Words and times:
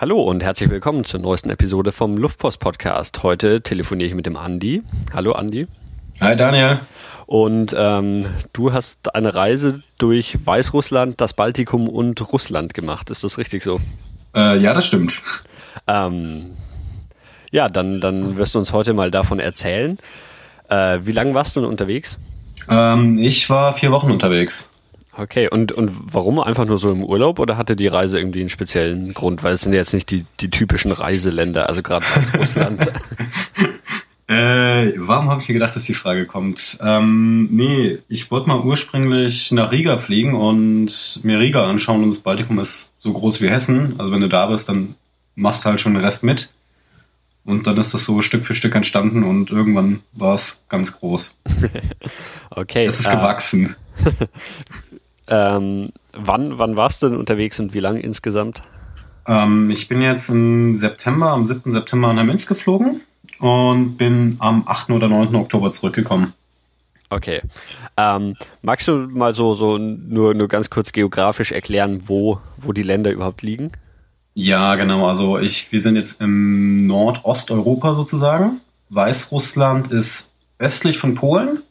Hallo 0.00 0.18
und 0.22 0.42
herzlich 0.42 0.70
willkommen 0.70 1.04
zur 1.04 1.20
neuesten 1.20 1.50
Episode 1.50 1.92
vom 1.92 2.16
Luftpost 2.16 2.58
Podcast. 2.58 3.22
Heute 3.22 3.60
telefoniere 3.60 4.08
ich 4.08 4.14
mit 4.14 4.24
dem 4.24 4.34
Andi. 4.34 4.82
Hallo 5.12 5.32
Andi. 5.32 5.66
Hi 6.22 6.34
Daniel. 6.34 6.80
Und 7.26 7.74
ähm, 7.76 8.24
du 8.54 8.72
hast 8.72 9.14
eine 9.14 9.34
Reise 9.34 9.82
durch 9.98 10.38
Weißrussland, 10.42 11.20
das 11.20 11.34
Baltikum 11.34 11.86
und 11.86 12.32
Russland 12.32 12.72
gemacht. 12.72 13.10
Ist 13.10 13.24
das 13.24 13.36
richtig 13.36 13.62
so? 13.62 13.78
Äh, 14.34 14.56
ja, 14.56 14.72
das 14.72 14.86
stimmt. 14.86 15.22
Ähm, 15.86 16.52
ja, 17.50 17.68
dann, 17.68 18.00
dann 18.00 18.38
wirst 18.38 18.54
du 18.54 18.58
uns 18.58 18.72
heute 18.72 18.94
mal 18.94 19.10
davon 19.10 19.38
erzählen. 19.38 19.98
Äh, 20.70 21.00
wie 21.02 21.12
lange 21.12 21.34
warst 21.34 21.56
du 21.56 21.60
denn 21.60 21.68
unterwegs? 21.68 22.18
Ähm, 22.70 23.18
ich 23.18 23.50
war 23.50 23.74
vier 23.74 23.92
Wochen 23.92 24.10
unterwegs. 24.10 24.69
Okay, 25.16 25.48
und, 25.48 25.72
und 25.72 25.90
warum 26.14 26.38
einfach 26.38 26.66
nur 26.66 26.78
so 26.78 26.90
im 26.90 27.02
Urlaub 27.02 27.40
oder 27.40 27.56
hatte 27.56 27.74
die 27.74 27.88
Reise 27.88 28.18
irgendwie 28.18 28.40
einen 28.40 28.48
speziellen 28.48 29.12
Grund? 29.12 29.42
Weil 29.42 29.54
es 29.54 29.62
sind 29.62 29.72
jetzt 29.72 29.92
nicht 29.92 30.10
die, 30.10 30.24
die 30.38 30.50
typischen 30.50 30.92
Reiseländer, 30.92 31.68
also 31.68 31.82
gerade 31.82 32.06
Russland. 32.38 32.80
äh, 34.28 34.92
warum 34.96 35.28
habe 35.28 35.42
ich 35.42 35.48
mir 35.48 35.54
gedacht, 35.54 35.74
dass 35.74 35.84
die 35.84 35.94
Frage 35.94 36.26
kommt? 36.26 36.78
Ähm, 36.80 37.48
nee, 37.50 37.98
ich 38.08 38.30
wollte 38.30 38.48
mal 38.48 38.60
ursprünglich 38.60 39.50
nach 39.50 39.72
Riga 39.72 39.98
fliegen 39.98 40.34
und 40.34 41.20
mir 41.24 41.40
Riga 41.40 41.68
anschauen 41.68 42.04
und 42.04 42.10
das 42.10 42.20
Baltikum 42.20 42.60
ist 42.60 42.94
so 43.00 43.12
groß 43.12 43.42
wie 43.42 43.50
Hessen. 43.50 43.96
Also 43.98 44.12
wenn 44.12 44.20
du 44.20 44.28
da 44.28 44.46
bist, 44.46 44.68
dann 44.68 44.94
machst 45.34 45.64
du 45.64 45.70
halt 45.70 45.80
schon 45.80 45.94
den 45.94 46.04
Rest 46.04 46.22
mit. 46.22 46.52
Und 47.44 47.66
dann 47.66 47.76
ist 47.78 47.94
das 47.94 48.04
so 48.04 48.22
Stück 48.22 48.44
für 48.44 48.54
Stück 48.54 48.74
entstanden 48.76 49.24
und 49.24 49.50
irgendwann 49.50 50.00
war 50.12 50.34
es 50.34 50.64
ganz 50.68 51.00
groß. 51.00 51.36
okay. 52.50 52.84
Es 52.84 53.00
ist 53.00 53.08
äh, 53.08 53.16
gewachsen. 53.16 53.74
ähm, 55.30 55.90
wann 56.12 56.58
wann 56.58 56.76
warst 56.76 57.02
du 57.02 57.08
denn 57.08 57.18
unterwegs 57.18 57.58
und 57.60 57.72
wie 57.72 57.80
lange 57.80 58.00
insgesamt? 58.00 58.62
Ähm, 59.26 59.70
ich 59.70 59.88
bin 59.88 60.02
jetzt 60.02 60.28
im 60.30 60.74
September, 60.74 61.30
am 61.30 61.46
7. 61.46 61.70
September 61.70 62.12
nach 62.12 62.24
Minsk 62.24 62.48
geflogen 62.48 63.00
und 63.38 63.96
bin 63.96 64.36
am 64.40 64.64
8. 64.66 64.90
oder 64.90 65.08
9. 65.08 65.34
Oktober 65.36 65.70
zurückgekommen. 65.70 66.34
Okay. 67.10 67.40
Ähm, 67.96 68.36
magst 68.62 68.86
du 68.86 68.92
mal 68.92 69.34
so, 69.34 69.54
so 69.54 69.78
nur, 69.78 70.34
nur 70.34 70.48
ganz 70.48 70.70
kurz 70.70 70.92
geografisch 70.92 71.52
erklären, 71.52 72.02
wo, 72.06 72.40
wo 72.56 72.72
die 72.72 72.84
Länder 72.84 73.10
überhaupt 73.10 73.42
liegen? 73.42 73.72
Ja, 74.34 74.76
genau. 74.76 75.06
Also 75.06 75.38
ich, 75.38 75.72
wir 75.72 75.80
sind 75.80 75.96
jetzt 75.96 76.20
im 76.20 76.76
Nordosteuropa 76.76 77.94
sozusagen. 77.94 78.60
Weißrussland 78.90 79.90
ist 79.90 80.32
östlich 80.58 80.98
von 80.98 81.14
Polen, 81.14 81.62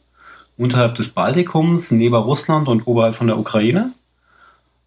unterhalb 0.60 0.94
des 0.94 1.08
Baltikums, 1.08 1.90
neben 1.90 2.14
Russland 2.14 2.68
und 2.68 2.86
oberhalb 2.86 3.14
von 3.14 3.26
der 3.26 3.38
Ukraine. 3.38 3.92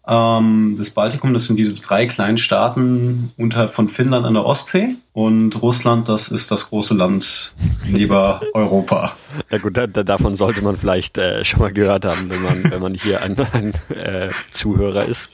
Ähm, 0.06 0.76
das 0.78 0.90
Baltikum, 0.90 1.32
das 1.32 1.46
sind 1.46 1.56
diese 1.56 1.82
drei 1.82 2.06
kleinen 2.06 2.36
Staaten 2.36 3.32
unterhalb 3.36 3.72
von 3.72 3.88
Finnland 3.88 4.24
an 4.24 4.34
der 4.34 4.46
Ostsee. 4.46 4.94
Und 5.12 5.60
Russland, 5.62 6.08
das 6.08 6.28
ist 6.28 6.50
das 6.50 6.68
große 6.70 6.94
Land 6.94 7.54
neben 7.86 8.14
Europa. 8.54 9.16
Ja 9.50 9.58
gut, 9.58 9.76
da, 9.76 9.86
davon 9.86 10.36
sollte 10.36 10.62
man 10.62 10.76
vielleicht 10.76 11.18
äh, 11.18 11.42
schon 11.44 11.60
mal 11.60 11.72
gehört 11.72 12.04
haben, 12.04 12.30
wenn 12.30 12.42
man, 12.42 12.70
wenn 12.70 12.82
man 12.82 12.94
hier 12.94 13.22
ein, 13.22 13.36
ein 13.52 13.74
äh, 13.96 14.28
Zuhörer 14.52 15.06
ist. 15.06 15.30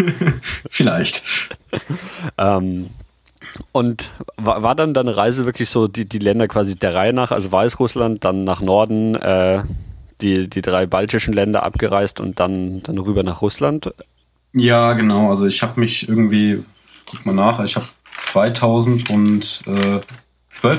vielleicht. 0.70 1.24
ähm, 2.36 2.90
und 3.72 4.10
war, 4.36 4.62
war 4.62 4.74
dann 4.74 4.94
deine 4.94 5.16
Reise 5.16 5.46
wirklich 5.46 5.70
so 5.70 5.88
die, 5.88 6.08
die 6.08 6.18
Länder 6.18 6.48
quasi 6.48 6.76
der 6.76 6.94
Reihe 6.94 7.12
nach, 7.12 7.30
also 7.30 7.50
Weißrussland, 7.52 8.24
dann 8.24 8.44
nach 8.44 8.60
Norden, 8.60 9.14
äh, 9.14 9.62
die, 10.20 10.48
die 10.48 10.62
drei 10.62 10.86
baltischen 10.86 11.32
Länder 11.32 11.62
abgereist 11.62 12.20
und 12.20 12.40
dann, 12.40 12.82
dann 12.82 12.98
rüber 12.98 13.22
nach 13.22 13.42
Russland? 13.42 13.94
Ja, 14.52 14.92
genau. 14.94 15.30
Also 15.30 15.46
ich 15.46 15.62
habe 15.62 15.78
mich 15.80 16.08
irgendwie, 16.08 16.64
guck 17.06 17.24
mal 17.24 17.34
nach, 17.34 17.62
ich 17.64 17.76
habe 17.76 17.86
2012 18.14 20.04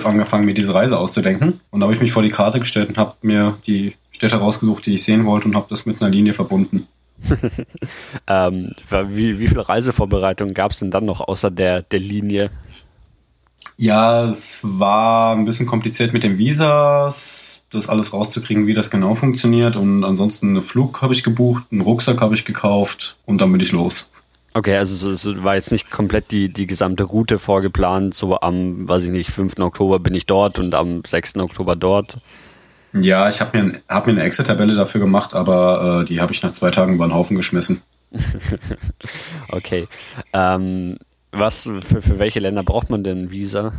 angefangen, 0.05 0.45
mir 0.45 0.53
diese 0.53 0.73
Reise 0.73 0.99
auszudenken. 0.99 1.61
Und 1.69 1.79
da 1.79 1.85
habe 1.85 1.93
ich 1.95 2.01
mich 2.01 2.11
vor 2.11 2.23
die 2.23 2.29
Karte 2.29 2.59
gestellt 2.59 2.89
und 2.89 2.97
habe 2.97 3.15
mir 3.21 3.57
die 3.65 3.95
Städte 4.11 4.37
rausgesucht, 4.37 4.85
die 4.85 4.95
ich 4.95 5.03
sehen 5.03 5.25
wollte 5.25 5.47
und 5.47 5.55
habe 5.55 5.67
das 5.69 5.85
mit 5.85 6.01
einer 6.01 6.11
Linie 6.11 6.33
verbunden. 6.33 6.87
ähm, 8.27 8.73
wie, 8.89 9.39
wie 9.39 9.47
viel 9.47 9.59
Reisevorbereitung 9.59 10.53
gab 10.53 10.71
es 10.71 10.79
denn 10.79 10.91
dann 10.91 11.05
noch 11.05 11.21
außer 11.21 11.51
der, 11.51 11.83
der 11.83 11.99
Linie? 11.99 12.49
Ja, 13.81 14.25
es 14.25 14.61
war 14.63 15.35
ein 15.35 15.43
bisschen 15.43 15.65
kompliziert 15.65 16.13
mit 16.13 16.21
den 16.21 16.37
Visas, 16.37 17.65
das 17.71 17.89
alles 17.89 18.13
rauszukriegen, 18.13 18.67
wie 18.67 18.75
das 18.75 18.91
genau 18.91 19.15
funktioniert. 19.15 19.75
Und 19.75 20.03
ansonsten 20.03 20.49
einen 20.49 20.61
Flug 20.61 21.01
habe 21.01 21.13
ich 21.13 21.23
gebucht, 21.23 21.63
einen 21.71 21.81
Rucksack 21.81 22.21
habe 22.21 22.35
ich 22.35 22.45
gekauft 22.45 23.17
und 23.25 23.41
dann 23.41 23.51
bin 23.51 23.59
ich 23.59 23.71
los. 23.71 24.11
Okay, 24.53 24.77
also 24.77 25.09
es 25.09 25.43
war 25.43 25.55
jetzt 25.55 25.71
nicht 25.71 25.89
komplett 25.89 26.29
die, 26.29 26.49
die 26.49 26.67
gesamte 26.67 27.05
Route 27.05 27.39
vorgeplant, 27.39 28.13
so 28.13 28.39
am, 28.39 28.87
weiß 28.87 29.01
ich 29.01 29.09
nicht, 29.09 29.31
5. 29.31 29.57
Oktober 29.57 29.97
bin 29.97 30.13
ich 30.13 30.27
dort 30.27 30.59
und 30.59 30.75
am 30.75 31.01
6. 31.03 31.37
Oktober 31.37 31.75
dort. 31.75 32.19
Ja, 32.93 33.29
ich 33.29 33.41
habe 33.41 33.59
mir, 33.59 33.81
hab 33.89 34.05
mir 34.05 34.13
eine 34.13 34.21
Excel-Tabelle 34.21 34.75
dafür 34.75 35.01
gemacht, 35.01 35.33
aber 35.33 36.01
äh, 36.01 36.05
die 36.05 36.21
habe 36.21 36.33
ich 36.33 36.43
nach 36.43 36.51
zwei 36.51 36.69
Tagen 36.69 36.93
über 36.93 37.07
den 37.07 37.15
Haufen 37.15 37.35
geschmissen. 37.35 37.81
okay. 39.49 39.87
Ähm, 40.33 40.97
was, 41.31 41.69
für, 41.81 42.01
für 42.01 42.19
welche 42.19 42.39
Länder 42.39 42.63
braucht 42.63 42.89
man 42.89 43.03
denn 43.03 43.31
Visa? 43.31 43.73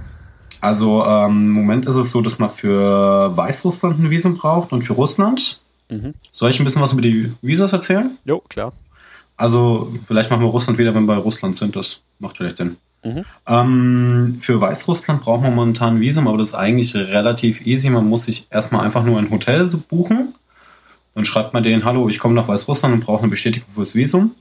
Also 0.61 1.05
ähm, 1.05 1.49
im 1.49 1.51
Moment 1.51 1.87
ist 1.87 1.97
es 1.97 2.13
so, 2.13 2.23
dass 2.23 2.39
man 2.39 2.51
für 2.51 3.37
Weißrussland 3.37 3.99
ein 3.99 4.11
Visum 4.11 4.37
braucht 4.37 4.73
und 4.73 4.83
für 4.83 4.93
Russland. 4.93 5.61
Mhm. 5.89 6.15
Soll 6.31 6.51
ich 6.51 6.61
ein 6.61 6.65
bisschen 6.65 6.83
was 6.83 6.93
über 6.93 7.03
die 7.03 7.33
Visas 7.43 7.73
erzählen? 7.73 8.17
Jo, 8.25 8.41
klar. 8.49 8.73
Also 9.37 9.93
vielleicht 10.07 10.31
machen 10.31 10.43
wir 10.43 10.49
Russland 10.49 10.79
wieder, 10.79 10.95
wenn 10.95 11.05
wir 11.05 11.17
bei 11.17 11.21
Russland 11.21 11.57
sind. 11.57 11.75
Das 11.75 12.01
macht 12.21 12.37
vielleicht 12.37 12.59
Sinn. 12.59 12.77
Mhm. 13.05 13.25
Ähm, 13.47 14.37
für 14.41 14.61
Weißrussland 14.61 15.23
braucht 15.23 15.43
man 15.43 15.55
momentan 15.55 15.97
ein 15.97 16.01
Visum, 16.01 16.29
aber 16.29 16.39
das 16.39 16.51
ist 16.51 16.55
eigentlich 16.55 16.95
relativ 16.95 17.67
easy. 17.67 17.91
Man 17.91 18.09
muss 18.09 18.27
sich 18.27 18.47
erstmal 18.51 18.85
einfach 18.85 19.05
nur 19.05 19.19
ein 19.19 19.31
Hotel 19.31 19.69
buchen. 19.89 20.35
Dann 21.15 21.25
schreibt 21.25 21.53
man 21.53 21.63
denen, 21.63 21.85
hallo, 21.85 22.09
ich 22.09 22.19
komme 22.19 22.35
nach 22.35 22.49
Weißrussland 22.49 22.95
und 22.95 23.05
brauche 23.05 23.23
eine 23.23 23.29
Bestätigung 23.31 23.69
fürs 23.75 23.95
Visum. 23.95 24.35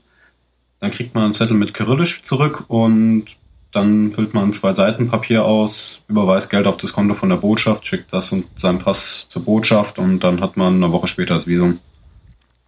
Dann 0.82 0.90
kriegt 0.90 1.14
man 1.14 1.22
einen 1.22 1.32
Zettel 1.32 1.56
mit 1.56 1.74
Kyrillisch 1.74 2.22
zurück 2.22 2.64
und 2.66 3.26
dann 3.70 4.10
füllt 4.10 4.34
man 4.34 4.50
zwei 4.52 4.74
Seiten 4.74 5.06
Papier 5.06 5.44
aus, 5.44 6.02
überweist 6.08 6.50
Geld 6.50 6.66
auf 6.66 6.76
das 6.76 6.92
Konto 6.92 7.14
von 7.14 7.28
der 7.28 7.36
Botschaft, 7.36 7.86
schickt 7.86 8.12
das 8.12 8.32
und 8.32 8.46
seinen 8.56 8.78
Pass 8.78 9.28
zur 9.28 9.44
Botschaft 9.44 10.00
und 10.00 10.18
dann 10.24 10.40
hat 10.40 10.56
man 10.56 10.74
eine 10.74 10.90
Woche 10.90 11.06
später 11.06 11.36
das 11.36 11.46
Visum. 11.46 11.78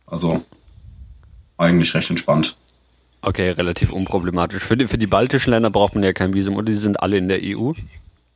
Also 0.06 0.44
eigentlich 1.58 1.92
recht 1.92 2.08
entspannt. 2.08 2.56
Okay, 3.20 3.50
relativ 3.50 3.90
unproblematisch. 3.90 4.62
Für 4.62 4.76
die, 4.76 4.86
für 4.86 4.96
die 4.96 5.08
baltischen 5.08 5.50
Länder 5.50 5.70
braucht 5.70 5.96
man 5.96 6.04
ja 6.04 6.12
kein 6.12 6.34
Visum 6.34 6.54
und 6.54 6.68
die 6.68 6.74
sind 6.74 7.02
alle 7.02 7.16
in 7.16 7.26
der 7.26 7.40
EU? 7.42 7.72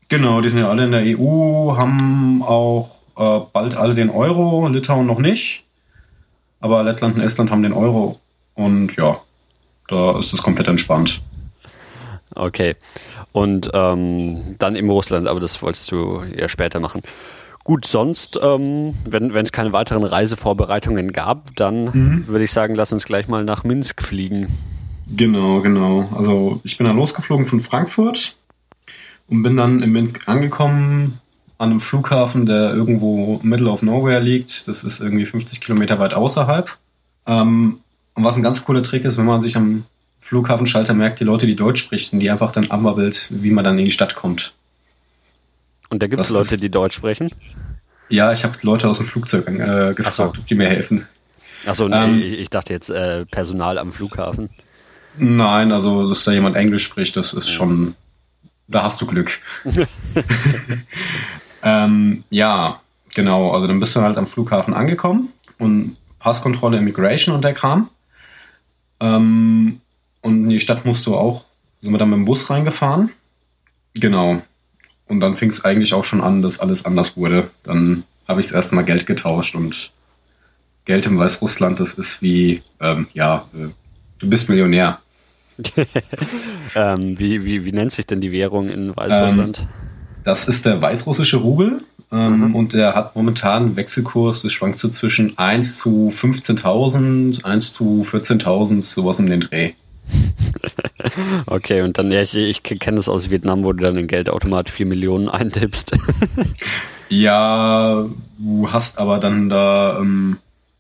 Genau, 0.09 0.41
die 0.41 0.49
sind 0.49 0.59
ja 0.59 0.71
alle 0.71 0.87
in 0.87 0.91
der 0.91 1.05
EU, 1.05 1.77
haben 1.77 2.43
auch 2.43 2.97
äh, 3.17 3.47
bald 3.53 3.77
alle 3.77 3.95
den 3.95 4.11
Euro, 4.11 4.67
Litauen 4.67 5.07
noch 5.07 5.21
nicht. 5.21 5.63
Aber 6.59 6.83
Lettland 6.83 7.15
und 7.15 7.21
Estland 7.21 7.53
haben 7.53 7.63
den 7.63 7.73
Euro 7.73 8.19
und 8.55 8.97
ja, 8.97 9.21
da 9.89 10.19
ist 10.19 10.33
es 10.33 10.43
komplett 10.43 10.69
entspannt. 10.69 11.21
Okay. 12.35 12.77
Und 13.33 13.71
ähm, 13.75 14.57
dann 14.59 14.77
im 14.77 14.89
Russland, 14.91 15.29
aber 15.29 15.41
das 15.41 15.61
wolltest 15.61 15.91
du 15.91 16.23
ja 16.35 16.49
später 16.49 16.81
machen. 16.81 17.03
Gut, 17.65 17.85
sonst, 17.85 18.39
ähm, 18.43 18.95
wenn 19.05 19.35
es 19.37 19.53
keine 19.53 19.73
weiteren 19.73 20.05
Reisevorbereitungen 20.05 21.13
gab, 21.13 21.55
dann 21.57 21.85
mhm. 21.85 22.25
würde 22.27 22.45
ich 22.45 22.53
sagen, 22.53 22.75
lass 22.75 22.93
uns 22.93 23.05
gleich 23.05 23.29
mal 23.29 23.45
nach 23.45 23.65
Minsk 23.65 24.03
fliegen. 24.03 24.47
Genau, 25.11 25.61
genau. 25.61 26.09
Also 26.15 26.61
ich 26.65 26.79
bin 26.79 26.87
dann 26.87 26.97
losgeflogen 26.97 27.45
von 27.45 27.61
Frankfurt 27.61 28.37
und 29.29 29.43
bin 29.43 29.57
dann 29.57 29.83
in 29.83 29.91
Minsk 29.91 30.29
angekommen 30.29 31.21
an 31.59 31.71
einem 31.71 31.81
Flughafen, 31.81 32.47
der 32.47 32.73
irgendwo 32.73 33.41
middle 33.43 33.69
of 33.69 33.83
nowhere 33.83 34.21
liegt. 34.21 34.69
Das 34.69 34.85
ist 34.85 35.01
irgendwie 35.01 35.27
50 35.27 35.61
Kilometer 35.61 35.99
weit 35.99 36.15
außerhalb. 36.15 36.77
Ähm, 37.27 37.81
und 38.19 38.25
was 38.25 38.37
ein 38.37 38.43
ganz 38.43 38.65
cooler 38.65 38.83
Trick 38.83 39.05
ist, 39.05 39.17
wenn 39.17 39.27
man 39.27 39.41
sich 39.41 39.57
am 39.57 39.85
Flughafenschalter 40.21 40.93
merkt, 40.93 41.21
die 41.21 41.25
Leute, 41.25 41.47
die 41.47 41.55
Deutsch 41.55 41.81
sprechen, 41.81 42.19
die 42.19 42.29
einfach 42.33 42.51
dann 42.51 42.69
abwabbelt, 42.69 43.29
wie 43.31 43.53
man 43.53 43.63
dann 43.63 43.79
in 43.79 43.85
die 43.85 43.93
Stadt 43.93 44.17
kommt. 44.17 44.55
Und 45.89 46.03
da 46.03 46.09
gibt 46.09 46.21
es 46.21 46.29
Leute, 46.31 46.59
die 46.59 46.69
Deutsch 46.69 46.97
sprechen? 46.97 47.31
Ja, 48.09 48.33
ich 48.33 48.43
habe 48.43 48.59
Leute 48.63 48.89
aus 48.89 48.99
dem 48.99 49.07
Flugzeug 49.07 49.47
äh, 49.47 49.95
gefragt, 49.95 50.17
so. 50.17 50.25
ob 50.25 50.43
die 50.45 50.57
mir 50.57 50.67
helfen. 50.67 51.07
Achso, 51.65 51.89
nee, 51.89 51.95
ähm, 51.95 52.21
ich 52.21 52.51
dachte 52.51 52.73
jetzt 52.73 52.91
äh, 52.91 53.25
Personal 53.25 53.79
am 53.79 53.93
Flughafen. 53.93 54.51
Nein, 55.17 55.71
also 55.71 56.09
dass 56.09 56.25
da 56.25 56.33
jemand 56.33 56.57
Englisch 56.57 56.83
spricht, 56.83 57.17
das 57.17 57.35
ist 57.35 57.51
schon, 57.51 57.95
da 58.67 58.83
hast 58.83 59.01
du 59.01 59.07
Glück. 59.07 59.41
ähm, 61.63 62.25
ja, 62.31 62.81
genau, 63.15 63.53
also 63.53 63.69
dann 63.69 63.79
bist 63.79 63.95
du 63.95 64.01
halt 64.01 64.19
am 64.19 64.27
Flughafen 64.27 64.75
angekommen 64.75 65.29
und 65.59 65.97
Passkontrolle, 66.19 66.79
Immigration 66.79 67.33
und 67.37 67.45
der 67.45 67.53
Kram. 67.53 67.91
Ähm, 69.01 69.81
und 70.21 70.45
in 70.45 70.49
die 70.49 70.61
Stadt 70.61 70.85
musst 70.85 71.07
du 71.07 71.17
auch, 71.17 71.45
sind 71.81 71.93
wir 71.93 71.99
dann 71.99 72.11
mit 72.11 72.19
dem 72.19 72.25
Bus 72.25 72.51
reingefahren. 72.51 73.11
Genau. 73.95 74.43
Und 75.07 75.21
dann 75.21 75.37
fing 75.37 75.51
es 75.51 75.65
eigentlich 75.65 75.95
auch 75.95 76.05
schon 76.05 76.21
an, 76.21 76.43
dass 76.43 76.61
alles 76.61 76.85
anders 76.85 77.17
wurde. 77.17 77.51
Dann 77.63 78.05
habe 78.27 78.41
ich 78.41 78.47
das 78.47 78.55
erste 78.55 78.75
Mal 78.75 78.85
Geld 78.85 79.07
getauscht 79.07 79.55
und 79.55 79.93
Geld 80.85 81.07
im 81.07 81.19
Weißrussland, 81.19 81.81
das 81.81 81.95
ist 81.95 82.23
wie, 82.23 82.63
ähm, 82.81 83.09
ja, 83.13 83.47
äh, 83.55 83.69
du 84.19 84.29
bist 84.29 84.49
Millionär. 84.49 85.01
ähm, 86.75 87.19
wie, 87.19 87.45
wie, 87.45 87.65
wie 87.65 87.73
nennt 87.73 87.93
sich 87.93 88.07
denn 88.07 88.21
die 88.21 88.33
Währung 88.33 88.69
in 88.69 88.97
Weißrussland? 88.97 89.61
Ähm, 89.61 89.69
das 90.25 90.49
ist 90.49 90.67
der 90.67 90.81
weißrussische 90.81 91.39
Rubel. 91.39 91.83
Ähm, 92.11 92.49
mhm. 92.49 92.55
Und 92.55 92.73
der 92.73 92.95
hat 92.95 93.15
momentan 93.17 93.65
einen 93.65 93.77
Wechselkurs, 93.77 94.43
das 94.43 94.53
schwankt 94.53 94.79
so 94.79 94.89
zwischen 94.89 95.37
1 95.37 95.79
zu 95.79 96.11
15.000, 96.15 97.45
1 97.45 97.73
zu 97.75 98.07
14.000, 98.09 98.83
sowas 98.83 99.21
um 99.21 99.27
den 99.27 99.41
Dreh. 99.41 99.73
okay, 101.47 101.83
und 101.83 101.99
dann, 101.99 102.11
ja, 102.11 102.23
ich, 102.23 102.35
ich 102.35 102.63
kenne 102.63 102.97
das 102.97 103.11
aus 103.11 103.31
Vietnam, 103.31 103.63
wo 103.63 103.73
du 103.73 103.83
dann 103.83 103.97
in 103.97 104.07
Geldautomat 104.07 104.71
4 104.71 104.87
Millionen 104.87 105.29
eintippst. 105.29 105.93
ja, 107.09 108.09
du 108.39 108.73
hast 108.73 108.99
aber 108.99 109.19
dann 109.19 109.51
da 109.51 109.99
ähm, 109.99 110.39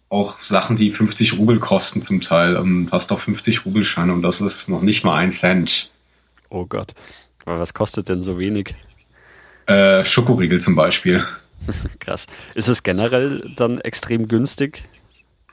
auch 0.08 0.38
Sachen, 0.40 0.76
die 0.76 0.92
50 0.92 1.38
Rubel 1.38 1.58
kosten 1.58 2.00
zum 2.00 2.22
Teil. 2.22 2.56
Ähm, 2.56 2.86
du 2.86 2.92
hast 2.92 3.12
auch 3.12 3.19
50 3.19 3.66
Rubelscheine 3.66 4.12
und 4.14 4.22
das 4.22 4.40
ist 4.40 4.69
noch 4.69 4.82
nicht 4.82 5.04
mal 5.04 5.16
ein 5.16 5.30
Cent. 5.30 5.90
Oh 6.48 6.64
Gott. 6.64 6.94
Aber 7.44 7.60
was 7.60 7.75
kostet 7.75 8.08
denn 8.08 8.22
so 8.22 8.38
wenig? 8.38 8.75
Äh, 9.68 10.02
Schokoriegel 10.04 10.60
zum 10.62 10.74
Beispiel. 10.74 11.22
Krass. 12.00 12.26
Ist 12.54 12.68
es 12.68 12.82
generell 12.82 13.52
dann 13.54 13.80
extrem 13.80 14.26
günstig? 14.26 14.84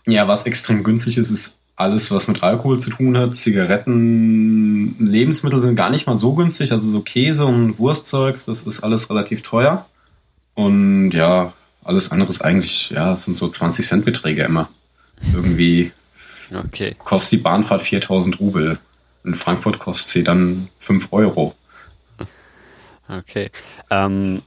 Ja, 0.07 0.27
was 0.29 0.45
extrem 0.45 0.83
günstig 0.83 1.17
ist, 1.17 1.31
ist 1.31 1.59
alles, 1.75 2.11
was 2.11 2.29
mit 2.29 2.41
Alkohol 2.41 2.79
zu 2.79 2.91
tun 2.91 3.17
hat. 3.17 3.35
Zigaretten, 3.35 4.95
Lebensmittel 4.99 5.59
sind 5.59 5.75
gar 5.75 5.89
nicht 5.89 6.07
mal 6.07 6.17
so 6.17 6.33
günstig. 6.33 6.71
Also 6.71 6.87
so 6.87 7.01
Käse 7.01 7.45
und 7.45 7.77
Wurstzeugs, 7.77 8.45
das 8.45 8.63
ist 8.63 8.81
alles 8.83 9.09
relativ 9.09 9.41
teuer. 9.41 9.85
Und 10.53 11.11
ja, 11.11 11.51
alles 11.83 12.13
andere 12.13 12.29
ist 12.29 12.41
eigentlich, 12.41 12.91
ja, 12.91 13.17
sind 13.17 13.35
so 13.35 13.49
20 13.49 13.85
Cent 13.85 14.05
Beträge 14.05 14.43
immer. 14.43 14.69
Irgendwie 15.33 15.91
okay. 16.53 16.95
kostet 17.03 17.39
die 17.39 17.43
Bahnfahrt 17.43 17.81
4000 17.81 18.39
Rubel. 18.39 18.79
In 19.25 19.35
Frankfurt 19.35 19.79
kostet 19.79 20.07
sie 20.07 20.23
dann 20.23 20.69
5 20.79 21.09
Euro. 21.11 21.53
Okay. 23.07 23.51
Ähm, 23.89 24.41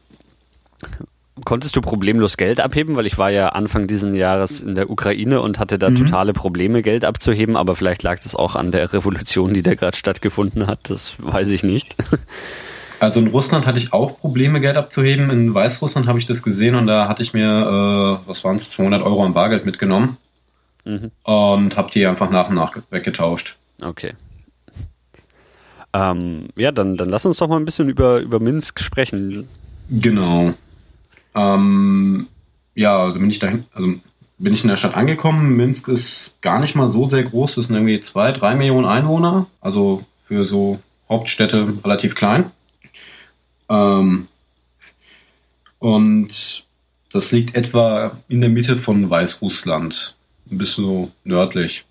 konntest 1.44 1.76
du 1.76 1.81
problemlos 1.81 2.37
Geld 2.37 2.60
abheben? 2.60 2.96
Weil 2.96 3.06
ich 3.06 3.19
war 3.19 3.31
ja 3.31 3.50
Anfang 3.50 3.87
dieses 3.87 4.14
Jahres 4.14 4.60
in 4.60 4.75
der 4.75 4.90
Ukraine 4.90 5.40
und 5.40 5.58
hatte 5.58 5.78
da 5.78 5.90
mhm. 5.90 5.96
totale 5.96 6.32
Probleme, 6.32 6.82
Geld 6.82 7.05
abzuheben, 7.05 7.56
aber 7.56 7.76
vielleicht 7.76 8.02
lag 8.02 8.20
das 8.20 8.34
auch 8.34 8.56
an 8.56 8.72
der 8.72 8.93
Revolution, 8.93 9.55
die 9.55 9.62
da 9.62 9.75
gerade 9.75 9.96
stattgefunden 9.96 10.66
hat. 10.66 10.90
Das 10.90 11.14
weiß 11.19 11.49
ich 11.49 11.62
nicht. 11.62 11.96
Also 13.00 13.20
in 13.20 13.28
Russland 13.28 13.66
hatte 13.66 13.78
ich 13.78 13.93
auch 13.93 14.19
Probleme, 14.19 14.61
Geld 14.61 14.76
abzuheben. 14.76 15.31
In 15.31 15.54
Weißrussland 15.54 16.08
habe 16.08 16.19
ich 16.19 16.26
das 16.26 16.43
gesehen 16.43 16.75
und 16.75 16.88
da 16.88 17.08
hatte 17.08 17.22
ich 17.22 17.32
mir, 17.32 17.44
äh, 18.25 18.28
was 18.28 18.43
waren 18.43 18.56
es, 18.56 18.70
200 18.72 19.02
Euro 19.02 19.25
an 19.25 19.34
Bargeld 19.34 19.64
mitgenommen 19.64 20.16
mhm. 20.84 21.12
und 21.22 21.76
habe 21.76 21.90
die 21.93 22.06
einfach 22.06 22.31
nach 22.31 22.49
und 22.49 22.56
nach 22.56 22.76
weggetauscht. 22.90 23.56
Okay. 23.81 24.14
Ähm, 25.93 26.49
ja, 26.56 26.70
dann, 26.70 26.96
dann 26.96 27.08
lass 27.08 27.26
uns 27.26 27.38
doch 27.38 27.49
mal 27.49 27.56
ein 27.56 27.64
bisschen 27.64 27.88
über, 27.88 28.20
über 28.20 28.40
Minsk 28.40 28.81
sprechen. 28.81 29.49
Genau. 29.90 30.55
Ähm, 31.35 32.26
ja, 32.75 33.06
da 33.11 33.19
bin 33.19 33.31
ich 33.31 33.38
dahin, 33.38 33.64
also 33.73 33.94
bin 34.38 34.52
ich 34.52 34.62
in 34.62 34.69
der 34.69 34.76
Stadt 34.76 34.96
angekommen. 34.96 35.56
Minsk 35.56 35.88
ist 35.88 36.37
gar 36.43 36.61
nicht 36.61 36.75
mal 36.75 36.88
so 36.88 37.06
sehr 37.06 37.23
groß, 37.23 37.56
das 37.56 37.67
sind 37.67 37.76
irgendwie 37.76 38.00
zwei, 38.00 38.32
drei 38.32 38.55
Millionen 38.55 38.87
Einwohner, 38.87 39.46
also 39.61 40.05
für 40.26 40.44
so 40.44 40.79
Hauptstädte 41.08 41.75
relativ 41.85 42.14
klein. 42.14 42.50
Ähm, 43.69 44.29
und 45.79 46.64
das 47.12 47.32
liegt 47.32 47.55
etwa 47.55 48.19
in 48.29 48.40
der 48.40 48.50
Mitte 48.50 48.76
von 48.76 49.08
Weißrussland, 49.08 50.17
ein 50.50 50.58
bisschen 50.58 50.85
so 50.85 51.11
nördlich. 51.25 51.87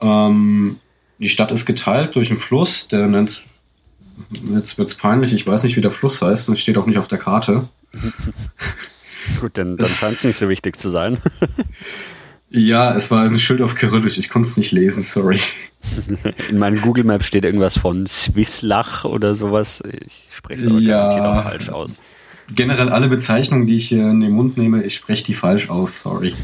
Ähm, 0.00 0.80
die 1.20 1.28
Stadt 1.28 1.52
ist 1.52 1.66
geteilt 1.66 2.16
durch 2.16 2.30
einen 2.30 2.40
Fluss, 2.40 2.88
der 2.88 3.06
nennt, 3.06 3.44
jetzt 4.54 4.78
wird's 4.78 4.94
peinlich, 4.94 5.32
ich 5.34 5.46
weiß 5.46 5.62
nicht, 5.64 5.76
wie 5.76 5.80
der 5.80 5.90
Fluss 5.90 6.20
heißt, 6.20 6.48
das 6.48 6.58
steht 6.58 6.78
auch 6.78 6.86
nicht 6.86 6.98
auf 6.98 7.08
der 7.08 7.18
Karte. 7.18 7.68
Gut, 9.40 9.58
dann, 9.58 9.76
dann 9.76 9.86
scheint 9.86 10.14
es 10.14 10.24
nicht 10.24 10.38
so 10.38 10.48
wichtig 10.48 10.76
zu 10.76 10.88
sein. 10.88 11.18
ja, 12.50 12.94
es 12.94 13.10
war 13.10 13.22
ein 13.22 13.38
Schild 13.38 13.60
auf 13.60 13.74
Kyrillisch, 13.74 14.16
ich 14.16 14.30
konnte 14.30 14.48
es 14.48 14.56
nicht 14.56 14.72
lesen, 14.72 15.02
sorry. 15.02 15.40
In 16.48 16.58
meinem 16.58 16.80
Google 16.80 17.04
Map 17.04 17.22
steht 17.22 17.44
irgendwas 17.44 17.78
von 17.78 18.06
Swisslach 18.06 19.04
oder 19.04 19.34
sowas. 19.34 19.82
Ich 19.86 20.28
spreche 20.34 20.62
es 20.62 20.68
aber 20.68 20.78
ja, 20.78 21.40
auch 21.40 21.42
falsch 21.42 21.68
aus. 21.68 21.98
Generell 22.54 22.88
alle 22.88 23.08
Bezeichnungen, 23.08 23.66
die 23.66 23.76
ich 23.76 23.88
hier 23.88 24.10
in 24.10 24.20
den 24.20 24.32
Mund 24.32 24.56
nehme, 24.56 24.82
ich 24.82 24.94
spreche 24.94 25.24
die 25.24 25.34
falsch 25.34 25.68
aus, 25.68 26.00
sorry. 26.00 26.34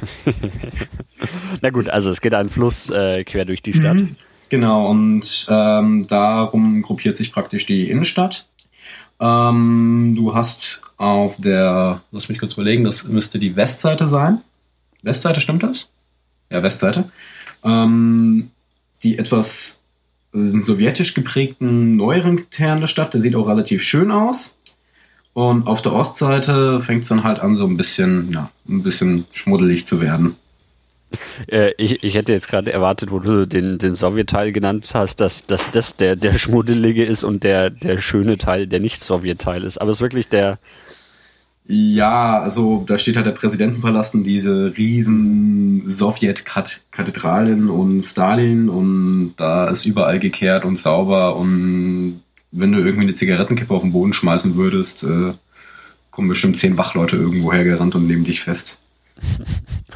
Na 1.63 1.71
gut, 1.71 1.89
also 1.89 2.11
es 2.11 2.21
geht 2.21 2.35
ein 2.35 2.49
Fluss 2.49 2.91
äh, 2.91 3.25
quer 3.25 3.45
durch 3.45 3.63
die 3.63 3.73
Stadt. 3.73 3.97
Mhm. 3.97 4.17
Genau, 4.49 4.89
und 4.89 5.47
ähm, 5.51 6.07
darum 6.07 6.83
gruppiert 6.83 7.17
sich 7.17 7.33
praktisch 7.33 7.67
die 7.67 7.91
Innenstadt. 7.91 8.47
Ähm, 9.19 10.15
du 10.17 10.35
hast 10.35 10.83
auf 10.99 11.37
der, 11.39 12.03
lass 12.13 12.29
mich 12.29 12.39
kurz 12.39 12.55
überlegen, 12.55 12.85
das 12.85 13.09
müsste 13.09 13.39
die 13.39 13.57
Westseite 13.57 14.07
sein. 14.07 14.43
Westseite, 15.03 15.41
stimmt 15.41 15.63
das? 15.63 15.91
Ja, 16.51 16.63
Westseite. 16.63 17.11
Ähm, 17.65 18.51
die 19.03 19.19
etwas 19.19 19.81
sowjetisch 20.33 21.15
geprägten 21.15 21.97
neueren 21.97 22.51
Teil 22.51 22.81
der 22.81 22.87
Stadt, 22.87 23.15
der 23.15 23.21
sieht 23.21 23.37
auch 23.37 23.49
relativ 23.49 23.83
schön 23.83 24.11
aus. 24.11 24.59
Und 25.33 25.67
auf 25.67 25.83
der 25.83 25.93
Ostseite 25.93 26.81
fängt 26.81 27.03
es 27.03 27.09
dann 27.09 27.25
halt 27.25 27.41
an, 27.41 27.55
so 27.55 27.67
ein 27.67 27.77
bisschen, 27.77 28.33
ja, 28.33 28.51
ein 28.69 28.83
bisschen 28.83 29.27
schmuddelig 29.33 29.87
zu 29.87 30.01
werden. 30.01 30.37
Äh, 31.49 31.73
ich, 31.79 32.03
ich 32.03 32.15
hätte 32.15 32.33
jetzt 32.33 32.49
gerade 32.49 32.73
erwartet, 32.73 33.11
wo 33.11 33.19
du 33.19 33.47
den, 33.47 33.79
den 33.79 33.95
Sowjet-Teil 33.95 34.53
genannt 34.53 34.91
hast, 34.95 35.21
dass, 35.21 35.47
dass 35.47 35.71
das 35.73 35.97
der, 35.97 36.17
der 36.17 36.39
schmuddelige 36.39 37.05
ist 37.05 37.25
und 37.25 37.45
der, 37.45 37.71
der 37.71 37.99
schöne 37.99 38.39
Teil 38.39 38.67
der 38.67 38.81
Nicht-Sowjet-Teil 38.81 39.65
ist. 39.65 39.81
Aber 39.81 39.91
es 39.91 39.99
ist 39.99 40.03
wirklich 40.03 40.29
der. 40.29 40.59
Ja, 41.69 42.41
also 42.41 42.85
da 42.87 42.97
steht 42.97 43.17
halt 43.17 43.27
der 43.27 43.33
Präsidentenpalast 43.33 44.15
und 44.15 44.25
diese 44.25 44.73
riesen 44.77 45.83
Sowjet-Kathedralen 45.87 47.69
und 47.69 48.05
Stalin 48.05 48.69
und 48.69 49.35
da 49.37 49.67
ist 49.69 49.85
überall 49.85 50.21
gekehrt 50.21 50.65
und 50.65 50.77
sauber 50.77 51.35
und 51.37 52.23
wenn 52.53 52.73
du 52.73 52.79
irgendwie 52.79 53.03
eine 53.03 53.15
Zigarettenkippe 53.15 53.75
auf 53.75 53.83
den 53.83 53.93
Boden 53.93 54.13
schmeißen 54.13 54.55
würdest, 54.55 55.03
äh, 55.05 55.33
kommen 56.11 56.29
bestimmt 56.29 56.57
zehn 56.57 56.79
Wachleute 56.79 57.17
irgendwo 57.17 57.53
hergerannt 57.53 57.95
und 57.95 58.07
nehmen 58.07 58.25
dich 58.25 58.41
fest. 58.43 58.81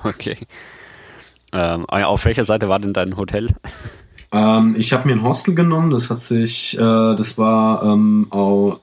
Okay. 0.02 0.38
Ähm, 1.52 1.84
ah 1.88 2.04
auf 2.04 2.24
welcher 2.24 2.44
Seite 2.44 2.68
war 2.68 2.78
denn 2.78 2.92
dein 2.92 3.16
Hotel? 3.16 3.48
Ähm, 4.32 4.76
ich 4.78 4.92
habe 4.92 5.08
mir 5.08 5.14
ein 5.14 5.22
Hostel 5.22 5.54
genommen. 5.54 5.90
Das 5.90 6.10
hat 6.10 6.20
sich, 6.22 6.76
äh, 6.76 6.80
das 6.80 7.36
war 7.38 7.82
ähm, 7.82 8.28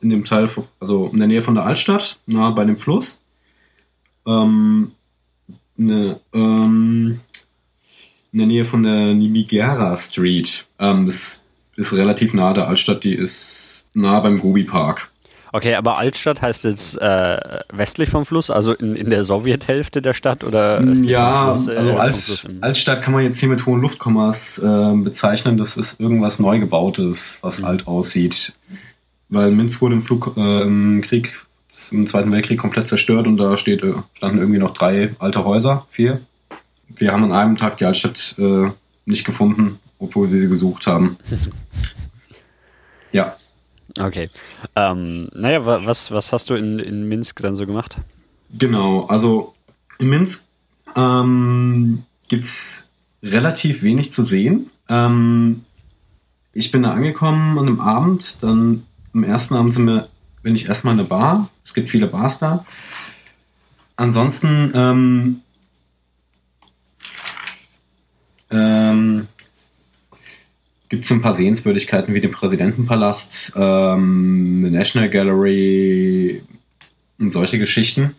in 0.01 0.09
dem 0.09 0.25
Teil, 0.25 0.49
also 0.79 1.07
in 1.07 1.19
der 1.19 1.27
Nähe 1.27 1.41
von 1.41 1.55
der 1.55 1.65
Altstadt, 1.65 2.19
nah 2.25 2.49
bei 2.51 2.65
dem 2.65 2.77
Fluss. 2.77 3.21
Ähm, 4.25 4.91
ne, 5.77 6.19
ähm, 6.33 7.21
in 8.33 8.39
der 8.39 8.47
Nähe 8.47 8.65
von 8.65 8.83
der 8.83 9.13
Nimigera 9.13 9.95
Street. 9.95 10.67
Ähm, 10.79 11.05
das 11.05 11.45
ist 11.75 11.93
relativ 11.93 12.33
nah 12.33 12.53
der 12.53 12.67
Altstadt. 12.67 13.03
Die 13.03 13.13
ist 13.13 13.83
nah 13.93 14.19
beim 14.19 14.37
Gobi 14.37 14.63
Park. 14.63 15.11
Okay, 15.53 15.75
aber 15.75 15.97
Altstadt 15.97 16.41
heißt 16.41 16.63
jetzt 16.65 17.01
äh, 17.01 17.59
westlich 17.71 18.09
vom 18.09 18.25
Fluss, 18.25 18.49
also 18.49 18.73
in, 18.73 18.95
in 18.95 19.09
der 19.09 19.23
Sowjethälfte 19.23 20.01
der 20.01 20.13
Stadt 20.13 20.43
oder? 20.43 20.83
Ja, 21.03 21.55
Fluss, 21.55 21.67
äh, 21.67 21.75
also 21.75 21.93
Alt, 21.97 22.47
Altstadt 22.61 23.01
kann 23.01 23.13
man 23.13 23.23
jetzt 23.23 23.39
hier 23.39 23.49
mit 23.49 23.65
hohen 23.65 23.81
Luftkommas 23.81 24.59
äh, 24.59 24.93
bezeichnen. 24.95 25.57
Das 25.57 25.77
ist 25.77 25.99
irgendwas 25.99 26.39
Neugebautes, 26.39 27.39
was 27.41 27.61
mhm. 27.61 27.65
alt 27.65 27.87
aussieht. 27.87 28.55
Weil 29.29 29.51
Minsk 29.51 29.81
wurde 29.81 29.95
im, 29.95 30.01
Flug, 30.01 30.33
äh, 30.37 30.61
im 30.61 31.01
Krieg, 31.01 31.45
im 31.91 32.07
Zweiten 32.07 32.31
Weltkrieg 32.31 32.59
komplett 32.59 32.87
zerstört 32.87 33.27
und 33.27 33.37
da 33.37 33.57
steht, 33.57 33.83
äh, 33.83 33.93
standen 34.13 34.39
irgendwie 34.39 34.59
noch 34.59 34.73
drei 34.73 35.15
alte 35.19 35.43
Häuser, 35.45 35.85
vier. 35.89 36.21
Wir 36.95 37.11
haben 37.11 37.23
an 37.25 37.31
einem 37.31 37.57
Tag 37.57 37.77
die 37.77 37.85
Altstadt 37.85 38.35
äh, 38.37 38.69
nicht 39.05 39.25
gefunden, 39.25 39.79
obwohl 39.99 40.31
wir 40.31 40.39
sie 40.39 40.49
gesucht 40.49 40.87
haben. 40.87 41.17
ja. 43.11 43.35
Okay. 43.99 44.29
Ähm, 44.75 45.29
naja, 45.33 45.65
was, 45.65 46.11
was 46.11 46.33
hast 46.33 46.49
du 46.49 46.55
in, 46.55 46.79
in 46.79 47.07
Minsk 47.07 47.41
dann 47.41 47.55
so 47.55 47.65
gemacht? 47.65 47.97
Genau, 48.57 49.05
also 49.07 49.55
in 49.99 50.09
Minsk 50.09 50.47
ähm, 50.95 52.03
gibt 52.27 52.43
es 52.43 52.91
relativ 53.23 53.83
wenig 53.83 54.11
zu 54.11 54.23
sehen. 54.23 54.69
Ähm, 54.89 55.65
ich 56.53 56.71
bin 56.71 56.83
da 56.83 56.91
angekommen 56.91 57.57
an 57.57 57.67
einem 57.67 57.79
Abend, 57.79 58.41
dann 58.43 58.85
am 59.13 59.23
ersten 59.23 59.55
Abend 59.55 59.73
sind 59.73 59.85
wir, 59.85 60.09
bin 60.43 60.55
ich 60.55 60.67
erstmal 60.67 60.93
in 60.93 60.99
eine 60.99 61.09
Bar. 61.09 61.49
Es 61.65 61.73
gibt 61.73 61.89
viele 61.89 62.07
Bars 62.07 62.39
da. 62.39 62.65
Ansonsten 63.95 64.71
ähm, 64.75 65.41
ähm, 68.51 69.27
gibt 70.89 71.05
es 71.05 71.11
ein 71.11 71.21
paar 71.21 71.33
Sehenswürdigkeiten 71.33 72.13
wie 72.13 72.21
den 72.21 72.31
Präsidentenpalast, 72.31 73.53
ähm, 73.57 74.63
eine 74.65 74.71
National 74.77 75.09
Gallery 75.09 76.41
und 77.19 77.29
solche 77.29 77.59
Geschichten. 77.59 78.15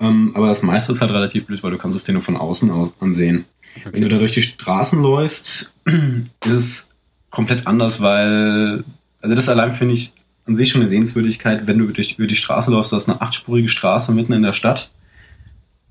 Ähm, 0.00 0.32
aber 0.34 0.48
das 0.48 0.62
meiste 0.62 0.92
ist 0.92 1.00
halt 1.00 1.12
relativ 1.12 1.46
blöd, 1.46 1.62
weil 1.62 1.70
du 1.70 1.78
kannst 1.78 1.96
es 1.96 2.04
dir 2.04 2.12
nur 2.12 2.22
von 2.22 2.36
außen 2.36 2.70
aus 2.70 2.94
ansehen. 3.00 3.44
Okay. 3.78 3.90
Wenn 3.92 4.02
du 4.02 4.08
da 4.08 4.18
durch 4.18 4.32
die 4.32 4.42
Straßen 4.42 5.00
läufst, 5.02 5.76
ist 5.84 6.52
es 6.52 6.90
komplett 7.30 7.66
anders, 7.66 8.00
weil, 8.00 8.84
also 9.20 9.34
das 9.34 9.48
allein 9.48 9.72
finde 9.72 9.94
ich 9.94 10.12
an 10.46 10.56
sich 10.56 10.70
schon 10.70 10.80
eine 10.80 10.88
Sehenswürdigkeit, 10.88 11.66
wenn 11.66 11.78
du 11.78 11.86
durch, 11.88 12.18
über 12.18 12.28
die 12.28 12.36
Straße 12.36 12.70
läufst, 12.70 12.92
du 12.92 12.96
hast 12.96 13.08
eine 13.08 13.20
achtspurige 13.20 13.68
Straße 13.68 14.12
mitten 14.12 14.32
in 14.32 14.42
der 14.42 14.52
Stadt. 14.52 14.90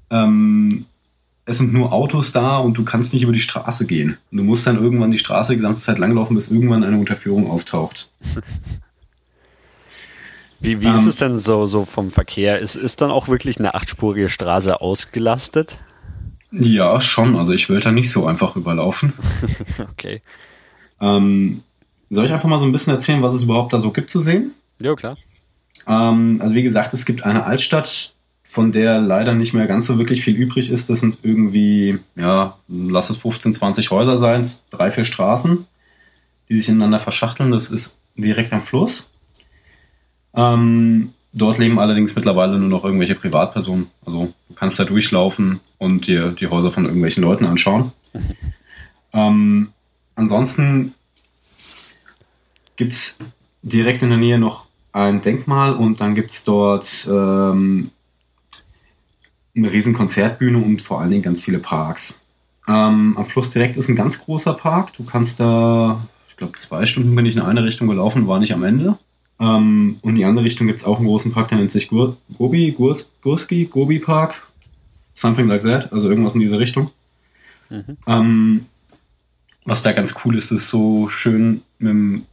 Ähm, 0.10 0.86
es 1.46 1.60
sind 1.60 1.74
nur 1.74 1.94
Autos 1.94 2.32
da 2.32 2.58
und 2.58 2.78
du 2.78 2.84
kannst 2.84 3.14
nicht 3.14 3.24
über 3.24 3.32
die 3.32 3.40
Straße 3.40 3.86
gehen. 3.86 4.18
Und 4.32 4.38
du 4.38 4.44
musst 4.44 4.66
dann 4.66 4.82
irgendwann 4.82 5.12
die 5.12 5.20
Straße 5.20 5.54
die 5.54 5.58
gesamte 5.58 5.80
Zeit 5.80 6.00
langlaufen, 6.00 6.36
bis 6.36 6.50
irgendwann 6.50 6.84
eine 6.84 6.98
Unterführung 6.98 7.50
auftaucht. 7.50 8.10
Wie, 10.62 10.82
wie 10.82 10.88
ähm, 10.88 10.96
ist 10.96 11.06
es 11.06 11.18
denn 11.18 11.34
so, 11.34 11.68
so 11.68 11.86
vom 11.86 12.10
Verkehr? 12.10 12.60
Ist, 12.60 12.76
ist 12.76 13.02
dann 13.02 13.12
auch 13.12 13.28
wirklich 13.28 13.60
eine 13.60 13.76
achtspurige 13.76 14.30
Straße 14.30 14.82
ausgelastet? 14.82 15.84
Ja, 16.52 17.02
schon. 17.02 17.36
Also 17.36 17.54
ich 17.54 17.70
will 17.70 17.82
da 17.82 17.92
nicht 17.92 18.10
so 18.10 18.26
einfach 18.26 18.56
überlaufen. 18.56 19.14
okay. 19.92 20.24
Ähm, 21.00 21.62
soll 22.10 22.26
ich 22.26 22.32
einfach 22.32 22.50
mal 22.50 22.58
so 22.58 22.66
ein 22.66 22.72
bisschen 22.72 22.94
erzählen, 22.94 23.22
was 23.22 23.34
es 23.34 23.44
überhaupt 23.44 23.74
da 23.74 23.80
so 23.80 23.92
gibt 23.92 24.10
zu 24.10 24.22
sehen? 24.22 24.54
Ja, 24.80 24.96
klar. 24.96 25.18
Ähm, 25.88 26.40
also 26.42 26.56
wie 26.56 26.64
gesagt, 26.64 26.94
es 26.94 27.06
gibt 27.06 27.24
eine 27.24 27.46
Altstadt, 27.46 28.15
von 28.46 28.72
der 28.72 29.02
leider 29.02 29.34
nicht 29.34 29.54
mehr 29.54 29.68
ganz 29.68 29.88
so 29.88 29.98
wirklich 29.98 30.24
viel 30.24 30.36
übrig 30.36 30.70
ist. 30.70 30.90
Das 30.90 31.00
sind 31.00 31.18
irgendwie, 31.24 32.00
ja, 32.16 32.58
lass 32.68 33.10
es 33.10 33.18
15, 33.18 33.54
20 33.54 33.92
Häuser 33.92 34.18
sein, 34.18 34.48
drei, 34.70 34.92
vier 34.92 35.04
Straßen, 35.04 35.66
die 36.48 36.58
sich 36.58 36.70
ineinander 36.70 37.00
verschachteln. 37.00 37.52
Das 37.52 37.72
ist 37.72 37.98
direkt 38.16 38.54
am 38.54 38.62
Fluss. 38.62 39.12
Ähm, 40.36 41.12
dort 41.34 41.58
leben 41.58 41.80
allerdings 41.80 42.16
mittlerweile 42.16 42.58
nur 42.60 42.70
noch 42.70 42.86
irgendwelche 42.86 43.16
Privatpersonen. 43.16 43.88
Also 44.06 44.34
du 44.48 44.54
kannst 44.54 44.80
da 44.80 44.86
durchlaufen 44.86 45.60
und 45.80 46.08
dir 46.08 46.32
die 46.32 46.48
Häuser 46.48 46.72
von 46.72 46.86
irgendwelchen 46.86 47.24
Leuten 47.24 47.46
anschauen. 47.46 47.92
ähm, 49.12 49.70
ansonsten 50.16 50.94
gibt 52.76 52.92
es 52.92 53.18
direkt 53.64 54.04
in 54.04 54.10
der 54.10 54.20
Nähe 54.20 54.40
noch 54.40 54.68
ein 54.92 55.22
Denkmal 55.22 55.74
und 55.74 56.00
dann 56.00 56.16
gibt 56.16 56.32
es 56.32 56.44
dort 56.46 57.10
ähm, 57.12 57.92
eine 59.56 59.72
riesen 59.72 59.94
Konzertbühne 59.94 60.58
und 60.58 60.82
vor 60.82 61.02
allen 61.02 61.12
Dingen 61.12 61.24
ganz 61.24 61.44
viele 61.44 61.60
Parks. 61.60 62.26
Ähm, 62.68 63.16
am 63.18 63.26
Fluss 63.26 63.52
direkt 63.52 63.78
ist 63.78 63.90
ein 63.90 63.96
ganz 63.96 64.24
großer 64.26 64.54
Park. 64.54 64.94
Du 64.94 65.04
kannst 65.04 65.40
da, 65.40 66.06
ich 66.30 66.38
glaube, 66.38 66.58
zwei 66.58 66.86
Stunden 66.86 67.16
bin 67.16 67.26
ich 67.26 67.36
in 67.36 67.42
eine 67.42 67.64
Richtung 67.64 67.88
gelaufen, 67.88 68.28
war 68.28 68.40
nicht 68.40 68.54
am 68.54 68.64
Ende. 68.64 68.98
Ähm, 69.40 69.98
und 70.02 70.10
in 70.12 70.16
die 70.16 70.26
andere 70.26 70.46
Richtung 70.46 70.68
gibt 70.68 70.80
es 70.80 70.86
auch 70.86 70.98
einen 70.98 71.08
großen 71.08 71.32
Park, 71.32 71.50
der 71.50 71.58
nennt 71.58 71.72
sich 71.72 71.88
Gur 71.88 72.18
Gobi, 72.38 72.72
Gurs 72.72 73.12
Gurski, 73.22 73.66
Gobi 73.66 74.00
Park. 74.00 74.48
Something 75.14 75.48
like 75.48 75.62
that, 75.62 75.94
also 75.94 76.10
irgendwas 76.10 76.34
in 76.36 76.42
diese 76.42 76.60
Richtung. 76.60 76.92
Mhm. 77.70 77.98
Ähm, 78.08 78.66
was 79.64 79.82
da 79.82 79.94
ganz 79.94 80.16
cool 80.24 80.36
ist, 80.36 80.52
ist 80.52 80.70
so 80.70 81.08
schön 81.10 81.62
mit 81.80 81.90
einem, 81.90 82.26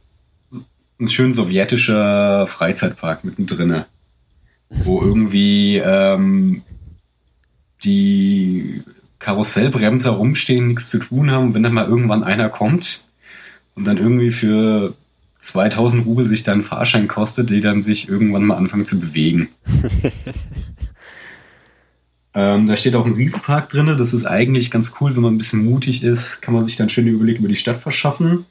ein 0.99 1.07
schön 1.07 1.33
sowjetischer 1.33 2.45
Freizeitpark 2.47 3.23
mittendrin, 3.23 3.85
wo 4.69 5.01
irgendwie 5.01 5.77
ähm, 5.77 6.63
die 7.83 8.83
Karussellbremser 9.19 10.11
rumstehen, 10.11 10.67
nichts 10.67 10.89
zu 10.89 10.99
tun 10.99 11.31
haben. 11.31 11.53
Wenn 11.53 11.63
dann 11.63 11.73
mal 11.73 11.87
irgendwann 11.87 12.23
einer 12.23 12.49
kommt 12.49 13.07
und 13.75 13.85
dann 13.85 13.97
irgendwie 13.97 14.31
für 14.31 14.95
2000 15.37 16.05
Rubel 16.05 16.25
sich 16.25 16.43
dann 16.43 16.63
Fahrschein 16.63 17.07
kostet, 17.07 17.49
die 17.49 17.61
dann 17.61 17.83
sich 17.83 18.07
irgendwann 18.07 18.45
mal 18.45 18.55
anfangen 18.55 18.85
zu 18.85 18.99
bewegen. 18.99 19.49
ähm, 22.33 22.67
da 22.67 22.75
steht 22.75 22.95
auch 22.95 23.05
ein 23.05 23.13
Riesenpark 23.13 23.69
drin. 23.69 23.97
Das 23.97 24.13
ist 24.13 24.25
eigentlich 24.25 24.71
ganz 24.71 24.93
cool, 24.99 25.15
wenn 25.15 25.23
man 25.23 25.35
ein 25.35 25.37
bisschen 25.37 25.65
mutig 25.65 26.03
ist, 26.03 26.41
kann 26.41 26.53
man 26.53 26.63
sich 26.63 26.77
dann 26.77 26.89
schön 26.89 27.07
Überblick 27.07 27.39
über 27.39 27.49
die 27.49 27.55
Stadt 27.55 27.81
verschaffen. 27.81 28.45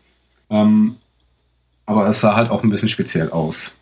Ähm, 0.50 0.96
aber 1.86 2.06
es 2.08 2.20
sah 2.20 2.36
halt 2.36 2.50
auch 2.50 2.62
ein 2.62 2.70
bisschen 2.70 2.88
speziell 2.88 3.30
aus. 3.30 3.78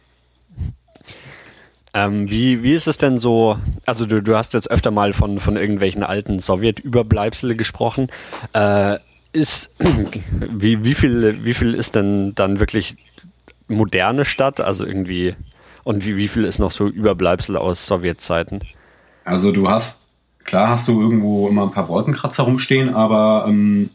Ähm, 1.93 2.31
wie, 2.31 2.63
wie 2.63 2.75
ist 2.75 2.87
es 2.87 2.99
denn 2.99 3.19
so? 3.19 3.59
Also 3.85 4.07
du, 4.07 4.23
du 4.23 4.37
hast 4.37 4.55
jetzt 4.55 4.71
öfter 4.71 4.91
mal 4.91 5.13
von, 5.13 5.41
von 5.41 5.57
irgendwelchen 5.57 6.03
alten 6.03 6.39
Sowjetüberbleibsel 6.39 7.57
gesprochen. 7.57 8.09
Äh, 8.53 8.99
ist, 9.33 9.71
wie, 10.31 10.85
wie, 10.85 10.95
viel, 10.95 11.45
wie 11.45 11.55
viel 11.55 11.75
ist 11.75 11.97
denn 11.97 12.35
dann 12.35 12.61
wirklich 12.61 12.97
moderne 13.69 14.25
Stadt? 14.25 14.61
Also 14.61 14.87
irgendwie, 14.87 15.35
und 15.83 16.07
wie, 16.07 16.17
wie 16.17 16.29
viel 16.29 16.45
ist 16.45 16.59
noch 16.59 16.71
so 16.71 16.89
Überbleibsel 16.89 17.57
aus 17.57 17.87
Sowjetzeiten? 17.87 18.61
Also 19.25 19.51
du 19.51 19.69
hast, 19.69 20.07
klar 20.45 20.69
hast 20.69 20.87
du 20.89 21.01
irgendwo 21.01 21.49
immer 21.49 21.65
ein 21.65 21.73
paar 21.73 21.89
Wolkenkratzer 21.89 22.45
rumstehen, 22.45 22.95
aber 22.95 23.47
ähm, 23.49 23.91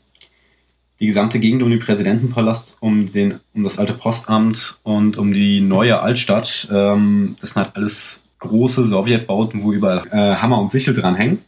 die 0.99 1.07
gesamte 1.07 1.39
Gegend 1.39 1.61
um 1.61 1.69
den 1.69 1.79
Präsidentenpalast, 1.79 2.77
um, 2.79 3.11
den, 3.11 3.39
um 3.53 3.63
das 3.63 3.79
alte 3.79 3.93
Postamt 3.93 4.79
und 4.83 5.17
um 5.17 5.33
die 5.33 5.61
neue 5.61 5.99
Altstadt, 5.99 6.69
ähm, 6.71 7.35
das 7.41 7.53
sind 7.53 7.63
halt 7.63 7.75
alles 7.75 8.25
große 8.39 8.85
Sowjetbauten, 8.85 9.63
wo 9.63 9.73
überall 9.73 10.03
äh, 10.11 10.35
Hammer 10.35 10.59
und 10.59 10.71
Sichel 10.71 10.93
dranhängen. 10.93 11.39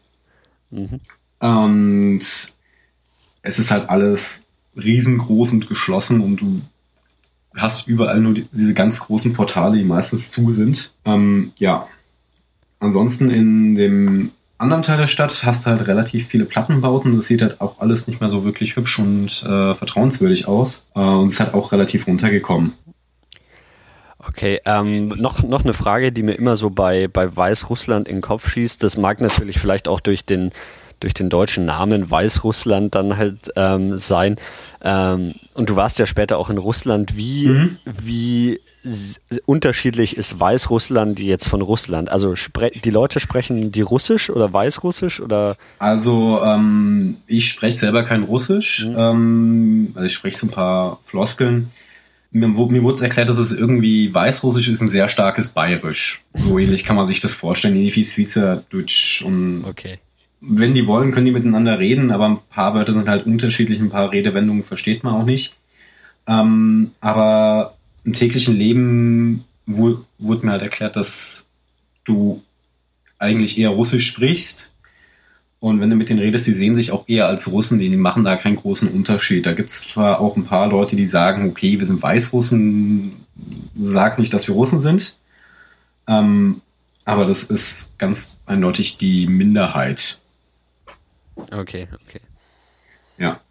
Mhm. 0.69 0.99
Und 1.39 2.19
es 3.41 3.59
ist 3.59 3.71
halt 3.71 3.89
alles 3.89 4.43
riesengroß 4.75 5.53
und 5.53 5.69
geschlossen 5.69 6.21
und 6.21 6.41
du 6.41 6.61
hast 7.55 7.87
überall 7.87 8.19
nur 8.19 8.33
die, 8.33 8.47
diese 8.51 8.73
ganz 8.73 8.99
großen 8.99 9.33
Portale, 9.33 9.77
die 9.77 9.83
meistens 9.83 10.31
zu 10.31 10.51
sind. 10.51 10.93
Ähm, 11.05 11.51
ja. 11.57 11.87
Ansonsten 12.79 13.29
in 13.29 13.75
dem 13.75 14.31
anderen 14.57 14.83
Teil 14.83 14.97
der 14.97 15.07
Stadt 15.07 15.43
hast 15.45 15.65
du 15.65 15.71
halt 15.71 15.87
relativ 15.87 16.27
viele 16.27 16.45
Plattenbauten. 16.45 17.15
Das 17.15 17.27
sieht 17.27 17.41
halt 17.41 17.61
auch 17.61 17.79
alles 17.79 18.07
nicht 18.07 18.19
mehr 18.19 18.29
so 18.29 18.43
wirklich 18.43 18.75
hübsch 18.75 18.99
und 18.99 19.43
äh, 19.43 19.75
vertrauenswürdig 19.75 20.47
aus. 20.47 20.87
Äh, 20.95 20.99
und 20.99 21.27
es 21.27 21.39
hat 21.39 21.53
auch 21.53 21.71
relativ 21.71 22.07
runtergekommen. 22.07 22.73
Okay, 24.19 24.59
ähm, 24.65 25.09
noch, 25.09 25.41
noch 25.43 25.63
eine 25.63 25.73
Frage, 25.73 26.11
die 26.11 26.23
mir 26.23 26.33
immer 26.33 26.55
so 26.55 26.69
bei, 26.69 27.07
bei 27.07 27.33
Weißrussland 27.33 28.07
in 28.07 28.17
den 28.17 28.21
Kopf 28.21 28.49
schießt. 28.49 28.83
Das 28.83 28.97
mag 28.97 29.21
natürlich 29.21 29.59
vielleicht 29.59 29.87
auch 29.87 29.99
durch 29.99 30.25
den 30.25 30.51
durch 30.99 31.13
den 31.13 31.29
deutschen 31.29 31.65
Namen 31.65 32.09
Weißrussland 32.09 32.95
dann 32.95 33.17
halt 33.17 33.51
ähm, 33.55 33.97
sein. 33.97 34.37
Ähm, 34.81 35.35
und 35.53 35.69
du 35.69 35.75
warst 35.75 35.99
ja 35.99 36.07
später 36.07 36.39
auch 36.39 36.49
in 36.49 36.57
Russland. 36.57 37.15
Wie, 37.15 37.47
mhm. 37.47 37.77
wie 37.85 38.59
unterschiedlich 39.45 40.17
ist 40.17 40.39
Weißrussland 40.39 41.19
jetzt 41.19 41.47
von 41.47 41.61
Russland? 41.61 42.09
Also 42.09 42.33
die 42.33 42.89
Leute 42.89 43.19
sprechen 43.19 43.71
die 43.71 43.81
Russisch 43.81 44.29
oder 44.29 44.51
Weißrussisch 44.51 45.21
oder? 45.21 45.57
Also 45.79 46.41
ähm, 46.43 47.17
ich 47.27 47.49
spreche 47.49 47.77
selber 47.77 48.03
kein 48.03 48.23
Russisch. 48.23 48.85
Mhm. 48.85 48.95
Ähm, 48.97 49.91
also 49.95 50.05
ich 50.05 50.13
spreche 50.13 50.37
so 50.37 50.47
ein 50.47 50.51
paar 50.51 50.99
Floskeln. 51.03 51.71
Mir, 52.31 52.49
mir 52.49 52.83
wurde 52.83 52.95
es 52.95 53.01
erklärt, 53.01 53.29
dass 53.29 53.37
es 53.37 53.57
irgendwie 53.57 54.13
Weißrussisch 54.13 54.67
ist 54.67 54.81
ein 54.81 54.89
sehr 54.89 55.07
starkes 55.07 55.49
Bayerisch. 55.49 56.23
So 56.33 56.59
ähnlich 56.59 56.83
kann 56.83 56.95
man 56.95 57.05
sich 57.05 57.19
das 57.19 57.33
vorstellen, 57.33 57.75
ähnlich 57.75 57.95
wie 57.95 58.03
Schweizerdeutsch 58.03 59.21
und 59.23 59.63
okay 59.65 59.99
wenn 60.39 60.73
die 60.73 60.87
wollen, 60.87 61.11
können 61.11 61.25
die 61.25 61.31
miteinander 61.31 61.79
reden, 61.79 62.11
aber 62.11 62.25
ein 62.25 62.39
paar 62.49 62.75
Wörter 62.75 62.93
sind 62.93 63.09
halt 63.09 63.25
unterschiedlich, 63.25 63.79
ein 63.79 63.89
paar 63.89 64.11
Redewendungen 64.11 64.63
versteht 64.63 65.03
man 65.03 65.15
auch 65.15 65.25
nicht. 65.25 65.55
Ähm, 66.27 66.91
aber 66.99 67.76
im 68.07 68.13
täglichen 68.13 68.55
Leben 68.55 69.43
wurde 69.65 70.05
mir 70.45 70.53
halt 70.53 70.61
erklärt, 70.61 70.95
dass 70.95 71.45
du 72.05 72.41
eigentlich 73.19 73.59
eher 73.59 73.71
Russisch 73.71 74.07
sprichst. 74.07 74.73
Und 75.59 75.81
wenn 75.81 75.89
du 75.89 75.97
mit 75.97 76.07
denen 76.07 76.21
redest, 76.21 76.47
die 76.47 76.53
sehen 76.53 76.73
sich 76.73 76.91
auch 76.91 77.03
eher 77.09 77.27
als 77.27 77.51
Russen, 77.51 77.79
die 77.79 77.89
machen 77.97 78.23
da 78.23 78.37
keinen 78.37 78.55
großen 78.55 78.89
Unterschied. 78.89 79.45
Da 79.45 79.51
gibt 79.51 79.67
es 79.67 79.89
zwar 79.89 80.21
auch 80.21 80.37
ein 80.37 80.45
paar 80.45 80.69
Leute, 80.69 80.95
die 80.95 81.05
sagen, 81.05 81.49
okay, 81.49 81.79
wir 81.79 81.85
sind 81.85 82.01
Weißrussen, 82.01 83.25
sag 83.77 84.19
nicht, 84.19 84.33
dass 84.33 84.47
wir 84.47 84.55
Russen 84.55 84.79
sind. 84.79 85.17
Ähm, 86.07 86.61
aber 87.03 87.25
das 87.25 87.43
ist 87.43 87.91
ganz 87.97 88.37
eindeutig 88.45 88.97
die 88.97 89.27
Minderheit. 89.27 90.21
Okay, 91.35 91.89
okay. 92.07 92.21
Ja. 93.17 93.41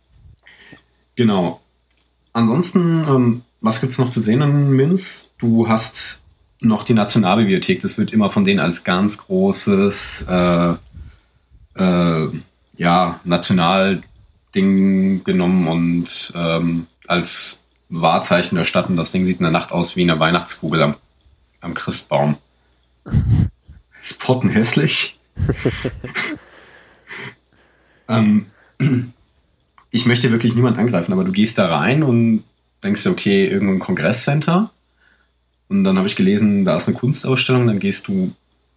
Genau. 1.15 1.61
Ansonsten, 2.33 3.05
ähm, 3.07 3.43
was 3.61 3.81
gibt's 3.81 3.99
noch 3.99 4.11
zu 4.11 4.21
sehen 4.21 4.43
in 4.43 4.71
Minsk? 4.71 5.33
Du 5.39 5.69
hast 5.69 6.23
noch 6.61 6.85
die 6.85 6.95
Nationalbibliothek. 6.95 7.81
Das 7.81 7.99
wird 7.99 8.13
immer 8.13 8.31
von 8.31 8.45
denen 8.45 8.61
als 8.61 8.85
ganz 8.85 9.19
großes 9.19 10.27
äh, 10.29 10.75
äh, 11.77 12.29
ja, 12.77 13.21
Nationalding 13.25 15.25
genommen 15.25 15.69
und 15.69 16.33
ähm, 16.35 16.87
als 17.07 17.65
Wahrzeichen 17.89 18.57
der 18.57 18.65
Stadt. 18.65 18.89
Und 18.89 18.97
das 18.97 19.13
Ding 19.13 19.27
sieht 19.27 19.39
in 19.39 19.45
der 19.45 19.53
Nacht 19.53 19.73
aus 19.73 19.97
wie 19.97 20.03
eine 20.03 20.19
Weihnachtskugel 20.19 20.83
am, 20.83 20.97
am 21.61 21.75
Christbaum. 21.75 22.37
Ist 24.03 24.21
pottenhässlich. 24.21 25.19
ähm, 28.09 28.47
ich 29.91 30.07
möchte 30.07 30.31
wirklich 30.31 30.55
niemand 30.55 30.79
angreifen, 30.79 31.13
aber 31.13 31.25
du 31.25 31.33
gehst 31.33 31.59
da 31.59 31.77
rein 31.77 32.03
und 32.03 32.45
denkst 32.87 33.03
dir, 33.03 33.11
okay, 33.11 33.47
irgendein 33.47 33.79
Kongresscenter. 33.79 34.71
Und 35.69 35.85
dann 35.85 35.99
habe 35.99 36.07
ich 36.07 36.17
gelesen, 36.17 36.65
da 36.65 36.77
ist 36.77 36.89
eine 36.89 36.97
Kunstausstellung, 36.97 37.67
dann 37.67 37.79
gehst 37.79 38.09
du 38.09 38.33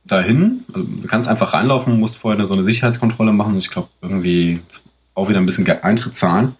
dahin. 0.06 0.66
Also 0.74 0.88
du 0.88 1.08
kannst 1.08 1.28
einfach 1.28 1.54
reinlaufen, 1.54 2.00
musst 2.00 2.18
vorher 2.18 2.46
so 2.48 2.54
eine 2.54 2.64
Sicherheitskontrolle 2.64 3.32
machen. 3.32 3.58
Ich 3.58 3.70
glaube, 3.70 3.90
irgendwie 4.02 4.62
auch 5.14 5.30
wieder 5.30 5.40
ein 5.40 5.46
bisschen 5.46 5.68
Eintritt 5.68 6.16
zahlen. 6.16 6.56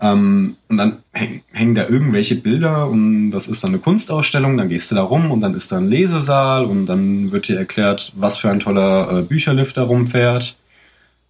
Ähm, 0.00 0.56
und 0.68 0.76
dann 0.76 0.98
häng, 1.12 1.42
hängen 1.50 1.74
da 1.74 1.88
irgendwelche 1.88 2.36
Bilder 2.36 2.88
und 2.88 3.32
das 3.32 3.48
ist 3.48 3.64
dann 3.64 3.72
eine 3.72 3.80
Kunstausstellung, 3.80 4.56
dann 4.56 4.68
gehst 4.68 4.92
du 4.92 4.94
da 4.94 5.02
rum 5.02 5.32
und 5.32 5.40
dann 5.40 5.54
ist 5.54 5.72
da 5.72 5.78
ein 5.78 5.88
Lesesaal 5.88 6.66
und 6.66 6.86
dann 6.86 7.32
wird 7.32 7.48
dir 7.48 7.58
erklärt, 7.58 8.12
was 8.14 8.38
für 8.38 8.48
ein 8.48 8.60
toller 8.60 9.18
äh, 9.18 9.22
Bücherlift 9.22 9.76
da 9.76 9.82
rumfährt. 9.82 10.56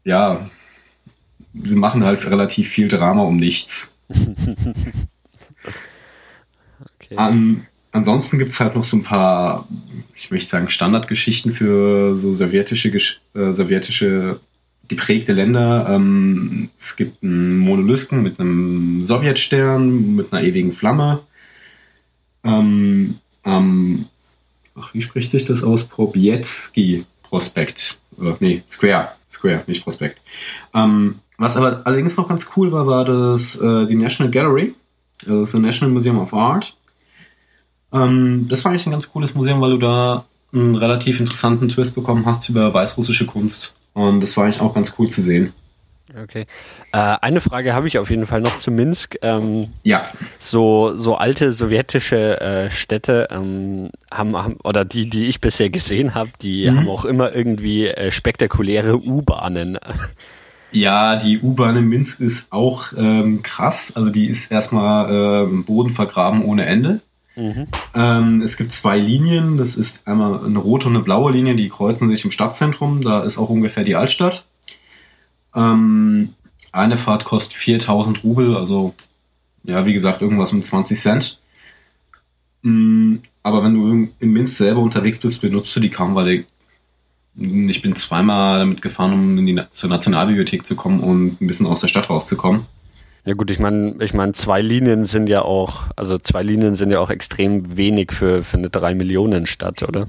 Ja, 0.05 0.50
sie 1.64 1.76
machen 1.76 2.05
halt 2.05 2.25
relativ 2.26 2.69
viel 2.69 2.88
Drama 2.88 3.23
um 3.23 3.37
nichts. 3.37 3.97
okay. 7.10 7.16
An, 7.16 7.66
ansonsten 7.92 8.38
gibt 8.38 8.52
es 8.52 8.60
halt 8.60 8.74
noch 8.74 8.84
so 8.84 8.96
ein 8.96 9.02
paar, 9.02 9.68
ich 10.14 10.30
möchte 10.30 10.50
sagen, 10.50 10.68
Standardgeschichten 10.68 11.52
für 11.52 12.14
so 12.14 12.32
sowjetische, 12.32 13.18
äh, 13.34 13.52
sowjetische 13.54 14.40
geprägte 14.88 15.32
Länder. 15.34 15.86
Ähm, 15.90 16.70
es 16.78 16.96
gibt 16.96 17.22
einen 17.22 17.58
Monolisken 17.58 18.22
mit 18.22 18.40
einem 18.40 19.04
Sowjetstern, 19.04 20.16
mit 20.16 20.32
einer 20.32 20.42
ewigen 20.42 20.72
Flamme. 20.72 21.20
Ähm, 22.42 23.18
ähm, 23.44 24.06
ach, 24.74 24.94
wie 24.94 25.02
spricht 25.02 25.30
sich 25.30 25.44
das 25.44 25.62
aus? 25.62 25.84
Probietski 25.84 27.04
Prospekt. 27.22 27.98
Äh, 28.20 28.34
nee, 28.40 28.62
Square. 28.68 29.10
Square, 29.28 29.64
nicht 29.66 29.84
Prospekt. 29.84 30.20
Ähm, 30.74 31.16
was 31.36 31.56
aber 31.56 31.82
allerdings 31.86 32.16
noch 32.16 32.28
ganz 32.28 32.50
cool 32.56 32.72
war, 32.72 32.86
war 32.86 33.04
das 33.04 33.56
äh, 33.60 33.86
die 33.86 33.94
National 33.94 34.30
Gallery. 34.30 34.74
Also 35.26 35.40
das 35.40 35.52
National 35.54 35.92
Museum 35.92 36.18
of 36.18 36.32
Art. 36.32 36.76
Ähm, 37.92 38.47
das 38.49 38.64
war 38.64 38.71
eigentlich 38.71 38.87
ein 38.87 38.92
ganz 38.92 39.11
cooles 39.11 39.35
Museum, 39.35 39.61
weil 39.61 39.71
du 39.71 39.78
da 39.78 40.25
einen 40.52 40.75
relativ 40.75 41.21
interessanten 41.21 41.68
Twist 41.68 41.95
bekommen 41.95 42.25
hast 42.26 42.49
über 42.49 42.73
weißrussische 42.73 43.26
Kunst. 43.26 43.76
Und 43.92 44.21
das 44.21 44.37
war 44.37 44.45
eigentlich 44.45 44.61
auch 44.61 44.75
ganz 44.75 44.95
cool 44.99 45.09
zu 45.09 45.21
sehen. 45.21 45.52
Okay. 46.23 46.47
Äh, 46.92 47.16
eine 47.21 47.40
Frage 47.40 47.75
habe 47.75 47.87
ich 47.87 47.99
auf 47.99 48.09
jeden 48.09 48.25
Fall 48.25 48.40
noch 48.40 48.59
zu 48.59 48.71
Minsk. 48.71 49.16
Ähm, 49.21 49.68
ja. 49.83 50.07
So, 50.38 50.97
so 50.97 51.16
alte 51.16 51.52
sowjetische 51.52 52.40
äh, 52.40 52.71
Städte 52.71 53.28
ähm, 53.30 53.90
haben, 54.11 54.37
haben, 54.37 54.57
oder 54.64 54.85
die, 54.87 55.09
die 55.09 55.26
ich 55.26 55.40
bisher 55.40 55.68
gesehen 55.68 56.14
habe, 56.14 56.30
die 56.40 56.71
mhm. 56.71 56.78
haben 56.78 56.88
auch 56.88 57.04
immer 57.04 57.35
irgendwie 57.35 57.88
äh, 57.88 58.11
spektakuläre 58.11 58.99
U-Bahnen. 58.99 59.78
Ja, 60.71 61.16
die 61.16 61.40
U-Bahn 61.40 61.76
in 61.76 61.88
Minsk 61.88 62.21
ist 62.21 62.52
auch 62.52 62.92
ähm, 62.95 63.42
krass. 63.42 63.97
Also 63.97 64.11
die 64.11 64.26
ist 64.26 64.52
erstmal 64.52 65.47
äh, 65.47 65.62
Boden 65.62 65.95
vergraben 65.95 66.45
ohne 66.45 66.66
Ende. 66.66 67.00
Mhm. 67.38 67.68
Ähm, 67.95 68.42
es 68.42 68.57
gibt 68.57 68.73
zwei 68.73 68.99
Linien. 68.99 69.57
Das 69.59 69.76
ist 69.76 70.09
einmal 70.09 70.45
eine 70.45 70.59
rote 70.59 70.88
und 70.88 70.97
eine 70.97 71.04
blaue 71.04 71.30
Linie, 71.30 71.54
die 71.54 71.68
kreuzen 71.68 72.11
sich 72.11 72.25
im 72.25 72.33
Stadtzentrum. 72.33 73.00
Da 73.02 73.21
ist 73.21 73.38
auch 73.38 73.49
ungefähr 73.49 73.85
die 73.85 73.95
Altstadt. 73.95 74.45
Ähm, 75.54 76.35
eine 76.73 76.97
Fahrt 76.97 77.25
kostet 77.25 77.57
4000 77.57 78.25
Rubel, 78.25 78.57
also 78.57 78.95
ja, 79.62 79.87
wie 79.87 79.92
gesagt, 79.92 80.21
irgendwas 80.21 80.52
um 80.52 80.62
20 80.62 80.99
Cent. 80.99 81.38
Mhm, 82.62 83.23
aber 83.42 83.62
wenn 83.62 83.75
du 83.75 84.09
in 84.18 84.33
Minsk 84.33 84.57
selber 84.57 84.80
unterwegs 84.80 85.21
bist, 85.21 85.40
benutzt 85.40 85.75
du 85.76 85.80
die 85.80 85.90
kaum, 85.90 86.14
weil 86.14 86.45
ich 87.37 87.83
bin 87.83 87.95
zweimal 87.95 88.59
damit 88.59 88.83
gefahren, 88.83 89.12
um 89.12 89.38
in 89.38 89.47
die, 89.47 89.61
zur 89.71 89.90
Nationalbibliothek 89.90 90.66
zu 90.66 90.75
kommen 90.75 91.00
und 91.00 91.40
ein 91.40 91.47
bisschen 91.47 91.66
aus 91.66 91.80
der 91.80 91.88
Stadt 91.88 92.11
rauszukommen. 92.11 92.66
Ja 93.28 93.35
gut, 93.35 93.50
ich 93.50 93.58
meine, 93.58 94.02
ich 94.02 94.14
meine, 94.14 94.32
zwei 94.32 94.62
Linien 94.62 95.04
sind 95.04 95.28
ja 95.28 95.42
auch, 95.42 95.82
also 95.97 96.18
zwei 96.18 96.40
Linien 96.40 96.76
sind 96.76 96.90
ja 96.90 96.99
auch 96.99 97.11
extrem 97.11 97.76
wenig 97.76 98.11
für, 98.11 98.42
für 98.42 98.56
eine 98.56 98.70
drei 98.70 98.94
Millionen 98.94 99.44
Stadt, 99.44 99.82
oder? 99.82 100.08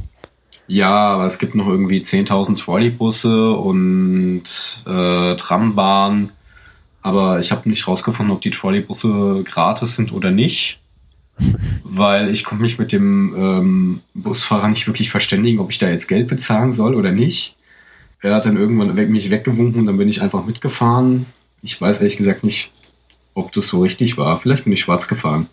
Ja, 0.70 1.10
aber 1.16 1.26
es 1.26 1.38
gibt 1.38 1.54
noch 1.54 1.68
irgendwie 1.68 2.00
10.000 2.00 2.58
Trolleybusse 2.58 3.52
und 3.52 4.44
äh, 4.88 5.36
Trambahnen. 5.36 6.32
Aber 7.02 7.42
ich 7.42 7.52
habe 7.52 7.68
nicht 7.68 7.90
rausgefunden, 7.90 8.34
ob 8.34 8.40
die 8.40 8.52
Trolleybusse 8.52 9.44
gratis 9.44 9.98
sind 9.98 10.14
oder 10.14 10.32
nicht. 10.32 10.80
Weil 11.84 12.30
ich 12.30 12.46
konnte 12.46 12.62
mich 12.62 12.80
mit 12.80 12.94
dem 12.94 13.36
ähm, 13.38 14.02
Busfahrer 14.14 14.70
nicht 14.70 14.88
wirklich 14.88 15.10
verständigen, 15.10 15.60
ob 15.60 15.72
ich 15.72 15.80
da 15.80 15.90
jetzt 15.90 16.08
Geld 16.08 16.30
bezahlen 16.30 16.72
soll 16.72 16.96
oder 16.96 17.12
nicht. 17.12 17.58
Er 18.22 18.36
hat 18.36 18.46
dann 18.46 18.56
irgendwann 18.56 18.96
weg, 18.96 19.10
mich 19.10 19.30
weggewunken 19.30 19.82
und 19.82 19.88
dann 19.88 19.98
bin 19.98 20.08
ich 20.08 20.22
einfach 20.22 20.46
mitgefahren. 20.46 21.26
Ich 21.62 21.82
weiß 21.82 22.00
ehrlich 22.00 22.16
gesagt 22.16 22.46
nicht, 22.46 22.72
ob 23.40 23.52
das 23.52 23.68
so 23.68 23.82
richtig 23.82 24.18
war. 24.18 24.40
Vielleicht 24.40 24.66
bin 24.66 24.74
ich 24.74 24.82
schwarz 24.82 25.08
gefahren. 25.08 25.48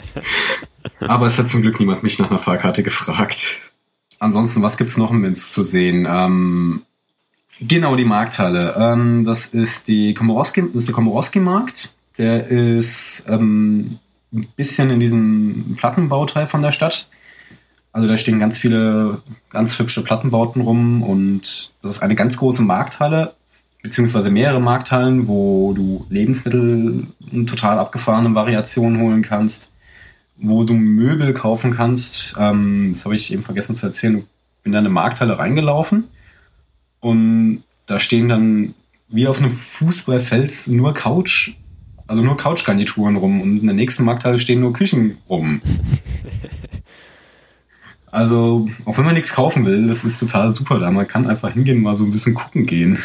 Aber 1.00 1.26
es 1.26 1.38
hat 1.38 1.48
zum 1.48 1.62
Glück 1.62 1.80
niemand 1.80 2.02
mich 2.02 2.18
nach 2.18 2.30
einer 2.30 2.38
Fahrkarte 2.38 2.82
gefragt. 2.82 3.62
Ansonsten, 4.18 4.62
was 4.62 4.76
gibt 4.76 4.90
es 4.90 4.96
noch 4.96 5.10
in 5.10 5.18
Minsk 5.18 5.48
zu 5.48 5.62
sehen? 5.62 6.06
Ähm, 6.08 6.82
genau, 7.60 7.96
die 7.96 8.04
Markthalle. 8.04 8.74
Ähm, 8.78 9.24
das 9.24 9.46
ist, 9.46 9.88
die 9.88 10.14
Komorowski, 10.14 10.62
das 10.62 10.82
ist 10.82 10.88
der 10.88 10.94
Komorowski-Markt. 10.94 11.94
Der 12.18 12.46
ist 12.46 13.26
ähm, 13.28 13.98
ein 14.32 14.48
bisschen 14.56 14.90
in 14.90 15.00
diesem 15.00 15.74
Plattenbauteil 15.76 16.46
von 16.46 16.62
der 16.62 16.72
Stadt. 16.72 17.10
Also 17.92 18.08
da 18.08 18.16
stehen 18.16 18.38
ganz 18.38 18.58
viele 18.58 19.22
ganz 19.48 19.78
hübsche 19.78 20.04
Plattenbauten 20.04 20.60
rum 20.60 21.02
und 21.02 21.72
das 21.80 21.92
ist 21.92 22.02
eine 22.02 22.14
ganz 22.14 22.36
große 22.36 22.62
Markthalle 22.62 23.35
beziehungsweise 23.86 24.30
mehrere 24.30 24.60
Markthallen, 24.60 25.28
wo 25.28 25.72
du 25.72 26.06
Lebensmittel 26.10 27.06
in 27.30 27.46
total 27.46 27.78
abgefahrenen 27.78 28.34
Variationen 28.34 29.00
holen 29.00 29.22
kannst, 29.22 29.72
wo 30.36 30.64
du 30.64 30.74
Möbel 30.74 31.32
kaufen 31.34 31.72
kannst. 31.72 32.36
Ähm, 32.38 32.90
das 32.92 33.04
habe 33.04 33.14
ich 33.14 33.32
eben 33.32 33.44
vergessen 33.44 33.76
zu 33.76 33.86
erzählen. 33.86 34.18
Ich 34.18 34.24
bin 34.64 34.72
da 34.72 34.80
in 34.80 34.86
eine 34.86 34.92
Markthalle 34.92 35.38
reingelaufen 35.38 36.08
und 36.98 37.62
da 37.86 38.00
stehen 38.00 38.28
dann 38.28 38.74
wie 39.08 39.28
auf 39.28 39.38
einem 39.38 39.52
Fußballfeld 39.52 40.66
nur 40.66 40.92
Couch, 40.92 41.54
also 42.08 42.22
nur 42.22 42.36
Couchgarnituren 42.36 43.14
rum 43.14 43.40
und 43.40 43.60
in 43.60 43.66
der 43.66 43.76
nächsten 43.76 44.04
Markthalle 44.04 44.38
stehen 44.38 44.60
nur 44.60 44.72
Küchen 44.72 45.18
rum. 45.28 45.62
Also, 48.10 48.68
auch 48.86 48.96
wenn 48.96 49.04
man 49.04 49.14
nichts 49.14 49.34
kaufen 49.34 49.66
will, 49.66 49.88
das 49.88 50.02
ist 50.02 50.18
total 50.18 50.50
super 50.50 50.78
da. 50.78 50.90
Man 50.90 51.06
kann 51.06 51.28
einfach 51.28 51.52
hingehen 51.52 51.82
mal 51.82 51.96
so 51.96 52.04
ein 52.04 52.12
bisschen 52.12 52.34
gucken 52.34 52.64
gehen. 52.64 52.98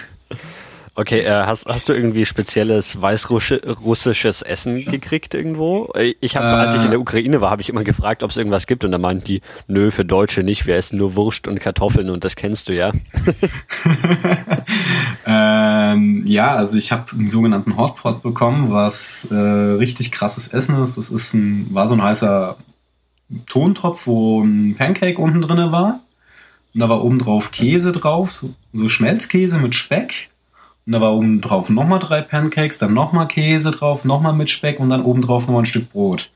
Okay, 0.94 1.22
äh, 1.22 1.46
hast, 1.46 1.68
hast 1.68 1.88
du 1.88 1.94
irgendwie 1.94 2.26
spezielles 2.26 3.02
weißrussisches 3.02 4.42
Essen 4.42 4.84
gekriegt 4.84 5.34
irgendwo? 5.34 5.90
Äh, 5.96 6.16
ich 6.20 6.36
habe, 6.36 6.48
äh, 6.48 6.50
als 6.50 6.74
ich 6.74 6.84
in 6.84 6.90
der 6.90 7.00
äh. 7.00 7.02
Ukraine 7.02 7.40
war, 7.40 7.50
habe 7.50 7.62
ich 7.62 7.70
immer 7.70 7.86
gefragt, 7.86 8.24
ob 8.24 8.32
es 8.32 8.36
irgendwas 8.36 8.68
gibt 8.68 8.84
und 8.84 8.92
da 8.92 8.98
meinten 8.98 9.24
die, 9.24 9.42
nö, 9.68 9.92
für 9.92 10.04
Deutsche 10.04 10.44
nicht, 10.44 10.68
wir 10.68 10.76
essen 10.76 10.98
nur 10.98 11.16
Wurst 11.16 11.48
und 11.48 11.62
Kartoffeln 11.62 12.10
und 12.10 12.26
das 12.26 12.36
kennst 12.36 12.68
du 12.68 12.74
ja. 12.74 12.92
ähm, 15.26 16.24
ja, 16.28 16.56
also 16.56 16.78
ich 16.78 16.92
habe 16.92 17.06
einen 17.14 17.28
sogenannten 17.28 17.78
Hotpot 17.78 18.22
bekommen, 18.22 18.72
was 18.72 19.32
äh, 19.32 19.36
richtig 19.36 20.12
krasses 20.12 20.50
Essen 20.50 20.84
ist. 20.84 20.98
Das 20.98 21.10
ist 21.10 21.34
ein, 21.34 21.74
war 21.74 21.88
so 21.88 21.94
ein 21.94 22.04
heißer 22.04 22.58
Tontopf, 23.48 24.08
wo 24.08 24.44
ein 24.44 24.76
Pancake 24.78 25.22
unten 25.22 25.40
drinne 25.40 25.72
war. 25.72 26.02
Und 26.74 26.82
da 26.82 26.90
war 26.90 27.02
oben 27.02 27.18
drauf 27.18 27.52
Käse 27.52 27.94
drauf, 27.94 28.34
so, 28.34 28.54
so 28.74 28.90
Schmelzkäse 28.90 29.60
mit 29.60 29.74
Speck 29.74 30.31
und 30.92 30.96
da 30.96 31.00
war 31.00 31.14
oben 31.14 31.40
drauf 31.40 31.70
nochmal 31.70 32.00
drei 32.00 32.20
Pancakes, 32.20 32.78
dann 32.78 32.94
nochmal 32.94 33.26
Käse 33.30 33.72
drauf, 33.72 34.04
nochmal 34.04 34.34
mit 34.34 34.50
Speck 34.50 34.78
und 34.78 34.90
dann 34.90 35.04
oben 35.04 35.22
drauf 35.22 35.44
nochmal 35.44 35.62
ein 35.62 35.66
Stück 35.66 35.90
Brot. 35.90 36.32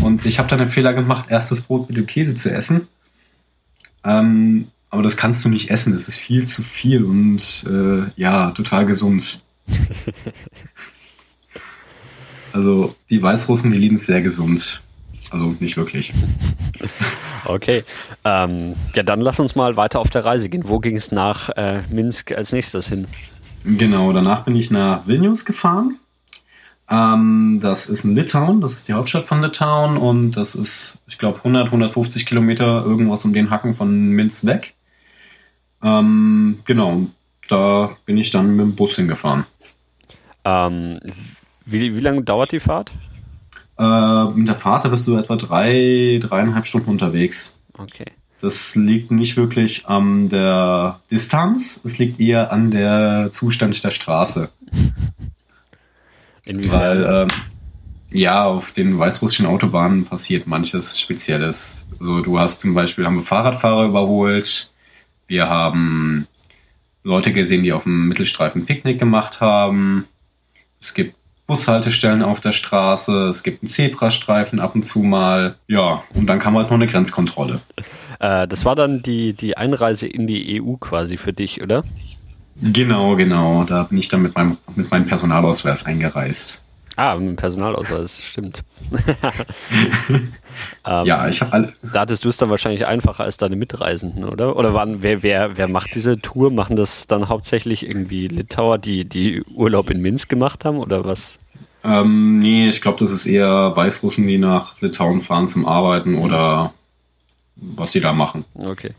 Und 0.00 0.24
ich 0.24 0.38
habe 0.38 0.48
dann 0.48 0.60
den 0.60 0.70
Fehler 0.70 0.94
gemacht, 0.94 1.26
erst 1.28 1.50
das 1.50 1.60
Brot 1.60 1.90
mit 1.90 1.98
dem 1.98 2.06
Käse 2.06 2.34
zu 2.36 2.50
essen. 2.50 2.88
Ähm, 4.02 4.68
aber 4.88 5.02
das 5.02 5.18
kannst 5.18 5.44
du 5.44 5.50
nicht 5.50 5.70
essen, 5.70 5.92
das 5.92 6.08
ist 6.08 6.16
viel 6.16 6.46
zu 6.46 6.62
viel 6.62 7.04
und 7.04 7.66
äh, 7.68 8.10
ja, 8.16 8.52
total 8.52 8.86
gesund. 8.86 9.42
also 12.54 12.94
die 13.10 13.22
Weißrussen, 13.22 13.72
die 13.72 13.78
lieben 13.78 13.96
es 13.96 14.06
sehr 14.06 14.22
gesund. 14.22 14.82
Also 15.28 15.54
nicht 15.60 15.76
wirklich. 15.76 16.14
Okay. 17.46 17.84
Ähm, 18.24 18.74
ja, 18.94 19.02
dann 19.02 19.20
lass 19.20 19.38
uns 19.38 19.54
mal 19.54 19.76
weiter 19.76 20.00
auf 20.00 20.10
der 20.10 20.24
Reise 20.24 20.48
gehen. 20.48 20.66
Wo 20.66 20.78
ging 20.78 20.96
es 20.96 21.12
nach 21.12 21.50
äh, 21.50 21.82
Minsk 21.90 22.32
als 22.32 22.52
nächstes 22.52 22.88
hin? 22.88 23.06
Genau, 23.64 24.12
danach 24.12 24.44
bin 24.44 24.54
ich 24.54 24.70
nach 24.70 25.06
Vilnius 25.06 25.44
gefahren. 25.44 25.98
Ähm, 26.88 27.60
das 27.62 27.88
ist 27.88 28.04
in 28.04 28.14
Litauen, 28.14 28.60
das 28.60 28.74
ist 28.74 28.88
die 28.88 28.92
Hauptstadt 28.92 29.24
von 29.24 29.40
Litauen 29.40 29.96
und 29.96 30.32
das 30.32 30.54
ist, 30.54 31.00
ich 31.06 31.16
glaube, 31.16 31.38
100, 31.38 31.66
150 31.66 32.26
Kilometer 32.26 32.84
irgendwas 32.84 33.24
um 33.24 33.32
den 33.32 33.50
Hacken 33.50 33.72
von 33.72 34.08
Minsk 34.10 34.44
weg. 34.44 34.74
Ähm, 35.82 36.60
genau, 36.66 37.06
da 37.48 37.96
bin 38.04 38.18
ich 38.18 38.30
dann 38.30 38.54
mit 38.56 38.66
dem 38.66 38.74
Bus 38.74 38.96
hingefahren. 38.96 39.46
Ähm, 40.44 41.00
wie, 41.64 41.96
wie 41.96 42.00
lange 42.00 42.22
dauert 42.22 42.52
die 42.52 42.60
Fahrt? 42.60 42.92
Äh, 43.78 44.24
mit 44.34 44.46
der 44.46 44.54
Fahrt 44.54 44.88
bist 44.90 45.06
du 45.08 45.16
etwa 45.16 45.36
drei, 45.36 46.18
dreieinhalb 46.20 46.66
Stunden 46.66 46.90
unterwegs. 46.90 47.60
Okay. 47.78 48.12
Das 48.44 48.74
liegt 48.74 49.10
nicht 49.10 49.38
wirklich 49.38 49.86
an 49.86 50.28
der 50.28 51.00
Distanz, 51.10 51.80
es 51.82 51.96
liegt 51.96 52.20
eher 52.20 52.52
an 52.52 52.70
der 52.70 53.30
Zustand 53.30 53.82
der 53.82 53.90
Straße. 53.90 54.50
Inwiefern? 56.44 56.78
Weil, 56.78 57.26
äh, 57.26 57.26
ja, 58.10 58.44
auf 58.44 58.72
den 58.72 58.98
weißrussischen 58.98 59.46
Autobahnen 59.46 60.04
passiert 60.04 60.46
manches 60.46 61.00
Spezielles. 61.00 61.86
Also 61.98 62.20
du 62.20 62.38
hast 62.38 62.60
zum 62.60 62.74
Beispiel, 62.74 63.06
haben 63.06 63.16
wir 63.16 63.22
Fahrradfahrer 63.22 63.86
überholt, 63.86 64.70
wir 65.26 65.48
haben 65.48 66.26
Leute 67.02 67.32
gesehen, 67.32 67.62
die 67.62 67.72
auf 67.72 67.84
dem 67.84 68.08
Mittelstreifen 68.08 68.66
Picknick 68.66 68.98
gemacht 68.98 69.40
haben. 69.40 70.06
Es 70.82 70.92
gibt 70.92 71.14
Bushaltestellen 71.46 72.22
auf 72.22 72.42
der 72.42 72.52
Straße, 72.52 73.28
es 73.28 73.42
gibt 73.42 73.62
einen 73.62 73.70
Zebrastreifen 73.70 74.60
ab 74.60 74.74
und 74.74 74.82
zu 74.82 74.98
mal. 74.98 75.56
Ja, 75.66 76.04
und 76.12 76.26
dann 76.26 76.40
kam 76.40 76.58
halt 76.58 76.66
noch 76.66 76.74
eine 76.74 76.86
Grenzkontrolle. 76.86 77.62
Äh, 78.24 78.48
das 78.48 78.64
war 78.64 78.74
dann 78.74 79.02
die, 79.02 79.34
die 79.34 79.56
Einreise 79.56 80.06
in 80.06 80.26
die 80.26 80.62
EU 80.62 80.76
quasi 80.76 81.18
für 81.18 81.34
dich, 81.34 81.62
oder? 81.62 81.84
Genau, 82.56 83.16
genau. 83.16 83.64
Da 83.64 83.82
bin 83.82 83.98
ich 83.98 84.08
dann 84.08 84.22
mit 84.22 84.34
meinem, 84.34 84.56
mit 84.74 84.90
meinem 84.90 85.06
Personalausweis 85.06 85.84
eingereist. 85.84 86.62
Ah, 86.96 87.16
mit 87.16 87.28
dem 87.28 87.36
Personalausweis, 87.36 88.22
stimmt. 88.22 88.62
ähm, 90.86 91.04
ja, 91.04 91.28
ich 91.28 91.40
habe 91.42 91.52
alle. 91.52 91.72
Da 91.82 92.00
hattest 92.00 92.24
du 92.24 92.28
es 92.28 92.36
dann 92.36 92.48
wahrscheinlich 92.48 92.86
einfacher 92.86 93.24
als 93.24 93.36
deine 93.36 93.56
Mitreisenden, 93.56 94.24
oder? 94.24 94.56
Oder 94.56 94.72
waren, 94.72 95.02
wer, 95.02 95.22
wer, 95.22 95.56
wer 95.56 95.68
macht 95.68 95.94
diese 95.94 96.18
Tour? 96.20 96.50
Machen 96.50 96.76
das 96.76 97.08
dann 97.08 97.28
hauptsächlich 97.28 97.86
irgendwie 97.86 98.28
Litauer, 98.28 98.78
die, 98.78 99.04
die 99.04 99.42
Urlaub 99.42 99.90
in 99.90 100.00
Minsk 100.00 100.28
gemacht 100.30 100.64
haben, 100.64 100.78
oder 100.78 101.04
was? 101.04 101.40
Ähm, 101.82 102.38
nee, 102.38 102.68
ich 102.68 102.80
glaube, 102.80 102.98
das 103.00 103.10
ist 103.10 103.26
eher 103.26 103.76
Weißrussen, 103.76 104.26
die 104.26 104.38
nach 104.38 104.80
Litauen 104.80 105.20
fahren 105.20 105.48
zum 105.48 105.66
Arbeiten 105.66 106.14
oder 106.14 106.72
was 107.56 107.92
sie 107.92 108.00
da 108.00 108.12
machen. 108.12 108.44
Okay. 108.54 108.92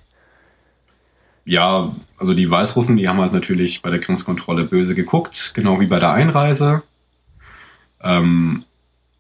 Ja, 1.45 1.95
also 2.17 2.33
die 2.33 2.49
Weißrussen, 2.49 2.97
die 2.97 3.07
haben 3.07 3.21
halt 3.21 3.33
natürlich 3.33 3.81
bei 3.81 3.91
der 3.91 3.99
Grenzkontrolle 3.99 4.65
böse 4.65 4.95
geguckt, 4.95 5.51
genau 5.53 5.79
wie 5.79 5.85
bei 5.85 5.99
der 5.99 6.11
Einreise. 6.11 6.81
Ähm, 8.01 8.63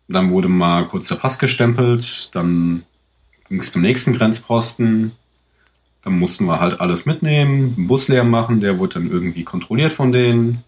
dann 0.07 0.31
wurde 0.31 0.47
mal 0.47 0.85
kurz 0.85 1.07
der 1.07 1.15
Pass 1.15 1.37
gestempelt, 1.39 2.33
dann 2.35 2.83
ging 3.49 3.59
es 3.59 3.71
zum 3.71 3.81
nächsten 3.81 4.13
Grenzposten. 4.13 5.11
Dann 6.03 6.19
mussten 6.19 6.45
wir 6.45 6.59
halt 6.59 6.79
alles 6.79 7.07
mitnehmen, 7.07 7.73
einen 7.77 7.87
Bus 7.87 8.07
leer 8.07 8.23
machen, 8.23 8.59
der 8.59 8.77
wurde 8.77 8.95
dann 8.95 9.09
irgendwie 9.09 9.43
kontrolliert 9.43 9.91
von 9.91 10.11
denen. 10.11 10.63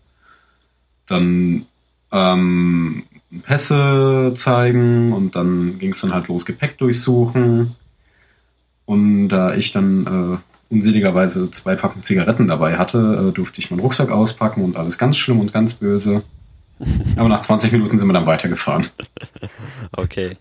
Dann 1.06 1.68
ähm, 2.12 3.04
Pässe 3.44 4.34
zeigen 4.36 5.14
und 5.14 5.36
dann 5.36 5.78
ging 5.80 5.92
es 5.92 6.02
dann 6.02 6.14
halt 6.14 6.28
los, 6.28 6.46
Gepäck 6.46 6.78
durchsuchen. 6.78 7.76
Und 8.88 9.28
da 9.28 9.54
ich 9.54 9.74
dann 9.74 10.40
äh, 10.40 10.74
unseligerweise 10.74 11.52
zwei 11.52 11.76
Packungen 11.76 12.04
Zigaretten 12.04 12.48
dabei 12.48 12.78
hatte, 12.78 13.28
äh, 13.28 13.34
durfte 13.34 13.60
ich 13.60 13.70
meinen 13.70 13.82
Rucksack 13.82 14.10
auspacken 14.10 14.64
und 14.64 14.78
alles 14.78 14.98
ganz 14.98 15.18
schlimm 15.18 15.42
und 15.42 15.52
ganz 15.52 15.76
böse. 15.76 16.24
Aber 17.18 17.28
nach 17.28 17.42
20 17.42 17.74
Minuten 17.74 17.98
sind 17.98 18.08
wir 18.08 18.14
dann 18.14 18.26
weitergefahren. 18.26 18.88
Okay. 19.94 20.38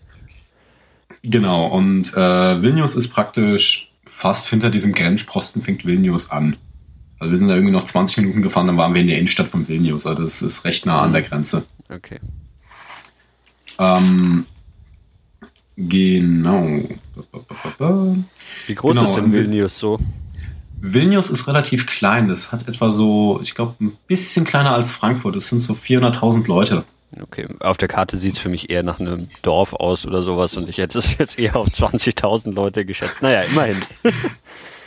Genau, 1.23 1.67
und 1.67 2.13
äh, 2.15 2.61
Vilnius 2.61 2.95
ist 2.95 3.09
praktisch 3.09 3.91
fast 4.05 4.49
hinter 4.49 4.69
diesem 4.69 4.93
Grenzposten 4.93 5.61
fängt 5.61 5.85
Vilnius 5.85 6.29
an. 6.29 6.57
Also 7.17 7.31
wir 7.31 7.37
sind 7.37 7.47
da 7.47 7.55
irgendwie 7.55 7.73
noch 7.73 7.85
20 7.85 8.17
Minuten 8.17 8.41
gefahren, 8.41 8.67
dann 8.67 8.77
waren 8.77 8.93
wir 8.93 9.01
in 9.01 9.07
der 9.07 9.17
Innenstadt 9.17 9.47
von 9.47 9.67
Vilnius. 9.67 10.05
Also 10.05 10.21
das 10.21 10.41
ist 10.41 10.65
recht 10.65 10.85
nah 10.85 11.01
an 11.01 11.13
der 11.13 11.23
Grenze. 11.23 11.65
Okay. 11.89 12.19
Ähm, 13.79 14.45
genau. 15.77 16.81
Wie 18.67 18.75
groß 18.75 18.97
genau. 18.97 19.09
ist 19.09 19.15
denn 19.15 19.31
Vilnius 19.31 19.77
so? 19.77 19.97
Vilnius 20.81 21.29
ist 21.29 21.47
relativ 21.47 21.85
klein. 21.85 22.27
Das 22.27 22.51
hat 22.51 22.67
etwa 22.67 22.91
so, 22.91 23.39
ich 23.41 23.55
glaube, 23.55 23.75
ein 23.79 23.97
bisschen 24.07 24.45
kleiner 24.45 24.73
als 24.73 24.91
Frankfurt. 24.91 25.35
Das 25.35 25.47
sind 25.47 25.61
so 25.61 25.73
400.000 25.73 26.47
Leute. 26.47 26.83
Okay, 27.21 27.47
auf 27.61 27.77
der 27.77 27.87
Karte 27.87 28.17
sieht 28.17 28.33
es 28.33 28.39
für 28.39 28.49
mich 28.49 28.69
eher 28.69 28.83
nach 28.83 28.99
einem 28.99 29.29
Dorf 29.41 29.73
aus 29.73 30.05
oder 30.05 30.23
sowas 30.23 30.57
und 30.57 30.67
ich 30.67 30.77
hätte 30.77 30.99
es 30.99 31.17
jetzt 31.17 31.39
eher 31.39 31.55
auf 31.55 31.67
20.000 31.67 32.51
Leute 32.51 32.85
geschätzt. 32.85 33.21
Naja, 33.21 33.41
immerhin. 33.41 33.77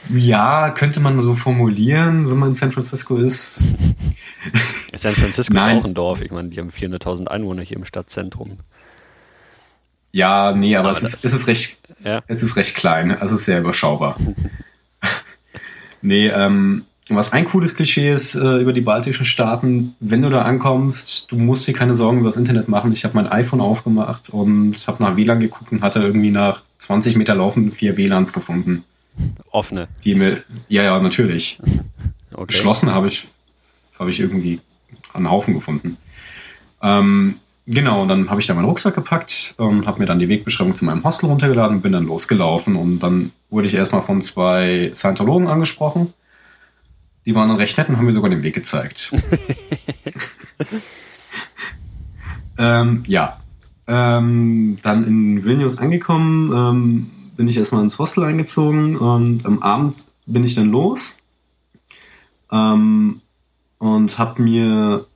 Ja, 0.08 0.70
könnte 0.70 1.00
man 1.00 1.20
so 1.20 1.34
formulieren, 1.34 2.30
wenn 2.30 2.38
man 2.38 2.50
in 2.50 2.54
San 2.54 2.72
Francisco 2.72 3.16
ist. 3.16 3.64
San 4.96 5.14
Francisco 5.14 5.52
Nein. 5.52 5.76
ist 5.76 5.82
auch 5.82 5.86
ein 5.86 5.94
Dorf. 5.94 6.22
Ich 6.22 6.30
meine, 6.30 6.48
die 6.48 6.58
haben 6.58 6.70
400.000 6.70 7.26
Einwohner 7.26 7.62
hier 7.62 7.76
im 7.76 7.84
Stadtzentrum. 7.84 8.56
Ja, 10.12 10.52
nee, 10.52 10.76
aber, 10.76 10.88
aber 10.88 10.96
es, 10.96 11.02
ist, 11.02 11.24
es, 11.24 11.32
ist 11.32 11.46
recht, 11.46 11.80
ja? 12.04 12.22
es 12.26 12.42
ist 12.42 12.56
recht 12.56 12.74
klein. 12.74 13.10
Es 13.20 13.30
ist 13.30 13.44
sehr 13.44 13.60
überschaubar. 13.60 14.16
nee, 16.02 16.28
ähm, 16.28 16.84
was 17.08 17.32
ein 17.32 17.44
cooles 17.44 17.74
Klischee 17.74 18.12
ist 18.12 18.36
äh, 18.36 18.58
über 18.58 18.72
die 18.72 18.80
baltischen 18.80 19.24
Staaten, 19.24 19.96
wenn 19.98 20.22
du 20.22 20.30
da 20.30 20.42
ankommst, 20.42 21.30
du 21.30 21.36
musst 21.36 21.66
dir 21.66 21.74
keine 21.74 21.96
Sorgen 21.96 22.20
über 22.20 22.28
das 22.28 22.36
Internet 22.36 22.68
machen. 22.68 22.92
Ich 22.92 23.04
habe 23.04 23.16
mein 23.16 23.26
iPhone 23.26 23.60
aufgemacht 23.60 24.30
und 24.30 24.76
habe 24.86 25.02
nach 25.02 25.16
WLAN 25.16 25.40
geguckt 25.40 25.72
und 25.72 25.82
hatte 25.82 26.00
irgendwie 26.00 26.30
nach 26.30 26.62
20 26.78 27.16
Meter 27.16 27.34
Laufen 27.34 27.72
vier 27.72 27.96
WLANs 27.96 28.32
gefunden. 28.32 28.84
Offene? 29.50 29.88
Die 30.04 30.14
mir, 30.14 30.44
ja, 30.68 30.84
ja, 30.84 31.00
natürlich. 31.00 31.58
Okay. 32.32 32.46
Geschlossen 32.46 32.92
habe 32.92 33.08
ich, 33.08 33.24
habe 33.98 34.10
ich 34.10 34.20
irgendwie 34.20 34.60
einen 35.12 35.30
Haufen 35.30 35.54
gefunden. 35.54 35.96
Ähm, 36.80 37.36
genau, 37.70 38.04
dann 38.06 38.30
habe 38.30 38.40
ich 38.40 38.46
da 38.46 38.54
meinen 38.54 38.66
Rucksack 38.66 38.94
gepackt 38.94 39.54
und 39.56 39.86
habe 39.86 40.00
mir 40.00 40.06
dann 40.06 40.18
die 40.18 40.28
Wegbeschreibung 40.28 40.74
zu 40.74 40.84
meinem 40.84 41.04
Hostel 41.04 41.26
runtergeladen 41.26 41.76
und 41.76 41.82
bin 41.82 41.92
dann 41.92 42.06
losgelaufen. 42.06 42.76
Und 42.76 43.00
dann 43.00 43.32
wurde 43.48 43.68
ich 43.68 43.74
erstmal 43.74 44.02
von 44.02 44.20
zwei 44.20 44.90
Scientologen 44.94 45.48
angesprochen. 45.48 46.12
Die 47.26 47.34
waren 47.34 47.48
dann 47.48 47.58
recht 47.58 47.76
nett 47.78 47.88
und 47.88 47.96
haben 47.96 48.06
mir 48.06 48.12
sogar 48.12 48.30
den 48.30 48.42
Weg 48.42 48.54
gezeigt. 48.54 49.12
ähm, 52.58 53.02
ja. 53.06 53.40
Ähm, 53.86 54.76
dann 54.82 55.04
in 55.04 55.44
Vilnius 55.44 55.78
angekommen, 55.78 56.52
ähm, 56.52 57.10
bin 57.36 57.48
ich 57.48 57.56
erstmal 57.56 57.82
ins 57.82 57.98
Hostel 57.98 58.24
eingezogen 58.24 58.96
und 58.96 59.46
am 59.46 59.62
Abend 59.62 60.04
bin 60.26 60.44
ich 60.44 60.54
dann 60.54 60.70
los 60.70 61.18
ähm, 62.52 63.20
und 63.78 64.18
habe 64.18 64.42
mir 64.42 65.06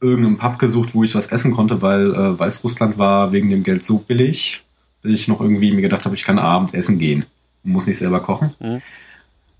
irgendeinen 0.00 0.38
Pub 0.38 0.58
gesucht, 0.58 0.94
wo 0.94 1.04
ich 1.04 1.14
was 1.14 1.28
essen 1.28 1.52
konnte, 1.52 1.82
weil 1.82 2.14
äh, 2.14 2.38
Weißrussland 2.38 2.98
war 2.98 3.32
wegen 3.32 3.50
dem 3.50 3.62
Geld 3.62 3.82
so 3.82 3.98
billig, 3.98 4.62
dass 5.02 5.12
ich 5.12 5.28
noch 5.28 5.40
irgendwie 5.40 5.72
mir 5.72 5.82
gedacht 5.82 6.04
habe, 6.04 6.14
ich 6.14 6.24
kann 6.24 6.38
Abend 6.38 6.74
essen 6.74 6.98
gehen. 6.98 7.26
Muss 7.62 7.86
nicht 7.86 7.98
selber 7.98 8.20
kochen. 8.20 8.52
Mhm. 8.58 8.82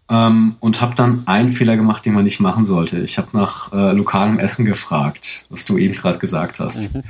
Ähm, 0.08 0.56
und 0.60 0.80
habe 0.80 0.94
dann 0.94 1.26
einen 1.26 1.50
Fehler 1.50 1.76
gemacht, 1.76 2.04
den 2.04 2.14
man 2.14 2.24
nicht 2.24 2.40
machen 2.40 2.64
sollte. 2.64 2.98
Ich 3.00 3.18
habe 3.18 3.28
nach 3.32 3.72
äh, 3.72 3.92
lokalem 3.92 4.38
Essen 4.38 4.64
gefragt, 4.64 5.46
was 5.50 5.64
du 5.66 5.78
eben 5.78 5.94
gerade 5.94 6.18
gesagt 6.18 6.58
hast. 6.58 6.94
Mhm. 6.94 7.02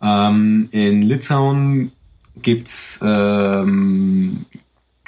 Ähm, 0.00 0.68
in 0.72 1.02
Litauen 1.02 1.92
gibt's 2.40 3.00
ähm, 3.04 4.46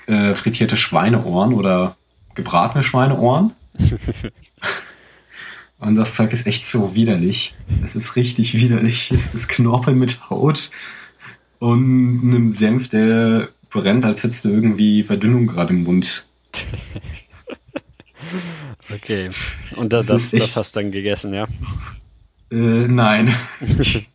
äh, 0.06 0.34
frittierte 0.34 0.76
Schweineohren 0.76 1.54
oder 1.54 1.96
gebratene 2.34 2.82
Schweineohren. 2.82 3.52
Und 5.84 5.96
das 5.96 6.14
Zeug 6.14 6.32
ist 6.32 6.46
echt 6.46 6.64
so 6.64 6.94
widerlich. 6.94 7.54
Es 7.82 7.94
ist 7.94 8.16
richtig 8.16 8.54
widerlich. 8.54 9.12
Es 9.12 9.26
ist 9.26 9.48
Knorpel 9.48 9.94
mit 9.94 10.30
Haut 10.30 10.70
und 11.58 12.22
einem 12.22 12.48
Senf, 12.48 12.88
der 12.88 13.50
brennt, 13.68 14.06
als 14.06 14.24
hättest 14.24 14.46
du 14.46 14.50
irgendwie 14.50 15.04
Verdünnung 15.04 15.46
gerade 15.46 15.74
im 15.74 15.82
Mund. 15.82 16.28
okay. 18.94 19.28
Und 19.76 19.92
das, 19.92 20.06
das, 20.06 20.30
das, 20.30 20.40
das 20.40 20.56
hast 20.56 20.76
du 20.76 20.80
dann 20.80 20.90
gegessen, 20.90 21.34
ja? 21.34 21.46
Äh, 22.50 22.88
nein. 22.88 23.34
ich, 23.78 24.08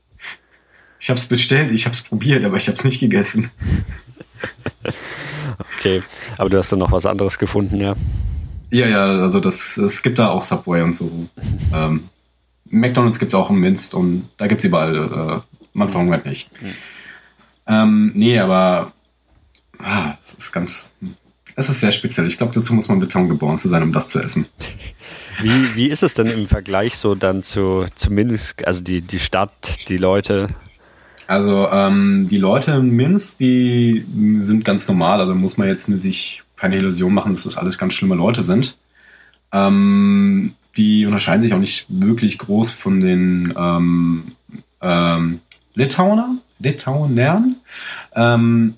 ich 0.99 1.09
habe 1.09 1.19
es 1.19 1.27
bestellt, 1.27 1.71
ich 1.71 1.85
habe 1.85 1.93
es 1.93 2.01
probiert, 2.01 2.43
aber 2.45 2.57
ich 2.57 2.67
habe 2.67 2.77
es 2.77 2.83
nicht 2.83 2.99
gegessen. 2.99 3.51
okay, 5.77 6.01
aber 6.37 6.49
du 6.49 6.57
hast 6.57 6.71
dann 6.71 6.79
noch 6.79 6.91
was 6.91 7.05
anderes 7.05 7.37
gefunden, 7.37 7.79
ja? 7.79 7.95
Ja, 8.71 8.87
ja, 8.87 9.03
also 9.05 9.39
das, 9.39 9.77
es 9.77 10.01
gibt 10.03 10.19
da 10.19 10.29
auch 10.29 10.43
Subway 10.43 10.81
und 10.81 10.95
so. 10.95 11.27
Ähm, 11.73 12.09
McDonalds 12.69 13.19
gibt 13.19 13.33
es 13.33 13.39
auch 13.39 13.49
in 13.49 13.57
Minsk 13.57 13.93
und 13.95 14.29
da 14.37 14.47
gibt 14.47 14.59
es 14.59 14.65
überall. 14.65 14.95
Äh, 14.95 15.57
man 15.73 15.89
verhungert 15.89 16.25
nicht. 16.25 16.51
Mhm. 16.61 16.67
Ähm, 17.67 18.11
nee, 18.15 18.39
aber 18.39 18.91
ah, 19.79 20.15
es 20.23 20.33
ist 20.33 20.51
ganz 20.51 20.93
es 21.59 21.69
ist 21.69 21.81
sehr 21.81 21.91
speziell. 21.91 22.25
Ich 22.25 22.37
glaube, 22.37 22.53
dazu 22.53 22.73
muss 22.73 22.87
man 22.87 23.01
Litauen 23.01 23.27
geboren 23.27 23.57
zu 23.57 23.67
sein, 23.67 23.83
um 23.83 23.91
das 23.91 24.07
zu 24.07 24.21
essen. 24.21 24.47
Wie, 25.41 25.75
wie 25.75 25.87
ist 25.87 26.03
es 26.03 26.13
denn 26.13 26.27
im 26.27 26.47
Vergleich 26.47 26.97
so 26.97 27.15
dann 27.15 27.43
zu, 27.43 27.85
zu 27.95 28.11
Minsk, 28.13 28.65
also 28.65 28.81
die, 28.81 29.01
die 29.01 29.19
Stadt, 29.19 29.89
die 29.89 29.97
Leute? 29.97 30.47
Also 31.27 31.69
ähm, 31.69 32.27
die 32.29 32.37
Leute 32.37 32.71
in 32.71 32.91
Minsk, 32.91 33.39
die 33.39 34.05
sind 34.41 34.63
ganz 34.63 34.87
normal, 34.87 35.19
also 35.19 35.35
muss 35.35 35.57
man 35.57 35.67
jetzt 35.67 35.85
sich 35.85 36.43
keine 36.59 36.77
Illusion 36.77 37.13
machen, 37.13 37.31
dass 37.31 37.43
das 37.43 37.57
alles 37.57 37.77
ganz 37.77 37.93
schlimme 37.93 38.15
Leute 38.15 38.43
sind. 38.43 38.77
Ähm, 39.51 40.53
die 40.77 41.05
unterscheiden 41.05 41.41
sich 41.41 41.53
auch 41.53 41.59
nicht 41.59 41.85
wirklich 41.89 42.37
groß 42.37 42.71
von 42.71 42.99
den 42.99 43.53
ähm, 43.57 44.31
ähm, 44.81 45.39
Litauern, 45.73 46.41
Litaunern. 46.59 47.55
Ähm, 48.13 48.75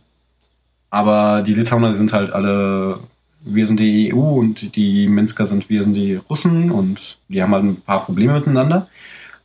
aber 0.90 1.42
die 1.42 1.54
Litauer 1.54 1.94
sind 1.94 2.14
halt 2.14 2.32
alle, 2.32 3.00
wir 3.42 3.66
sind 3.66 3.80
die 3.80 4.14
EU 4.14 4.40
und 4.40 4.76
die 4.76 5.08
Minsker 5.08 5.46
sind, 5.46 5.70
wir 5.70 5.84
sind 5.84 5.96
die 5.96 6.16
Russen 6.16 6.72
und 6.72 7.18
die 7.28 7.42
haben 7.42 7.54
halt 7.54 7.64
ein 7.64 7.82
paar 7.82 8.06
Probleme 8.06 8.34
miteinander. 8.34 8.88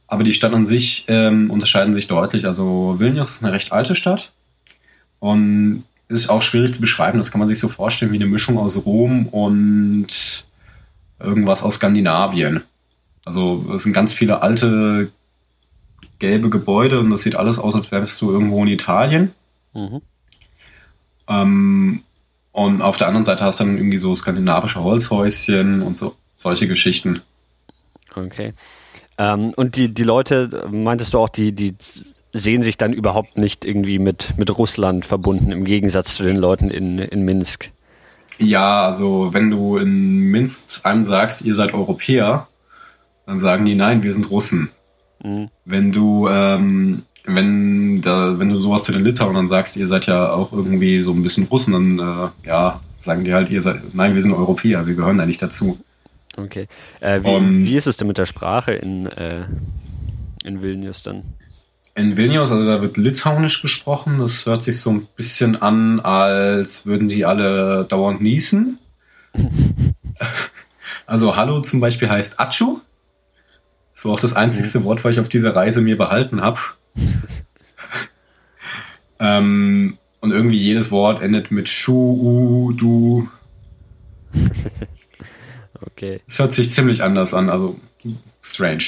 Aber 0.09 0.23
die 0.23 0.33
Stadt 0.33 0.53
an 0.53 0.67
sich 0.67 1.07
ähm, 1.09 1.51
unterscheiden 1.51 1.93
sich 1.93 2.07
deutlich. 2.07 2.47
Also 2.47 2.97
Vilnius 2.99 3.31
ist 3.31 3.45
eine 3.45 3.53
recht 3.53 3.73
alte 3.73 3.95
Stadt 3.95 4.33
und 5.19 5.85
ist 6.09 6.29
auch 6.29 6.43
schwierig 6.43 6.75
zu 6.75 6.81
beschreiben. 6.81 7.19
Das 7.19 7.31
kann 7.31 7.39
man 7.39 7.49
sich 7.49 7.59
so 7.59 7.69
vorstellen 7.69 8.13
wie 8.13 8.17
eine 8.17 8.27
Mischung 8.27 8.59
aus 8.59 8.85
Rom 8.85 9.27
und 9.29 10.49
irgendwas 11.19 11.63
aus 11.63 11.77
Skandinavien. 11.77 12.63
Also 13.25 13.73
es 13.75 13.83
sind 13.83 13.93
ganz 13.93 14.13
viele 14.13 14.43
alte 14.43 15.11
gelbe 16.19 16.49
Gebäude 16.49 17.01
und 17.01 17.11
das 17.11 17.23
sieht 17.23 17.37
alles 17.37 17.59
aus, 17.59 17.75
als 17.75 17.91
wärst 17.91 18.21
du 18.23 18.31
irgendwo 18.31 18.63
in 18.63 18.69
Italien. 18.69 19.33
Mhm. 19.75 20.01
Ähm, 21.29 22.03
und 22.53 22.81
auf 22.83 22.97
der 22.97 23.09
anderen 23.09 23.25
Seite 23.25 23.45
hast 23.45 23.61
du 23.61 23.65
dann 23.65 23.77
irgendwie 23.77 23.99
so 23.99 24.15
skandinavische 24.15 24.83
Holzhäuschen 24.83 25.83
und 25.83 25.99
so 25.99 26.15
solche 26.37 26.69
Geschichten. 26.69 27.23
Okay. 28.15 28.53
Ähm, 29.19 29.53
und 29.57 29.77
die, 29.77 29.93
die 29.93 30.05
Leute, 30.05 30.69
meintest 30.71 31.15
du 31.15 31.19
auch, 31.19 31.29
die, 31.29 31.53
die 31.53 31.75
sehen 32.37 32.63
sich 32.63 32.77
dann 32.77 32.93
überhaupt 32.93 33.39
nicht 33.39 33.65
irgendwie 33.65 33.99
mit, 33.99 34.35
mit 34.37 34.57
Russland 34.57 35.05
verbunden, 35.05 35.53
im 35.53 35.65
Gegensatz 35.65 36.15
zu 36.15 36.23
den 36.23 36.37
Leuten 36.37 36.71
in, 36.71 36.99
in 36.99 37.23
Minsk? 37.23 37.71
Ja, 38.39 38.83
also 38.83 39.33
wenn 39.33 39.51
du 39.51 39.79
in 39.79 40.19
Minsk 40.31 40.85
einem 40.85 41.03
sagst, 41.03 41.45
ihr 41.45 41.55
seid 41.55 41.73
Europäer, 41.73 42.49
dann 43.25 43.39
sagen 43.39 43.65
die, 43.65 43.75
nein, 43.75 44.03
wir 44.03 44.13
sind 44.13 44.31
Russen. 44.31 44.69
Mhm. 45.23 45.49
Wenn 45.65 45.93
du, 45.93 46.29
ähm, 46.29 47.03
wenn, 47.25 48.03
da, 48.03 48.39
wenn 48.39 48.51
du 48.51 48.61
sowas 48.61 48.85
zu 48.85 48.93
den 48.93 49.05
Litauen 49.05 49.35
dann 49.35 49.49
sagst, 49.49 49.77
ihr 49.77 49.87
seid 49.87 50.07
ja 50.07 50.33
auch 50.33 50.53
irgendwie 50.53 51.03
so 51.03 51.13
ein 51.13 51.23
bisschen 51.23 51.47
Russen, 51.47 51.73
dann 51.73 51.99
äh, 51.99 52.49
ja, 52.49 52.81
sagen 52.99 53.25
die 53.25 53.33
halt, 53.33 53.51
ihr 53.51 53.61
seid, 53.61 53.95
nein, 53.95 54.15
wir 54.15 54.23
sind 54.23 54.35
Europäer, 54.35 54.87
wir 54.87 54.95
gehören 54.95 55.19
da 55.19 55.27
nicht 55.27 55.43
dazu. 55.43 55.79
Okay. 56.37 56.69
Äh, 57.01 57.23
wie, 57.23 57.29
um, 57.29 57.65
wie 57.65 57.77
ist 57.77 57.87
es 57.87 57.97
denn 57.97 58.07
mit 58.07 58.19
der 58.19 58.27
Sprache 58.27 58.73
in, 58.73 59.07
äh, 59.07 59.47
in 60.45 60.61
Vilnius 60.61 61.03
dann? 61.03 61.23
In 61.97 62.19
Vilnius, 62.19 62.51
also 62.51 62.67
da 62.67 62.83
wird 62.83 62.99
Litauisch 62.99 63.63
gesprochen. 63.63 64.19
Das 64.19 64.45
hört 64.45 64.63
sich 64.63 64.81
so 64.81 64.91
ein 64.91 65.09
bisschen 65.17 65.57
an, 65.63 65.99
als 65.99 66.85
würden 66.85 67.09
die 67.09 67.25
alle 67.25 67.87
dauernd 67.89 68.21
niesen. 68.21 68.79
also 71.07 71.37
Hallo 71.37 71.63
zum 71.63 71.81
Beispiel 71.81 72.11
heißt 72.11 72.39
Achu. 72.39 72.81
Das 73.95 74.05
war 74.05 74.13
auch 74.13 74.21
das 74.21 74.37
einzigste 74.37 74.81
mhm. 74.81 74.85
Wort, 74.85 75.05
was 75.05 75.15
ich 75.15 75.21
auf 75.21 75.31
dieser 75.31 75.57
Reise 75.57 75.81
mir 75.81 75.97
behalten 75.97 76.43
habe. 76.43 76.61
ähm, 79.19 79.97
und 80.21 80.33
irgendwie 80.33 80.59
jedes 80.59 80.91
Wort 80.91 81.23
endet 81.23 81.51
mit 81.51 81.71
Schu, 81.71 81.93
U, 81.93 82.73
Du. 82.73 83.29
Okay. 85.81 86.21
Es 86.27 86.39
hört 86.39 86.53
sich 86.53 86.71
ziemlich 86.71 87.03
anders 87.03 87.33
an, 87.33 87.49
also 87.49 87.79
strange. 88.43 88.85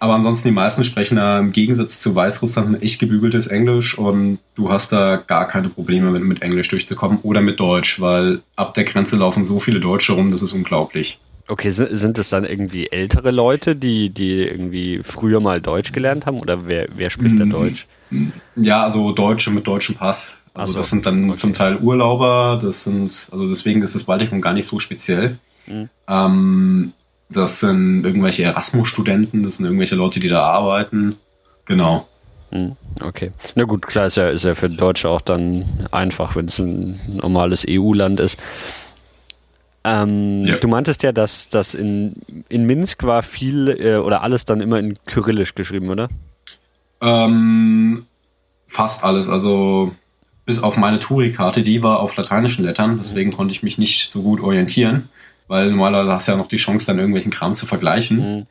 Aber 0.00 0.14
ansonsten 0.14 0.48
die 0.48 0.54
meisten 0.54 0.84
sprechen 0.84 1.16
da 1.16 1.38
im 1.38 1.52
Gegensatz 1.52 2.00
zu 2.00 2.14
Weißrussland 2.14 2.68
ein 2.68 2.82
echt 2.82 3.00
gebügeltes 3.00 3.48
Englisch 3.48 3.98
und 3.98 4.38
du 4.54 4.70
hast 4.70 4.92
da 4.92 5.16
gar 5.16 5.46
keine 5.46 5.68
Probleme 5.68 6.10
mit, 6.10 6.22
mit 6.22 6.42
Englisch 6.42 6.68
durchzukommen 6.68 7.18
oder 7.22 7.40
mit 7.40 7.58
Deutsch, 7.58 8.00
weil 8.00 8.40
ab 8.54 8.74
der 8.74 8.84
Grenze 8.84 9.16
laufen 9.16 9.42
so 9.42 9.58
viele 9.58 9.80
Deutsche 9.80 10.12
rum, 10.12 10.30
das 10.30 10.42
ist 10.42 10.52
unglaublich. 10.52 11.20
Okay, 11.48 11.70
sind 11.70 12.18
es 12.18 12.28
dann 12.28 12.44
irgendwie 12.44 12.88
ältere 12.88 13.30
Leute, 13.30 13.74
die, 13.74 14.10
die 14.10 14.42
irgendwie 14.42 15.00
früher 15.02 15.40
mal 15.40 15.62
Deutsch 15.62 15.92
gelernt 15.92 16.26
haben 16.26 16.40
oder 16.40 16.68
wer, 16.68 16.88
wer 16.94 17.08
spricht 17.08 17.40
da 17.40 17.46
mm, 17.46 17.50
Deutsch? 17.50 17.86
Ja, 18.54 18.84
also 18.84 19.12
Deutsche 19.12 19.50
mit 19.50 19.66
deutschem 19.66 19.94
Pass. 19.94 20.42
Also 20.52 20.72
so, 20.72 20.78
das 20.78 20.90
sind 20.90 21.06
dann 21.06 21.30
okay. 21.30 21.38
zum 21.38 21.54
Teil 21.54 21.78
Urlauber, 21.78 22.58
das 22.60 22.84
sind, 22.84 23.28
also 23.32 23.48
deswegen 23.48 23.80
ist 23.80 23.94
das 23.94 24.04
Baltikum 24.04 24.42
gar 24.42 24.52
nicht 24.52 24.66
so 24.66 24.78
speziell. 24.78 25.38
Mhm. 25.66 25.88
Ähm, 26.06 26.92
das 27.30 27.60
sind 27.60 28.04
irgendwelche 28.04 28.44
Erasmus-Studenten, 28.44 29.42
das 29.42 29.56
sind 29.56 29.66
irgendwelche 29.66 29.94
Leute, 29.94 30.20
die 30.20 30.28
da 30.28 30.42
arbeiten. 30.42 31.16
Genau. 31.66 32.08
Mhm. 32.50 32.76
Okay. 33.02 33.30
Na 33.54 33.64
gut, 33.64 33.86
klar 33.86 34.06
ist 34.06 34.16
ja, 34.16 34.30
ist 34.30 34.44
ja 34.44 34.54
für 34.54 34.70
Deutsche 34.70 35.08
auch 35.08 35.20
dann 35.20 35.66
einfach, 35.90 36.36
wenn 36.36 36.46
es 36.46 36.58
ein 36.58 36.98
normales 37.06 37.66
EU-Land 37.68 38.20
ist. 38.20 38.38
Ähm, 39.84 40.44
ja. 40.46 40.56
Du 40.56 40.68
meintest 40.68 41.02
ja, 41.02 41.12
dass, 41.12 41.48
dass 41.48 41.74
in, 41.74 42.14
in 42.48 42.64
Minsk 42.64 43.04
war 43.04 43.22
viel 43.22 43.68
äh, 43.68 43.96
oder 43.96 44.22
alles 44.22 44.44
dann 44.44 44.60
immer 44.60 44.78
in 44.78 44.94
Kyrillisch 45.06 45.54
geschrieben, 45.54 45.90
oder? 45.90 46.08
Ähm, 47.00 48.06
fast 48.66 49.04
alles. 49.04 49.28
Also 49.28 49.92
bis 50.46 50.62
auf 50.62 50.78
meine 50.78 50.98
Touri-Karte, 50.98 51.62
die 51.62 51.82
war 51.82 52.00
auf 52.00 52.16
lateinischen 52.16 52.64
Lettern, 52.64 52.96
deswegen 52.98 53.30
konnte 53.30 53.52
ich 53.52 53.62
mich 53.62 53.76
nicht 53.76 54.10
so 54.10 54.22
gut 54.22 54.40
orientieren 54.40 55.10
weil 55.48 55.70
normalerweise 55.70 56.12
hast 56.12 56.28
du 56.28 56.32
ja 56.32 56.38
noch 56.38 56.46
die 56.46 56.56
Chance, 56.56 56.86
dann 56.86 56.98
irgendwelchen 56.98 57.32
Kram 57.32 57.54
zu 57.54 57.66
vergleichen. 57.66 58.18
Mhm. 58.18 58.46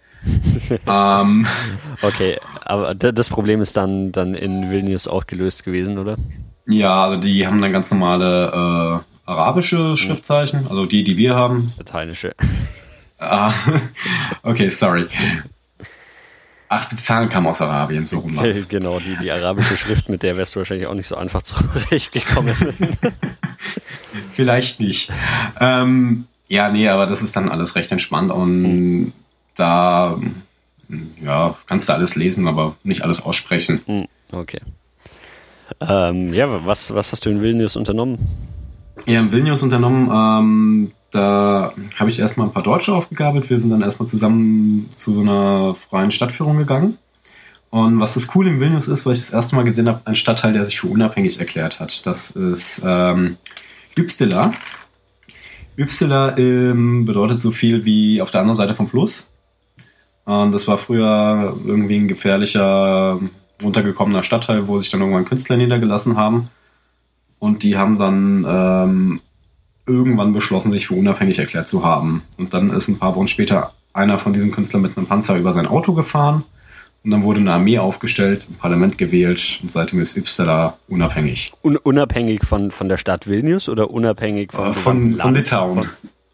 ähm, 0.88 1.48
okay, 2.02 2.40
aber 2.66 2.94
das 2.96 3.30
Problem 3.30 3.62
ist 3.62 3.78
dann, 3.78 4.12
dann 4.12 4.34
in 4.34 4.70
Vilnius 4.70 5.08
auch 5.08 5.28
gelöst 5.28 5.64
gewesen, 5.64 5.98
oder? 5.98 6.18
Ja, 6.68 7.06
also 7.06 7.22
die 7.22 7.48
haben 7.48 7.62
dann 7.62 7.72
ganz 7.72 7.92
normale 7.92 9.04
äh, 9.26 9.30
arabische 9.30 9.78
mhm. 9.78 9.96
Schriftzeichen, 9.96 10.68
also 10.68 10.86
die, 10.86 11.04
die 11.04 11.18
wir 11.18 11.36
haben. 11.36 11.74
Lateinische. 11.78 12.34
Ah, 13.20 13.52
okay, 14.44 14.70
sorry. 14.70 15.08
Ach, 16.70 16.86
die 16.90 16.96
Zahlen 16.98 17.30
kamen 17.30 17.48
aus 17.48 17.64
Arabien, 17.64 18.06
so 18.06 18.20
rum 18.20 18.40
Genau, 18.70 19.00
die, 19.00 19.16
die 19.16 19.32
arabische 19.32 19.76
Schrift, 19.76 20.08
mit 20.08 20.22
der 20.22 20.38
wärst 20.38 20.54
du 20.54 20.60
wahrscheinlich 20.60 20.86
auch 20.86 20.94
nicht 20.94 21.08
so 21.08 21.16
einfach 21.16 21.42
zurechtgekommen. 21.42 22.54
Vielleicht 24.34 24.80
nicht. 24.80 25.12
Ähm, 25.60 26.28
ja, 26.48 26.72
nee, 26.72 26.88
aber 26.88 27.06
das 27.06 27.22
ist 27.22 27.36
dann 27.36 27.50
alles 27.50 27.76
recht 27.76 27.92
entspannt 27.92 28.32
und 28.32 28.62
mhm. 28.62 29.14
da 29.56 30.18
ja, 31.22 31.56
kannst 31.68 31.90
du 31.90 31.94
alles 31.94 32.16
lesen, 32.16 32.48
aber 32.48 32.76
nicht 32.84 33.04
alles 33.04 33.24
aussprechen. 33.26 33.82
Mhm, 33.88 34.08
okay. 34.32 34.62
Ähm, 35.82 36.34
ja, 36.34 36.66
was, 36.66 36.94
was 36.94 37.12
hast 37.12 37.26
du 37.26 37.30
in 37.30 37.42
Vilnius 37.42 37.76
unternommen? 37.76 38.18
Ja, 39.06 39.20
in 39.20 39.32
Vilnius 39.32 39.64
unternommen, 39.64 40.10
ähm, 40.12 40.92
da 41.12 41.74
habe 42.00 42.10
ich 42.10 42.20
erstmal 42.20 42.48
ein 42.48 42.54
paar 42.54 42.64
Deutsche 42.64 42.94
aufgegabelt. 42.94 43.50
Wir 43.50 43.60
sind 43.60 43.70
dann 43.70 43.82
erstmal 43.82 44.08
zusammen 44.08 44.88
zu 44.90 45.14
so 45.14 45.22
einer 45.22 45.76
freien 45.76 46.12
Stadtführung 46.12 46.58
gegangen. 46.58 46.98
Und 47.70 48.00
was 48.00 48.14
das 48.14 48.28
Coole 48.28 48.50
in 48.50 48.60
Vilnius 48.60 48.88
ist, 48.88 49.06
weil 49.06 49.14
ich 49.14 49.20
das 49.20 49.34
erste 49.34 49.56
Mal 49.56 49.64
gesehen 49.64 49.88
habe, 49.88 50.02
ein 50.06 50.16
Stadtteil, 50.16 50.54
der 50.54 50.64
sich 50.66 50.80
für 50.80 50.88
unabhängig 50.88 51.40
erklärt 51.40 51.80
hat. 51.80 52.06
Das 52.06 52.32
ist 52.32 52.82
ähm, 52.86 53.38
Ypstila. 53.98 54.54
Ypsila 55.78 56.38
ähm, 56.38 57.06
bedeutet 57.06 57.40
so 57.40 57.52
viel 57.52 57.86
wie 57.86 58.22
auf 58.22 58.32
der 58.32 58.42
anderen 58.42 58.58
Seite 58.58 58.74
vom 58.74 58.88
Fluss. 58.88 59.32
Und 60.26 60.52
das 60.52 60.68
war 60.68 60.78
früher 60.78 61.56
irgendwie 61.66 61.98
ein 61.98 62.08
gefährlicher, 62.08 63.20
runtergekommener 63.64 64.24
Stadtteil, 64.24 64.68
wo 64.68 64.78
sich 64.80 64.90
dann 64.90 65.02
irgendwann 65.02 65.26
Künstler 65.26 65.56
niedergelassen 65.56 66.18
haben. 66.18 66.50
Und 67.40 67.64
die 67.64 67.78
haben 67.78 67.98
dann 67.98 68.46
ähm, 68.48 69.22
irgendwann 69.86 70.34
beschlossen, 70.34 70.72
sich 70.72 70.88
für 70.88 70.96
unabhängig 70.96 71.40
erklärt 71.40 71.70
zu 71.70 71.86
haben. 71.86 72.24
Und 72.38 72.54
dann 72.54 72.72
ist 72.72 72.88
ein 72.88 72.98
paar 72.98 73.16
Wochen 73.16 73.28
später 73.28 73.74
einer 73.94 74.20
von 74.20 74.34
diesen 74.34 74.52
Künstlern 74.52 74.82
mit 74.82 74.98
einem 74.98 75.08
Panzer 75.08 75.38
über 75.38 75.54
sein 75.54 75.68
Auto 75.68 75.94
gefahren 75.94 76.44
und 77.04 77.12
dann 77.12 77.24
wurde 77.24 77.40
eine 77.40 77.54
Armee 77.54 77.80
aufgestellt, 77.80 78.48
ein 78.50 78.56
Parlament 78.56 78.98
gewählt 78.98 79.60
und 79.62 79.72
seitdem 79.72 80.02
ist 80.02 80.18
Ypsala 80.18 80.78
unabhängig. 80.88 81.54
Un 81.64 81.78
unabhängig 81.78 82.46
von, 82.46 82.72
von 82.72 82.90
der 82.90 82.98
Stadt 82.98 83.28
Vilnius 83.28 83.70
oder 83.70 83.92
unabhängig 83.92 84.52
von, 84.52 84.72
äh, 84.72 84.74
von, 84.74 85.18
von 85.18 85.34
Litauen? 85.34 85.90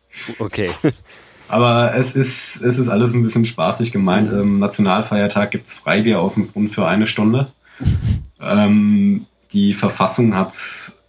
Von, 0.09 0.35
okay. 0.39 0.69
Aber 1.47 1.93
es 1.95 2.15
ist, 2.15 2.61
es 2.63 2.79
ist 2.79 2.89
alles 2.89 3.13
ein 3.13 3.21
bisschen 3.21 3.45
spaßig 3.45 3.91
gemeint. 3.91 4.31
Mhm. 4.31 4.39
Im 4.39 4.59
Nationalfeiertag 4.59 5.51
gibt 5.51 5.67
es 5.67 5.77
Freibier 5.77 6.19
aus 6.19 6.35
dem 6.35 6.47
Brunnen 6.47 6.69
für 6.69 6.87
eine 6.87 7.05
Stunde. 7.05 7.47
ähm, 8.41 9.27
die 9.51 9.75
Verfassung 9.75 10.33
hat 10.33 10.55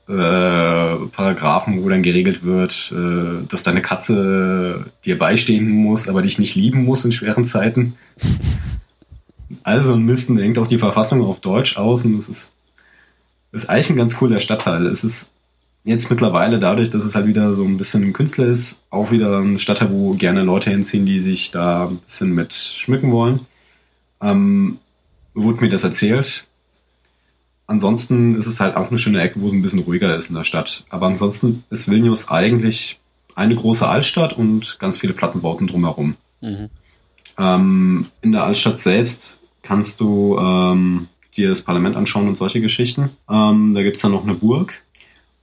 äh, 0.06 0.12
Paragraphen, 1.12 1.82
wo 1.82 1.88
dann 1.88 2.02
geregelt 2.02 2.44
wird, 2.44 2.94
äh, 2.94 3.46
dass 3.48 3.62
deine 3.62 3.80
Katze 3.80 4.84
dir 5.06 5.18
beistehen 5.18 5.70
muss, 5.70 6.08
aber 6.08 6.20
dich 6.20 6.38
nicht 6.38 6.54
lieben 6.56 6.84
muss 6.84 7.06
in 7.06 7.12
schweren 7.12 7.44
Zeiten. 7.44 7.94
Also 9.62 9.94
ein 9.94 10.04
Mist 10.04 10.30
und 10.30 10.38
hängt 10.38 10.58
auch 10.58 10.66
die 10.66 10.78
Verfassung 10.78 11.22
auf 11.22 11.40
Deutsch 11.40 11.76
aus 11.76 12.04
und 12.04 12.16
das 12.16 12.28
ist, 12.28 12.54
ist 13.52 13.70
eigentlich 13.70 13.90
ein 13.90 13.96
ganz 13.96 14.16
cooler 14.16 14.40
Stadtteil. 14.40 14.86
Es 14.86 15.04
ist 15.04 15.32
jetzt 15.84 16.10
mittlerweile 16.10 16.58
dadurch, 16.58 16.90
dass 16.90 17.04
es 17.04 17.14
halt 17.14 17.26
wieder 17.26 17.54
so 17.54 17.64
ein 17.64 17.76
bisschen 17.76 18.02
ein 18.02 18.12
Künstler 18.12 18.46
ist, 18.46 18.82
auch 18.90 19.10
wieder 19.10 19.38
ein 19.38 19.58
Stadtteil, 19.58 19.90
wo 19.90 20.12
gerne 20.12 20.42
Leute 20.42 20.70
hinziehen, 20.70 21.06
die 21.06 21.20
sich 21.20 21.50
da 21.50 21.88
ein 21.88 21.98
bisschen 21.98 22.34
mit 22.34 22.54
schmücken 22.54 23.12
wollen. 23.12 23.40
Ähm, 24.20 24.78
wurde 25.34 25.60
mir 25.60 25.70
das 25.70 25.84
erzählt. 25.84 26.48
Ansonsten 27.66 28.36
ist 28.36 28.46
es 28.46 28.60
halt 28.60 28.76
auch 28.76 28.90
eine 28.90 28.98
schöne 28.98 29.20
Ecke, 29.20 29.40
wo 29.40 29.46
es 29.46 29.52
ein 29.52 29.62
bisschen 29.62 29.80
ruhiger 29.80 30.14
ist 30.16 30.28
in 30.28 30.36
der 30.36 30.44
Stadt. 30.44 30.84
Aber 30.90 31.06
ansonsten 31.06 31.64
ist 31.70 31.90
Vilnius 31.90 32.28
eigentlich 32.28 33.00
eine 33.34 33.54
große 33.54 33.86
Altstadt 33.88 34.34
und 34.34 34.78
ganz 34.78 34.98
viele 34.98 35.12
Plattenbauten 35.12 35.66
drumherum. 35.66 36.16
Mhm. 36.40 36.68
Ähm, 37.38 38.06
in 38.20 38.32
der 38.32 38.44
Altstadt 38.44 38.78
selbst 38.78 39.40
kannst 39.64 40.00
du 40.00 40.38
ähm, 40.38 41.08
dir 41.36 41.48
das 41.48 41.62
Parlament 41.62 41.96
anschauen 41.96 42.28
und 42.28 42.36
solche 42.36 42.60
Geschichten. 42.60 43.10
Ähm, 43.28 43.74
da 43.74 43.82
gibt 43.82 43.96
es 43.96 44.02
dann 44.02 44.12
noch 44.12 44.22
eine 44.22 44.34
Burg 44.34 44.80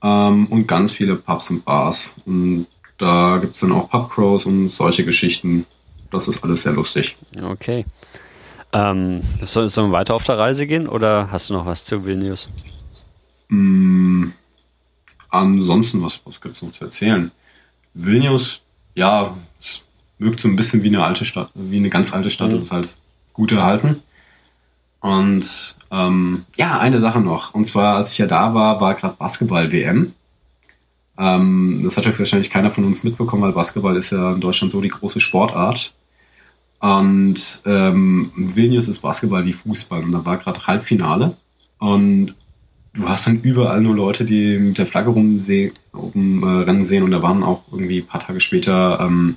ähm, 0.02 0.46
und 0.46 0.66
ganz 0.66 0.94
viele 0.94 1.16
Pubs 1.16 1.50
und 1.50 1.64
Bars. 1.64 2.16
Und 2.24 2.66
da 2.98 3.38
gibt 3.38 3.56
es 3.56 3.60
dann 3.60 3.72
auch 3.72 3.90
Pubcrows 3.90 4.46
und 4.46 4.70
solche 4.70 5.04
Geschichten. 5.04 5.66
Das 6.10 6.28
ist 6.28 6.42
alles 6.42 6.62
sehr 6.62 6.72
lustig. 6.72 7.16
Okay. 7.42 7.84
Ähm, 8.72 9.22
soll, 9.44 9.68
sollen 9.68 9.90
wir 9.90 9.98
weiter 9.98 10.14
auf 10.14 10.24
der 10.24 10.38
Reise 10.38 10.66
gehen 10.66 10.88
oder 10.88 11.30
hast 11.30 11.50
du 11.50 11.54
noch 11.54 11.66
was 11.66 11.84
zu 11.84 12.04
Vilnius? 12.04 12.48
Mm, 13.48 14.28
ansonsten, 15.28 16.02
was, 16.02 16.22
was 16.24 16.40
gibt 16.40 16.56
es 16.56 16.62
noch 16.62 16.70
zu 16.70 16.84
erzählen? 16.84 17.30
Vilnius, 17.92 18.62
ja, 18.94 19.36
es 19.60 19.84
wirkt 20.18 20.40
so 20.40 20.48
ein 20.48 20.56
bisschen 20.56 20.82
wie 20.82 20.88
eine 20.88 21.04
alte 21.04 21.26
Stadt, 21.26 21.50
wie 21.54 21.76
eine 21.76 21.90
ganz 21.90 22.14
alte 22.14 22.30
Stadt. 22.30 22.48
Mhm. 22.48 22.54
Das 22.54 22.62
ist 22.62 22.72
halt 22.72 22.96
gut 23.34 23.52
erhalten. 23.52 24.02
Und 25.02 25.76
ähm, 25.90 26.44
ja, 26.56 26.78
eine 26.78 27.00
Sache 27.00 27.20
noch. 27.20 27.54
Und 27.54 27.64
zwar, 27.64 27.96
als 27.96 28.12
ich 28.12 28.18
ja 28.18 28.26
da 28.26 28.54
war, 28.54 28.80
war 28.80 28.94
gerade 28.94 29.16
Basketball-WM. 29.18 30.14
Ähm, 31.18 31.80
das 31.82 31.96
hat 31.96 32.18
wahrscheinlich 32.18 32.50
keiner 32.50 32.70
von 32.70 32.84
uns 32.84 33.02
mitbekommen, 33.02 33.42
weil 33.42 33.52
Basketball 33.52 33.96
ist 33.96 34.12
ja 34.12 34.32
in 34.32 34.40
Deutschland 34.40 34.70
so 34.70 34.80
die 34.80 34.88
große 34.88 35.18
Sportart. 35.18 35.92
Und 36.78 37.62
ähm, 37.66 38.30
Vilnius 38.36 38.86
ist 38.86 39.00
Basketball 39.00 39.44
wie 39.44 39.52
Fußball. 39.52 40.04
Und 40.04 40.12
da 40.12 40.24
war 40.24 40.36
gerade 40.36 40.68
Halbfinale. 40.68 41.36
Und 41.78 42.36
du 42.94 43.08
hast 43.08 43.26
dann 43.26 43.42
überall 43.42 43.80
nur 43.80 43.96
Leute, 43.96 44.24
die 44.24 44.56
mit 44.56 44.78
der 44.78 44.86
Flagge 44.86 45.10
rumrennen 45.10 46.80
äh, 46.80 46.84
sehen. 46.84 47.02
Und 47.02 47.10
da 47.10 47.22
waren 47.22 47.42
auch 47.42 47.64
irgendwie 47.72 48.02
ein 48.02 48.06
paar 48.06 48.20
Tage 48.20 48.40
später 48.40 49.00
ähm, 49.00 49.36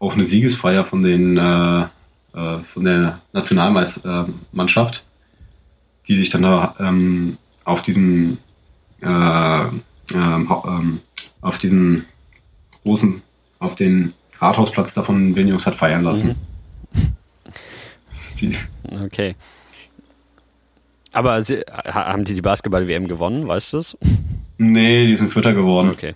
auch 0.00 0.14
eine 0.14 0.24
Siegesfeier 0.24 0.82
von 0.82 1.02
den 1.02 1.36
äh, 1.36 1.84
äh, 2.34 2.58
von 2.60 2.84
der 2.84 3.20
Nationalmannschaft, 3.32 5.06
die 6.08 6.16
sich 6.16 6.30
dann 6.30 6.42
da 6.42 6.74
ähm, 6.78 7.38
auf 7.64 7.82
diesem 7.82 8.38
äh, 9.00 9.64
ähm, 10.14 11.00
auf 11.40 11.58
diesem 11.58 12.04
großen, 12.84 13.22
auf 13.58 13.76
den 13.76 14.14
Rathausplatz 14.38 14.94
da 14.94 15.02
von 15.02 15.36
Vilnius 15.36 15.66
hat 15.66 15.74
feiern 15.74 16.02
lassen. 16.02 16.36
Mhm. 18.40 19.04
Okay. 19.04 19.36
Aber 21.12 21.42
sie, 21.42 21.60
haben 21.84 22.24
die 22.24 22.34
die 22.34 22.42
Basketball-WM 22.42 23.08
gewonnen, 23.08 23.48
weißt 23.48 23.72
du 23.72 23.78
es? 23.78 23.96
Nee, 24.58 25.06
die 25.06 25.14
sind 25.14 25.32
Vierter 25.32 25.54
geworden. 25.54 25.90
Okay. 25.90 26.14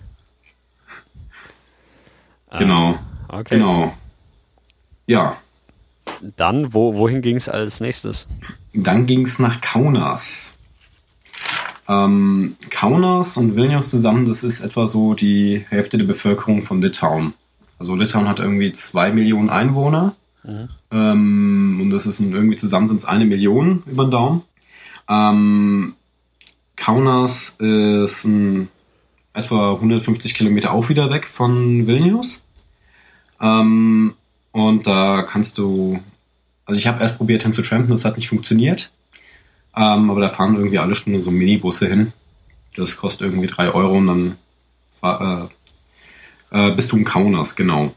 Genau. 2.57 2.99
Ah, 3.27 3.39
okay. 3.39 3.55
Genau. 3.55 3.93
Ja. 5.07 5.37
Dann, 6.35 6.73
wo, 6.73 6.95
wohin 6.95 7.21
ging 7.21 7.35
es 7.35 7.49
als 7.49 7.81
nächstes? 7.81 8.27
Dann 8.73 9.05
ging 9.05 9.21
es 9.21 9.39
nach 9.39 9.61
Kaunas. 9.61 10.57
Ähm, 11.87 12.55
Kaunas 12.69 13.37
und 13.37 13.55
Vilnius 13.55 13.91
zusammen, 13.91 14.25
das 14.25 14.43
ist 14.43 14.61
etwa 14.61 14.87
so 14.87 15.13
die 15.13 15.65
Hälfte 15.69 15.97
der 15.97 16.05
Bevölkerung 16.05 16.63
von 16.63 16.81
Litauen. 16.81 17.33
Also 17.77 17.95
Litauen 17.95 18.27
hat 18.27 18.39
irgendwie 18.39 18.71
zwei 18.71 19.11
Millionen 19.11 19.49
Einwohner. 19.49 20.15
Mhm. 20.43 20.69
Ähm, 20.91 21.79
und 21.83 21.89
das 21.91 22.05
ist 22.05 22.19
irgendwie 22.19 22.55
zusammen 22.55 22.87
sind 22.87 22.97
es 22.97 23.05
eine 23.05 23.25
Million 23.25 23.83
über 23.85 24.05
den 24.05 24.11
Daumen. 24.11 24.41
Ähm, 25.07 25.95
Kaunas 26.75 27.57
ist 27.59 28.25
ein, 28.25 28.69
etwa 29.33 29.73
150 29.73 30.33
Kilometer 30.33 30.73
auch 30.73 30.89
wieder 30.89 31.09
weg 31.09 31.25
von 31.25 31.87
Vilnius. 31.87 32.45
Ähm, 33.39 34.15
und 34.55 34.87
da 34.87 35.23
kannst 35.23 35.57
du, 35.57 35.99
also 36.65 36.77
ich 36.77 36.87
habe 36.87 37.01
erst 37.01 37.17
probiert 37.17 37.43
hinzutrampen, 37.43 37.91
das 37.91 38.05
hat 38.05 38.15
nicht 38.15 38.29
funktioniert. 38.29 38.89
Ähm, 39.75 40.09
aber 40.09 40.21
da 40.21 40.29
fahren 40.29 40.55
irgendwie 40.55 40.79
alle 40.79 40.95
Stunde 40.95 41.19
so 41.19 41.29
Minibusse 41.29 41.89
hin. 41.89 42.13
Das 42.77 42.95
kostet 42.95 43.27
irgendwie 43.27 43.47
drei 43.47 43.67
Euro 43.67 43.97
und 43.97 44.07
dann 44.07 44.37
fahr, 44.89 45.51
äh, 46.51 46.69
äh, 46.69 46.71
bist 46.71 46.93
du 46.93 46.95
in 46.95 47.03
Kaunas, 47.03 47.57
genau. 47.57 47.93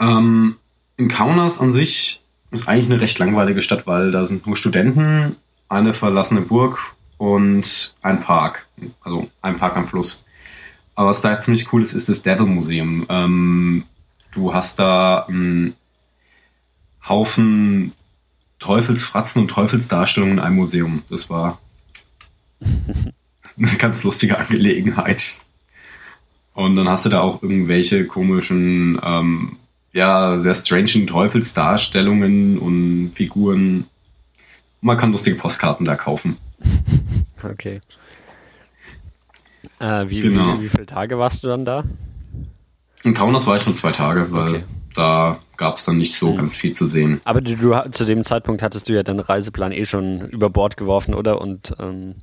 Ähm, 0.00 0.56
in 0.96 1.06
Kaunas 1.06 1.60
an 1.60 1.70
sich 1.70 2.24
ist 2.50 2.66
eigentlich 2.66 2.90
eine 2.90 3.00
recht 3.00 3.20
langweilige 3.20 3.62
Stadt, 3.62 3.86
weil 3.86 4.10
da 4.10 4.24
sind 4.24 4.44
nur 4.44 4.56
Studenten, 4.56 5.36
eine 5.68 5.94
verlassene 5.94 6.40
Burg 6.40 6.96
und 7.16 7.94
ein 8.02 8.20
Park. 8.22 8.66
Also 9.02 9.30
ein 9.40 9.56
Park 9.56 9.76
am 9.76 9.86
Fluss. 9.86 10.24
Aber 10.96 11.10
was 11.10 11.20
da 11.20 11.38
ziemlich 11.38 11.72
cool 11.72 11.80
ist, 11.80 11.92
ist 11.92 12.08
das 12.08 12.24
Devil 12.24 12.46
Museum. 12.46 13.06
Ähm, 13.08 13.84
du 14.32 14.52
hast 14.52 14.78
da 14.78 15.26
einen 15.26 15.74
Haufen 17.08 17.92
Teufelsfratzen 18.58 19.42
und 19.42 19.48
Teufelsdarstellungen 19.48 20.38
in 20.38 20.44
einem 20.44 20.56
Museum. 20.56 21.02
Das 21.10 21.28
war 21.28 21.60
eine 22.60 23.76
ganz 23.78 24.04
lustige 24.04 24.38
Angelegenheit. 24.38 25.40
Und 26.54 26.76
dann 26.76 26.88
hast 26.88 27.04
du 27.04 27.08
da 27.08 27.20
auch 27.20 27.42
irgendwelche 27.42 28.06
komischen, 28.06 29.00
ähm, 29.02 29.56
ja, 29.92 30.38
sehr 30.38 30.54
strangen 30.54 31.06
Teufelsdarstellungen 31.06 32.58
und 32.58 33.12
Figuren. 33.14 33.86
Man 34.80 34.96
kann 34.96 35.12
lustige 35.12 35.36
Postkarten 35.36 35.84
da 35.84 35.96
kaufen. 35.96 36.36
Okay. 37.44 37.80
Äh, 39.80 40.08
wie, 40.08 40.20
genau. 40.20 40.58
wie, 40.58 40.62
wie, 40.62 40.68
viele 40.68 40.86
Tage 40.86 41.18
warst 41.18 41.42
du 41.42 41.48
dann 41.48 41.64
da? 41.64 41.82
In 43.02 43.14
Kaunas 43.14 43.46
war 43.46 43.56
ich 43.56 43.66
nur 43.66 43.74
zwei 43.74 43.92
Tage, 43.92 44.30
weil 44.30 44.48
okay 44.48 44.64
da 44.94 45.38
gab 45.56 45.76
es 45.76 45.84
dann 45.84 45.98
nicht 45.98 46.14
so 46.14 46.32
mhm. 46.32 46.36
ganz 46.36 46.56
viel 46.56 46.72
zu 46.72 46.86
sehen. 46.86 47.20
Aber 47.24 47.40
du, 47.40 47.56
du, 47.56 47.90
zu 47.90 48.04
dem 48.04 48.24
Zeitpunkt 48.24 48.62
hattest 48.62 48.88
du 48.88 48.94
ja 48.94 49.02
deinen 49.02 49.20
Reiseplan 49.20 49.72
eh 49.72 49.84
schon 49.84 50.28
über 50.28 50.50
Bord 50.50 50.76
geworfen, 50.76 51.14
oder? 51.14 51.40
Und 51.40 51.74
ähm 51.78 52.16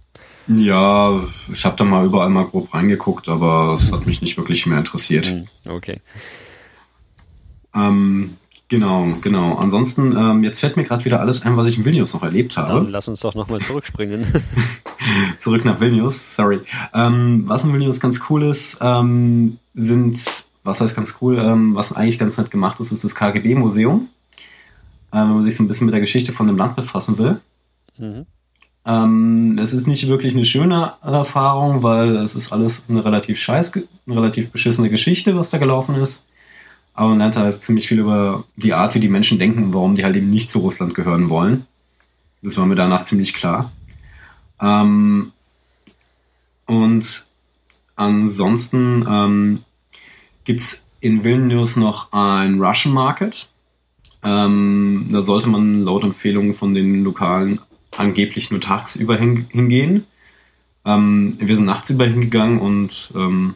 ja, 0.48 1.22
ich 1.52 1.65
habe 1.65 1.76
da 1.78 1.84
mal 1.84 2.06
überall 2.06 2.30
mal 2.30 2.46
grob 2.46 2.74
reingeguckt, 2.74 3.30
aber 3.30 3.78
es 3.80 3.92
hat 3.92 4.06
mich 4.06 4.22
nicht 4.22 4.38
wirklich 4.38 4.65
mehr 4.65 4.80
interessiert. 4.80 5.32
Mhm. 5.32 5.72
Okay. 5.72 6.02
Ähm, 7.76 8.38
genau, 8.68 9.15
genau. 9.22 9.56
Ansonsten, 9.56 10.18
ähm, 10.18 10.44
jetzt 10.44 10.60
fällt 10.60 10.76
mir 10.76 10.84
gerade 10.84 11.06
wieder 11.06 11.20
alles 11.20 11.46
ein, 11.46 11.56
was 11.56 11.68
ich 11.68 11.78
in 11.78 11.86
Vilnius 11.86 12.15
noch 12.15 12.24
erlebt 12.24 12.58
habe. 12.58 12.74
Dann 12.74 12.88
lass 12.88 13.08
uns 13.08 13.20
doch 13.20 13.36
nochmal 13.36 13.60
zurückspringen. 13.60 14.26
Zurück 15.38 15.65
nach 15.65 15.80
Vilnius, 15.80 16.36
sorry. 16.36 16.62
Ähm, 16.94 17.44
was 17.46 17.63
in 17.63 17.72
Vilnius 17.72 18.00
ganz 18.00 18.22
cool 18.30 18.44
ist, 18.44 18.80
ähm, 18.82 19.60
sind 19.76 20.49
was 20.63 20.82
heißt 20.82 20.95
ganz 20.95 21.17
cool, 21.22 21.39
ähm, 21.39 21.76
was 21.76 21.93
eigentlich 21.93 22.19
ganz 22.19 22.38
nett 22.38 22.52
gemacht 22.52 22.80
ist, 22.80 22.91
ist 22.91 23.04
das 23.04 23.15
KGB-Museum. 23.15 24.10
Äh, 25.12 25.17
wenn 25.17 25.30
man 25.30 25.43
sich 25.43 25.56
so 25.56 25.63
ein 25.63 25.67
bisschen 25.67 25.86
mit 25.86 25.93
der 25.93 26.02
Geschichte 26.02 26.32
von 26.32 26.48
dem 26.48 26.58
Land 26.58 26.76
befassen 26.76 27.17
will. 27.17 27.39
Mhm. 27.98 28.26
Ähm, 28.86 29.58
es 29.60 29.74
ist 29.74 29.88
nicht 29.88 30.08
wirklich 30.08 30.34
eine 30.34 30.45
schöne 30.45 30.93
Erfahrung, 31.02 31.84
weil 31.84 32.15
es 32.17 32.36
ist 32.36 32.52
alles 32.52 32.86
eine 32.89 33.04
relativ 33.04 33.39
scheiß, 33.39 33.74
eine 33.76 34.15
relativ 34.15 34.52
beschissene 34.52 34.89
Geschichte, 34.89 35.36
was 35.36 35.50
da 35.50 35.58
gelaufen 35.58 35.95
ist. 35.95 36.28
Aber 36.93 37.10
man 37.10 37.19
lernt 37.19 37.38
halt 37.38 37.62
ziemlich 37.62 37.88
viel 37.88 38.00
über 38.00 38.43
die 38.56 38.74
Art, 38.74 38.95
wie 38.95 39.00
die 39.00 39.10
Menschen 39.10 39.39
denken 39.39 39.63
und 39.63 39.74
warum 39.74 39.95
die 39.95 40.04
halt 40.04 40.15
eben 40.15 40.30
nicht 40.30 40.50
zu 40.50 40.60
Russland 40.60 40.95
gehören 40.95 41.30
wollen. 41.30 41.65
Das 42.41 42.58
war 42.58 42.65
mir 42.65 42.76
danach 42.76 43.04
ziemlich 43.04 43.34
klar. 43.34 43.72
Ähm, 44.62 45.32
und 46.65 47.28
ansonsten 47.95 49.06
ähm, 49.10 49.63
gibt 50.50 50.62
es 50.62 50.88
in 51.00 51.24
Vilnius 51.24 51.76
noch 51.76 52.12
ein 52.12 52.60
Russian 52.60 52.92
Market. 52.92 53.50
Ähm, 54.24 55.06
da 55.12 55.22
sollte 55.22 55.48
man 55.48 55.84
laut 55.84 56.04
Empfehlungen 56.04 56.56
von 56.56 56.74
den 56.74 57.04
Lokalen 57.04 57.60
angeblich 57.96 58.50
nur 58.50 58.60
tagsüber 58.60 59.16
hin, 59.16 59.46
hingehen. 59.52 60.08
Ähm, 60.86 61.34
wir 61.40 61.56
sind 61.56 61.66
nachts 61.66 61.92
über 61.92 62.08
hingegangen 62.08 62.60
und 62.60 63.14
ähm, 63.16 63.54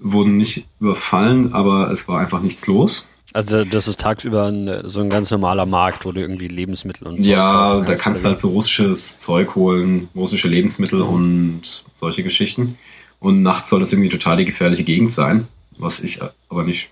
wurden 0.00 0.38
nicht 0.38 0.66
überfallen, 0.80 1.52
aber 1.52 1.92
es 1.92 2.08
war 2.08 2.18
einfach 2.18 2.40
nichts 2.40 2.66
los. 2.66 3.08
Also 3.32 3.64
das 3.64 3.86
ist 3.86 4.00
tagsüber 4.00 4.46
ein, 4.46 4.88
so 4.88 5.00
ein 5.02 5.08
ganz 5.08 5.30
normaler 5.30 5.66
Markt, 5.66 6.04
wo 6.04 6.10
du 6.10 6.20
irgendwie 6.20 6.48
Lebensmittel 6.48 7.06
und 7.06 7.22
so 7.22 7.30
Ja, 7.30 7.78
da 7.82 7.94
kannst 7.94 8.24
du 8.24 8.30
halt 8.30 8.40
so 8.40 8.48
russisches 8.48 9.18
Zeug 9.18 9.54
holen, 9.54 10.08
russische 10.16 10.48
Lebensmittel 10.48 10.98
mhm. 11.04 11.08
und 11.08 11.62
solche 11.94 12.24
Geschichten. 12.24 12.76
Und 13.20 13.42
nachts 13.42 13.70
soll 13.70 13.80
das 13.80 13.92
irgendwie 13.92 14.10
total 14.10 14.36
die 14.36 14.44
gefährliche 14.44 14.84
Gegend 14.84 15.12
sein, 15.12 15.48
was 15.76 16.00
ich 16.00 16.20
aber 16.48 16.64
nicht. 16.64 16.90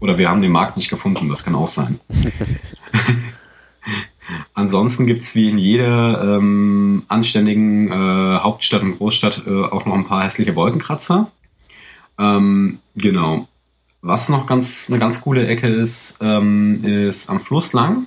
Oder 0.00 0.18
wir 0.18 0.28
haben 0.28 0.42
den 0.42 0.52
Markt 0.52 0.76
nicht 0.76 0.90
gefunden, 0.90 1.28
das 1.28 1.44
kann 1.44 1.54
auch 1.54 1.68
sein. 1.68 2.00
Ansonsten 4.54 5.06
gibt 5.06 5.22
es 5.22 5.34
wie 5.34 5.48
in 5.48 5.58
jeder 5.58 6.36
ähm, 6.36 7.04
anständigen 7.08 7.90
äh, 7.90 8.38
Hauptstadt 8.38 8.82
und 8.82 8.98
Großstadt 8.98 9.44
äh, 9.46 9.64
auch 9.64 9.86
noch 9.86 9.94
ein 9.94 10.04
paar 10.04 10.24
hässliche 10.24 10.54
Wolkenkratzer. 10.54 11.30
Ähm, 12.18 12.78
genau. 12.94 13.48
Was 14.00 14.28
noch 14.28 14.46
ganz 14.46 14.88
eine 14.90 14.98
ganz 14.98 15.22
coole 15.22 15.46
Ecke 15.46 15.68
ist, 15.68 16.18
ähm, 16.20 16.84
ist 16.84 17.30
am 17.30 17.40
Fluss 17.40 17.72
lang. 17.72 18.06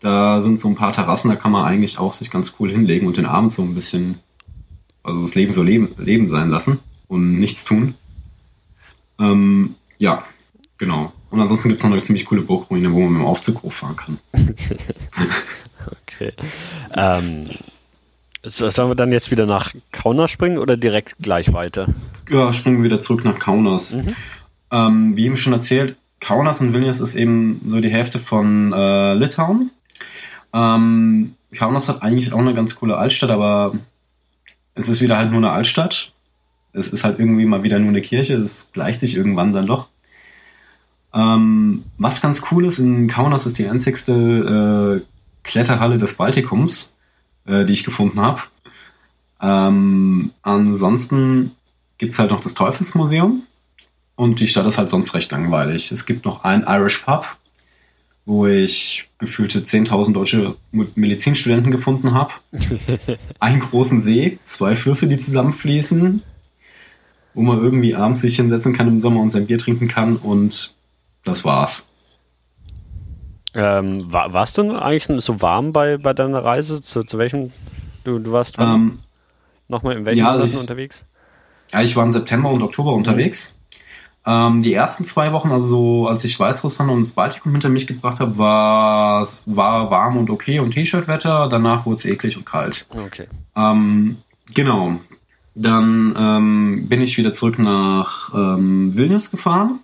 Da 0.00 0.40
sind 0.40 0.60
so 0.60 0.68
ein 0.68 0.76
paar 0.76 0.92
Terrassen, 0.92 1.30
da 1.30 1.36
kann 1.36 1.50
man 1.50 1.64
eigentlich 1.64 1.98
auch 1.98 2.12
sich 2.12 2.30
ganz 2.30 2.56
cool 2.58 2.70
hinlegen 2.70 3.06
und 3.06 3.16
den 3.16 3.26
Abend 3.26 3.52
so 3.52 3.62
ein 3.62 3.74
bisschen 3.74 4.20
also 5.08 5.22
das 5.22 5.34
Leben 5.34 5.52
so 5.52 5.62
leben, 5.62 5.94
leben 5.98 6.28
sein 6.28 6.50
lassen 6.50 6.80
und 7.08 7.38
nichts 7.38 7.64
tun. 7.64 7.94
Ähm, 9.18 9.74
ja, 9.98 10.24
genau. 10.76 11.12
Und 11.30 11.40
ansonsten 11.40 11.68
gibt 11.68 11.78
es 11.78 11.84
noch 11.84 11.92
eine 11.92 12.02
ziemlich 12.02 12.26
coole 12.26 12.42
Burgruine, 12.42 12.92
wo 12.92 13.00
man 13.00 13.12
mit 13.12 13.22
dem 13.22 13.26
Aufzug 13.26 13.62
hochfahren 13.62 13.96
kann. 13.96 14.18
okay. 16.02 16.32
Ähm, 16.94 17.48
sollen 18.44 18.90
wir 18.90 18.94
dann 18.94 19.12
jetzt 19.12 19.30
wieder 19.30 19.46
nach 19.46 19.74
Kaunas 19.92 20.30
springen 20.30 20.58
oder 20.58 20.76
direkt 20.76 21.16
gleich 21.20 21.52
weiter? 21.52 21.88
Ja, 22.30 22.52
springen 22.52 22.78
wir 22.78 22.84
wieder 22.84 23.00
zurück 23.00 23.24
nach 23.24 23.38
Kaunas. 23.38 23.96
Mhm. 23.96 24.06
Ähm, 24.70 25.16
wie 25.16 25.26
eben 25.26 25.36
schon 25.36 25.52
erzählt, 25.52 25.96
Kaunas 26.20 26.60
und 26.60 26.72
Vilnius 26.72 27.00
ist 27.00 27.14
eben 27.14 27.60
so 27.66 27.80
die 27.80 27.90
Hälfte 27.90 28.18
von 28.18 28.72
äh, 28.72 29.14
Litauen. 29.14 29.70
Ähm, 30.52 31.34
Kaunas 31.54 31.88
hat 31.88 32.02
eigentlich 32.02 32.32
auch 32.32 32.38
eine 32.38 32.54
ganz 32.54 32.74
coole 32.74 32.96
Altstadt, 32.96 33.30
aber 33.30 33.74
es 34.78 34.88
ist 34.88 35.00
wieder 35.00 35.18
halt 35.18 35.30
nur 35.30 35.38
eine 35.38 35.50
Altstadt. 35.50 36.12
Es 36.72 36.88
ist 36.88 37.04
halt 37.04 37.18
irgendwie 37.18 37.44
mal 37.44 37.62
wieder 37.62 37.78
nur 37.78 37.88
eine 37.88 38.00
Kirche. 38.00 38.34
Es 38.36 38.70
gleicht 38.72 39.00
sich 39.00 39.16
irgendwann 39.16 39.52
dann 39.52 39.66
doch. 39.66 39.88
Ähm, 41.12 41.84
was 41.96 42.20
ganz 42.20 42.42
cool 42.50 42.64
ist, 42.64 42.78
in 42.78 43.08
Kaunas 43.08 43.46
ist 43.46 43.58
die 43.58 43.68
einzigste 43.68 45.02
äh, 45.02 45.06
Kletterhalle 45.42 45.98
des 45.98 46.14
Baltikums, 46.14 46.94
äh, 47.46 47.64
die 47.64 47.72
ich 47.72 47.84
gefunden 47.84 48.20
habe. 48.20 48.42
Ähm, 49.40 50.32
ansonsten 50.42 51.52
gibt's 51.96 52.18
halt 52.18 52.30
noch 52.30 52.40
das 52.40 52.54
Teufelsmuseum 52.54 53.42
und 54.14 54.40
die 54.40 54.48
Stadt 54.48 54.66
ist 54.66 54.78
halt 54.78 54.90
sonst 54.90 55.14
recht 55.14 55.32
langweilig. 55.32 55.90
Es 55.90 56.06
gibt 56.06 56.24
noch 56.24 56.44
ein 56.44 56.64
Irish 56.68 56.98
Pub, 56.98 57.36
wo 58.28 58.46
ich 58.46 59.08
gefühlte 59.16 59.60
10.000 59.60 60.12
deutsche 60.12 60.54
Medizinstudenten 60.70 61.72
gefunden 61.72 62.12
habe. 62.12 62.34
einen 63.40 63.60
großen 63.60 64.02
See, 64.02 64.38
zwei 64.42 64.74
Flüsse, 64.74 65.08
die 65.08 65.16
zusammenfließen, 65.16 66.22
wo 67.32 67.40
man 67.40 67.58
irgendwie 67.58 67.94
abends 67.94 68.20
sich 68.20 68.36
hinsetzen 68.36 68.74
kann 68.74 68.86
im 68.86 69.00
Sommer 69.00 69.22
und 69.22 69.30
sein 69.30 69.46
Bier 69.46 69.56
trinken 69.56 69.88
kann 69.88 70.16
und 70.16 70.76
das 71.24 71.46
war's. 71.46 71.88
Ähm, 73.54 74.12
war, 74.12 74.34
warst 74.34 74.58
du 74.58 74.72
eigentlich 74.76 75.24
so 75.24 75.40
warm 75.40 75.72
bei, 75.72 75.96
bei 75.96 76.12
deiner 76.12 76.44
Reise? 76.44 76.82
Zu, 76.82 77.04
zu 77.04 77.16
welchem? 77.16 77.50
Du, 78.04 78.18
du 78.18 78.30
warst 78.30 78.56
ähm, 78.58 78.98
nochmal 79.68 79.96
in 79.96 80.04
welchen 80.04 80.18
ja, 80.18 80.32
Monaten 80.32 80.58
unterwegs? 80.58 81.06
Ja, 81.72 81.80
ich 81.80 81.96
war 81.96 82.04
im 82.04 82.12
September 82.12 82.50
und 82.50 82.62
Oktober 82.62 82.92
unterwegs. 82.92 83.57
Ähm, 84.26 84.60
die 84.60 84.74
ersten 84.74 85.04
zwei 85.04 85.32
Wochen, 85.32 85.50
also 85.50 86.06
als 86.08 86.24
ich 86.24 86.38
Weißrussland 86.38 86.90
und 86.90 87.00
das 87.00 87.12
Baltikum 87.12 87.52
hinter 87.52 87.68
mich 87.68 87.86
gebracht 87.86 88.20
habe, 88.20 88.36
war 88.36 89.26
war 89.46 89.90
warm 89.90 90.16
und 90.16 90.30
okay 90.30 90.58
und 90.58 90.72
T-Shirt-Wetter. 90.72 91.48
Danach 91.48 91.86
wurde 91.86 91.96
es 91.96 92.04
eklig 92.04 92.36
und 92.36 92.44
kalt. 92.44 92.86
Okay. 92.90 93.26
Ähm, 93.56 94.18
genau. 94.54 95.00
Dann 95.54 96.14
ähm, 96.16 96.88
bin 96.88 97.00
ich 97.00 97.18
wieder 97.18 97.32
zurück 97.32 97.58
nach 97.58 98.32
ähm, 98.34 98.94
Vilnius 98.94 99.30
gefahren 99.30 99.80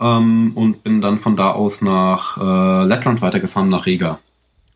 ähm, 0.00 0.52
und 0.54 0.82
bin 0.82 1.00
dann 1.00 1.18
von 1.18 1.36
da 1.36 1.52
aus 1.52 1.82
nach 1.82 2.36
äh, 2.36 2.84
Lettland 2.84 3.22
weitergefahren, 3.22 3.68
nach 3.68 3.86
Riga. 3.86 4.18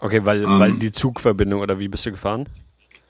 Okay, 0.01 0.25
weil, 0.25 0.45
weil 0.49 0.71
ähm, 0.71 0.79
die 0.79 0.91
Zugverbindung 0.91 1.61
oder 1.61 1.79
wie 1.79 1.89
bist 1.89 2.07
du 2.07 2.11
gefahren? 2.11 2.49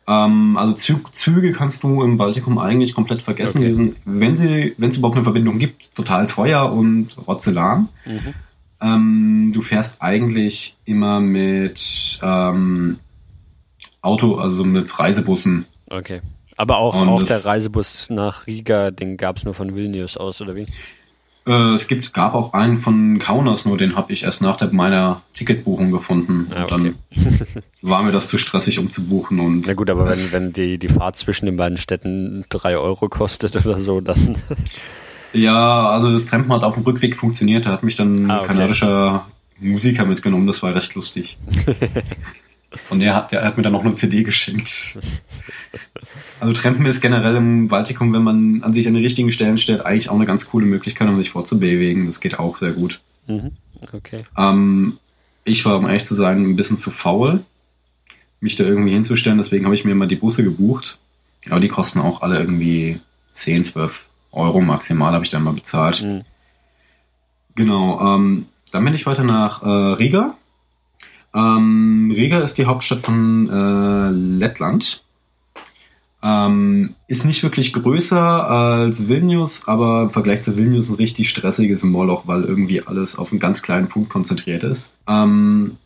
Ähm, 0.07 0.57
also 0.57 0.73
Zug, 0.75 1.15
Züge 1.15 1.53
kannst 1.53 1.85
du 1.85 2.03
im 2.03 2.17
Baltikum 2.17 2.59
eigentlich 2.59 2.95
komplett 2.95 3.23
vergessen. 3.23 3.59
Okay. 3.59 3.69
Die 3.69 3.75
sind, 3.75 3.97
wenn 4.05 4.37
sie, 4.37 4.75
wenn 4.79 4.91
es 4.91 4.97
überhaupt 4.97 5.17
eine 5.17 5.25
Verbindung 5.25 5.59
gibt, 5.59 5.95
total 5.95 6.27
teuer 6.27 6.73
und 6.73 7.17
rotzelan. 7.27 7.89
Mhm. 8.05 8.35
Ähm, 8.81 9.51
du 9.55 9.63
fährst 9.63 10.03
eigentlich 10.03 10.77
immer 10.85 11.21
mit 11.21 12.19
ähm, 12.23 12.99
Auto, 14.01 14.37
also 14.37 14.65
mit 14.65 14.99
Reisebussen. 14.99 15.67
Okay. 15.89 16.21
Aber 16.57 16.79
auch, 16.79 16.95
auch 16.95 17.23
der 17.23 17.45
Reisebus 17.45 18.09
nach 18.11 18.47
Riga, 18.47 18.91
den 18.91 19.17
gab 19.17 19.39
es 19.39 19.45
nur 19.45 19.55
von 19.55 19.75
Vilnius 19.75 20.17
aus, 20.17 20.41
oder 20.41 20.55
wie? 20.55 20.67
Äh, 21.47 21.75
es 21.75 21.89
gibt, 21.89 22.13
gab 22.15 22.35
auch 22.35 22.53
einen 22.53 22.79
von 22.79 23.19
Kaunas, 23.19 23.65
nur 23.65 23.77
den 23.77 23.97
habe 23.97 24.13
ich 24.13 24.23
erst 24.23 24.43
nach 24.43 24.57
der, 24.57 24.73
meiner 24.73 25.23
Ticketbuchung 25.35 25.91
gefunden. 25.91 26.49
Ah, 26.55 26.65
okay. 26.65 26.71
Dann 26.71 26.95
war 27.83 28.03
mir 28.03 28.13
das 28.13 28.29
zu 28.29 28.39
stressig, 28.39 28.79
um 28.79 28.91
zu 28.91 29.09
buchen. 29.09 29.41
Und 29.41 29.67
Na 29.67 29.75
gut, 29.75 29.91
aber 29.91 30.09
wenn, 30.09 30.33
wenn 30.33 30.53
die, 30.53 30.79
die 30.79 30.89
Fahrt 30.89 31.17
zwischen 31.17 31.47
den 31.47 31.57
beiden 31.57 31.79
Städten 31.79 32.45
drei 32.49 32.77
Euro 32.77 33.09
kostet 33.09 33.57
oder 33.57 33.81
so, 33.81 34.01
dann. 34.01 34.39
Ja, 35.35 35.89
also 35.89 36.13
das 36.13 36.27
Trampen 36.27 36.53
hat 36.53 36.63
auf 36.63 36.75
dem 36.75 36.83
Rückweg 36.83 37.17
funktioniert. 37.17 37.65
Da 37.65 37.71
hat 37.71 37.83
mich 37.83 37.97
dann 37.97 38.31
ah, 38.31 38.41
okay. 38.41 38.43
ein 38.43 38.47
kanadischer 38.49 39.27
Musiker 39.59 40.05
mitgenommen. 40.05 40.47
Das 40.47 40.63
war 40.63 40.75
recht 40.75 40.95
lustig. 40.95 41.39
Und 42.91 43.01
der 43.01 43.15
hat, 43.15 43.33
der 43.33 43.45
hat 43.45 43.57
mir 43.57 43.63
dann 43.63 43.73
noch 43.73 43.85
eine 43.85 43.95
CD 43.95 44.23
geschenkt. 44.23 44.99
Also 46.41 46.55
Trampen 46.55 46.85
ist 46.87 47.01
generell 47.01 47.37
im 47.37 47.69
Baltikum, 47.69 48.13
wenn 48.13 48.23
man 48.23 48.63
an 48.63 48.73
sich 48.73 48.89
an 48.89 48.95
die 48.95 49.03
richtigen 49.03 49.31
Stellen 49.31 49.59
stellt, 49.59 49.87
eigentlich 49.87 50.09
auch 50.09 50.17
eine 50.17 50.25
ganz 50.25 50.49
coole 50.49 50.67
Möglichkeit, 50.67 51.09
um 51.09 51.17
sich 51.17 51.31
vorzubewegen. 51.31 52.07
Das 52.07 52.21
geht 52.21 52.39
auch 52.39 52.59
sehr 52.59 52.73
gut. 52.73 53.01
Mhm. 53.27 53.53
Okay. 53.93 54.25
Ähm, 54.37 54.99
ich 55.45 55.65
war, 55.65 55.77
um 55.77 55.87
ehrlich 55.87 56.05
zu 56.05 56.15
sein, 56.15 56.43
ein 56.45 56.57
bisschen 56.57 56.79
zu 56.79 56.91
faul, 56.91 57.45
mich 58.41 58.57
da 58.57 58.65
irgendwie 58.65 58.93
hinzustellen. 58.93 59.39
Deswegen 59.39 59.65
habe 59.65 59.75
ich 59.75 59.85
mir 59.85 59.95
mal 59.95 60.09
die 60.09 60.17
Busse 60.17 60.45
gebucht. 60.45 60.99
Aber 61.49 61.61
die 61.61 61.69
kosten 61.69 62.01
auch 62.01 62.23
alle 62.23 62.39
irgendwie 62.39 63.01
10, 63.31 63.65
12 63.65 64.07
Euro 64.33 64.61
maximal, 64.61 65.13
habe 65.13 65.25
ich 65.25 65.31
dann 65.31 65.43
mal 65.43 65.53
bezahlt. 65.53 66.03
Mhm. 66.03 66.23
Genau. 67.55 68.17
Ähm, 68.17 68.47
dann 68.71 68.85
bin 68.85 68.95
ich 68.95 69.07
weiter 69.07 69.25
nach 69.25 69.63
äh, 69.63 69.67
Riga. 69.67 70.37
Ähm, 71.35 72.13
Riga 72.15 72.41
ist 72.41 72.59
die 72.59 72.67
Hauptstadt 72.67 73.01
von 73.01 73.49
äh, 73.49 74.11
Lettland. 74.11 75.05
Ähm, 76.25 76.95
ist 77.09 77.25
nicht 77.25 77.43
wirklich 77.43 77.73
größer 77.73 78.49
als 78.49 79.09
Vilnius, 79.09 79.67
aber 79.67 80.05
im 80.05 80.11
Vergleich 80.11 80.43
zu 80.43 80.57
Vilnius 80.57 80.89
ein 80.89 80.95
richtig 80.97 81.29
stressiges 81.29 81.83
Moloch, 81.83 82.27
weil 82.27 82.45
irgendwie 82.45 82.87
alles 82.87 83.19
auf 83.19 83.33
einen 83.33 83.41
ganz 83.41 83.63
kleinen 83.63 83.89
Punkt 83.89 84.09
konzentriert 84.09 84.63
ist. 84.63 84.97
Ähm, 85.09 85.79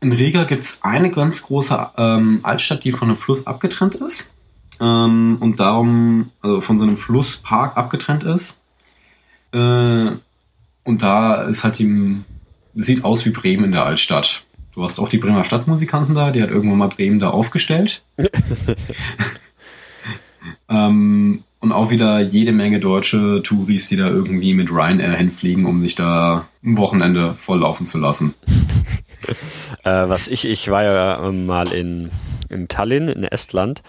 in 0.00 0.12
Riga 0.12 0.44
gibt 0.44 0.62
es 0.62 0.84
eine 0.84 1.10
ganz 1.10 1.42
große 1.42 1.90
ähm, 1.96 2.40
Altstadt, 2.44 2.84
die 2.84 2.92
von 2.92 3.08
einem 3.08 3.16
Fluss 3.16 3.46
abgetrennt 3.46 3.96
ist. 3.96 4.36
Ähm, 4.78 5.38
und 5.40 5.58
darum, 5.58 6.30
also 6.42 6.60
von 6.60 6.78
so 6.78 6.86
einem 6.86 6.96
Flusspark 6.96 7.76
abgetrennt 7.76 8.22
ist. 8.22 8.60
Äh, 9.52 10.12
und 10.84 11.02
da 11.02 11.42
ist 11.42 11.64
halt 11.64 11.78
die, 11.78 12.20
sieht 12.76 13.04
aus 13.04 13.24
wie 13.24 13.30
Bremen 13.30 13.64
in 13.64 13.72
der 13.72 13.84
Altstadt. 13.84 14.44
Du 14.72 14.84
hast 14.84 14.98
auch 14.98 15.08
die 15.08 15.18
Bremer 15.18 15.42
Stadtmusikanten 15.42 16.14
da, 16.14 16.30
die 16.30 16.42
hat 16.42 16.50
irgendwann 16.50 16.78
mal 16.78 16.88
Bremen 16.88 17.18
da 17.18 17.30
aufgestellt. 17.30 18.02
ähm, 20.68 21.42
und 21.60 21.72
auch 21.72 21.90
wieder 21.90 22.20
jede 22.20 22.52
Menge 22.52 22.78
deutsche 22.78 23.42
Touris, 23.42 23.88
die 23.88 23.96
da 23.96 24.08
irgendwie 24.08 24.52
mit 24.52 24.70
Ryanair 24.70 25.16
hinfliegen, 25.16 25.64
um 25.64 25.80
sich 25.80 25.94
da 25.94 26.46
ein 26.62 26.76
Wochenende 26.76 27.34
volllaufen 27.38 27.86
zu 27.86 27.98
lassen. 27.98 28.34
äh, 29.84 30.08
was 30.08 30.28
ich, 30.28 30.46
ich 30.46 30.68
war 30.68 30.84
ja 30.84 31.32
mal 31.32 31.72
in, 31.72 32.10
in 32.50 32.68
Tallinn 32.68 33.08
in 33.08 33.24
Estland 33.24 33.82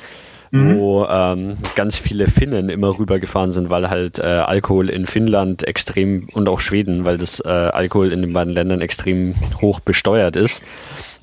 mhm. 0.52 0.78
wo 0.78 1.06
ähm, 1.06 1.58
ganz 1.76 1.98
viele 1.98 2.28
Finnen 2.28 2.70
immer 2.70 2.98
rübergefahren 2.98 3.52
sind, 3.52 3.70
weil 3.70 3.89
halt 3.89 4.20
äh, 4.20 4.24
Alkohol 4.24 4.89
in 4.89 5.08
Finnland 5.08 5.68
extrem 5.68 6.28
und 6.34 6.48
auch 6.50 6.60
Schweden, 6.60 7.06
weil 7.06 7.18
das 7.18 7.39
äh, 7.39 7.50
Alkohol 7.50 8.12
in 8.12 8.22
den 8.22 8.34
beiden 8.34 8.54
Ländern 8.54 8.82
extrem 8.82 9.36
hoch 9.62 9.80
besteuert 9.80 10.36
ist. 10.36 10.64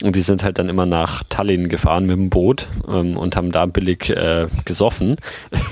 Und 0.02 0.16
die 0.16 0.22
sind 0.22 0.42
halt 0.42 0.58
dann 0.58 0.68
immer 0.68 0.86
nach 0.86 1.22
Tallinn 1.28 1.68
gefahren 1.68 2.06
mit 2.06 2.16
dem 2.16 2.30
Boot 2.30 2.68
ähm, 2.88 3.16
und 3.16 3.36
haben 3.36 3.52
da 3.52 3.66
billig 3.66 4.10
äh, 4.10 4.48
gesoffen. 4.64 5.16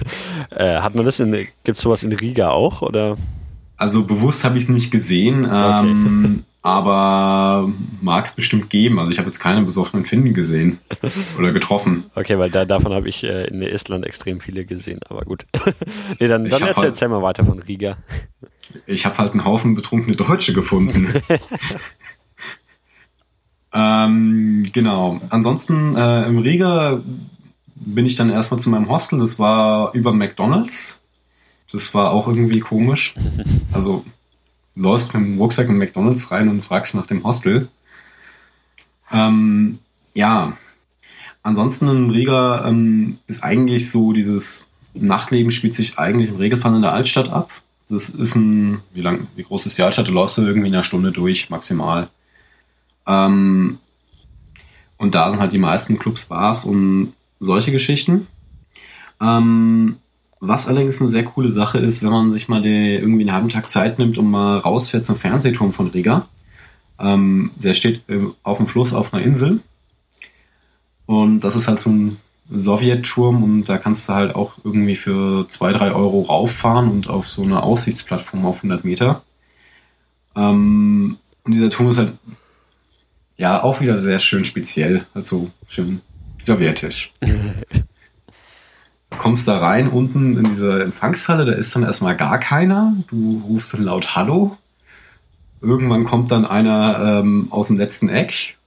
äh, 0.50 0.78
hat 0.78 0.94
man 0.94 1.04
das 1.04 1.20
in, 1.20 1.32
gibt 1.64 1.76
es 1.76 1.80
sowas 1.80 2.02
in 2.02 2.12
Riga 2.12 2.50
auch 2.50 2.82
oder? 2.82 3.16
Also 3.76 4.06
bewusst 4.06 4.44
habe 4.44 4.56
ich 4.56 4.64
es 4.64 4.68
nicht 4.68 4.90
gesehen. 4.90 5.46
Ähm, 5.50 6.34
okay. 6.34 6.44
aber 6.62 7.68
mag 8.00 8.24
es 8.24 8.32
bestimmt 8.32 8.70
geben. 8.70 9.00
Also 9.00 9.10
ich 9.10 9.18
habe 9.18 9.26
jetzt 9.26 9.40
keine 9.40 9.62
besoffenen 9.62 10.06
Finnen 10.06 10.32
gesehen 10.32 10.78
oder 11.38 11.52
getroffen. 11.52 12.04
Okay, 12.14 12.38
weil 12.38 12.50
da, 12.50 12.64
davon 12.64 12.92
habe 12.92 13.08
ich 13.08 13.24
äh, 13.24 13.48
in 13.48 13.62
Estland 13.62 14.06
extrem 14.06 14.40
viele 14.40 14.64
gesehen, 14.64 15.00
aber 15.08 15.22
gut. 15.22 15.44
nee, 16.20 16.28
dann, 16.28 16.44
dann 16.44 16.62
erzähl, 16.62 16.76
halt, 16.76 16.86
erzähl 16.86 17.08
mal 17.08 17.22
weiter 17.22 17.44
von 17.44 17.58
Riga. 17.58 17.96
Ich 18.86 19.04
habe 19.04 19.18
halt 19.18 19.32
einen 19.32 19.44
Haufen 19.44 19.74
betrunkene 19.74 20.14
Deutsche 20.14 20.52
gefunden. 20.52 21.12
ähm, 23.74 24.62
genau. 24.72 25.20
Ansonsten 25.30 25.96
äh, 25.96 26.26
im 26.26 26.38
Riga 26.38 27.02
bin 27.74 28.06
ich 28.06 28.14
dann 28.14 28.30
erstmal 28.30 28.60
zu 28.60 28.70
meinem 28.70 28.88
Hostel. 28.88 29.18
Das 29.18 29.40
war 29.40 29.92
über 29.94 30.12
McDonalds. 30.12 31.02
Das 31.72 31.92
war 31.92 32.12
auch 32.12 32.28
irgendwie 32.28 32.60
komisch. 32.60 33.16
Also 33.72 34.04
läufst 34.74 35.14
mit 35.14 35.24
dem 35.24 35.38
Rucksack 35.38 35.68
in 35.68 35.78
McDonalds 35.78 36.30
rein 36.30 36.48
und 36.48 36.64
fragst 36.64 36.94
nach 36.94 37.06
dem 37.06 37.24
Hostel. 37.24 37.68
Ähm, 39.10 39.78
ja, 40.14 40.56
ansonsten 41.42 41.88
in 41.88 42.10
Riga 42.10 42.66
ähm, 42.68 43.18
ist 43.26 43.42
eigentlich 43.42 43.90
so 43.90 44.12
dieses 44.12 44.68
Nachtleben 44.94 45.50
spielt 45.50 45.74
sich 45.74 45.98
eigentlich 45.98 46.28
im 46.28 46.36
Regelfall 46.36 46.74
in 46.74 46.82
der 46.82 46.92
Altstadt 46.92 47.32
ab. 47.32 47.50
Das 47.88 48.10
ist 48.10 48.36
ein, 48.36 48.80
wie 48.92 49.00
lang, 49.00 49.26
wie 49.36 49.42
groß 49.42 49.66
ist 49.66 49.78
die 49.78 49.82
Altstadt? 49.82 50.08
Du 50.08 50.12
läufst 50.12 50.38
irgendwie 50.38 50.68
in 50.68 50.74
einer 50.74 50.82
Stunde 50.82 51.12
durch, 51.12 51.50
maximal. 51.50 52.08
Ähm, 53.06 53.78
und 54.96 55.14
da 55.14 55.30
sind 55.30 55.40
halt 55.40 55.52
die 55.52 55.58
meisten 55.58 55.98
Clubs, 55.98 56.26
Bars 56.26 56.64
und 56.64 57.14
solche 57.40 57.72
Geschichten. 57.72 58.28
Ähm, 59.20 59.96
was 60.44 60.66
allerdings 60.66 61.00
eine 61.00 61.08
sehr 61.08 61.24
coole 61.24 61.52
Sache 61.52 61.78
ist, 61.78 62.02
wenn 62.02 62.10
man 62.10 62.28
sich 62.28 62.48
mal 62.48 62.60
die, 62.60 62.96
irgendwie 62.96 63.22
einen 63.22 63.32
halben 63.32 63.48
Tag 63.48 63.70
Zeit 63.70 64.00
nimmt 64.00 64.18
und 64.18 64.28
mal 64.28 64.58
rausfährt 64.58 65.06
zum 65.06 65.14
Fernsehturm 65.14 65.72
von 65.72 65.86
Riga. 65.86 66.26
Ähm, 66.98 67.52
der 67.54 67.74
steht 67.74 68.02
äh, 68.08 68.18
auf 68.42 68.58
dem 68.58 68.66
Fluss 68.66 68.92
auf 68.92 69.14
einer 69.14 69.22
Insel. 69.22 69.60
Und 71.06 71.40
das 71.40 71.54
ist 71.54 71.68
halt 71.68 71.78
so 71.78 71.90
ein 71.90 72.16
Sowjetturm 72.52 73.44
und 73.44 73.68
da 73.68 73.78
kannst 73.78 74.08
du 74.08 74.14
halt 74.14 74.34
auch 74.34 74.54
irgendwie 74.64 74.96
für 74.96 75.46
zwei 75.46 75.72
drei 75.72 75.92
Euro 75.92 76.22
rauffahren 76.22 76.90
und 76.90 77.08
auf 77.08 77.28
so 77.28 77.44
eine 77.44 77.62
Aussichtsplattform 77.62 78.44
auf 78.44 78.56
100 78.56 78.84
Meter. 78.84 79.22
Ähm, 80.34 81.18
und 81.44 81.54
dieser 81.54 81.70
Turm 81.70 81.88
ist 81.88 81.98
halt 81.98 82.14
ja 83.36 83.62
auch 83.62 83.80
wieder 83.80 83.96
sehr 83.96 84.18
schön 84.18 84.44
speziell, 84.44 85.06
also 85.14 85.52
schön 85.68 86.00
sowjetisch. 86.40 87.12
kommst 89.18 89.48
da 89.48 89.58
rein, 89.58 89.88
unten 89.88 90.36
in 90.36 90.44
diese 90.44 90.82
Empfangshalle, 90.82 91.44
da 91.44 91.52
ist 91.52 91.74
dann 91.74 91.84
erstmal 91.84 92.16
gar 92.16 92.38
keiner. 92.38 92.94
Du 93.08 93.42
rufst 93.48 93.74
dann 93.74 93.84
laut 93.84 94.16
Hallo. 94.16 94.56
Irgendwann 95.60 96.04
kommt 96.04 96.32
dann 96.32 96.44
einer 96.44 97.20
ähm, 97.20 97.48
aus 97.50 97.68
dem 97.68 97.78
letzten 97.78 98.08
Eck, 98.08 98.58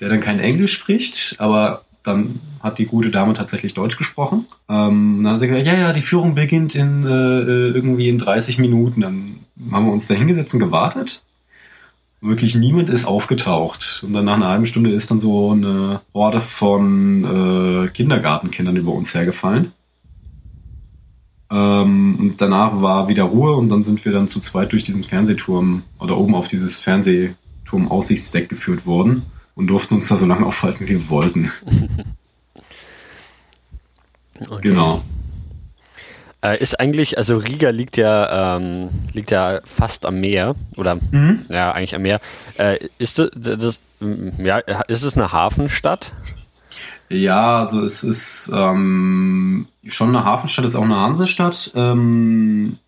der 0.00 0.08
dann 0.08 0.20
kein 0.20 0.38
Englisch 0.38 0.72
spricht, 0.72 1.36
aber 1.38 1.84
dann 2.04 2.40
hat 2.60 2.78
die 2.78 2.86
gute 2.86 3.10
Dame 3.10 3.32
tatsächlich 3.32 3.74
Deutsch 3.74 3.96
gesprochen. 3.96 4.46
Ähm, 4.68 5.22
dann 5.22 5.32
hat 5.32 5.40
sie 5.40 5.48
gesagt, 5.48 5.66
ja, 5.66 5.74
ja, 5.74 5.92
die 5.92 6.02
Führung 6.02 6.34
beginnt 6.34 6.74
in 6.74 7.04
äh, 7.04 7.08
irgendwie 7.08 8.08
in 8.08 8.18
30 8.18 8.58
Minuten. 8.58 9.00
Dann 9.00 9.40
haben 9.72 9.86
wir 9.86 9.92
uns 9.92 10.06
da 10.06 10.14
hingesetzt 10.14 10.54
und 10.54 10.60
gewartet. 10.60 11.24
Wirklich 12.20 12.54
niemand 12.54 12.88
ist 12.88 13.06
aufgetaucht. 13.06 14.02
Und 14.06 14.12
dann 14.12 14.26
nach 14.26 14.34
einer 14.34 14.48
halben 14.48 14.66
Stunde 14.66 14.92
ist 14.92 15.10
dann 15.10 15.20
so 15.20 15.52
eine 15.52 16.02
Horde 16.12 16.40
von 16.40 17.84
äh, 17.84 17.88
Kindergartenkindern 17.88 18.76
über 18.76 18.92
uns 18.92 19.14
hergefallen. 19.14 19.72
Ähm, 21.54 22.16
und 22.18 22.40
danach 22.40 22.82
war 22.82 23.06
wieder 23.06 23.22
Ruhe 23.24 23.54
und 23.54 23.68
dann 23.68 23.84
sind 23.84 24.04
wir 24.04 24.10
dann 24.10 24.26
zu 24.26 24.40
zweit 24.40 24.72
durch 24.72 24.82
diesen 24.82 25.04
Fernsehturm 25.04 25.84
oder 26.00 26.18
oben 26.18 26.34
auf 26.34 26.48
dieses 26.48 26.80
Fernsehturm-Aussichtsdeck 26.80 28.48
geführt 28.48 28.86
worden 28.86 29.22
und 29.54 29.68
durften 29.68 29.94
uns 29.94 30.08
da 30.08 30.16
so 30.16 30.26
lange 30.26 30.44
aufhalten, 30.46 30.80
wie 30.80 30.88
wir 30.88 31.08
wollten. 31.08 31.52
okay. 34.40 34.58
Genau. 34.62 35.00
Äh, 36.42 36.60
ist 36.60 36.80
eigentlich, 36.80 37.18
also 37.18 37.36
Riga 37.36 37.70
liegt 37.70 37.96
ja, 37.96 38.56
ähm, 38.56 38.90
liegt 39.12 39.30
ja 39.30 39.60
fast 39.62 40.06
am 40.06 40.20
Meer 40.20 40.56
oder 40.76 40.96
mhm. 40.96 41.46
ja, 41.48 41.70
eigentlich 41.70 41.94
am 41.94 42.02
Meer. 42.02 42.20
Äh, 42.58 42.88
ist 42.98 43.20
das, 43.20 43.30
das, 43.32 43.78
ja, 44.38 44.58
ist 44.58 45.04
es 45.04 45.14
eine 45.14 45.30
Hafenstadt? 45.30 46.14
Ja, 47.14 47.58
also 47.58 47.84
es 47.84 48.02
ist 48.02 48.50
ähm, 48.52 49.68
schon 49.86 50.08
eine 50.08 50.24
Hafenstadt, 50.24 50.64
ist 50.64 50.74
auch 50.74 50.82
eine 50.82 50.96
Hansestadt. 50.96 51.72
Ähm, 51.76 52.78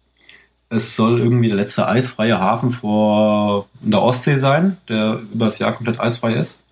es 0.68 0.96
soll 0.96 1.20
irgendwie 1.20 1.46
der 1.46 1.56
letzte 1.56 1.86
eisfreie 1.86 2.40
Hafen 2.40 2.72
vor 2.72 3.68
in 3.84 3.92
der 3.92 4.02
Ostsee 4.02 4.38
sein, 4.38 4.78
der 4.88 5.20
über 5.32 5.44
das 5.44 5.60
Jahr 5.60 5.72
komplett 5.72 6.00
eisfrei 6.00 6.34
ist. 6.34 6.64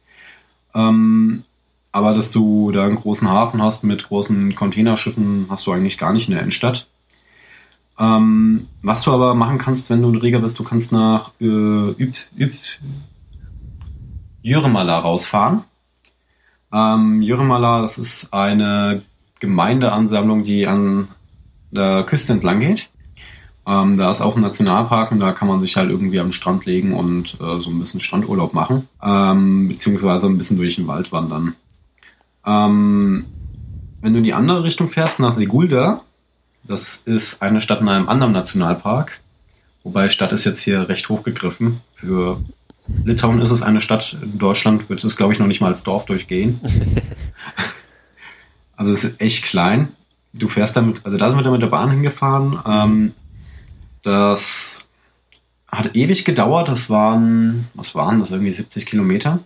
Ähm, 0.74 1.44
aber 1.92 2.12
dass 2.12 2.32
du 2.32 2.72
da 2.72 2.86
einen 2.86 2.96
großen 2.96 3.30
Hafen 3.30 3.62
hast 3.62 3.84
mit 3.84 4.08
großen 4.08 4.56
Containerschiffen, 4.56 5.46
hast 5.48 5.66
du 5.68 5.72
eigentlich 5.72 5.96
gar 5.96 6.12
nicht 6.12 6.26
in 6.26 6.32
der 6.32 6.40
Innenstadt. 6.40 6.88
Ähm, 8.00 8.66
was 8.82 9.02
du 9.02 9.12
aber 9.12 9.34
machen 9.34 9.58
kannst, 9.58 9.90
wenn 9.90 10.02
du 10.02 10.08
in 10.08 10.16
Riga 10.16 10.40
bist, 10.40 10.58
du 10.58 10.64
kannst 10.64 10.90
nach 10.90 11.30
äh, 11.40 11.44
Üb, 11.44 12.16
Üb, 12.36 12.52
Jürmala 14.42 14.98
rausfahren. 14.98 15.62
Ähm, 16.74 17.22
Jürmala, 17.22 17.82
das 17.82 17.98
ist 17.98 18.34
eine 18.34 19.02
Gemeindeansammlung, 19.38 20.42
die 20.42 20.66
an 20.66 21.08
der 21.70 22.02
Küste 22.02 22.32
entlang 22.32 22.58
geht. 22.58 22.90
Ähm, 23.66 23.96
da 23.96 24.10
ist 24.10 24.20
auch 24.20 24.36
ein 24.36 24.42
Nationalpark 24.42 25.12
und 25.12 25.20
da 25.20 25.32
kann 25.32 25.48
man 25.48 25.60
sich 25.60 25.76
halt 25.76 25.90
irgendwie 25.90 26.20
am 26.20 26.32
Strand 26.32 26.66
legen 26.66 26.92
und 26.92 27.38
äh, 27.40 27.60
so 27.60 27.70
ein 27.70 27.78
bisschen 27.78 28.00
Strandurlaub 28.00 28.52
machen, 28.52 28.88
ähm, 29.02 29.68
beziehungsweise 29.68 30.26
ein 30.26 30.36
bisschen 30.36 30.58
durch 30.58 30.76
den 30.76 30.86
Wald 30.86 31.12
wandern. 31.12 31.54
Ähm, 32.44 33.24
wenn 34.02 34.12
du 34.12 34.18
in 34.18 34.24
die 34.24 34.34
andere 34.34 34.64
Richtung 34.64 34.88
fährst, 34.88 35.20
nach 35.20 35.32
Sigulda, 35.32 36.02
das 36.64 36.96
ist 36.96 37.40
eine 37.40 37.60
Stadt 37.60 37.80
in 37.80 37.88
einem 37.88 38.08
anderen 38.08 38.32
Nationalpark, 38.32 39.20
wobei 39.82 40.10
Stadt 40.10 40.32
ist 40.32 40.44
jetzt 40.44 40.60
hier 40.60 40.88
recht 40.88 41.08
hochgegriffen. 41.08 41.80
Für 41.94 42.38
Litauen 43.04 43.40
ist 43.40 43.50
es 43.50 43.62
eine 43.62 43.80
Stadt, 43.80 44.18
in 44.20 44.38
Deutschland 44.38 44.90
wird 44.90 45.02
es, 45.02 45.16
glaube 45.16 45.32
ich, 45.32 45.38
noch 45.38 45.46
nicht 45.46 45.60
mal 45.60 45.68
als 45.68 45.84
Dorf 45.84 46.04
durchgehen. 46.04 46.60
also 48.76 48.92
es 48.92 49.04
ist 49.04 49.20
echt 49.20 49.44
klein. 49.44 49.88
Du 50.32 50.48
fährst 50.48 50.76
damit, 50.76 51.04
also 51.04 51.16
da 51.16 51.30
sind 51.30 51.42
wir 51.42 51.50
mit 51.50 51.62
der 51.62 51.68
Bahn 51.68 51.90
hingefahren. 51.90 52.58
Ähm, 52.66 53.12
das 54.02 54.88
hat 55.68 55.96
ewig 55.96 56.24
gedauert. 56.24 56.68
Das 56.68 56.90
waren, 56.90 57.68
was 57.74 57.94
waren 57.94 58.18
das, 58.18 58.32
irgendwie 58.32 58.50
70 58.50 58.86
Kilometer. 58.86 59.40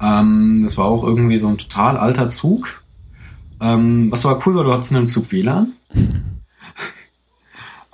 Ähm, 0.00 0.60
das 0.62 0.76
war 0.76 0.86
auch 0.86 1.04
irgendwie 1.04 1.38
so 1.38 1.48
ein 1.48 1.58
total 1.58 1.96
alter 1.96 2.28
Zug. 2.28 2.82
Ähm, 3.60 4.10
was 4.10 4.26
aber 4.26 4.46
cool 4.46 4.56
war, 4.56 4.64
du 4.64 4.72
hattest 4.72 4.90
in 4.90 4.98
einem 4.98 5.06
Zug 5.06 5.32
WLAN. 5.32 5.72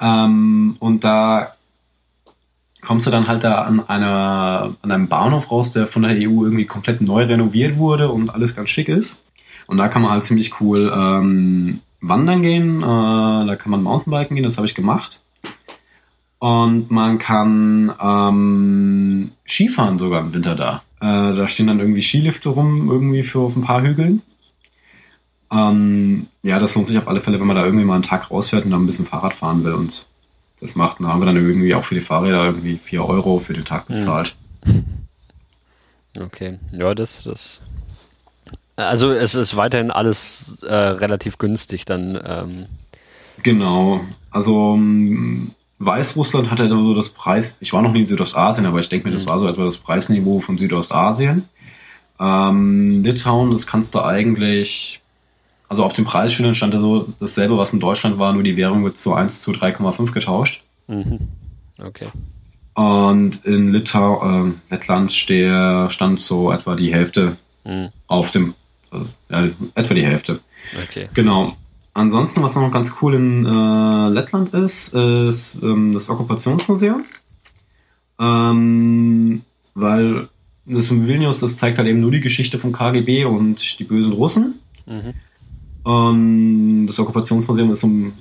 ähm, 0.00 0.76
und 0.78 1.04
da 1.04 1.54
kommst 2.82 3.06
du 3.06 3.10
dann 3.10 3.28
halt 3.28 3.44
da 3.44 3.62
an, 3.62 3.88
einer, 3.88 4.74
an 4.82 4.90
einem 4.90 5.08
Bahnhof 5.08 5.50
raus, 5.50 5.72
der 5.72 5.86
von 5.86 6.02
der 6.02 6.12
EU 6.12 6.44
irgendwie 6.44 6.66
komplett 6.66 7.00
neu 7.00 7.24
renoviert 7.24 7.78
wurde 7.78 8.10
und 8.10 8.30
alles 8.30 8.54
ganz 8.54 8.70
schick 8.70 8.88
ist. 8.88 9.24
Und 9.66 9.78
da 9.78 9.88
kann 9.88 10.02
man 10.02 10.10
halt 10.10 10.24
ziemlich 10.24 10.60
cool 10.60 10.92
ähm, 10.94 11.80
wandern 12.00 12.42
gehen, 12.42 12.82
äh, 12.82 13.46
da 13.46 13.56
kann 13.56 13.70
man 13.70 13.82
Mountainbiken 13.82 14.36
gehen, 14.36 14.44
das 14.44 14.56
habe 14.56 14.66
ich 14.66 14.74
gemacht. 14.74 15.22
Und 16.40 16.90
man 16.90 17.18
kann 17.18 17.92
ähm, 18.00 19.30
Skifahren 19.46 20.00
sogar 20.00 20.20
im 20.20 20.34
Winter 20.34 20.56
da. 20.56 20.82
Äh, 21.00 21.36
da 21.36 21.46
stehen 21.46 21.68
dann 21.68 21.78
irgendwie 21.78 22.02
Skilifte 22.02 22.48
rum, 22.48 22.90
irgendwie 22.90 23.22
für 23.22 23.38
auf 23.38 23.54
ein 23.54 23.62
paar 23.62 23.82
Hügeln. 23.82 24.22
Ähm, 25.52 26.26
ja, 26.42 26.58
das 26.58 26.74
lohnt 26.74 26.88
sich 26.88 26.98
auf 26.98 27.06
alle 27.06 27.20
Fälle, 27.20 27.38
wenn 27.38 27.46
man 27.46 27.56
da 27.56 27.64
irgendwie 27.64 27.84
mal 27.84 27.94
einen 27.94 28.02
Tag 28.02 28.30
rausfährt 28.32 28.64
und 28.64 28.72
dann 28.72 28.82
ein 28.82 28.86
bisschen 28.86 29.06
Fahrrad 29.06 29.34
fahren 29.34 29.62
will 29.62 29.74
und 29.74 30.08
das 30.62 30.76
macht. 30.76 31.00
Da 31.00 31.08
haben 31.08 31.20
wir 31.20 31.26
dann 31.26 31.36
irgendwie 31.36 31.74
auch 31.74 31.84
für 31.84 31.94
die 31.94 32.00
Fahrräder 32.00 32.46
irgendwie 32.46 32.78
4 32.78 33.04
Euro 33.04 33.40
für 33.40 33.52
den 33.52 33.64
Tag 33.64 33.88
bezahlt. 33.88 34.36
Okay, 36.18 36.58
ja, 36.72 36.94
das, 36.94 37.24
das. 37.24 37.62
Also 38.76 39.10
es 39.10 39.34
ist 39.34 39.56
weiterhin 39.56 39.90
alles 39.90 40.62
äh, 40.62 40.74
relativ 40.74 41.38
günstig 41.38 41.84
dann. 41.84 42.18
Ähm. 42.24 42.66
Genau. 43.42 44.02
Also 44.30 44.78
Weißrussland 45.78 46.50
hat 46.50 46.60
ja 46.60 46.68
so 46.68 46.94
das 46.94 47.10
Preis, 47.10 47.58
ich 47.60 47.72
war 47.72 47.82
noch 47.82 47.92
nie 47.92 48.00
in 48.00 48.06
Südostasien, 48.06 48.66
aber 48.66 48.80
ich 48.80 48.88
denke 48.88 49.08
mir, 49.08 49.12
das 49.12 49.26
mhm. 49.26 49.30
war 49.30 49.40
so 49.40 49.48
etwa 49.48 49.64
das 49.64 49.78
Preisniveau 49.78 50.40
von 50.40 50.56
Südostasien. 50.56 51.48
Ähm, 52.20 53.02
Litauen, 53.02 53.50
das 53.50 53.66
kannst 53.66 53.94
du 53.94 54.00
eigentlich, 54.00 55.01
also 55.72 55.84
auf 55.84 55.94
dem 55.94 56.04
Preisschildern 56.04 56.52
stand 56.52 56.74
ja 56.74 56.80
so 56.80 57.06
dasselbe, 57.18 57.56
was 57.56 57.72
in 57.72 57.80
Deutschland 57.80 58.18
war, 58.18 58.34
nur 58.34 58.42
die 58.42 58.58
Währung 58.58 58.84
wird 58.84 58.98
zu 58.98 59.14
1 59.14 59.40
zu 59.40 59.52
3,5 59.52 60.12
getauscht. 60.12 60.64
Mhm. 60.86 61.28
Okay. 61.82 62.08
Und 62.74 63.42
in 63.46 63.72
Litau, 63.72 64.48
äh, 64.48 64.52
Lettland 64.68 65.12
stehe, 65.12 65.88
stand 65.88 66.20
so 66.20 66.52
etwa 66.52 66.76
die 66.76 66.92
Hälfte 66.92 67.38
mhm. 67.64 67.88
auf 68.06 68.30
dem, 68.32 68.52
äh, 68.92 68.98
ja, 69.30 69.48
etwa 69.74 69.94
die 69.94 70.04
Hälfte. 70.04 70.40
Okay. 70.84 71.08
Genau. 71.14 71.56
Ansonsten, 71.94 72.42
was 72.42 72.54
noch 72.54 72.70
ganz 72.70 72.96
cool 73.00 73.14
in 73.14 73.46
äh, 73.46 74.08
Lettland 74.10 74.52
ist, 74.52 74.92
ist 74.92 75.58
ähm, 75.62 75.92
das 75.92 76.10
Okkupationsmuseum. 76.10 77.04
Ähm, 78.20 79.40
weil 79.72 80.28
das 80.66 80.90
in 80.90 81.08
Vilnius, 81.08 81.40
das 81.40 81.56
zeigt 81.56 81.78
halt 81.78 81.88
eben 81.88 82.00
nur 82.00 82.10
die 82.10 82.20
Geschichte 82.20 82.58
vom 82.58 82.72
KGB 82.72 83.24
und 83.24 83.78
die 83.78 83.84
bösen 83.84 84.12
Russen. 84.12 84.60
Mhm. 84.84 85.14
Und 85.82 86.86
das 86.86 86.98
Okkupationsmuseum 86.98 87.70
ist 87.72 87.84
um, 87.84 88.12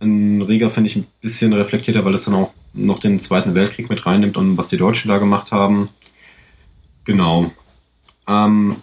in 0.00 0.42
Riga, 0.42 0.70
finde 0.70 0.88
ich, 0.88 0.96
ein 0.96 1.06
bisschen 1.20 1.52
reflektierter, 1.52 2.04
weil 2.04 2.14
es 2.14 2.24
dann 2.24 2.34
auch 2.34 2.52
noch 2.72 2.98
den 2.98 3.18
Zweiten 3.18 3.54
Weltkrieg 3.54 3.90
mit 3.90 4.04
reinnimmt 4.06 4.36
und 4.36 4.56
was 4.56 4.68
die 4.68 4.76
Deutschen 4.76 5.08
da 5.08 5.18
gemacht 5.18 5.52
haben. 5.52 5.88
Genau. 7.04 7.50
Ähm, 8.26 8.76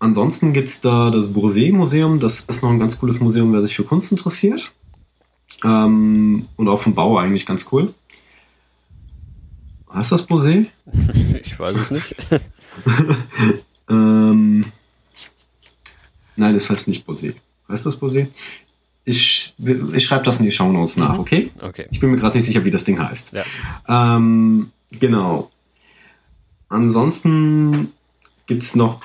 Ansonsten 0.00 0.52
gibt 0.52 0.68
es 0.68 0.80
da 0.80 1.10
das 1.10 1.32
Bourset-Museum. 1.32 2.20
Das 2.20 2.40
ist 2.40 2.62
noch 2.62 2.70
ein 2.70 2.78
ganz 2.78 3.00
cooles 3.00 3.20
Museum, 3.20 3.52
wer 3.52 3.62
sich 3.62 3.74
für 3.74 3.84
Kunst 3.84 4.12
interessiert. 4.12 4.70
Ähm, 5.64 6.46
und 6.56 6.68
auch 6.68 6.80
vom 6.80 6.94
Bau 6.94 7.18
eigentlich 7.18 7.46
ganz 7.46 7.68
cool. 7.72 7.94
Heißt 9.92 10.12
das 10.12 10.26
Bourset? 10.26 10.68
Ich 11.44 11.58
weiß 11.58 11.76
es 11.76 11.90
nicht. 11.90 12.14
ähm, 13.90 14.66
nein, 16.38 16.54
das 16.54 16.70
heißt 16.70 16.88
nicht 16.88 17.04
Bourset. 17.06 17.36
Heißt 17.68 17.84
das 17.84 17.96
Bourset? 17.96 18.30
Ich, 19.04 19.54
ich 19.94 20.04
schreibe 20.04 20.24
das 20.24 20.38
in 20.38 20.44
die 20.44 20.50
Shownotes 20.50 20.96
nach, 20.96 21.14
mhm. 21.14 21.20
okay? 21.20 21.50
Okay. 21.60 21.86
Ich 21.90 22.00
bin 22.00 22.10
mir 22.10 22.16
gerade 22.16 22.36
nicht 22.36 22.46
sicher, 22.46 22.64
wie 22.64 22.70
das 22.70 22.84
Ding 22.84 22.98
heißt. 22.98 23.32
Ja. 23.32 23.44
Ähm, 23.88 24.70
genau. 24.90 25.50
Ansonsten 26.68 27.92
gibt 28.46 28.62
es 28.62 28.76
noch 28.76 29.00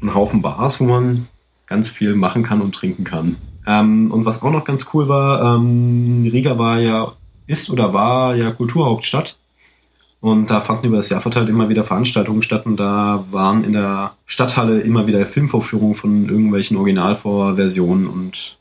einen 0.00 0.14
Haufen 0.14 0.42
Bars, 0.42 0.80
wo 0.80 0.84
man 0.84 1.28
ganz 1.66 1.90
viel 1.90 2.14
machen 2.14 2.42
kann 2.42 2.60
und 2.60 2.74
trinken 2.74 3.04
kann. 3.04 3.36
Ähm, 3.66 4.10
und 4.10 4.24
was 4.24 4.42
auch 4.42 4.50
noch 4.50 4.64
ganz 4.64 4.88
cool 4.94 5.08
war, 5.08 5.56
ähm, 5.56 6.28
Riga 6.30 6.58
war 6.58 6.80
ja, 6.80 7.12
ist 7.46 7.70
oder 7.70 7.92
war 7.92 8.34
ja 8.36 8.50
Kulturhauptstadt. 8.50 9.38
Und 10.20 10.50
da 10.50 10.60
fanden 10.60 10.86
über 10.86 10.98
das 10.98 11.08
Jahr 11.08 11.22
verteilt 11.22 11.48
immer 11.48 11.70
wieder 11.70 11.82
Veranstaltungen 11.82 12.42
statt 12.42 12.66
und 12.66 12.78
da 12.78 13.24
waren 13.30 13.64
in 13.64 13.72
der 13.72 14.12
Stadthalle 14.26 14.80
immer 14.80 15.06
wieder 15.06 15.24
Filmvorführungen 15.24 15.94
von 15.94 16.28
irgendwelchen 16.28 16.76
Originalvorversionen 16.76 18.06
und 18.06 18.58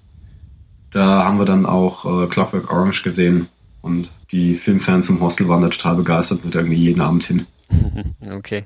da 0.92 1.26
haben 1.26 1.38
wir 1.38 1.46
dann 1.46 1.66
auch 1.66 2.24
äh, 2.24 2.28
Clockwork 2.28 2.72
Orange 2.72 3.04
gesehen 3.04 3.50
und 3.82 4.12
die 4.32 4.56
Filmfans 4.56 5.10
im 5.10 5.20
Hostel 5.20 5.50
waren 5.50 5.62
da 5.62 5.70
total 5.70 5.96
begeistert, 5.96 6.44
sind 6.44 6.56
irgendwie 6.56 6.78
jeden 6.78 7.02
Abend 7.02 7.24
hin. 7.26 7.46
Okay. 8.32 8.64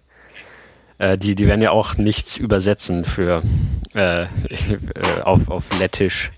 Äh, 0.99 1.17
die, 1.17 1.35
die 1.35 1.47
werden 1.47 1.61
ja 1.61 1.71
auch 1.71 1.97
nichts 1.97 2.37
übersetzen 2.37 3.05
für 3.05 3.41
äh, 3.93 4.27
auf, 5.23 5.49
auf 5.49 5.79
Lettisch. 5.79 6.31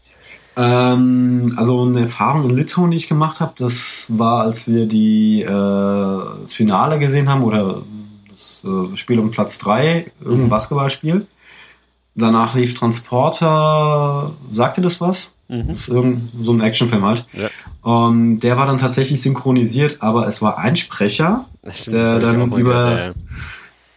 Ähm, 0.58 1.54
also 1.58 1.84
eine 1.84 2.02
Erfahrung 2.02 2.50
in 2.50 2.56
Litauen, 2.56 2.92
die 2.92 2.98
ich 2.98 3.10
gemacht 3.10 3.42
habe, 3.42 3.54
das 3.58 4.08
war, 4.18 4.42
als 4.44 4.68
wir 4.68 4.88
die 4.88 5.42
äh, 5.42 5.48
das 5.48 6.54
Finale 6.54 7.00
gesehen 7.00 7.30
haben 7.30 7.44
oder 7.44 7.84
das 8.30 8.64
äh, 8.64 8.96
Spiel 8.96 9.20
um 9.20 9.32
Platz 9.32 9.58
3, 9.60 10.12
irgendein 10.20 10.46
mhm. 10.46 10.50
Basketballspiel. 10.50 11.28
Danach 12.18 12.56
lief 12.56 12.74
Transporter, 12.76 14.32
sagte 14.52 14.82
das 14.82 15.02
was? 15.02 15.36
Mhm. 15.50 15.68
Das 15.68 15.78
ist 15.80 15.88
irgend, 15.90 16.32
so 16.42 16.54
ein 16.54 16.62
Actionfilm 16.62 17.04
halt. 17.04 17.26
Ja. 17.34 17.50
Und 17.82 18.40
der 18.40 18.58
war 18.58 18.66
dann 18.66 18.78
tatsächlich 18.78 19.22
synchronisiert, 19.22 19.98
aber 20.02 20.28
es 20.28 20.42
war 20.42 20.58
ein 20.58 20.78
Sprecher, 20.78 21.46
Stimmt, 21.70 21.96
der 21.98 22.20
dann 22.20 22.52
über, 22.54 22.58
gehört, 22.58 23.16
ja. 23.16 23.22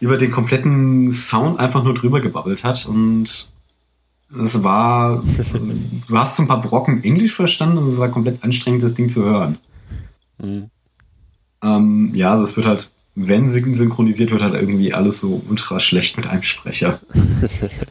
über 0.01 0.17
den 0.17 0.31
kompletten 0.31 1.11
Sound 1.13 1.59
einfach 1.59 1.83
nur 1.83 1.93
drüber 1.93 2.19
gebabbelt 2.19 2.65
hat 2.65 2.85
und 2.85 3.51
es 4.37 4.63
war, 4.63 5.23
du 6.07 6.17
hast 6.17 6.35
so 6.35 6.43
ein 6.43 6.47
paar 6.47 6.61
Brocken 6.61 7.03
Englisch 7.03 7.33
verstanden 7.33 7.79
und 7.79 7.87
es 7.87 7.97
war 7.97 8.09
komplett 8.09 8.43
anstrengend, 8.43 8.83
das 8.83 8.93
Ding 8.93 9.09
zu 9.09 9.23
hören. 9.23 9.57
Mhm. 10.37 10.69
Ähm, 11.61 12.11
ja, 12.13 12.31
also 12.31 12.43
es 12.43 12.55
wird 12.55 12.67
halt, 12.67 12.91
wenn 13.15 13.47
synchronisiert 13.47 14.31
wird, 14.31 14.41
halt 14.41 14.53
irgendwie 14.53 14.93
alles 14.93 15.19
so 15.19 15.41
ultra 15.49 15.79
schlecht 15.79 16.17
mit 16.17 16.27
einem 16.27 16.43
Sprecher. 16.43 16.99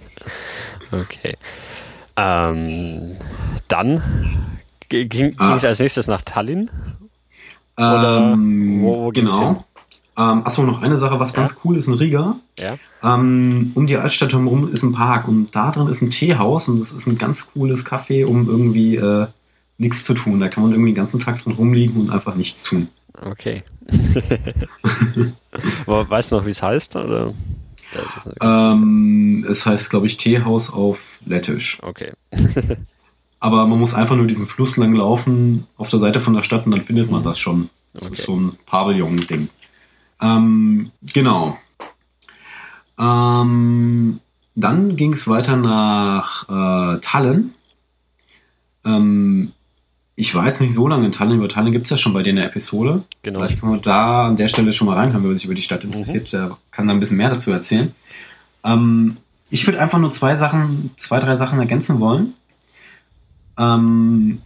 okay. 0.92 1.36
Ähm, 2.16 3.16
dann 3.68 4.02
ging 4.88 5.34
ah. 5.38 5.56
es 5.56 5.64
als 5.64 5.80
nächstes 5.80 6.06
nach 6.06 6.22
Tallinn? 6.22 6.70
Oder 7.76 8.32
ähm, 8.32 8.82
wo, 8.82 9.04
wo 9.04 9.10
genau. 9.10 9.64
Ähm, 10.18 10.44
achso, 10.44 10.64
noch 10.64 10.82
eine 10.82 10.98
Sache, 10.98 11.20
was 11.20 11.32
ja. 11.32 11.38
ganz 11.38 11.60
cool 11.64 11.76
ist 11.76 11.86
in 11.86 11.94
Riga. 11.94 12.40
Ja. 12.58 12.76
Ähm, 13.04 13.70
um 13.76 13.86
die 13.86 13.96
Altstadt 13.96 14.32
herum 14.32 14.72
ist 14.72 14.82
ein 14.82 14.92
Park 14.92 15.28
und 15.28 15.54
da 15.54 15.70
drin 15.70 15.86
ist 15.86 16.02
ein 16.02 16.10
Teehaus 16.10 16.68
und 16.68 16.80
das 16.80 16.90
ist 16.90 17.06
ein 17.06 17.18
ganz 17.18 17.52
cooles 17.52 17.86
Café, 17.86 18.26
um 18.26 18.48
irgendwie 18.48 18.96
äh, 18.96 19.28
nichts 19.78 20.04
zu 20.04 20.14
tun. 20.14 20.40
Da 20.40 20.48
kann 20.48 20.64
man 20.64 20.72
irgendwie 20.72 20.90
den 20.90 20.96
ganzen 20.96 21.20
Tag 21.20 21.42
drin 21.42 21.52
rumliegen 21.52 22.00
und 22.00 22.10
einfach 22.10 22.34
nichts 22.34 22.64
tun. 22.64 22.88
Okay. 23.22 23.62
weißt 25.86 26.32
du 26.32 26.36
noch, 26.36 26.46
wie 26.46 26.50
es 26.50 26.62
heißt? 26.62 26.96
Oder? 26.96 27.32
Ähm, 28.40 29.46
es 29.48 29.66
heißt, 29.66 29.90
glaube 29.90 30.08
ich, 30.08 30.16
Teehaus 30.16 30.72
auf 30.72 31.20
Lettisch. 31.26 31.78
Okay. 31.82 32.12
Aber 33.40 33.66
man 33.68 33.78
muss 33.78 33.94
einfach 33.94 34.16
nur 34.16 34.26
diesen 34.26 34.48
Fluss 34.48 34.76
lang 34.76 34.94
laufen 34.94 35.68
auf 35.76 35.88
der 35.88 36.00
Seite 36.00 36.20
von 36.20 36.34
der 36.34 36.42
Stadt 36.42 36.66
und 36.66 36.72
dann 36.72 36.82
findet 36.82 37.08
man 37.08 37.22
das 37.22 37.38
schon. 37.38 37.70
Das 37.94 38.06
okay. 38.06 38.14
ist 38.14 38.24
so 38.24 38.36
ein 38.36 38.56
Pavillon-Ding. 38.66 39.48
Ähm, 40.20 40.90
genau. 41.02 41.58
Ähm, 42.98 44.20
dann 44.54 44.96
ging 44.96 45.12
es 45.12 45.28
weiter 45.28 45.56
nach 45.56 46.48
äh, 46.48 47.00
Tallinn. 47.00 47.54
Ähm, 48.84 49.52
ich 50.16 50.34
war 50.34 50.46
jetzt 50.46 50.60
nicht 50.60 50.74
so 50.74 50.88
lange 50.88 51.06
in 51.06 51.12
Tallinn. 51.12 51.36
Über 51.36 51.48
Tallinn 51.48 51.72
gibt 51.72 51.86
es 51.86 51.90
ja 51.90 51.96
schon 51.96 52.12
bei 52.12 52.24
dir 52.24 52.30
eine 52.30 52.44
Episode. 52.44 53.04
Genau. 53.22 53.38
Vielleicht 53.38 53.60
kann 53.60 53.70
man 53.70 53.82
da 53.82 54.26
an 54.26 54.36
der 54.36 54.48
Stelle 54.48 54.72
schon 54.72 54.88
mal 54.88 54.96
reinhören, 54.96 55.24
wer 55.24 55.34
sich 55.34 55.44
über 55.44 55.54
die 55.54 55.62
Stadt 55.62 55.84
interessiert. 55.84 56.32
Mhm. 56.32 56.36
Der 56.36 56.58
kann 56.72 56.88
da 56.88 56.94
ein 56.94 57.00
bisschen 57.00 57.18
mehr 57.18 57.30
dazu 57.30 57.52
erzählen. 57.52 57.94
Ähm, 58.64 59.18
ich 59.50 59.66
würde 59.66 59.80
einfach 59.80 59.98
nur 59.98 60.10
zwei 60.10 60.34
Sachen, 60.34 60.90
zwei, 60.96 61.20
drei 61.20 61.36
Sachen 61.36 61.58
ergänzen 61.58 62.00
wollen. 62.00 62.34
Ähm, 63.56 64.42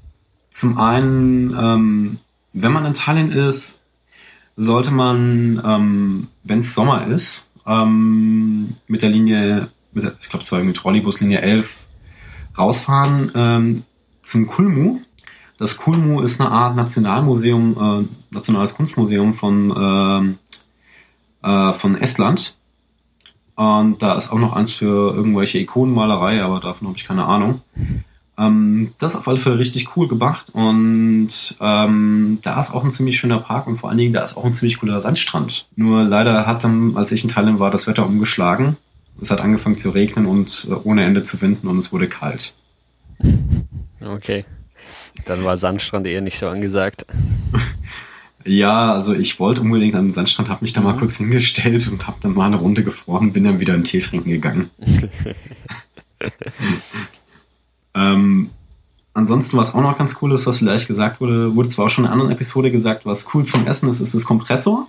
zum 0.51 0.79
einen, 0.79 1.57
ähm, 1.59 2.19
wenn 2.53 2.73
man 2.73 2.85
in 2.85 2.95
Tallinn 2.95 3.33
ist, 3.33 3.82
sollte 4.57 4.91
man, 4.91 5.63
ähm, 5.65 6.29
wenn 6.45 6.59
es 6.59 6.75
Sommer 6.75 7.07
ist, 7.07 7.51
ähm, 7.67 8.77
mit 8.87 9.03
der 9.03 9.11
Linie, 9.11 9.69
mit 9.93 10.05
der, 10.05 10.15
ich 10.21 10.29
glaube, 10.29 10.43
es 10.43 10.53
war 10.53 10.59
irgendwie 10.59 10.79
Trolleybuslinie 10.79 11.41
11, 11.41 11.87
rausfahren 12.59 13.33
ähm, 13.35 13.83
zum 14.23 14.47
Kulmu. 14.47 15.01
Das 15.59 15.77
Kulmu 15.77 16.21
ist 16.21 16.41
eine 16.41 16.51
Art 16.51 16.77
Nationalmuseum, 16.77 18.09
äh, 18.11 18.35
nationales 18.35 18.75
Kunstmuseum 18.75 19.33
von, 19.33 20.37
äh, 21.43 21.49
äh, 21.49 21.73
von 21.73 21.97
Estland. 21.97 22.57
Und 23.55 24.03
da 24.03 24.15
ist 24.15 24.33
auch 24.33 24.39
noch 24.39 24.55
eins 24.55 24.73
für 24.73 25.15
irgendwelche 25.15 25.59
Ikonenmalerei, 25.59 26.43
aber 26.43 26.61
davon 26.61 26.89
habe 26.89 26.97
ich 26.97 27.05
keine 27.05 27.27
Ahnung. 27.27 27.61
Ähm, 28.39 28.93
das 28.99 29.13
ist 29.13 29.21
auf 29.21 29.29
alle 29.29 29.37
Fälle 29.37 29.59
richtig 29.59 29.97
cool 29.97 30.09
gemacht 30.09 30.51
und 30.55 31.29
ähm, 31.61 32.39
da 32.43 32.59
ist 32.59 32.73
auch 32.73 32.83
ein 32.83 32.91
ziemlich 32.91 33.19
schöner 33.19 33.41
Park 33.41 33.67
und 33.67 33.75
vor 33.75 33.91
allen 33.91 33.99
Dingen 33.99 34.13
da 34.13 34.23
ist 34.23 34.37
auch 34.37 34.45
ein 34.45 34.55
ziemlich 34.55 34.79
cooler 34.79 35.03
Sandstrand. 35.03 35.69
Nur 35.77 36.05
leider 36.05 36.47
hat 36.47 36.65
dann, 36.65 36.97
als 36.97 37.13
ich 37.13 37.25
in 37.25 37.31
Thailand 37.31 37.59
war, 37.59 37.71
das 37.71 37.87
Wetter 37.87 38.07
umgeschlagen. 38.07 38.79
Es 39.21 39.31
hat 39.31 39.41
angefangen 39.41 39.77
zu 39.77 39.91
regnen 39.91 40.27
und 40.27 40.69
äh, 40.71 40.75
ohne 40.75 41.05
Ende 41.05 41.23
zu 41.23 41.43
winden 41.43 41.69
und 41.69 41.79
es 41.79 41.93
wurde 41.93 42.09
kalt. 42.09 42.55
Okay. 44.01 44.45
Dann 45.27 45.45
war 45.45 45.57
Sandstrand 45.57 46.07
eher 46.07 46.23
nicht 46.23 46.39
so 46.39 46.49
angesagt. 46.49 47.07
Ja, 48.45 48.93
also 48.93 49.15
ich 49.15 49.39
wollte 49.39 49.61
unbedingt 49.61 49.95
an 49.95 50.09
den 50.09 50.13
Sandstrand, 50.13 50.49
habe 50.49 50.65
mich 50.65 50.73
da 50.73 50.81
mal 50.81 50.95
mhm. 50.95 50.99
kurz 50.99 51.17
hingestellt 51.17 51.89
und 51.89 52.07
habe 52.07 52.17
dann 52.21 52.35
mal 52.35 52.47
eine 52.47 52.57
Runde 52.57 52.83
gefroren, 52.83 53.33
bin 53.33 53.45
dann 53.45 53.61
wieder 53.61 53.75
einen 53.75 53.85
Tee 53.85 54.01
trinken 54.01 54.31
gegangen. 54.31 54.71
Ähm, 57.95 58.51
ansonsten, 59.15 59.57
was 59.57 59.75
auch 59.75 59.81
noch 59.81 59.99
ganz 59.99 60.19
cool 60.23 60.33
ist, 60.33 60.47
was 60.47 60.59
vielleicht 60.59 60.89
gesagt 60.89 61.21
wurde, 61.21 61.55
wurde 61.55 61.69
zwar 61.69 61.87
auch 61.87 61.91
schon 61.91 62.05
in 62.05 62.07
einer 62.07 62.15
anderen 62.15 62.33
Episode 62.33 62.71
gesagt, 62.71 63.07
was 63.07 63.35
cool 63.35 63.45
zum 63.45 63.67
Essen 63.67 63.89
ist, 63.89 64.01
ist 64.01 64.15
das 64.15 64.25
Kompressor. 64.25 64.89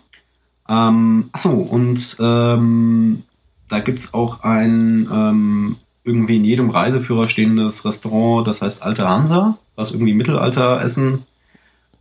Ähm, 0.69 1.29
achso, 1.31 1.51
und 1.51 2.17
ähm, 2.19 3.23
da 3.67 3.79
gibt's 3.79 4.13
auch 4.13 4.43
ein 4.43 5.09
ähm, 5.11 5.75
irgendwie 6.03 6.37
in 6.37 6.45
jedem 6.45 6.69
Reiseführer 6.69 7.27
stehendes 7.27 7.85
Restaurant, 7.85 8.47
das 8.47 8.61
heißt 8.61 8.83
Alte 8.83 9.07
Hansa, 9.07 9.57
was 9.75 9.91
irgendwie 9.91 10.13
Mittelalteressen 10.13 11.23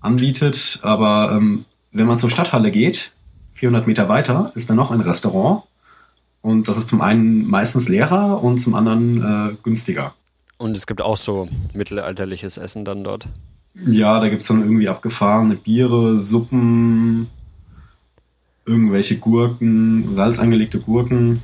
anbietet. 0.00 0.80
Aber 0.82 1.32
ähm, 1.32 1.64
wenn 1.92 2.06
man 2.06 2.16
zur 2.16 2.30
Stadthalle 2.30 2.70
geht, 2.70 3.12
400 3.52 3.86
Meter 3.86 4.08
weiter, 4.08 4.52
ist 4.54 4.70
da 4.70 4.74
noch 4.74 4.90
ein 4.90 5.00
Restaurant. 5.00 5.64
Und 6.40 6.68
das 6.68 6.76
ist 6.76 6.88
zum 6.88 7.00
einen 7.00 7.48
meistens 7.48 7.88
leerer 7.88 8.42
und 8.42 8.58
zum 8.58 8.74
anderen 8.74 9.22
äh, 9.22 9.56
günstiger. 9.62 10.14
Und 10.62 10.76
es 10.76 10.86
gibt 10.86 11.00
auch 11.00 11.16
so 11.16 11.48
mittelalterliches 11.74 12.56
Essen 12.56 12.84
dann 12.84 13.02
dort. 13.02 13.26
Ja, 13.84 14.20
da 14.20 14.28
gibt 14.28 14.42
es 14.42 14.48
dann 14.48 14.60
irgendwie 14.60 14.88
abgefahrene 14.88 15.56
Biere, 15.56 16.16
Suppen, 16.16 17.26
irgendwelche 18.64 19.18
Gurken, 19.18 20.14
salz 20.14 20.38
angelegte 20.38 20.78
Gurken. 20.78 21.42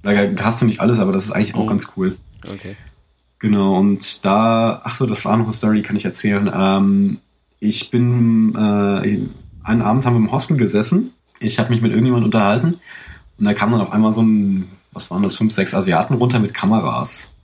Da 0.00 0.12
hast 0.42 0.62
du 0.62 0.64
nicht 0.64 0.80
alles, 0.80 1.00
aber 1.00 1.12
das 1.12 1.26
ist 1.26 1.32
eigentlich 1.32 1.54
auch 1.54 1.64
mhm. 1.64 1.68
ganz 1.68 1.92
cool. 1.98 2.16
Okay. 2.50 2.76
Genau, 3.40 3.78
und 3.78 4.24
da, 4.24 4.80
ach 4.84 4.94
so, 4.94 5.04
das 5.04 5.26
war 5.26 5.36
noch 5.36 5.44
eine 5.44 5.52
Story, 5.52 5.82
kann 5.82 5.96
ich 5.96 6.06
erzählen. 6.06 6.50
Ähm, 6.50 7.18
ich 7.58 7.90
bin, 7.90 8.54
äh, 8.54 9.18
einen 9.64 9.82
Abend 9.82 10.06
haben 10.06 10.14
wir 10.14 10.20
im 10.20 10.32
Hostel 10.32 10.56
gesessen. 10.56 11.12
Ich 11.40 11.58
habe 11.58 11.68
mich 11.68 11.82
mit 11.82 11.90
irgendjemandem 11.90 12.28
unterhalten 12.28 12.80
und 13.38 13.44
da 13.44 13.52
kam 13.52 13.70
dann 13.70 13.82
auf 13.82 13.92
einmal 13.92 14.12
so 14.12 14.22
ein, 14.22 14.70
was 14.92 15.10
waren 15.10 15.22
das, 15.22 15.36
fünf, 15.36 15.52
sechs 15.52 15.74
Asiaten 15.74 16.14
runter 16.14 16.38
mit 16.38 16.54
Kameras. 16.54 17.36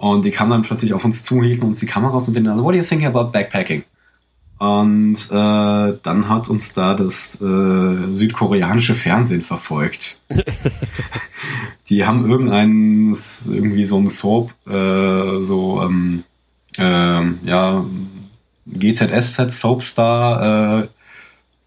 Und 0.00 0.24
die 0.24 0.30
kamen 0.30 0.50
dann 0.50 0.62
plötzlich 0.62 0.94
auf 0.94 1.04
uns 1.04 1.24
zu, 1.24 1.42
hielten 1.42 1.66
uns 1.66 1.80
die 1.80 1.86
Kameras 1.86 2.26
und 2.26 2.34
denen, 2.34 2.48
also, 2.48 2.64
what 2.64 2.70
are 2.70 2.78
you 2.78 2.82
thinking 2.82 3.06
about 3.06 3.32
backpacking? 3.32 3.84
Und 4.58 5.28
äh, 5.30 5.98
dann 6.02 6.26
hat 6.26 6.48
uns 6.48 6.72
da 6.72 6.94
das 6.94 7.38
äh, 7.42 8.14
südkoreanische 8.14 8.94
Fernsehen 8.94 9.42
verfolgt. 9.42 10.22
die 11.90 12.06
haben 12.06 12.30
irgendeinen, 12.30 13.14
irgendwie 13.46 13.84
so 13.84 13.98
ein 13.98 14.06
Soap, 14.06 14.54
äh, 14.66 15.42
so, 15.42 15.82
ähm, 15.82 16.24
äh, 16.78 17.26
ja, 17.44 17.84
GZSZ 18.68 19.52
Soapstar 19.52 20.82
äh, 20.82 20.88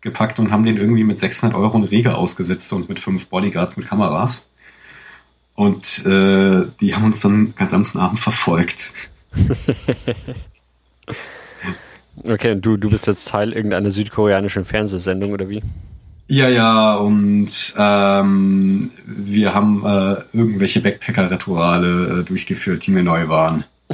gepackt 0.02 0.40
und 0.40 0.52
haben 0.52 0.64
den 0.64 0.78
irgendwie 0.78 1.04
mit 1.04 1.20
600 1.20 1.56
Euro 1.56 1.78
in 1.78 1.84
Rege 1.84 2.16
ausgesetzt 2.16 2.74
und 2.74 2.90
mit 2.90 3.00
fünf 3.00 3.28
Bodyguards 3.28 3.78
mit 3.78 3.88
Kameras. 3.88 4.50
Und 5.56 6.06
äh, 6.06 6.66
die 6.82 6.96
haben 6.96 7.06
uns 7.06 7.22
dann 7.22 7.46
den 7.46 7.56
gesamten 7.56 8.00
Abend 8.00 8.20
verfolgt. 8.20 8.94
okay, 12.28 12.52
und 12.52 12.66
du, 12.66 12.78
du 12.78 12.90
bist 12.90 13.08
jetzt 13.08 13.28
Teil 13.28 13.54
irgendeiner 13.54 13.90
südkoreanischen 13.90 14.66
Fernsehsendung 14.66 15.32
oder 15.32 15.50
wie? 15.50 15.62
Ja, 16.28 16.50
ja, 16.50 16.96
und 16.96 17.76
ähm, 17.78 18.92
wir 19.06 19.54
haben 19.54 19.86
äh, 19.86 20.16
irgendwelche 20.34 20.82
Backpacker-Rituale 20.82 22.22
äh, 22.22 22.24
durchgeführt, 22.24 22.88
die 22.88 22.92
mir 22.92 23.04
neu 23.04 23.28
waren. 23.28 23.66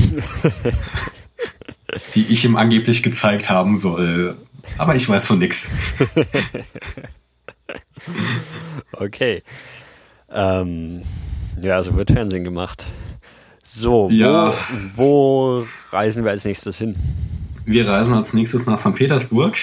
die 2.16 2.28
ich 2.28 2.46
ihm 2.46 2.56
angeblich 2.56 3.04
gezeigt 3.04 3.50
haben 3.50 3.78
soll. 3.78 4.38
Aber 4.78 4.96
ich 4.96 5.10
weiß 5.10 5.28
von 5.28 5.40
nix. 5.40 5.74
okay. 8.94 9.44
Ähm, 10.32 11.02
ja, 11.62 11.76
also 11.76 11.96
wird 11.96 12.12
Fernsehen 12.12 12.44
gemacht. 12.44 12.86
So, 13.64 14.10
ja. 14.12 14.54
wo, 14.96 15.62
wo 15.62 15.68
reisen 15.92 16.24
wir 16.24 16.32
als 16.32 16.46
nächstes 16.46 16.78
hin? 16.78 16.96
Wir 17.66 17.88
reisen 17.88 18.16
als 18.16 18.34
nächstes 18.34 18.66
nach 18.66 18.80
St. 18.80 18.96
Petersburg. 18.96 19.56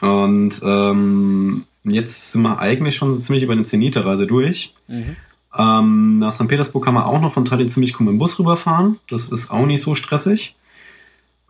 Und 0.00 0.60
ähm, 0.64 1.64
jetzt 1.84 2.32
sind 2.32 2.42
wir 2.42 2.58
eigentlich 2.58 2.96
schon 2.96 3.14
so 3.14 3.20
ziemlich 3.20 3.44
über 3.44 3.52
eine 3.52 3.62
Zenite-Reise 3.62 4.26
durch. 4.26 4.74
Mhm. 4.88 5.16
Ähm, 5.56 6.16
nach 6.16 6.32
St. 6.32 6.48
Petersburg 6.48 6.84
kann 6.84 6.94
man 6.94 7.04
auch 7.04 7.20
noch 7.20 7.32
von 7.32 7.44
Tallinn 7.44 7.68
ziemlich 7.68 7.98
cool 7.98 8.06
mit 8.06 8.14
dem 8.14 8.18
Bus 8.18 8.38
rüberfahren. 8.38 8.98
Das 9.08 9.28
ist 9.28 9.50
auch 9.50 9.66
nicht 9.66 9.82
so 9.82 9.94
stressig. 9.94 10.56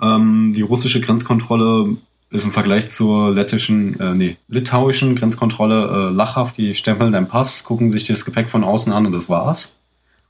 Ähm, 0.00 0.52
die 0.54 0.62
russische 0.62 1.00
Grenzkontrolle 1.00 1.96
ist 2.30 2.44
im 2.44 2.52
Vergleich 2.52 2.88
zur 2.88 3.32
lettischen, 3.32 3.98
äh, 4.00 4.14
nee, 4.14 4.36
litauischen 4.48 5.14
Grenzkontrolle 5.14 6.08
äh, 6.08 6.12
lachhaft. 6.12 6.58
Die 6.58 6.74
stempeln 6.74 7.12
deinen 7.12 7.28
Pass, 7.28 7.64
gucken 7.64 7.90
sich 7.90 8.06
das 8.06 8.24
Gepäck 8.24 8.48
von 8.48 8.64
außen 8.64 8.92
an 8.92 9.06
und 9.06 9.12
das 9.12 9.28
war's. 9.28 9.78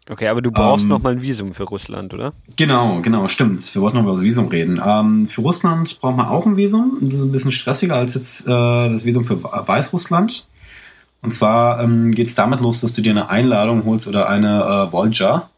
Okay, 0.09 0.29
aber 0.29 0.43
du 0.43 0.51
brauchst 0.51 0.85
ähm, 0.85 0.91
noch 0.91 1.03
mal 1.03 1.13
ein 1.13 1.23
Visum 1.23 1.55
für 1.55 1.63
Russland, 1.63 2.13
oder? 2.13 2.35
Genau, 2.57 3.01
genau, 3.01 3.27
stimmt. 3.29 3.75
Wir 3.75 3.81
wollten 3.81 3.97
noch 3.97 4.03
über 4.03 4.13
das 4.13 4.21
Visum 4.21 4.49
reden. 4.49 4.81
Ähm, 4.85 5.25
für 5.25 5.41
Russland 5.41 5.99
braucht 5.99 6.17
man 6.17 6.27
auch 6.27 6.45
ein 6.45 6.59
Visum. 6.59 6.99
Das 7.01 7.15
ist 7.15 7.25
ein 7.25 7.33
bisschen 7.33 7.53
stressiger 7.53 7.95
als 7.95 8.13
jetzt 8.15 8.47
äh, 8.47 8.51
das 8.51 9.07
Visum 9.07 9.25
für 9.25 9.43
Weißrussland. 9.43 10.47
Und 11.23 11.31
zwar 11.31 11.81
ähm, 11.81 12.11
geht 12.11 12.27
es 12.27 12.35
damit 12.35 12.61
los, 12.61 12.83
dass 12.83 12.93
du 12.93 13.01
dir 13.01 13.13
eine 13.13 13.31
Einladung 13.31 13.87
holst 13.87 14.07
oder 14.07 14.29
eine 14.29 14.89
äh, 14.89 14.93
Volja. 14.93 15.49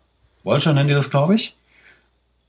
Volja 0.44 0.72
nennen 0.72 0.88
die 0.88 0.94
das, 0.94 1.10
glaube 1.10 1.34
ich. 1.34 1.56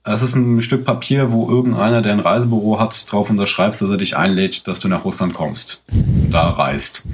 Es 0.10 0.22
ist 0.22 0.36
ein 0.36 0.62
Stück 0.62 0.86
Papier, 0.86 1.34
wo 1.34 1.50
irgendeiner, 1.50 2.02
der 2.02 2.14
ein 2.14 2.22
Reisebüro 2.22 2.80
hat, 2.80 3.12
drauf 3.12 3.30
unterschreibst, 3.30 3.82
dass 3.82 3.90
er 3.90 3.98
dich 3.98 4.16
einlädt, 4.16 4.66
dass 4.68 4.80
du 4.80 4.88
nach 4.88 5.04
Russland 5.04 5.34
kommst 5.34 5.84
und 5.92 6.30
da 6.32 6.50
reist. 6.50 7.06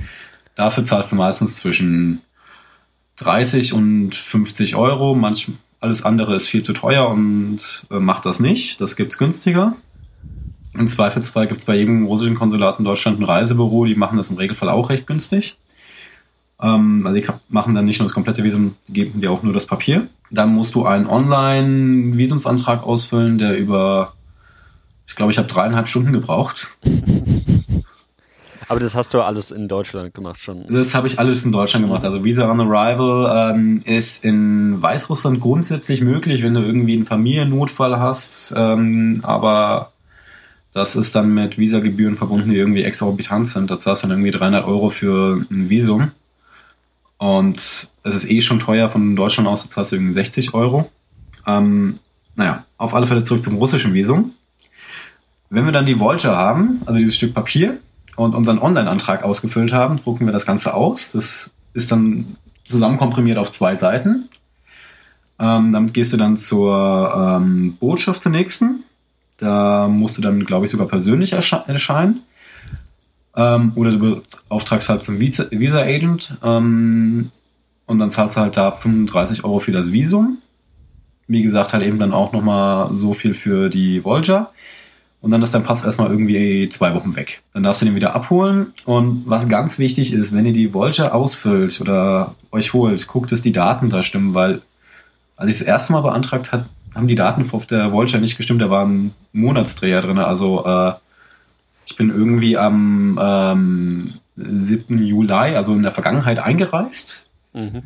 Dafür 0.53 0.83
zahlst 0.83 1.11
du 1.11 1.15
meistens 1.15 1.57
zwischen 1.57 2.21
30 3.15 3.73
und 3.73 4.13
50 4.13 4.75
Euro. 4.75 5.15
Manch, 5.15 5.49
alles 5.79 6.05
andere 6.05 6.35
ist 6.35 6.47
viel 6.47 6.61
zu 6.61 6.73
teuer 6.73 7.09
und 7.09 7.87
äh, 7.89 7.99
macht 7.99 8.27
das 8.27 8.39
nicht. 8.39 8.79
Das 8.79 8.95
gibt's 8.95 9.17
günstiger. 9.17 9.75
Im 10.75 10.87
Zweifelsfall 10.87 11.47
gibt's 11.47 11.65
bei 11.65 11.75
jedem 11.75 12.05
russischen 12.05 12.35
Konsulat 12.35 12.77
in 12.77 12.85
Deutschland 12.85 13.19
ein 13.19 13.25
Reisebüro, 13.25 13.85
die 13.85 13.95
machen 13.95 14.17
das 14.17 14.29
im 14.29 14.37
Regelfall 14.37 14.69
auch 14.69 14.89
recht 14.91 15.07
günstig. 15.07 15.57
Ähm, 16.63 17.05
also 17.05 17.19
die 17.19 17.27
machen 17.49 17.75
dann 17.75 17.85
nicht 17.85 17.99
nur 17.99 18.07
das 18.07 18.13
komplette 18.13 18.43
Visum, 18.43 18.75
die 18.87 18.93
geben 18.93 19.21
dir 19.21 19.31
auch 19.31 19.43
nur 19.43 19.53
das 19.53 19.65
Papier. 19.65 20.07
Dann 20.31 20.53
musst 20.53 20.73
du 20.75 20.85
einen 20.85 21.07
Online-Visumsantrag 21.07 22.83
ausfüllen, 22.83 23.37
der 23.37 23.57
über, 23.57 24.13
ich 25.05 25.15
glaube, 25.15 25.31
ich 25.31 25.37
habe 25.37 25.47
dreieinhalb 25.47 25.87
Stunden 25.89 26.13
gebraucht. 26.13 26.75
Aber 28.69 28.79
das 28.79 28.95
hast 28.95 29.13
du 29.13 29.21
alles 29.21 29.51
in 29.51 29.67
Deutschland 29.67 30.13
gemacht 30.13 30.39
schon. 30.39 30.65
Das 30.69 30.95
habe 30.95 31.07
ich 31.07 31.19
alles 31.19 31.43
in 31.43 31.51
Deutschland 31.51 31.85
gemacht. 31.85 32.05
Also 32.05 32.23
Visa 32.23 32.49
on 32.49 32.61
Arrival 32.61 33.53
ähm, 33.53 33.81
ist 33.83 34.23
in 34.23 34.81
Weißrussland 34.81 35.41
grundsätzlich 35.41 36.01
möglich, 36.01 36.43
wenn 36.43 36.53
du 36.53 36.61
irgendwie 36.61 36.93
einen 36.93 37.05
Familiennotfall 37.05 37.99
hast. 37.99 38.53
Ähm, 38.55 39.19
aber 39.23 39.91
das 40.71 40.95
ist 40.95 41.13
dann 41.13 41.33
mit 41.33 41.57
Visagebühren 41.57 42.15
verbunden, 42.15 42.49
die 42.49 42.57
irgendwie 42.57 42.83
exorbitant 42.83 43.47
sind. 43.47 43.69
Da 43.69 43.77
zahlst 43.77 44.03
du 44.03 44.07
dann 44.07 44.17
irgendwie 44.17 44.31
300 44.31 44.65
Euro 44.65 44.89
für 44.89 45.45
ein 45.51 45.69
Visum. 45.69 46.11
Und 47.23 47.55
es 48.03 48.15
ist 48.15 48.29
eh 48.29 48.41
schon 48.41 48.59
teuer 48.59 48.89
von 48.89 49.15
Deutschland 49.15 49.47
aus, 49.47 49.63
da 49.63 49.69
zahlst 49.69 49.93
du 49.93 49.95
irgendwie 49.95 50.11
60 50.11 50.53
Euro. 50.53 50.91
Ähm, 51.47 51.99
naja, 52.35 52.65
auf 52.75 52.93
alle 52.93 53.07
Fälle 53.07 53.23
zurück 53.23 53.41
zum 53.41 53.55
russischen 53.55 53.93
Visum. 53.93 54.33
Wenn 55.49 55.63
wir 55.63 55.71
dann 55.71 55.85
die 55.85 56.01
Volta 56.01 56.35
haben, 56.35 56.81
also 56.85 56.99
dieses 56.99 57.15
Stück 57.15 57.33
Papier, 57.33 57.77
und 58.17 58.35
unseren 58.35 58.59
Online-Antrag 58.59 59.23
ausgefüllt 59.23 59.71
haben, 59.71 59.95
drucken 59.95 60.25
wir 60.25 60.33
das 60.33 60.45
Ganze 60.45 60.73
aus. 60.73 61.13
Das 61.13 61.51
ist 61.73 61.93
dann 61.93 62.35
zusammenkomprimiert 62.65 63.37
auf 63.37 63.51
zwei 63.51 63.73
Seiten. 63.75 64.27
Ähm, 65.39 65.71
damit 65.71 65.93
gehst 65.93 66.11
du 66.11 66.17
dann 66.17 66.35
zur 66.35 67.39
ähm, 67.39 67.77
Botschaft 67.79 68.21
zur 68.21 68.33
nächsten. 68.33 68.83
Da 69.37 69.87
musst 69.87 70.17
du 70.17 70.21
dann, 70.21 70.43
glaube 70.43 70.65
ich, 70.65 70.71
sogar 70.71 70.89
persönlich 70.89 71.31
ersche 71.31 71.63
erscheinen. 71.67 72.23
Ähm, 73.35 73.71
oder 73.75 73.91
du 73.91 74.21
beauftragst 74.49 74.89
halt 74.89 75.03
zum 75.03 75.19
Visa-Agent 75.19 76.37
ähm, 76.43 77.29
und 77.85 77.99
dann 77.99 78.11
zahlst 78.11 78.37
du 78.37 78.41
halt 78.41 78.57
da 78.57 78.71
35 78.71 79.43
Euro 79.43 79.59
für 79.59 79.71
das 79.71 79.91
Visum. 79.91 80.37
Wie 81.27 81.41
gesagt, 81.41 81.73
halt 81.73 81.83
eben 81.83 81.99
dann 81.99 82.13
auch 82.13 82.31
nochmal 82.31 82.93
so 82.93 83.13
viel 83.13 83.33
für 83.33 83.69
die 83.69 84.03
Volja 84.03 84.51
und 85.21 85.31
dann 85.31 85.41
ist 85.41 85.53
dein 85.55 85.63
Pass 85.63 85.85
erstmal 85.85 86.11
irgendwie 86.11 86.67
zwei 86.67 86.93
Wochen 86.93 87.15
weg. 87.15 87.41
Dann 87.53 87.63
darfst 87.63 87.81
du 87.81 87.85
den 87.85 87.95
wieder 87.95 88.13
abholen 88.13 88.73
und 88.85 89.23
was 89.25 89.47
ganz 89.47 89.79
wichtig 89.79 90.13
ist, 90.13 90.35
wenn 90.35 90.45
ihr 90.45 90.53
die 90.53 90.73
Vulture 90.73 91.13
ausfüllt 91.13 91.79
oder 91.79 92.35
euch 92.51 92.73
holt, 92.73 93.07
guckt, 93.07 93.31
dass 93.31 93.41
die 93.41 93.53
Daten 93.53 93.89
da 93.89 94.03
stimmen, 94.03 94.35
weil 94.35 94.61
als 95.37 95.49
ich 95.49 95.57
das 95.57 95.67
erste 95.67 95.93
Mal 95.93 96.01
beantragt 96.01 96.51
habe, 96.51 96.65
haben 96.93 97.07
die 97.07 97.15
Daten 97.15 97.49
auf 97.51 97.65
der 97.65 97.91
Vulture 97.91 98.21
nicht 98.21 98.37
gestimmt, 98.37 98.61
da 98.61 98.69
war 98.69 98.85
ein 98.85 99.13
Monatsdreher 99.31 100.01
drin, 100.01 100.19
also 100.19 100.65
äh, 100.65 100.93
ich 101.85 101.95
bin 101.95 102.09
irgendwie 102.09 102.57
am 102.57 103.19
ähm, 103.21 104.13
7. 104.35 105.03
Juli, 105.03 105.55
also 105.55 105.73
in 105.73 105.83
der 105.83 105.91
Vergangenheit 105.91 106.39
eingereist. 106.39 107.29
Mhm 107.53 107.83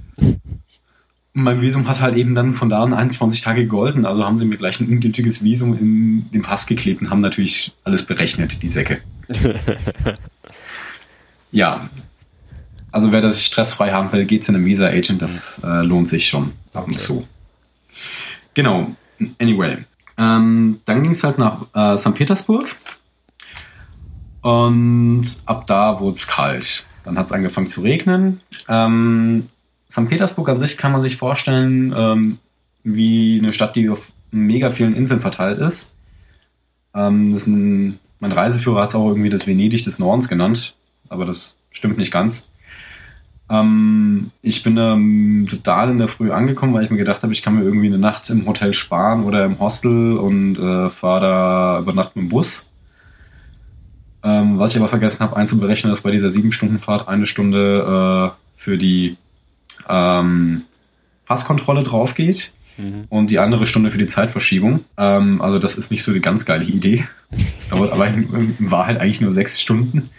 mein 1.37 1.61
Visum 1.61 1.87
hat 1.87 2.01
halt 2.01 2.17
eben 2.17 2.33
dann 2.33 2.51
von 2.51 2.67
da 2.67 2.81
an 2.81 2.95
21 2.95 3.41
Tage 3.41 3.61
gegolten. 3.61 4.07
Also 4.07 4.25
haben 4.25 4.37
sie 4.37 4.45
mir 4.45 4.57
gleich 4.57 4.79
ein 4.79 4.89
ungültiges 4.89 5.43
Visum 5.43 5.77
in 5.77 6.31
den 6.31 6.41
Pass 6.41 6.65
geklebt 6.65 7.01
und 7.01 7.11
haben 7.11 7.21
natürlich 7.21 7.75
alles 7.83 8.03
berechnet, 8.07 8.63
die 8.63 8.67
Säcke. 8.67 9.01
ja. 11.51 11.91
Also 12.91 13.11
wer 13.11 13.21
das 13.21 13.43
stressfrei 13.43 13.91
haben 13.91 14.11
will, 14.11 14.25
geht 14.25 14.43
zu 14.43 14.51
einem 14.51 14.65
Visa-Agent. 14.65 15.21
Das 15.21 15.61
äh, 15.63 15.83
lohnt 15.83 16.09
sich 16.09 16.27
schon 16.27 16.53
ab 16.73 16.83
okay. 16.83 16.91
und 16.91 16.97
zu. 16.97 17.27
Genau. 18.55 18.95
Anyway. 19.39 19.77
Ähm, 20.17 20.79
dann 20.85 21.03
ging 21.03 21.11
es 21.11 21.23
halt 21.23 21.37
nach 21.37 21.67
äh, 21.75 21.99
St. 21.99 22.15
Petersburg. 22.15 22.65
Und 24.41 25.25
ab 25.45 25.67
da 25.67 25.99
wurde 25.99 26.15
es 26.15 26.27
kalt. 26.27 26.85
Dann 27.03 27.17
hat 27.17 27.27
es 27.27 27.31
angefangen 27.31 27.67
zu 27.67 27.81
regnen. 27.81 28.41
Ähm, 28.67 29.47
St. 29.89 30.09
Petersburg 30.09 30.49
an 30.49 30.59
sich 30.59 30.77
kann 30.77 30.91
man 30.91 31.01
sich 31.01 31.17
vorstellen 31.17 31.93
ähm, 31.95 32.39
wie 32.83 33.39
eine 33.39 33.53
Stadt, 33.53 33.75
die 33.75 33.89
auf 33.89 34.11
mega 34.31 34.71
vielen 34.71 34.95
Inseln 34.95 35.21
verteilt 35.21 35.59
ist. 35.59 35.95
Ähm, 36.93 37.31
das 37.31 37.43
ist 37.43 37.47
ein, 37.47 37.99
mein 38.19 38.31
Reiseführer 38.31 38.81
hat 38.81 38.89
es 38.89 38.95
auch 38.95 39.07
irgendwie 39.07 39.29
das 39.29 39.47
Venedig 39.47 39.83
des 39.83 39.99
Nordens 39.99 40.27
genannt, 40.27 40.75
aber 41.09 41.25
das 41.25 41.55
stimmt 41.71 41.97
nicht 41.97 42.11
ganz. 42.11 42.49
Ähm, 43.49 44.31
ich 44.41 44.63
bin 44.63 44.77
ähm, 44.77 45.47
total 45.49 45.91
in 45.91 45.99
der 45.99 46.07
Früh 46.07 46.31
angekommen, 46.31 46.73
weil 46.73 46.83
ich 46.83 46.89
mir 46.89 46.97
gedacht 46.97 47.23
habe, 47.23 47.31
ich 47.31 47.41
kann 47.41 47.55
mir 47.55 47.63
irgendwie 47.63 47.87
eine 47.87 47.97
Nacht 47.97 48.29
im 48.29 48.45
Hotel 48.45 48.73
sparen 48.73 49.23
oder 49.23 49.45
im 49.45 49.59
Hostel 49.59 50.17
und 50.17 50.59
äh, 50.59 50.89
fahre 50.89 51.21
da 51.21 51.79
über 51.79 51.93
Nacht 51.93 52.15
mit 52.15 52.25
dem 52.25 52.29
Bus. 52.29 52.69
Ähm, 54.23 54.57
was 54.57 54.71
ich 54.71 54.77
aber 54.77 54.89
vergessen 54.89 55.21
habe 55.21 55.37
einzuberechnen, 55.37 55.91
dass 55.91 56.01
bei 56.01 56.11
dieser 56.11 56.29
sieben 56.29 56.51
Stunden 56.51 56.79
Fahrt 56.79 57.07
eine 57.07 57.25
Stunde 57.25 58.33
äh, 58.33 58.59
für 58.59 58.77
die 58.77 59.17
ähm, 59.87 60.63
Passkontrolle 61.25 61.83
drauf 61.83 62.15
geht 62.15 62.53
mhm. 62.77 63.05
und 63.09 63.29
die 63.29 63.39
andere 63.39 63.65
Stunde 63.65 63.91
für 63.91 63.97
die 63.97 64.07
Zeitverschiebung. 64.07 64.85
Ähm, 64.97 65.41
also 65.41 65.59
das 65.59 65.77
ist 65.77 65.91
nicht 65.91 66.03
so 66.03 66.11
eine 66.11 66.19
ganz 66.19 66.45
geile 66.45 66.65
Idee. 66.65 67.07
Das 67.55 67.69
dauert 67.69 67.91
aber 67.91 68.07
in, 68.07 68.55
in 68.57 68.71
Wahrheit 68.71 68.99
eigentlich 68.99 69.21
nur 69.21 69.33
sechs 69.33 69.61
Stunden. 69.61 70.09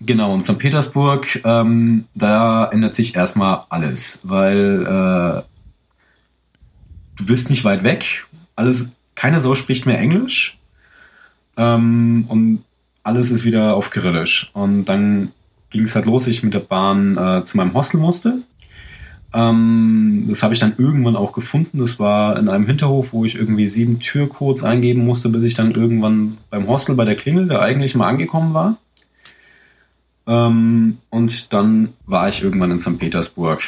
Genau, 0.00 0.32
und 0.32 0.42
St. 0.42 0.58
Petersburg, 0.58 1.40
ähm, 1.44 2.04
da 2.14 2.66
ändert 2.66 2.94
sich 2.94 3.16
erstmal 3.16 3.64
alles, 3.70 4.20
weil 4.24 4.82
äh, 4.82 5.42
du 7.16 7.24
bist 7.24 7.48
nicht 7.48 7.64
weit 7.64 7.82
weg, 7.82 8.26
alles, 8.56 8.92
keine 9.14 9.40
Sau 9.40 9.54
spricht 9.54 9.86
mehr 9.86 9.98
Englisch 9.98 10.58
ähm, 11.56 12.24
und 12.28 12.64
alles 13.02 13.30
ist 13.30 13.44
wieder 13.44 13.76
auf 13.76 13.90
Kyrillisch. 13.90 14.50
Und 14.52 14.86
dann 14.86 15.32
ging 15.70 15.82
es 15.82 15.94
halt 15.94 16.06
los, 16.06 16.26
ich 16.26 16.42
mit 16.42 16.54
der 16.54 16.60
Bahn 16.60 17.16
äh, 17.16 17.44
zu 17.44 17.56
meinem 17.56 17.74
Hostel 17.74 18.00
musste. 18.00 18.42
Ähm, 19.32 20.24
das 20.28 20.42
habe 20.42 20.54
ich 20.54 20.60
dann 20.60 20.74
irgendwann 20.78 21.16
auch 21.16 21.32
gefunden. 21.32 21.78
Das 21.78 21.98
war 21.98 22.38
in 22.38 22.48
einem 22.48 22.66
Hinterhof, 22.66 23.12
wo 23.12 23.24
ich 23.24 23.36
irgendwie 23.36 23.68
sieben 23.68 24.00
Türcodes 24.00 24.64
eingeben 24.64 25.04
musste, 25.04 25.28
bis 25.28 25.44
ich 25.44 25.54
dann 25.54 25.72
irgendwann 25.72 26.38
beim 26.50 26.66
Hostel 26.68 26.94
bei 26.94 27.04
der 27.04 27.16
Klingel, 27.16 27.46
der 27.46 27.60
eigentlich 27.60 27.94
mal 27.94 28.08
angekommen 28.08 28.54
war. 28.54 28.78
Ähm, 30.26 30.98
und 31.10 31.52
dann 31.52 31.90
war 32.06 32.28
ich 32.28 32.42
irgendwann 32.42 32.70
in 32.70 32.78
St. 32.78 32.98
Petersburg. 32.98 33.60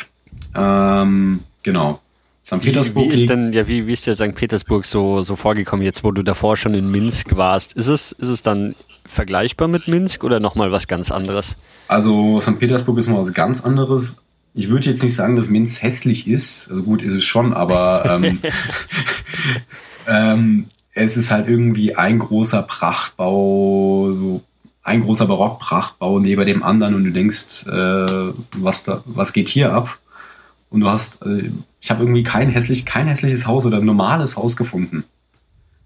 Ähm, 0.54 1.40
genau. 1.62 2.00
St. 2.48 2.62
Petersburg. 2.62 3.04
Wie, 3.04 3.10
wie 3.10 3.22
ist 3.22 3.28
denn, 3.28 3.52
ja, 3.52 3.68
wie, 3.68 3.86
wie 3.86 3.92
ist 3.92 4.06
dir 4.06 4.14
St. 4.14 4.34
Petersburg 4.34 4.86
so, 4.86 5.20
so 5.20 5.36
vorgekommen, 5.36 5.84
jetzt 5.84 6.02
wo 6.02 6.12
du 6.12 6.22
davor 6.22 6.56
schon 6.56 6.72
in 6.72 6.90
Minsk 6.90 7.36
warst? 7.36 7.74
Ist 7.74 7.88
es, 7.88 8.12
ist 8.12 8.28
es 8.28 8.40
dann 8.40 8.74
vergleichbar 9.04 9.68
mit 9.68 9.86
Minsk 9.86 10.24
oder 10.24 10.40
nochmal 10.40 10.72
was 10.72 10.86
ganz 10.86 11.10
anderes? 11.10 11.58
Also 11.88 12.40
St. 12.40 12.58
Petersburg 12.58 12.96
ist 12.96 13.08
mal 13.08 13.18
was 13.18 13.34
ganz 13.34 13.62
anderes. 13.62 14.22
Ich 14.54 14.70
würde 14.70 14.86
jetzt 14.86 15.02
nicht 15.02 15.14
sagen, 15.14 15.36
dass 15.36 15.50
Minsk 15.50 15.82
hässlich 15.82 16.26
ist. 16.26 16.70
Also 16.70 16.82
gut 16.82 17.02
ist 17.02 17.12
es 17.12 17.24
schon, 17.24 17.52
aber 17.52 18.18
ähm, 18.22 18.38
ähm, 20.06 20.66
es 20.94 21.18
ist 21.18 21.30
halt 21.30 21.48
irgendwie 21.48 21.96
ein 21.96 22.18
großer 22.18 22.62
Prachtbau, 22.62 24.14
so 24.14 24.42
ein 24.82 25.02
großer 25.02 25.26
Barockprachtbau 25.26 26.18
neben 26.18 26.46
dem 26.46 26.62
anderen 26.62 26.94
und 26.94 27.04
du 27.04 27.10
denkst, 27.10 27.66
äh, 27.66 28.32
was 28.56 28.84
da, 28.84 29.02
was 29.04 29.34
geht 29.34 29.50
hier 29.50 29.74
ab? 29.74 29.98
Und 30.70 30.80
du 30.80 30.88
hast, 30.88 31.22
äh, 31.22 31.50
ich 31.80 31.90
habe 31.90 32.02
irgendwie 32.02 32.22
kein 32.22 32.50
hässlich, 32.50 32.84
kein 32.84 33.06
hässliches 33.06 33.46
Haus 33.46 33.64
oder 33.66 33.78
ein 33.78 33.84
normales 33.84 34.36
Haus 34.36 34.56
gefunden. 34.56 35.04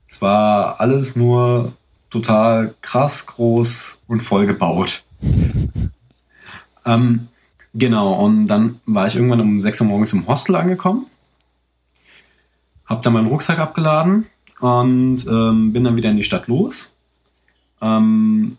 Es 0.09 0.21
war 0.21 0.81
alles 0.81 1.17
nur 1.17 1.73
total 2.11 2.75
krass, 2.83 3.27
groß 3.27 4.01
und 4.09 4.21
voll 4.21 4.47
gebaut. 4.47 5.05
ähm, 6.85 7.29
genau, 7.73 8.15
und 8.25 8.47
dann 8.47 8.81
war 8.85 9.07
ich 9.07 9.17
irgendwann 9.17 9.41
um 9.41 9.63
6 9.63 9.81
Uhr 9.81 9.87
morgens 9.87 10.13
im 10.13 10.27
Hostel 10.27 10.57
angekommen, 10.57 11.07
hab 12.87 13.03
dann 13.03 13.15
meinen 13.15 13.29
Rucksack 13.29 13.59
abgeladen 13.59 14.27
und 14.61 15.27
ähm, 15.27 15.73
bin 15.73 15.85
dann 15.85 15.97
wieder 15.97 16.11
in 16.11 16.17
die 16.17 16.23
Stadt 16.23 16.49
los. 16.49 16.97
Ähm, 17.81 18.59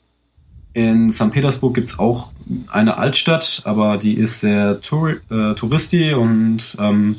in 0.73 1.09
St. 1.09 1.31
Petersburg 1.31 1.73
gibt 1.75 1.87
es 1.87 1.99
auch 1.99 2.31
eine 2.69 2.97
Altstadt, 2.97 3.61
aber 3.65 3.97
die 3.97 4.15
ist 4.15 4.41
sehr 4.41 4.81
tour 4.81 5.17
äh, 5.29 5.53
touristisch 5.55 6.13
und 6.13 6.75
ähm, 6.79 7.17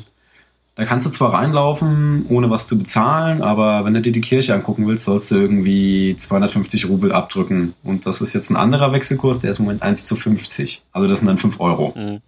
da 0.75 0.83
kannst 0.83 1.07
du 1.07 1.11
zwar 1.11 1.33
reinlaufen, 1.33 2.25
ohne 2.27 2.49
was 2.49 2.67
zu 2.67 2.77
bezahlen, 2.77 3.41
aber 3.41 3.85
wenn 3.85 3.93
du 3.93 4.01
dir 4.01 4.11
die 4.11 4.19
Kirche 4.19 4.53
angucken 4.53 4.85
willst, 4.87 5.05
sollst 5.05 5.31
du 5.31 5.35
irgendwie 5.35 6.15
250 6.17 6.89
Rubel 6.89 7.13
abdrücken. 7.13 7.73
Und 7.81 8.05
das 8.05 8.19
ist 8.19 8.33
jetzt 8.33 8.49
ein 8.49 8.57
anderer 8.57 8.91
Wechselkurs, 8.91 9.39
der 9.39 9.51
ist 9.51 9.59
im 9.59 9.65
Moment 9.65 9.83
1 9.83 10.05
zu 10.05 10.17
50. 10.17 10.83
Also 10.91 11.07
das 11.07 11.19
sind 11.19 11.29
dann 11.29 11.37
5 11.37 11.61
Euro. 11.61 11.93
Mhm. 11.95 12.19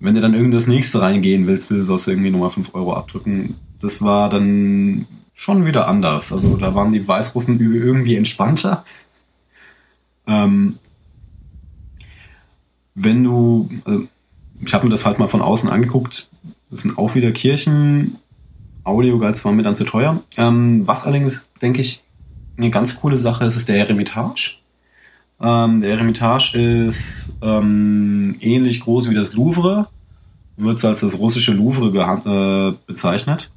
Wenn 0.00 0.14
du 0.14 0.22
dann 0.22 0.32
irgend 0.32 0.54
das 0.54 0.66
nächste 0.66 1.02
reingehen 1.02 1.46
willst, 1.46 1.68
sollst 1.68 2.06
du 2.06 2.10
irgendwie 2.10 2.30
nochmal 2.30 2.50
5 2.50 2.74
Euro 2.74 2.94
abdrücken. 2.94 3.56
Das 3.82 4.00
war 4.00 4.30
dann 4.30 5.06
schon 5.34 5.66
wieder 5.66 5.86
anders. 5.86 6.32
Also 6.32 6.56
da 6.56 6.74
waren 6.74 6.92
die 6.92 7.06
Weißrussen 7.06 7.60
irgendwie 7.60 8.16
entspannter. 8.16 8.84
Ähm, 10.26 10.78
wenn 12.94 13.24
du, 13.24 13.68
also 13.84 14.06
ich 14.60 14.72
habe 14.72 14.84
mir 14.84 14.90
das 14.90 15.04
halt 15.04 15.18
mal 15.18 15.28
von 15.28 15.42
außen 15.42 15.68
angeguckt, 15.68 16.30
das 16.70 16.82
sind 16.82 16.98
auch 16.98 17.14
wieder 17.14 17.32
Kirchen. 17.32 18.16
Audioguides 18.84 19.44
waren 19.44 19.56
mir 19.56 19.62
dann 19.62 19.76
zu 19.76 19.84
teuer. 19.84 20.22
Ähm, 20.36 20.86
was 20.86 21.06
allerdings, 21.06 21.50
denke 21.60 21.80
ich, 21.80 22.04
eine 22.56 22.70
ganz 22.70 23.00
coole 23.00 23.18
Sache 23.18 23.44
ist, 23.44 23.56
ist 23.56 23.68
der 23.68 23.78
Eremitage. 23.78 24.58
Ähm, 25.40 25.80
der 25.80 25.90
Eremitage 25.90 26.86
ist 26.86 27.34
ähm, 27.42 28.36
ähnlich 28.40 28.80
groß 28.80 29.10
wie 29.10 29.14
das 29.14 29.34
Louvre. 29.34 29.88
Wird 30.56 30.84
als 30.84 31.00
das 31.00 31.18
russische 31.18 31.52
Louvre 31.52 31.88
äh, 31.88 32.76
bezeichnet. 32.86 33.50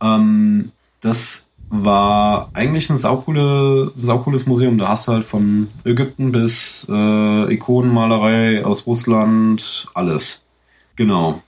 Ähm, 0.00 0.72
das 1.00 1.48
war 1.82 2.50
eigentlich 2.54 2.88
ein 2.90 2.96
saucoole, 2.96 3.92
saucooles 3.96 4.46
Museum. 4.46 4.78
Da 4.78 4.88
hast 4.88 5.08
du 5.08 5.12
halt 5.12 5.24
von 5.24 5.68
Ägypten 5.84 6.32
bis 6.32 6.86
äh, 6.90 7.54
Ikonenmalerei 7.54 8.64
aus 8.64 8.86
Russland, 8.86 9.88
alles. 9.94 10.42
Genau 10.96 11.42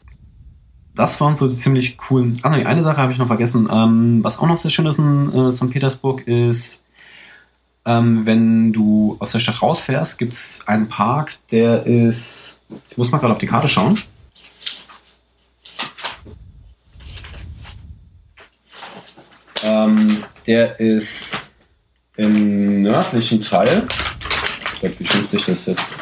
das 0.97 1.21
waren 1.21 1.37
so 1.37 1.47
die 1.47 1.55
ziemlich 1.55 1.99
coolen. 1.99 2.41
Ach 2.43 2.51
nee, 2.51 2.65
eine 2.65 2.83
Sache 2.83 2.97
habe 2.97 3.13
ich 3.13 3.19
noch 3.19 3.27
vergessen. 3.27 3.69
Ähm, 3.71 4.25
was 4.25 4.39
auch 4.39 4.47
noch 4.47 4.57
sehr 4.57 4.71
schön 4.71 4.87
ist 4.87 4.99
in 4.99 5.33
äh, 5.33 5.53
St. 5.53 5.71
Petersburg 5.71 6.27
ist, 6.27 6.85
ähm, 7.85 8.27
wenn 8.27 8.73
du 8.73 9.17
aus 9.21 9.33
der 9.33 9.39
Stadt 9.39 9.63
rausfährst, 9.63 10.19
gibt 10.19 10.33
es 10.33 10.65
einen 10.67 10.89
Park, 10.89 11.35
der 11.53 11.87
ist. 11.87 12.61
Ich 12.91 12.99
muss 12.99 13.13
mal 13.13 13.19
gerade 13.19 13.33
auf 13.33 13.39
die 13.39 13.47
Karte 13.47 13.69
schauen. 13.69 13.99
Ähm, 19.65 20.25
der 20.47 20.79
ist 20.81 21.53
im 22.17 22.83
nördlichen 22.83 23.41
Teil. 23.41 23.87
Gott, 24.81 24.93
wie 24.99 25.05
schimpft 25.05 25.31
sich 25.31 25.45
das 25.45 25.67
jetzt? 25.67 25.97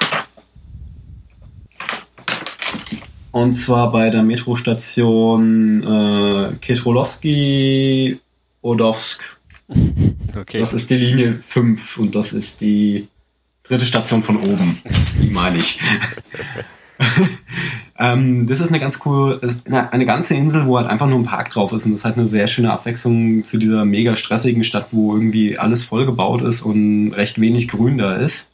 Und 3.30 3.52
zwar 3.52 3.90
bei 3.90 4.10
der 4.10 4.22
Metrostation 4.22 5.82
äh, 5.82 6.54
Ketrolowski 6.60 8.20
Odowsk. 8.62 9.38
Okay. 10.36 10.58
Das 10.58 10.74
ist 10.74 10.90
die 10.90 10.96
Linie 10.96 11.38
5 11.46 11.96
und 11.98 12.16
das 12.16 12.32
ist 12.32 12.60
die 12.60 13.06
dritte 13.62 13.86
Station 13.86 14.20
von 14.20 14.36
oben. 14.36 14.82
Die 15.22 15.30
meine 15.30 15.58
ich. 15.58 15.80
ähm, 17.96 18.46
das 18.46 18.60
ist 18.60 18.70
eine 18.70 18.80
ganz 18.80 19.00
cool, 19.04 19.40
eine, 19.66 19.92
eine, 19.92 20.04
ganze 20.04 20.34
Insel, 20.34 20.66
wo 20.66 20.76
halt 20.76 20.88
einfach 20.88 21.06
nur 21.06 21.18
ein 21.18 21.24
Park 21.24 21.50
drauf 21.50 21.72
ist 21.72 21.86
und 21.86 21.92
das 21.92 22.00
ist 22.00 22.04
halt 22.04 22.16
eine 22.16 22.26
sehr 22.26 22.48
schöne 22.48 22.72
Abwechslung 22.72 23.44
zu 23.44 23.56
dieser 23.56 23.84
mega 23.84 24.16
stressigen 24.16 24.64
Stadt, 24.64 24.92
wo 24.92 25.14
irgendwie 25.14 25.58
alles 25.58 25.84
vollgebaut 25.84 26.42
ist 26.42 26.62
und 26.62 27.12
recht 27.12 27.40
wenig 27.40 27.68
Grün 27.68 27.98
da 27.98 28.14
ist. 28.14 28.52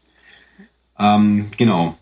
Ähm, 0.99 1.49
genau. 1.57 1.97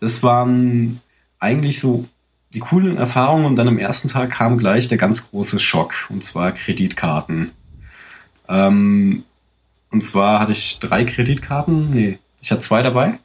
Das 0.00 0.24
waren 0.24 1.00
eigentlich 1.38 1.78
so 1.78 2.06
die 2.54 2.60
coolen 2.60 2.96
Erfahrungen 2.96 3.46
und 3.46 3.56
dann 3.56 3.68
am 3.68 3.78
ersten 3.78 4.08
Tag 4.08 4.32
kam 4.32 4.58
gleich 4.58 4.88
der 4.88 4.98
ganz 4.98 5.30
große 5.30 5.60
Schock 5.60 5.94
und 6.10 6.24
zwar 6.24 6.50
Kreditkarten. 6.50 7.52
Ähm, 8.48 9.22
und 9.92 10.00
zwar 10.02 10.40
hatte 10.40 10.52
ich 10.52 10.80
drei 10.80 11.04
Kreditkarten, 11.04 11.90
nee, 11.90 12.18
ich 12.42 12.50
hatte 12.50 12.62
zwei 12.62 12.82
dabei 12.82 13.18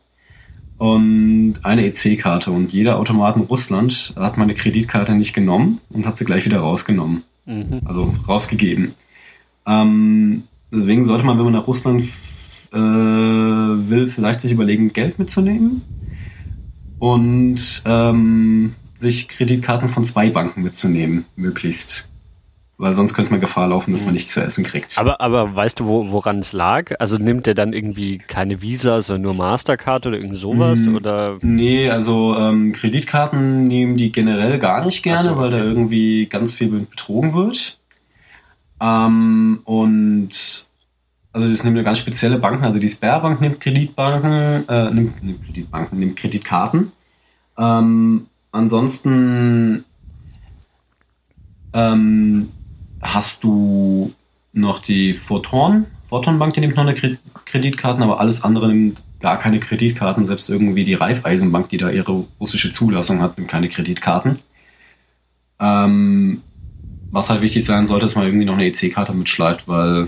und 0.79 1.55
eine 1.63 1.85
EC-Karte 1.85 2.51
und 2.51 2.73
jeder 2.73 2.97
Automat 2.97 3.35
in 3.35 3.43
Russland 3.43 4.13
hat 4.15 4.37
meine 4.37 4.55
Kreditkarte 4.55 5.13
nicht 5.13 5.33
genommen 5.33 5.81
und 5.89 6.07
hat 6.07 6.17
sie 6.17 6.23
gleich 6.23 6.45
wieder 6.45 6.59
rausgenommen. 6.59 7.23
Mhm. 7.45 7.81
Also 7.83 8.15
rausgegeben. 8.25 8.93
Ähm, 9.67 10.43
deswegen 10.71 11.03
sollte 11.03 11.25
man, 11.25 11.37
wenn 11.37 11.43
man 11.43 11.53
nach 11.53 11.67
Russland 11.67 12.05
äh, 12.71 12.77
will, 12.77 14.07
vielleicht 14.07 14.39
sich 14.39 14.53
überlegen, 14.53 14.93
Geld 14.93 15.19
mitzunehmen 15.19 15.81
und 16.97 17.83
ähm, 17.85 18.75
sich 18.97 19.27
Kreditkarten 19.27 19.89
von 19.89 20.05
zwei 20.05 20.29
Banken 20.29 20.63
mitzunehmen, 20.63 21.25
möglichst. 21.35 22.09
Weil 22.79 22.93
sonst 22.93 23.13
könnte 23.13 23.31
man 23.31 23.41
Gefahr 23.41 23.67
laufen, 23.67 23.91
dass 23.91 24.03
man 24.03 24.11
mhm. 24.11 24.13
nichts 24.13 24.31
zu 24.31 24.41
essen 24.41 24.63
kriegt. 24.63 24.97
Aber, 24.97 25.19
aber 25.19 25.53
weißt 25.53 25.81
du, 25.81 25.85
wo, 25.85 26.11
woran 26.11 26.37
es 26.37 26.53
lag? 26.53 26.93
Also 26.99 27.17
nimmt 27.17 27.45
der 27.45 27.53
dann 27.53 27.73
irgendwie 27.73 28.19
keine 28.19 28.61
Visa, 28.61 29.01
sondern 29.01 29.23
nur 29.23 29.33
Mastercard 29.33 30.07
oder 30.07 30.15
irgend 30.15 30.37
sowas? 30.37 30.79
Mm, 30.79 30.95
oder? 30.95 31.37
Nee, 31.41 31.89
also 31.89 32.37
ähm, 32.37 32.71
Kreditkarten 32.71 33.65
nehmen 33.65 33.97
die 33.97 34.13
generell 34.13 34.59
gar 34.59 34.85
nicht 34.85 35.03
gerne, 35.03 35.23
so, 35.23 35.31
okay. 35.31 35.39
weil 35.41 35.51
da 35.51 35.57
irgendwie 35.57 36.27
ganz 36.27 36.53
viel 36.53 36.69
betrogen 36.69 37.33
wird. 37.33 37.79
Ähm, 38.79 39.59
und 39.65 40.29
also 41.33 41.47
das 41.49 41.63
nimmt 41.65 41.75
eine 41.75 41.83
ganz 41.83 41.99
spezielle 41.99 42.39
Banken, 42.39 42.63
also 42.63 42.79
die 42.79 42.87
Sperrbank 42.87 43.41
nimmt 43.41 43.59
Kreditbanken, 43.59 44.69
äh, 44.69 44.89
nimmt, 44.91 45.21
nimmt 45.21 45.45
Kreditbanken, 45.45 45.99
nimmt 45.99 46.15
Kreditkarten. 46.15 46.93
Ähm, 47.57 48.27
ansonsten 48.53 49.83
ähm, 51.73 52.47
hast 53.01 53.43
du 53.43 54.13
noch 54.53 54.79
die 54.79 55.13
Photon. 55.13 55.85
Photon 56.07 56.39
Bank, 56.39 56.53
die 56.55 56.61
nimmt 56.61 56.75
noch 56.75 56.85
eine 56.85 56.95
Kreditkarten, 57.45 58.03
aber 58.03 58.19
alles 58.19 58.43
andere 58.43 58.67
nimmt 58.67 59.03
gar 59.19 59.37
keine 59.37 59.59
Kreditkarten. 59.59 60.25
Selbst 60.25 60.49
irgendwie 60.49 60.83
die 60.83 60.95
Raiffeisenbank, 60.95 61.69
die 61.69 61.77
da 61.77 61.89
ihre 61.89 62.25
russische 62.39 62.71
Zulassung 62.71 63.21
hat, 63.21 63.37
nimmt 63.37 63.49
keine 63.49 63.69
Kreditkarten. 63.69 64.39
Ähm, 65.59 66.41
was 67.11 67.29
halt 67.29 67.41
wichtig 67.41 67.65
sein 67.65 67.85
sollte, 67.85 68.05
ist 68.05 68.15
mal 68.15 68.25
irgendwie 68.25 68.45
noch 68.45 68.53
eine 68.53 68.65
EC-Karte 68.65 69.13
mitschleift, 69.13 69.67
weil 69.67 70.07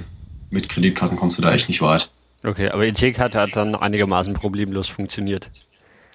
mit 0.49 0.69
Kreditkarten 0.69 1.17
kommst 1.17 1.37
du 1.37 1.41
da 1.41 1.51
echt 1.53 1.67
nicht 1.67 1.81
weit. 1.81 2.09
Okay, 2.43 2.69
aber 2.69 2.85
EC-Karte 2.85 3.39
hat 3.39 3.55
dann 3.55 3.75
einigermaßen 3.75 4.33
problemlos 4.33 4.87
funktioniert. 4.87 5.49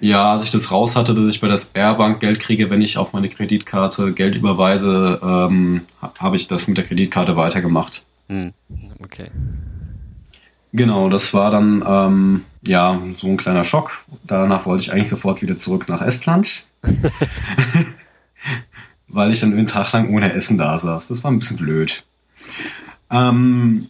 Ja, 0.00 0.32
als 0.32 0.44
ich 0.44 0.50
das 0.50 0.70
raus 0.70 0.94
hatte, 0.94 1.14
dass 1.14 1.28
ich 1.28 1.40
bei 1.40 1.48
der 1.48 1.56
Sperrbank 1.56 2.20
Geld 2.20 2.38
kriege, 2.38 2.68
wenn 2.68 2.82
ich 2.82 2.98
auf 2.98 3.12
meine 3.12 3.28
Kreditkarte 3.28 4.12
Geld 4.12 4.36
überweise, 4.36 5.20
ähm, 5.22 5.82
habe 6.18 6.36
ich 6.36 6.48
das 6.48 6.68
mit 6.68 6.76
der 6.76 6.84
Kreditkarte 6.84 7.36
weitergemacht. 7.36 8.04
Hm. 8.28 8.52
Okay. 9.02 9.30
Genau, 10.72 11.08
das 11.08 11.32
war 11.32 11.50
dann 11.50 11.82
ähm, 11.86 12.44
ja 12.62 13.00
so 13.16 13.28
ein 13.28 13.38
kleiner 13.38 13.64
Schock. 13.64 14.04
Danach 14.24 14.66
wollte 14.66 14.82
ich 14.82 14.92
eigentlich 14.92 15.08
sofort 15.08 15.40
wieder 15.40 15.56
zurück 15.56 15.88
nach 15.88 16.02
Estland, 16.02 16.68
weil 19.08 19.30
ich 19.30 19.40
dann 19.40 19.52
einen 19.52 19.66
Tag 19.66 19.92
lang 19.92 20.14
ohne 20.14 20.34
Essen 20.34 20.58
da 20.58 20.76
saß. 20.76 21.08
Das 21.08 21.24
war 21.24 21.30
ein 21.30 21.38
bisschen 21.38 21.56
blöd. 21.56 22.04
Ähm, 23.10 23.88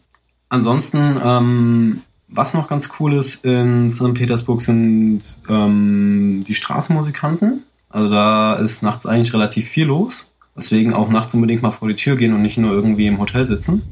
ansonsten 0.49 1.21
ähm, 1.25 2.03
was 2.29 2.55
noch 2.55 2.69
ganz 2.69 2.93
cool 2.99 3.15
ist 3.15 3.45
in 3.45 3.89
St. 3.89 4.15
Petersburg 4.15 4.61
sind 4.61 5.21
ähm, 5.49 6.41
die 6.47 6.55
Straßenmusikanten. 6.55 7.63
Also 7.89 8.11
da 8.11 8.55
ist 8.55 8.83
nachts 8.83 9.07
eigentlich 9.07 9.33
relativ 9.33 9.69
viel 9.69 9.87
los. 9.87 10.35
Deswegen 10.57 10.93
auch 10.93 11.09
nachts 11.09 11.35
unbedingt 11.35 11.63
mal 11.63 11.71
vor 11.71 11.89
die 11.89 11.97
Tür 11.97 12.17
gehen 12.17 12.33
und 12.33 12.43
nicht 12.43 12.59
nur 12.59 12.73
irgendwie 12.73 13.07
im 13.07 13.19
Hotel 13.19 13.45
sitzen. 13.45 13.83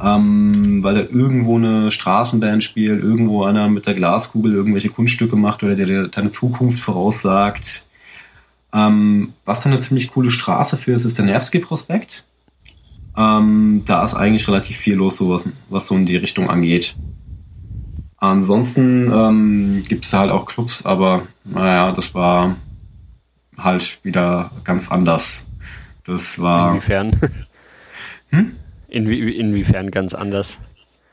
Ähm, 0.00 0.82
weil 0.82 0.94
da 0.94 1.00
irgendwo 1.00 1.56
eine 1.56 1.90
Straßenband 1.90 2.62
spielt, 2.62 3.02
irgendwo 3.02 3.44
einer 3.44 3.68
mit 3.68 3.86
der 3.86 3.94
Glaskugel 3.94 4.52
irgendwelche 4.52 4.90
Kunststücke 4.90 5.36
macht 5.36 5.62
oder 5.62 5.74
der 5.74 5.86
dir 5.86 6.08
deine 6.08 6.30
Zukunft 6.30 6.80
voraussagt. 6.80 7.88
Ähm, 8.74 9.32
was 9.44 9.60
dann 9.60 9.72
eine 9.72 9.80
ziemlich 9.80 10.10
coole 10.10 10.30
Straße 10.30 10.76
für 10.76 10.92
ist, 10.92 11.04
ist 11.04 11.18
der 11.18 11.24
Nevsky-Prospekt. 11.26 12.26
Ähm, 13.16 13.82
da 13.86 14.02
ist 14.02 14.14
eigentlich 14.14 14.46
relativ 14.48 14.76
viel 14.76 14.96
los, 14.96 15.16
so 15.16 15.34
was 15.70 15.86
so 15.86 15.94
in 15.94 16.04
die 16.04 16.16
Richtung 16.16 16.50
angeht. 16.50 16.96
Ansonsten 18.18 19.12
ähm, 19.12 19.84
gibt 19.86 20.06
es 20.06 20.12
halt 20.12 20.30
auch 20.30 20.46
Clubs, 20.46 20.86
aber 20.86 21.26
naja, 21.44 21.92
das 21.92 22.14
war 22.14 22.56
halt 23.56 24.00
wieder 24.02 24.50
ganz 24.64 24.90
anders. 24.90 25.50
Das 26.04 26.40
war. 26.40 26.70
Inwiefern? 26.70 27.16
Hm? 28.30 28.56
Inwie 28.88 29.30
inwiefern 29.30 29.92
ganz 29.92 30.12
anders? 30.12 30.58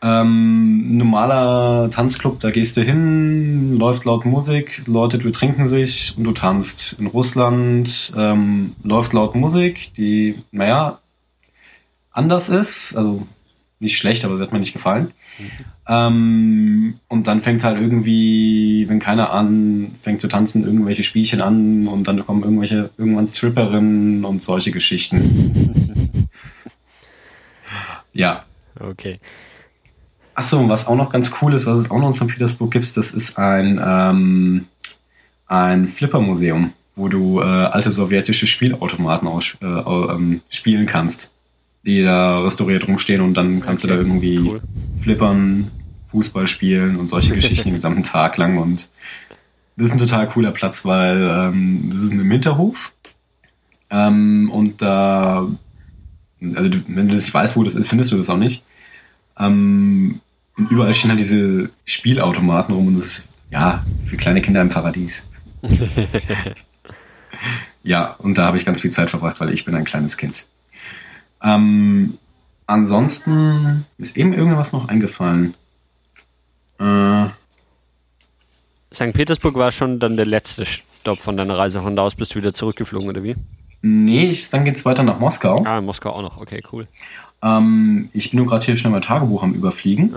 Ähm, 0.02 0.98
normaler 0.98 1.92
Tanzclub, 1.92 2.40
da 2.40 2.50
gehst 2.50 2.76
du 2.76 2.82
hin, 2.82 3.78
läuft 3.78 4.04
laut 4.04 4.26
Musik, 4.26 4.82
Leute 4.88 5.20
betrinken 5.20 5.68
sich 5.68 6.16
und 6.18 6.24
du 6.24 6.32
tanzt. 6.32 7.00
In 7.00 7.06
Russland 7.06 8.14
ähm, 8.18 8.76
läuft 8.84 9.14
laut 9.14 9.36
Musik, 9.36 9.94
die, 9.94 10.44
naja, 10.52 11.00
anders 12.12 12.50
ist, 12.50 12.98
also 12.98 13.28
nicht 13.80 13.98
schlecht, 13.98 14.26
aber 14.26 14.36
sie 14.36 14.44
hat 14.44 14.52
mir 14.52 14.60
nicht 14.60 14.74
gefallen. 14.74 15.14
Mhm. 15.38 15.66
Ähm, 15.88 16.96
und 17.10 17.28
dann 17.28 17.42
fängt 17.42 17.64
halt 17.64 17.80
irgendwie, 17.80 18.86
wenn 18.88 19.00
keiner 19.00 19.32
anfängt 19.32 20.22
zu 20.22 20.28
tanzen, 20.28 20.64
irgendwelche 20.64 21.04
Spielchen 21.04 21.42
an 21.42 21.88
und 21.88 22.08
dann 22.08 22.26
kommen 22.26 22.44
irgendwelche, 22.44 22.90
irgendwann 22.98 23.28
Stripperinnen 23.28 24.24
und 24.24 24.42
solche 24.42 24.72
Geschichten. 24.72 26.30
ja. 28.14 28.46
Okay. 28.80 29.20
Achso, 30.36 30.60
und 30.60 30.70
was 30.70 30.88
auch 30.88 30.96
noch 30.96 31.12
ganz 31.12 31.34
cool 31.42 31.54
ist, 31.54 31.66
was 31.66 31.80
es 31.80 31.92
auch 31.92 32.00
noch 32.00 32.08
in 32.08 32.14
St. 32.14 32.28
Petersburg 32.28 32.72
gibt, 32.72 32.98
das 32.98 33.12
ist 33.12 33.38
ein, 33.38 33.80
ähm, 33.84 34.66
ein 35.48 35.88
Flipper-Museum, 35.88 36.74
wo 36.96 37.08
du 37.08 37.40
äh, 37.40 37.44
alte 37.44 37.92
sowjetische 37.92 38.48
Spielautomaten 38.48 39.28
aus, 39.28 39.58
äh, 39.62 39.66
ähm, 39.66 40.42
spielen 40.50 40.88
kannst, 40.88 41.33
die 41.86 42.02
da 42.02 42.40
restauriert 42.40 42.88
rumstehen 42.88 43.22
und 43.22 43.34
dann 43.36 43.62
kannst 43.62 43.84
okay, 43.84 43.94
du 43.94 43.98
da 43.98 44.08
irgendwie 44.08 44.40
cool. 44.40 44.62
flippern, 45.02 45.72
Fußball 46.08 46.48
spielen 46.48 46.98
und 46.98 47.08
solche 47.08 47.34
Geschichten 47.36 47.70
den 47.70 47.76
gesamten 47.76 48.04
Tag 48.04 48.38
lang 48.38 48.58
und 48.58 48.90
das 49.76 49.88
ist 49.88 49.94
ein 49.94 50.00
total 50.00 50.28
cooler 50.28 50.52
Platz, 50.52 50.86
weil 50.86 51.28
ähm, 51.30 51.90
das 51.92 52.04
ist 52.04 52.12
ein 52.12 52.30
Hinterhof 52.30 52.94
ähm, 53.90 54.50
und 54.52 54.82
da, 54.82 55.48
also 56.56 56.70
wenn 56.88 57.08
du 57.08 57.16
nicht 57.16 57.34
weißt, 57.34 57.56
wo 57.56 57.64
das 57.64 57.76
ist, 57.76 57.88
findest 57.88 58.12
du 58.12 58.18
das 58.18 58.30
auch 58.30 58.38
nicht. 58.38 58.64
Ähm, 59.38 60.20
und 60.58 60.72
überall 60.72 60.94
stehen 60.94 61.10
halt 61.10 61.20
diese 61.20 61.70
Spielautomaten 61.86 62.74
rum 62.74 62.88
und 62.88 62.96
das 62.96 63.06
ist, 63.06 63.28
ja, 63.52 63.84
für 64.06 64.18
kleine 64.18 64.42
Kinder 64.42 64.62
im 64.62 64.70
Paradies. 64.70 65.30
ja, 67.84 68.14
und 68.14 68.38
da 68.38 68.46
habe 68.46 68.58
ich 68.58 68.66
ganz 68.66 68.82
viel 68.82 68.92
Zeit 68.92 69.10
verbracht, 69.10 69.40
weil 69.40 69.52
ich 69.54 69.66
bin 69.66 69.76
ein 69.76 69.86
kleines 69.86 70.18
Kind. 70.18 70.48
Ähm, 71.44 72.18
ansonsten 72.68 73.86
ist 73.98 74.18
eben 74.18 74.34
irgendwas 74.34 74.74
noch 74.74 74.88
eingefallen. 74.88 75.56
Äh, 76.80 77.28
St. 78.94 79.14
Petersburg 79.14 79.56
war 79.56 79.72
schon 79.72 80.00
dann 80.00 80.16
der 80.16 80.26
letzte 80.26 80.66
Stopp 80.66 81.20
von 81.20 81.36
deiner 81.36 81.58
Reise. 81.58 81.82
Von 81.82 81.96
da 81.96 82.04
aus 82.04 82.16
bist 82.16 82.34
du 82.34 82.40
wieder 82.40 82.54
zurückgeflogen, 82.54 83.10
oder 83.10 83.24
wie? 83.24 83.36
Nee, 83.82 84.30
ich, 84.30 84.50
dann 84.50 84.66
es 84.66 84.86
weiter 84.86 85.04
nach 85.04 85.20
Moskau. 85.20 85.64
Ah, 85.66 85.82
Moskau 85.82 86.12
auch 86.12 86.22
noch. 86.22 86.38
Okay, 86.38 86.64
cool. 86.72 86.88
Ähm, 87.42 88.10
ich 88.14 88.32
bin 88.32 88.38
nur 88.38 88.48
gerade 88.48 88.66
hier 88.66 88.78
schnell 88.78 88.94
mein 88.94 89.02
Tagebuch 89.02 89.44
am 89.44 89.54
Überfliegen. 89.54 90.16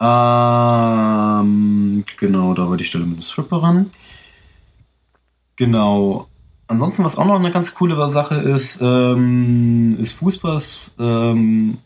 Ähm, 0.00 2.04
genau, 2.18 2.54
da 2.54 2.68
war 2.68 2.76
die 2.76 2.84
Stelle 2.84 3.06
mit 3.06 3.18
der 3.18 3.22
Stripperin. 3.22 3.90
Genau. 5.56 6.28
Ansonsten, 6.68 7.04
was 7.04 7.16
auch 7.16 7.24
noch 7.24 7.36
eine 7.36 7.50
ganz 7.50 7.74
coole 7.74 8.10
Sache 8.10 8.36
ist, 8.36 8.80
ähm, 8.82 9.96
ist 9.98 10.12
Fußballs. 10.12 10.96
Ähm, 10.98 11.78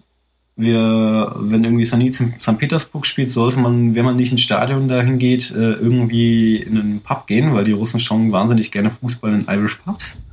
wir, 0.56 1.34
wenn 1.38 1.64
irgendwie 1.64 1.84
St. 1.84 2.40
St. 2.40 2.58
Petersburg 2.58 3.06
spielt, 3.06 3.30
sollte 3.30 3.58
man, 3.58 3.94
wenn 3.94 4.04
man 4.04 4.16
nicht 4.16 4.32
ins 4.32 4.42
Stadion 4.42 4.88
dahin 4.88 5.18
geht, 5.18 5.50
äh, 5.52 5.72
irgendwie 5.72 6.56
in 6.56 6.78
einen 6.78 7.00
Pub 7.00 7.26
gehen, 7.26 7.54
weil 7.54 7.64
die 7.64 7.72
Russen 7.72 8.00
schauen 8.00 8.32
wahnsinnig 8.32 8.70
gerne 8.70 8.90
Fußball 8.90 9.32
in 9.32 9.46
Irish 9.48 9.76
Pubs. 9.76 10.24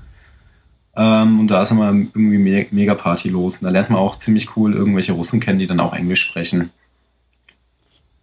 Ähm, 0.96 1.40
und 1.40 1.48
da 1.50 1.62
ist 1.62 1.72
immer 1.72 1.88
irgendwie 1.88 2.38
me 2.38 2.66
mega 2.72 2.96
Party 2.96 3.30
los. 3.30 3.58
Und 3.58 3.66
da 3.66 3.70
lernt 3.70 3.92
man 3.92 4.00
auch 4.00 4.18
ziemlich 4.18 4.58
cool 4.58 4.74
irgendwelche 4.74 5.14
Russen 5.14 5.40
kennen, 5.40 5.60
die 5.60 5.68
dann 5.68 5.80
auch 5.80 5.94
Englisch 5.94 6.22
sprechen. 6.22 6.72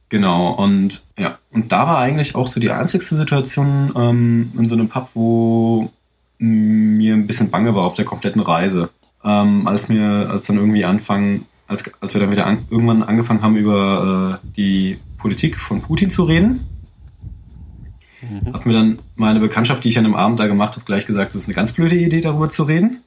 Genau, 0.08 0.52
und 0.52 1.04
ja, 1.18 1.38
und 1.50 1.72
da 1.72 1.86
war 1.86 1.98
eigentlich 1.98 2.34
auch 2.34 2.46
so 2.46 2.60
die 2.60 2.70
einzigste 2.70 3.16
Situation 3.16 3.92
ähm, 3.96 4.52
in 4.56 4.66
so 4.66 4.74
einem 4.74 4.88
Pub, 4.88 5.08
wo 5.14 5.90
mir 6.38 7.14
ein 7.14 7.26
bisschen 7.26 7.50
bange 7.50 7.74
war 7.74 7.84
auf 7.84 7.94
der 7.94 8.04
kompletten 8.04 8.40
Reise. 8.40 8.90
Ähm, 9.24 9.66
als 9.66 9.88
mir, 9.88 10.28
als 10.30 10.46
dann 10.46 10.56
irgendwie 10.56 10.84
anfangen, 10.84 11.46
als, 11.66 11.90
als 12.00 12.14
wir 12.14 12.20
dann 12.20 12.30
wieder 12.30 12.46
an, 12.46 12.66
irgendwann 12.70 13.02
angefangen 13.02 13.42
haben, 13.42 13.56
über 13.56 14.40
äh, 14.44 14.46
die 14.56 14.98
Politik 15.18 15.58
von 15.58 15.82
Putin 15.82 16.10
zu 16.10 16.24
reden, 16.24 16.66
Mhm. 18.28 18.52
Hat 18.52 18.66
mir 18.66 18.72
dann 18.72 18.98
meine 19.14 19.40
Bekanntschaft, 19.40 19.84
die 19.84 19.88
ich 19.88 19.98
an 19.98 20.04
dem 20.04 20.14
Abend 20.14 20.40
da 20.40 20.46
gemacht 20.46 20.74
habe, 20.74 20.84
gleich 20.84 21.06
gesagt, 21.06 21.30
es 21.30 21.36
ist 21.36 21.46
eine 21.46 21.54
ganz 21.54 21.72
blöde 21.72 21.96
Idee, 21.96 22.20
darüber 22.20 22.48
zu 22.48 22.64
reden. 22.64 23.02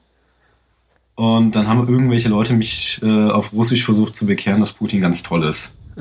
Und 1.14 1.54
dann 1.54 1.68
haben 1.68 1.86
irgendwelche 1.86 2.28
Leute 2.28 2.54
mich 2.54 3.00
äh, 3.02 3.30
auf 3.30 3.52
Russisch 3.52 3.84
versucht 3.84 4.16
zu 4.16 4.26
bekehren, 4.26 4.60
dass 4.60 4.72
Putin 4.72 5.00
ganz 5.00 5.22
toll 5.22 5.44
ist. 5.44 5.78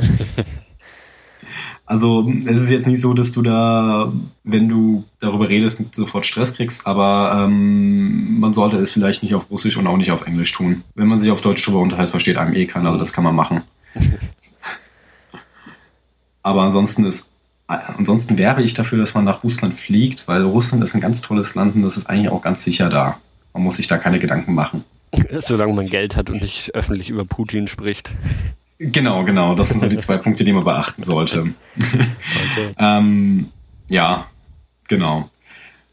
also 1.90 2.32
es 2.46 2.60
ist 2.60 2.70
jetzt 2.70 2.88
nicht 2.88 3.02
so, 3.02 3.16
dass 3.16 3.32
du 3.32 3.42
da, 3.42 4.14
wenn 4.44 4.70
du 4.70 5.06
darüber 5.20 5.50
redest, 5.50 5.82
sofort 5.96 6.24
Stress 6.24 6.54
kriegst, 6.54 6.86
aber 6.86 7.46
ähm, 7.46 8.40
man 8.40 8.54
sollte 8.54 8.78
es 8.78 8.92
vielleicht 8.92 9.24
nicht 9.24 9.34
auf 9.34 9.50
Russisch 9.50 9.76
und 9.76 9.88
auch 9.88 9.98
nicht 9.98 10.12
auf 10.12 10.28
Englisch 10.28 10.52
tun. 10.52 10.84
Wenn 10.94 11.08
man 11.08 11.18
sich 11.18 11.32
auf 11.32 11.42
Deutsch 11.42 11.66
darüber 11.66 11.82
unterhält, 11.82 12.12
versteht 12.12 12.38
einem 12.38 12.54
eh 12.54 12.68
keiner, 12.68 12.90
also 12.90 13.00
das 13.00 13.12
kann 13.12 13.24
man 13.24 13.36
machen. 13.36 13.64
aber 16.44 16.62
ansonsten 16.62 17.06
ist 17.06 17.32
ansonsten 17.66 18.38
werbe 18.38 18.62
ich 18.62 18.76
dafür, 18.76 19.00
dass 19.00 19.16
man 19.16 19.26
nach 19.26 19.44
Russland 19.44 19.74
fliegt, 19.74 20.28
weil 20.28 20.44
Russland 20.44 20.84
ist 20.84 20.94
ein 20.94 21.02
ganz 21.02 21.22
tolles 21.22 21.56
Land 21.56 21.76
und 21.76 21.82
das 21.82 21.98
ist 21.98 22.08
eigentlich 22.08 22.30
auch 22.30 22.42
ganz 22.42 22.64
sicher 22.64 22.90
da. 22.90 23.18
Man 23.54 23.64
muss 23.64 23.78
sich 23.78 23.88
da 23.88 23.98
keine 23.98 24.20
Gedanken 24.20 24.54
machen. 24.54 24.84
Solange 25.40 25.74
man 25.74 25.88
Geld 25.88 26.16
hat 26.16 26.30
und 26.30 26.42
nicht 26.42 26.76
öffentlich 26.76 27.10
über 27.10 27.26
Putin 27.26 27.68
spricht. 27.68 28.12
Genau, 28.80 29.26
genau. 29.26 29.56
Das 29.56 29.70
sind 29.70 29.80
so 29.82 29.88
die 29.88 29.98
zwei 30.00 30.18
Punkte, 30.18 30.44
die 30.44 30.54
man 30.54 30.64
beachten 30.64 31.04
sollte. 31.04 31.54
Okay. 31.78 32.74
ähm, 32.80 33.50
ja, 33.88 34.28
genau. 34.88 35.30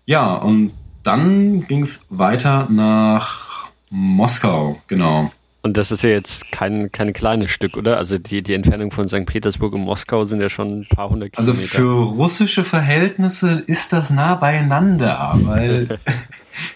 Ja, 0.07 0.35
und 0.35 0.73
dann 1.03 1.67
ging 1.67 1.83
es 1.83 2.07
weiter 2.09 2.69
nach 2.71 3.69
Moskau, 3.91 4.81
genau. 4.87 5.31
Und 5.63 5.77
das 5.77 5.91
ist 5.91 6.03
ja 6.03 6.11
jetzt 6.11 6.53
kein, 6.53 6.93
kein 6.93 7.13
kleines 7.13 7.51
Stück, 7.51 7.77
oder? 7.77 7.99
Also 7.99 8.19
die, 8.19 8.41
die 8.41 8.55
Entfernung 8.55 8.93
von 8.93 9.09
St. 9.09 9.27
Petersburg 9.27 9.75
und 9.75 9.81
Moskau 9.81 10.23
sind 10.23 10.41
ja 10.41 10.49
schon 10.49 10.81
ein 10.81 10.87
paar 10.87 11.11
hundert 11.11 11.37
also 11.37 11.53
Kilometer. 11.53 11.79
Also 11.79 12.05
für 12.05 12.17
russische 12.17 12.63
Verhältnisse 12.63 13.65
ist 13.67 13.93
das 13.93 14.11
nah 14.11 14.37
beieinander, 14.37 15.33
weil 15.43 15.99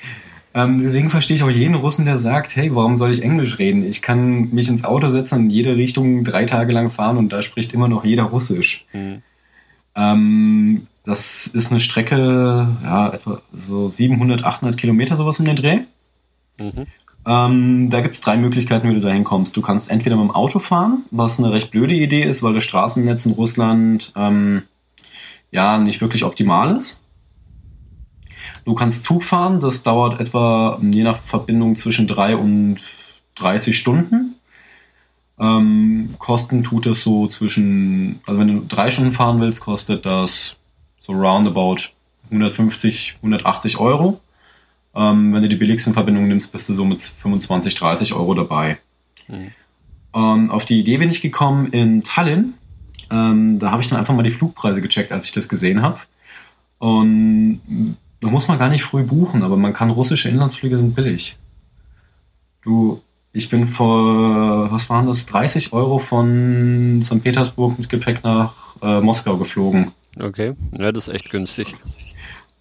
ähm, 0.53 0.79
deswegen 0.79 1.11
verstehe 1.11 1.37
ich 1.37 1.43
auch 1.43 1.51
jeden 1.51 1.77
Russen, 1.77 2.05
der 2.05 2.17
sagt, 2.17 2.57
hey, 2.57 2.75
warum 2.75 2.97
soll 2.97 3.13
ich 3.13 3.23
Englisch 3.23 3.59
reden? 3.59 3.85
Ich 3.85 4.03
kann 4.03 4.51
mich 4.51 4.69
ins 4.69 4.85
Auto 4.85 5.09
setzen 5.09 5.37
und 5.37 5.45
in 5.45 5.51
jede 5.51 5.77
Richtung 5.77 6.25
drei 6.25 6.45
Tage 6.45 6.73
lang 6.73 6.91
fahren 6.91 7.19
und 7.19 7.33
da 7.33 7.43
spricht 7.43 7.73
immer 7.73 7.89
noch 7.89 8.05
jeder 8.05 8.25
Russisch. 8.25 8.85
Mhm. 8.93 9.23
Ähm, 9.95 10.87
das 11.05 11.47
ist 11.47 11.71
eine 11.71 11.81
Strecke, 11.81 12.69
ja, 12.83 13.13
etwa 13.13 13.41
so 13.53 13.89
700, 13.89 14.45
800 14.45 14.77
Kilometer, 14.77 15.17
sowas 15.17 15.39
in 15.39 15.47
den 15.47 15.57
Dreh. 15.57 15.79
Mhm. 16.59 16.87
Ähm, 17.27 17.91
da 17.91 18.01
gibt 18.01 18.15
es 18.15 18.21
drei 18.21 18.37
Möglichkeiten, 18.37 18.89
wie 18.89 18.95
du 18.95 19.01
da 19.01 19.11
hinkommst. 19.11 19.57
Du 19.57 19.63
kannst 19.63 19.91
entweder 19.91 20.17
mit 20.17 20.25
dem 20.25 20.31
Auto 20.31 20.59
fahren, 20.59 21.05
was 21.11 21.39
eine 21.39 21.53
recht 21.53 21.71
blöde 21.71 21.95
Idee 21.95 22.23
ist, 22.23 22.43
weil 22.43 22.55
das 22.55 22.65
Straßennetz 22.65 23.27
in 23.27 23.33
Russland 23.33 24.13
ähm, 24.17 24.63
ja 25.51 25.79
nicht 25.79 26.01
wirklich 26.01 26.25
optimal 26.25 26.77
ist. 26.77 27.05
Du 28.71 28.77
kannst 28.77 29.03
Zug 29.03 29.25
fahren, 29.25 29.59
das 29.59 29.83
dauert 29.83 30.21
etwa 30.21 30.81
je 30.81 31.03
nach 31.03 31.17
Verbindung 31.17 31.75
zwischen 31.75 32.07
drei 32.07 32.37
und 32.37 32.77
30 33.35 33.77
Stunden. 33.77 34.37
Ähm, 35.41 36.15
kosten 36.19 36.63
tut 36.63 36.87
das 36.87 37.03
so 37.03 37.27
zwischen, 37.27 38.21
also 38.29 38.39
wenn 38.39 38.47
du 38.47 38.65
drei 38.69 38.93
Stunden 38.93 39.11
fahren 39.11 39.41
willst, 39.41 39.61
kostet 39.61 40.07
das 40.07 40.57
so 41.01 41.15
roundabout 41.15 41.79
150, 42.27 43.17
180 43.17 43.79
Euro. 43.79 44.21
Ähm, 44.95 45.33
wenn 45.33 45.43
du 45.43 45.49
die 45.49 45.57
billigsten 45.57 45.93
Verbindungen 45.93 46.29
nimmst, 46.29 46.53
bist 46.53 46.69
du 46.69 46.73
so 46.73 46.85
mit 46.85 47.03
25, 47.03 47.75
30 47.75 48.15
Euro 48.15 48.35
dabei. 48.35 48.79
Mhm. 49.27 49.51
Und 50.13 50.51
auf 50.53 50.65
die 50.65 50.79
Idee 50.79 50.99
bin 50.99 51.11
ich 51.11 51.23
gekommen 51.23 51.73
in 51.73 52.05
Tallinn. 52.05 52.55
Ähm, 53.11 53.59
da 53.59 53.73
habe 53.73 53.83
ich 53.83 53.89
dann 53.89 53.99
einfach 53.99 54.15
mal 54.15 54.23
die 54.23 54.31
Flugpreise 54.31 54.81
gecheckt, 54.81 55.11
als 55.11 55.27
ich 55.27 55.33
das 55.33 55.49
gesehen 55.49 55.83
habe. 55.83 55.99
Und 56.79 57.97
da 58.21 58.29
muss 58.29 58.49
man 58.49 58.59
gar 58.59 58.69
nicht 58.69 58.83
früh 58.83 59.03
buchen, 59.03 59.43
aber 59.43 59.57
man 59.57 59.73
kann 59.73 59.91
russische 59.91 60.29
Inlandsflüge 60.29 60.79
sind 60.79 60.95
billig. 60.95 61.39
Du, 62.63 63.01
ich 63.33 63.49
bin 63.49 63.67
vor, 63.67 64.71
was 64.71 64.91
waren 64.91 65.07
das, 65.07 65.27
30 65.27 65.73
Euro 65.73 65.99
von 65.99 67.01
St. 67.03 67.23
Petersburg 67.23 67.79
mit 67.79 67.89
Gepäck 67.89 68.23
nach 68.23 68.77
äh, 68.83 69.01
Moskau 69.01 69.37
geflogen. 69.39 69.93
Okay, 70.19 70.55
ja, 70.79 70.93
das 70.93 71.09
ist 71.09 71.15
echt 71.15 71.31
günstig. 71.31 71.75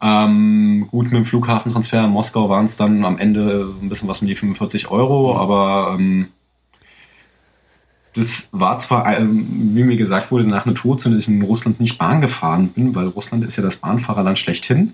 Ähm, 0.02 0.88
gut, 0.90 1.06
mit 1.06 1.16
dem 1.16 1.26
Flughafentransfer 1.26 2.06
in 2.06 2.12
Moskau 2.12 2.50
waren 2.50 2.66
es 2.66 2.78
dann 2.78 3.04
am 3.04 3.18
Ende 3.18 3.74
ein 3.82 3.90
bisschen 3.90 4.08
was 4.08 4.22
mit 4.22 4.30
die 4.30 4.36
45 4.36 4.92
Euro, 4.92 5.38
aber 5.38 5.98
ähm, 6.00 6.30
das 8.14 8.50
war 8.52 8.78
zwar, 8.78 9.18
ähm, 9.18 9.76
wie 9.76 9.84
mir 9.84 9.98
gesagt 9.98 10.32
wurde, 10.32 10.46
nach 10.46 10.66
einer 10.66 10.76
Todsünde, 10.76 11.18
dass 11.18 11.28
ich 11.28 11.34
in 11.34 11.42
Russland 11.42 11.80
nicht 11.80 11.98
Bahn 11.98 12.22
gefahren 12.22 12.70
bin, 12.70 12.96
weil 12.96 13.08
Russland 13.08 13.44
ist 13.44 13.58
ja 13.58 13.64
das 13.64 13.78
Bahnfahrerland 13.78 14.40
schlechthin. 14.40 14.94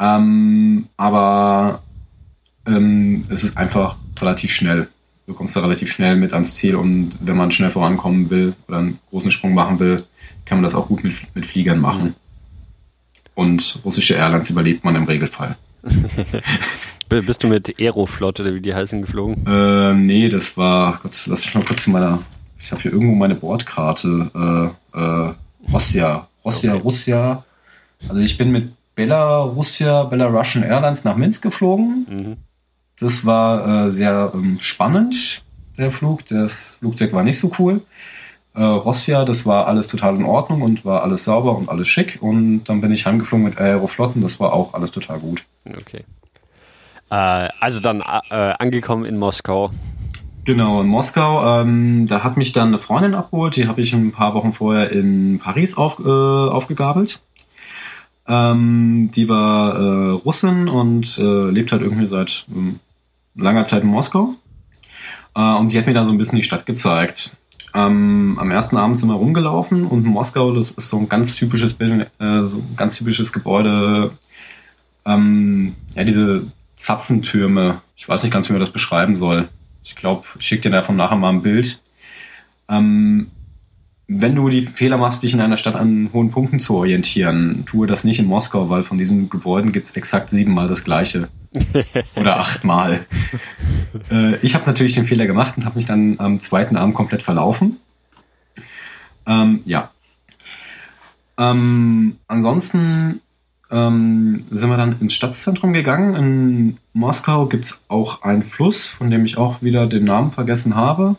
Ähm, 0.00 0.88
aber 0.96 1.82
ähm, 2.66 3.22
es 3.28 3.44
ist 3.44 3.56
einfach 3.56 3.96
relativ 4.20 4.52
schnell. 4.52 4.88
Du 5.26 5.34
kommst 5.34 5.54
da 5.54 5.60
relativ 5.60 5.92
schnell 5.92 6.16
mit 6.16 6.32
ans 6.32 6.56
Ziel 6.56 6.74
und 6.74 7.18
wenn 7.20 7.36
man 7.36 7.50
schnell 7.50 7.70
vorankommen 7.70 8.30
will 8.30 8.54
oder 8.66 8.78
einen 8.78 8.98
großen 9.10 9.30
Sprung 9.30 9.54
machen 9.54 9.78
will, 9.78 10.02
kann 10.44 10.58
man 10.58 10.64
das 10.64 10.74
auch 10.74 10.88
gut 10.88 11.04
mit, 11.04 11.14
mit 11.34 11.46
Fliegern 11.46 11.78
machen. 11.78 12.04
Mhm. 12.04 12.14
Und 13.34 13.80
russische 13.84 14.14
Airlines 14.14 14.50
überlebt 14.50 14.84
man 14.84 14.96
im 14.96 15.04
Regelfall. 15.04 15.56
Bist 17.08 17.42
du 17.42 17.48
mit 17.48 17.78
Aeroflot 17.78 18.40
oder 18.40 18.54
wie 18.54 18.60
die 18.60 18.74
heißen 18.74 19.00
geflogen? 19.02 19.46
Äh, 19.46 19.94
nee, 19.94 20.28
das 20.28 20.56
war, 20.56 21.00
Gott, 21.02 21.26
lass 21.26 21.44
mich 21.44 21.54
mal 21.54 21.64
kurz 21.64 21.86
in 21.86 21.92
meiner, 21.92 22.18
ich 22.58 22.70
habe 22.70 22.82
hier 22.82 22.92
irgendwo 22.92 23.14
meine 23.14 23.34
Bordkarte. 23.34 24.74
Äh, 24.94 24.98
äh, 24.98 25.34
Russia, 25.72 26.28
Russia, 26.44 26.74
okay. 26.74 26.82
Russia. 26.82 27.44
Also 28.08 28.20
ich 28.20 28.36
bin 28.38 28.50
mit 28.50 28.72
Belarussia, 29.04 30.04
Belarusian 30.04 30.62
Airlines 30.62 31.04
nach 31.04 31.16
Minsk 31.16 31.42
geflogen. 31.42 32.06
Mhm. 32.08 32.36
Das 32.98 33.24
war 33.24 33.86
äh, 33.86 33.90
sehr 33.90 34.32
ähm, 34.34 34.58
spannend, 34.60 35.42
der 35.78 35.90
Flug. 35.90 36.26
Das 36.26 36.76
Flugzeug 36.80 37.12
war 37.12 37.22
nicht 37.22 37.38
so 37.38 37.50
cool. 37.58 37.80
Äh, 38.54 38.62
Rossia, 38.62 39.24
das 39.24 39.46
war 39.46 39.66
alles 39.68 39.86
total 39.86 40.16
in 40.16 40.24
Ordnung 40.24 40.62
und 40.62 40.84
war 40.84 41.02
alles 41.02 41.24
sauber 41.24 41.56
und 41.56 41.68
alles 41.68 41.88
schick. 41.88 42.18
Und 42.20 42.64
dann 42.64 42.80
bin 42.80 42.92
ich 42.92 43.06
heimgeflogen 43.06 43.44
mit 43.44 43.58
Aeroflotten, 43.58 44.20
das 44.20 44.38
war 44.38 44.52
auch 44.52 44.74
alles 44.74 44.90
total 44.90 45.18
gut. 45.18 45.44
Okay. 45.64 46.04
Äh, 47.10 47.48
also 47.60 47.80
dann 47.80 48.00
äh, 48.00 48.34
angekommen 48.34 49.06
in 49.06 49.16
Moskau. 49.16 49.70
Genau, 50.44 50.80
in 50.80 50.88
Moskau. 50.88 51.60
Ähm, 51.60 52.06
da 52.06 52.24
hat 52.24 52.36
mich 52.36 52.52
dann 52.52 52.68
eine 52.68 52.78
Freundin 52.78 53.14
abgeholt, 53.14 53.56
die 53.56 53.68
habe 53.68 53.80
ich 53.80 53.92
ein 53.92 54.10
paar 54.10 54.34
Wochen 54.34 54.52
vorher 54.52 54.90
in 54.90 55.38
Paris 55.38 55.76
auf, 55.76 55.98
äh, 56.00 56.02
aufgegabelt. 56.02 57.22
Ähm, 58.26 59.10
die 59.14 59.28
war 59.28 59.74
äh, 59.74 60.10
Russin 60.12 60.68
und 60.68 61.18
äh, 61.18 61.50
lebt 61.50 61.72
halt 61.72 61.82
irgendwie 61.82 62.06
seit 62.06 62.46
ähm, 62.54 62.80
langer 63.34 63.64
Zeit 63.64 63.82
in 63.82 63.88
Moskau. 63.88 64.34
Äh, 65.34 65.54
und 65.54 65.72
die 65.72 65.78
hat 65.78 65.86
mir 65.86 65.94
da 65.94 66.04
so 66.04 66.12
ein 66.12 66.18
bisschen 66.18 66.36
die 66.36 66.44
Stadt 66.44 66.66
gezeigt. 66.66 67.36
Ähm, 67.72 68.36
am 68.40 68.50
ersten 68.50 68.76
Abend 68.76 68.96
sind 68.96 69.08
wir 69.08 69.14
rumgelaufen 69.14 69.86
und 69.86 70.04
Moskau, 70.04 70.52
das 70.52 70.72
ist 70.72 70.88
so 70.88 70.98
ein 70.98 71.08
ganz 71.08 71.36
typisches 71.36 71.74
Bild, 71.74 72.10
äh, 72.18 72.42
so 72.42 72.58
ein 72.58 72.74
ganz 72.76 72.96
typisches 72.96 73.32
Gebäude. 73.32 74.12
Ähm, 75.06 75.76
ja, 75.94 76.04
diese 76.04 76.46
Zapfentürme. 76.74 77.80
Ich 77.96 78.08
weiß 78.08 78.22
nicht 78.22 78.32
ganz, 78.32 78.48
wie 78.48 78.52
man 78.52 78.60
das 78.60 78.70
beschreiben 78.70 79.16
soll. 79.16 79.48
Ich 79.84 79.94
glaube, 79.96 80.26
ich 80.38 80.46
schicke 80.46 80.62
dir 80.62 80.70
davon 80.70 80.96
nachher 80.96 81.16
mal 81.16 81.30
ein 81.30 81.42
Bild. 81.42 81.82
Ähm, 82.68 83.30
wenn 84.12 84.34
du 84.34 84.48
die 84.48 84.62
Fehler 84.62 84.98
machst, 84.98 85.22
dich 85.22 85.34
in 85.34 85.40
einer 85.40 85.56
Stadt 85.56 85.76
an 85.76 86.10
hohen 86.12 86.32
Punkten 86.32 86.58
zu 86.58 86.74
orientieren, 86.74 87.62
tue 87.64 87.86
das 87.86 88.02
nicht 88.02 88.18
in 88.18 88.26
Moskau, 88.26 88.68
weil 88.68 88.82
von 88.82 88.98
diesen 88.98 89.30
Gebäuden 89.30 89.70
gibt 89.70 89.86
es 89.86 89.96
exakt 89.96 90.30
siebenmal 90.30 90.66
das 90.66 90.82
gleiche. 90.82 91.28
Oder 92.16 92.40
achtmal. 92.40 93.06
äh, 94.10 94.34
ich 94.38 94.56
habe 94.56 94.66
natürlich 94.66 94.94
den 94.94 95.04
Fehler 95.04 95.28
gemacht 95.28 95.56
und 95.56 95.64
habe 95.64 95.76
mich 95.76 95.86
dann 95.86 96.18
am 96.18 96.40
zweiten 96.40 96.76
Abend 96.76 96.96
komplett 96.96 97.22
verlaufen. 97.22 97.76
Ähm, 99.26 99.60
ja. 99.64 99.92
Ähm, 101.38 102.16
ansonsten 102.26 103.20
ähm, 103.70 104.38
sind 104.50 104.70
wir 104.70 104.76
dann 104.76 104.98
ins 105.00 105.14
Stadtzentrum 105.14 105.72
gegangen. 105.72 106.16
In 106.16 106.78
Moskau 106.94 107.46
gibt 107.46 107.64
es 107.64 107.84
auch 107.86 108.22
einen 108.22 108.42
Fluss, 108.42 108.88
von 108.88 109.08
dem 109.08 109.24
ich 109.24 109.38
auch 109.38 109.62
wieder 109.62 109.86
den 109.86 110.02
Namen 110.02 110.32
vergessen 110.32 110.74
habe. 110.74 111.16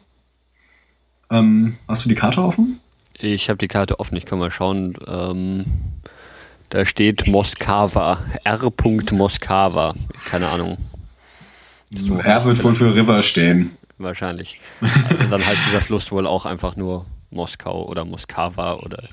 Ähm, 1.31 1.77
hast 1.87 2.05
du 2.05 2.09
die 2.09 2.15
Karte 2.15 2.43
offen? 2.43 2.79
Ich 3.17 3.49
habe 3.49 3.57
die 3.57 3.67
Karte 3.67 3.99
offen, 3.99 4.17
ich 4.17 4.25
kann 4.25 4.39
mal 4.39 4.51
schauen. 4.51 4.97
Ähm, 5.07 5.65
da 6.69 6.85
steht 6.85 7.27
Moskava, 7.27 8.19
R. 8.43 8.71
Moskava. 9.11 9.95
Keine 10.29 10.49
Ahnung. 10.49 10.77
So, 11.93 12.17
R 12.17 12.45
wird 12.45 12.63
wohl 12.63 12.75
für 12.75 12.93
River 12.95 13.21
stehen. 13.21 13.71
Wahrscheinlich. 13.97 14.59
Also 14.81 15.27
dann 15.29 15.45
heißt 15.45 15.59
dieser 15.67 15.81
Fluss 15.81 16.11
wohl 16.11 16.25
auch 16.25 16.45
einfach 16.45 16.75
nur 16.75 17.05
Moskau 17.29 17.85
oder 17.87 18.05
Moskava 18.05 18.75
oder. 18.75 19.03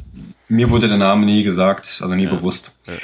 Mir 0.48 0.70
wurde 0.70 0.88
der 0.88 0.96
Name 0.96 1.26
nie 1.26 1.42
gesagt, 1.42 2.00
also 2.02 2.14
nie 2.14 2.24
ja. 2.24 2.30
bewusst. 2.30 2.78
Ja. 2.86 2.94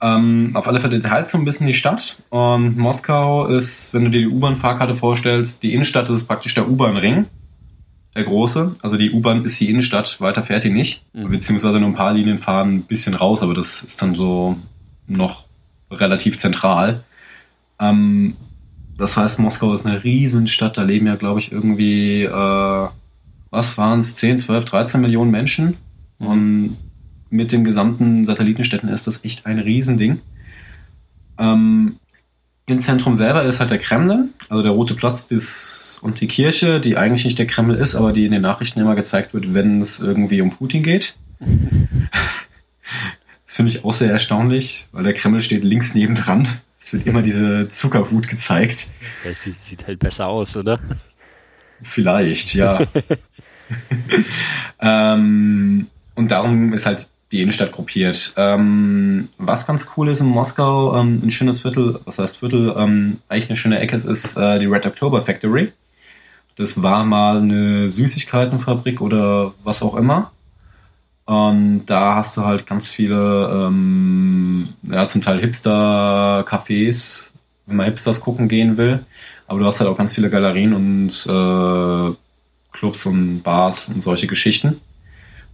Ähm, 0.00 0.52
auf 0.54 0.66
alle 0.66 0.80
Fälle 0.80 1.00
teilt 1.00 1.28
so 1.28 1.38
ein 1.38 1.44
bisschen 1.44 1.66
die 1.66 1.74
Stadt. 1.74 2.22
Und 2.30 2.76
Moskau 2.76 3.46
ist, 3.46 3.94
wenn 3.94 4.04
du 4.04 4.10
dir 4.10 4.20
die 4.20 4.28
U-Bahn-Fahrkarte 4.28 4.94
vorstellst, 4.94 5.62
die 5.62 5.74
Innenstadt 5.74 6.08
ist 6.10 6.26
praktisch 6.26 6.54
der 6.54 6.68
U-Bahn-Ring 6.68 7.26
der 8.18 8.24
große. 8.24 8.74
Also 8.82 8.96
die 8.96 9.12
U-Bahn 9.12 9.44
ist 9.44 9.60
die 9.60 9.70
Innenstadt, 9.70 10.20
weiter 10.20 10.42
fährt 10.42 10.64
die 10.64 10.70
nicht. 10.70 11.04
Mhm. 11.12 11.30
Beziehungsweise 11.30 11.78
nur 11.78 11.88
ein 11.88 11.94
paar 11.94 12.12
Linien 12.12 12.38
fahren 12.38 12.74
ein 12.74 12.82
bisschen 12.82 13.14
raus, 13.14 13.44
aber 13.44 13.54
das 13.54 13.82
ist 13.82 14.02
dann 14.02 14.16
so 14.16 14.56
noch 15.06 15.46
relativ 15.90 16.36
zentral. 16.36 17.04
Ähm, 17.78 18.36
das 18.96 19.16
heißt, 19.16 19.38
Moskau 19.38 19.72
ist 19.72 19.86
eine 19.86 20.02
Riesenstadt, 20.02 20.76
da 20.76 20.82
leben 20.82 21.06
ja, 21.06 21.14
glaube 21.14 21.38
ich, 21.38 21.52
irgendwie, 21.52 22.24
äh, 22.24 22.88
was 23.50 23.78
waren 23.78 24.00
es, 24.00 24.16
10, 24.16 24.38
12, 24.38 24.64
13 24.64 25.00
Millionen 25.00 25.30
Menschen. 25.30 25.76
Mhm. 26.18 26.26
Und 26.26 26.76
mit 27.30 27.52
den 27.52 27.62
gesamten 27.62 28.24
Satellitenstädten 28.26 28.88
ist 28.88 29.06
das 29.06 29.24
echt 29.24 29.46
ein 29.46 29.60
Riesending. 29.60 30.20
Ähm, 31.38 32.00
im 32.68 32.78
Zentrum 32.78 33.14
selber 33.14 33.44
ist 33.44 33.60
halt 33.60 33.70
der 33.70 33.78
Kreml, 33.78 34.28
also 34.48 34.62
der 34.62 34.72
Rote 34.72 34.94
Platz 34.94 35.26
des, 35.26 35.98
und 36.02 36.20
die 36.20 36.28
Kirche, 36.28 36.80
die 36.80 36.96
eigentlich 36.96 37.24
nicht 37.24 37.38
der 37.38 37.46
Kreml 37.46 37.76
ist, 37.76 37.94
aber 37.94 38.12
die 38.12 38.26
in 38.26 38.32
den 38.32 38.42
Nachrichten 38.42 38.80
immer 38.80 38.94
gezeigt 38.94 39.34
wird, 39.34 39.54
wenn 39.54 39.80
es 39.80 40.00
irgendwie 40.00 40.40
um 40.40 40.50
Putin 40.50 40.82
geht. 40.82 41.16
das 43.46 43.54
finde 43.54 43.72
ich 43.72 43.84
auch 43.84 43.92
sehr 43.92 44.12
erstaunlich, 44.12 44.88
weil 44.92 45.04
der 45.04 45.14
Kreml 45.14 45.40
steht 45.40 45.64
links 45.64 45.94
nebendran. 45.94 46.48
Es 46.80 46.92
wird 46.92 47.06
immer 47.06 47.22
diese 47.22 47.68
Zuckerhut 47.68 48.28
gezeigt. 48.28 48.92
Ja, 49.24 49.34
sieht, 49.34 49.58
sieht 49.58 49.86
halt 49.86 49.98
besser 49.98 50.28
aus, 50.28 50.56
oder? 50.56 50.78
Vielleicht, 51.82 52.54
ja. 52.54 52.86
ähm, 54.80 55.86
und 56.14 56.30
darum 56.30 56.72
ist 56.72 56.86
halt 56.86 57.08
die 57.32 57.42
Innenstadt 57.42 57.72
gruppiert. 57.72 58.34
Ähm, 58.36 59.28
was 59.36 59.66
ganz 59.66 59.90
cool 59.96 60.08
ist 60.08 60.20
in 60.20 60.26
Moskau, 60.26 60.96
ähm, 60.96 61.20
ein 61.22 61.30
schönes 61.30 61.60
Viertel, 61.60 62.00
was 62.04 62.18
heißt 62.18 62.38
Viertel, 62.38 62.74
ähm, 62.76 63.18
eigentlich 63.28 63.50
eine 63.50 63.56
schöne 63.56 63.78
Ecke 63.80 63.96
ist, 63.96 64.36
äh, 64.36 64.58
die 64.58 64.66
Red 64.66 64.86
October 64.86 65.22
Factory. 65.22 65.72
Das 66.56 66.82
war 66.82 67.04
mal 67.04 67.38
eine 67.38 67.88
Süßigkeitenfabrik 67.88 69.00
oder 69.00 69.52
was 69.62 69.82
auch 69.82 69.94
immer. 69.94 70.32
Und 71.26 71.84
da 71.86 72.14
hast 72.14 72.36
du 72.38 72.44
halt 72.44 72.66
ganz 72.66 72.90
viele, 72.90 73.50
ähm, 73.52 74.70
ja, 74.82 75.06
zum 75.06 75.20
Teil 75.20 75.38
Hipster-Cafés, 75.40 77.32
wenn 77.66 77.76
man 77.76 77.86
Hipsters 77.86 78.20
gucken 78.20 78.48
gehen 78.48 78.78
will. 78.78 79.04
Aber 79.46 79.58
du 79.58 79.66
hast 79.66 79.80
halt 79.80 79.90
auch 79.90 79.98
ganz 79.98 80.14
viele 80.14 80.30
Galerien 80.30 80.72
und 80.72 81.26
äh, 81.26 82.16
Clubs 82.72 83.06
und 83.06 83.42
Bars 83.42 83.90
und 83.90 84.02
solche 84.02 84.26
Geschichten. 84.26 84.80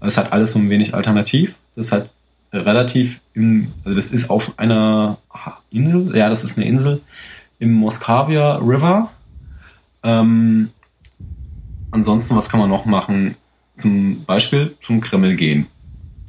Es 0.06 0.16
hat 0.16 0.32
alles 0.32 0.52
so 0.52 0.58
ein 0.58 0.70
wenig 0.70 0.94
alternativ. 0.94 1.56
Das 1.76 1.92
halt 1.92 2.14
relativ 2.52 3.20
im, 3.34 3.72
also 3.84 3.96
das 3.96 4.12
ist 4.12 4.30
auf 4.30 4.58
einer 4.58 5.18
Insel, 5.70 6.16
ja, 6.16 6.28
das 6.28 6.44
ist 6.44 6.56
eine 6.56 6.66
Insel 6.66 7.00
im 7.58 7.72
Moskavia 7.72 8.56
River. 8.56 9.10
Ähm, 10.02 10.70
ansonsten, 11.90 12.36
was 12.36 12.48
kann 12.48 12.60
man 12.60 12.70
noch 12.70 12.84
machen? 12.84 13.36
Zum 13.76 14.24
Beispiel 14.24 14.76
zum 14.80 15.00
Kreml 15.00 15.34
gehen. 15.34 15.66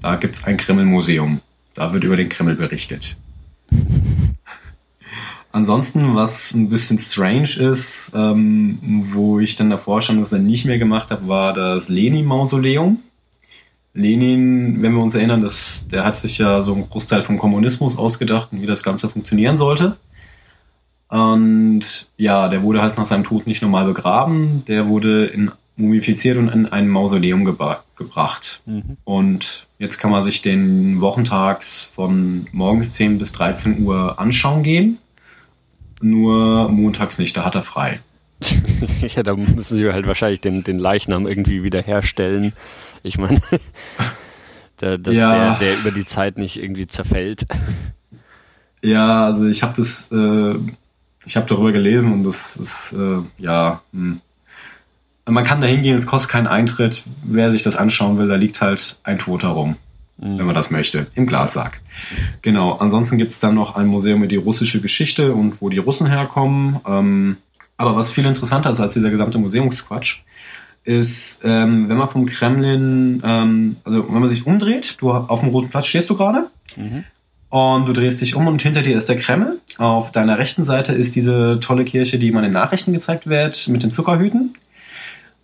Da 0.01 0.15
gibt 0.15 0.35
es 0.35 0.43
ein 0.45 0.57
Kreml-Museum. 0.57 1.41
Da 1.73 1.93
wird 1.93 2.03
über 2.03 2.15
den 2.15 2.29
Kreml 2.29 2.55
berichtet. 2.55 3.17
Ansonsten, 5.51 6.15
was 6.15 6.53
ein 6.53 6.69
bisschen 6.69 6.99
strange 6.99 7.57
ist, 7.57 8.11
ähm, 8.13 9.07
wo 9.13 9.39
ich 9.39 9.55
dann 9.55 9.69
davor 9.69 10.01
schon 10.01 10.19
das 10.19 10.31
dann 10.31 10.45
nicht 10.45 10.65
mehr 10.65 10.77
gemacht 10.77 11.11
habe, 11.11 11.27
war 11.27 11.53
das 11.53 11.87
Lenin-Mausoleum. 11.87 12.99
Lenin, 13.95 14.81
wenn 14.81 14.93
wir 14.93 15.01
uns 15.01 15.15
erinnern, 15.15 15.41
das, 15.41 15.87
der 15.89 16.03
hat 16.03 16.17
sich 16.17 16.37
ja 16.37 16.61
so 16.61 16.73
einen 16.73 16.87
Großteil 16.87 17.23
vom 17.23 17.39
Kommunismus 17.39 17.97
ausgedacht 17.97 18.49
und 18.51 18.61
wie 18.61 18.67
das 18.67 18.83
Ganze 18.83 19.09
funktionieren 19.09 19.55
sollte. 19.55 19.95
Und 21.07 22.09
ja, 22.17 22.49
der 22.49 22.61
wurde 22.61 22.81
halt 22.81 22.97
nach 22.97 23.05
seinem 23.05 23.23
Tod 23.23 23.47
nicht 23.47 23.61
normal 23.61 23.85
begraben, 23.85 24.63
der 24.67 24.87
wurde 24.87 25.25
in, 25.25 25.51
mumifiziert 25.77 26.37
und 26.37 26.49
in 26.49 26.65
ein 26.65 26.89
Mausoleum 26.89 27.45
gebra 27.45 27.83
gebracht. 27.95 28.61
Mhm. 28.65 28.97
Und 29.05 29.67
jetzt 29.79 29.99
kann 29.99 30.11
man 30.11 30.21
sich 30.21 30.41
den 30.41 30.99
wochentags 30.99 31.93
von 31.95 32.47
morgens 32.51 32.93
10 32.93 33.17
bis 33.17 33.31
13 33.31 33.83
Uhr 33.83 34.19
anschauen 34.19 34.63
gehen. 34.63 34.97
Nur 36.01 36.69
montags 36.69 37.17
nicht, 37.17 37.37
da 37.37 37.45
hat 37.45 37.55
er 37.55 37.61
frei. 37.61 38.01
ja, 39.15 39.23
da 39.23 39.35
müssen 39.35 39.77
sie 39.77 39.89
halt 39.93 40.05
wahrscheinlich 40.07 40.41
den, 40.41 40.65
den 40.65 40.77
Leichnam 40.77 41.25
irgendwie 41.25 41.63
wiederherstellen. 41.63 42.51
Ich 43.05 43.19
meine, 43.19 43.39
da, 44.77 44.97
dass 44.97 45.15
ja. 45.15 45.55
der, 45.55 45.59
der 45.59 45.77
über 45.79 45.91
die 45.91 46.05
Zeit 46.05 46.37
nicht 46.37 46.57
irgendwie 46.61 46.87
zerfällt. 46.87 47.45
Ja, 48.81 49.25
also 49.25 49.47
ich 49.47 49.63
habe 49.63 49.73
das, 49.75 50.11
äh, 50.11 50.55
ich 51.25 51.35
habe 51.35 51.47
darüber 51.47 51.71
gelesen 51.71 52.13
und 52.13 52.23
das 52.23 52.55
ist, 52.55 52.93
äh, 52.93 53.23
ja, 53.39 53.81
mh. 53.93 54.17
Hm. 55.25 55.33
man 55.33 55.43
kann 55.43 55.59
da 55.59 55.65
hingehen, 55.65 55.95
es 55.95 56.05
kostet 56.05 56.29
keinen 56.29 56.45
Eintritt. 56.45 57.03
Wer 57.23 57.49
sich 57.49 57.63
das 57.63 57.77
anschauen 57.77 58.19
will, 58.19 58.27
da 58.27 58.35
liegt 58.35 58.61
halt 58.61 58.99
ein 59.03 59.17
Toter 59.17 59.47
rum, 59.47 59.77
mhm. 60.17 60.37
wenn 60.37 60.45
man 60.45 60.53
das 60.53 60.69
möchte, 60.69 61.07
im 61.15 61.25
Glassack. 61.25 61.81
Genau, 62.43 62.73
ansonsten 62.73 63.17
gibt 63.17 63.31
es 63.31 63.39
dann 63.39 63.55
noch 63.55 63.75
ein 63.75 63.87
Museum 63.87 64.19
mit 64.19 64.31
die 64.31 64.35
russische 64.35 64.81
Geschichte 64.81 65.33
und 65.33 65.63
wo 65.63 65.69
die 65.69 65.79
Russen 65.79 66.05
herkommen. 66.05 66.79
Ähm, 66.85 67.37
Aber 67.77 67.95
was 67.95 68.11
viel 68.11 68.27
interessanter 68.27 68.69
ist 68.69 68.81
als 68.81 68.93
dieser 68.93 69.09
gesamte 69.09 69.39
Museumsquatsch, 69.39 70.19
ist, 70.85 71.41
ähm, 71.43 71.89
wenn 71.89 71.97
man 71.97 72.07
vom 72.07 72.25
Kremlin, 72.27 73.21
ähm, 73.25 73.77
also 73.83 74.07
wenn 74.07 74.19
man 74.19 74.29
sich 74.29 74.45
umdreht, 74.45 74.97
du 74.99 75.11
auf 75.11 75.39
dem 75.41 75.49
Roten 75.49 75.69
Platz 75.69 75.87
stehst 75.87 76.09
du 76.11 76.15
gerade 76.15 76.47
mhm. 76.77 77.03
und 77.49 77.87
du 77.87 77.93
drehst 77.93 78.21
dich 78.21 78.35
um 78.35 78.47
und 78.47 78.61
hinter 78.61 78.83
dir 78.83 78.95
ist 78.95 79.09
der 79.09 79.17
Kreml. 79.17 79.59
Auf 79.79 80.11
deiner 80.11 80.37
rechten 80.37 80.63
Seite 80.63 80.93
ist 80.93 81.15
diese 81.15 81.59
tolle 81.59 81.85
Kirche, 81.85 82.19
die 82.19 82.29
immer 82.29 82.39
in 82.39 82.45
den 82.45 82.53
Nachrichten 82.53 82.93
gezeigt 82.93 83.27
wird, 83.27 83.67
mit 83.67 83.81
den 83.81 83.91
Zuckerhüten. 83.91 84.55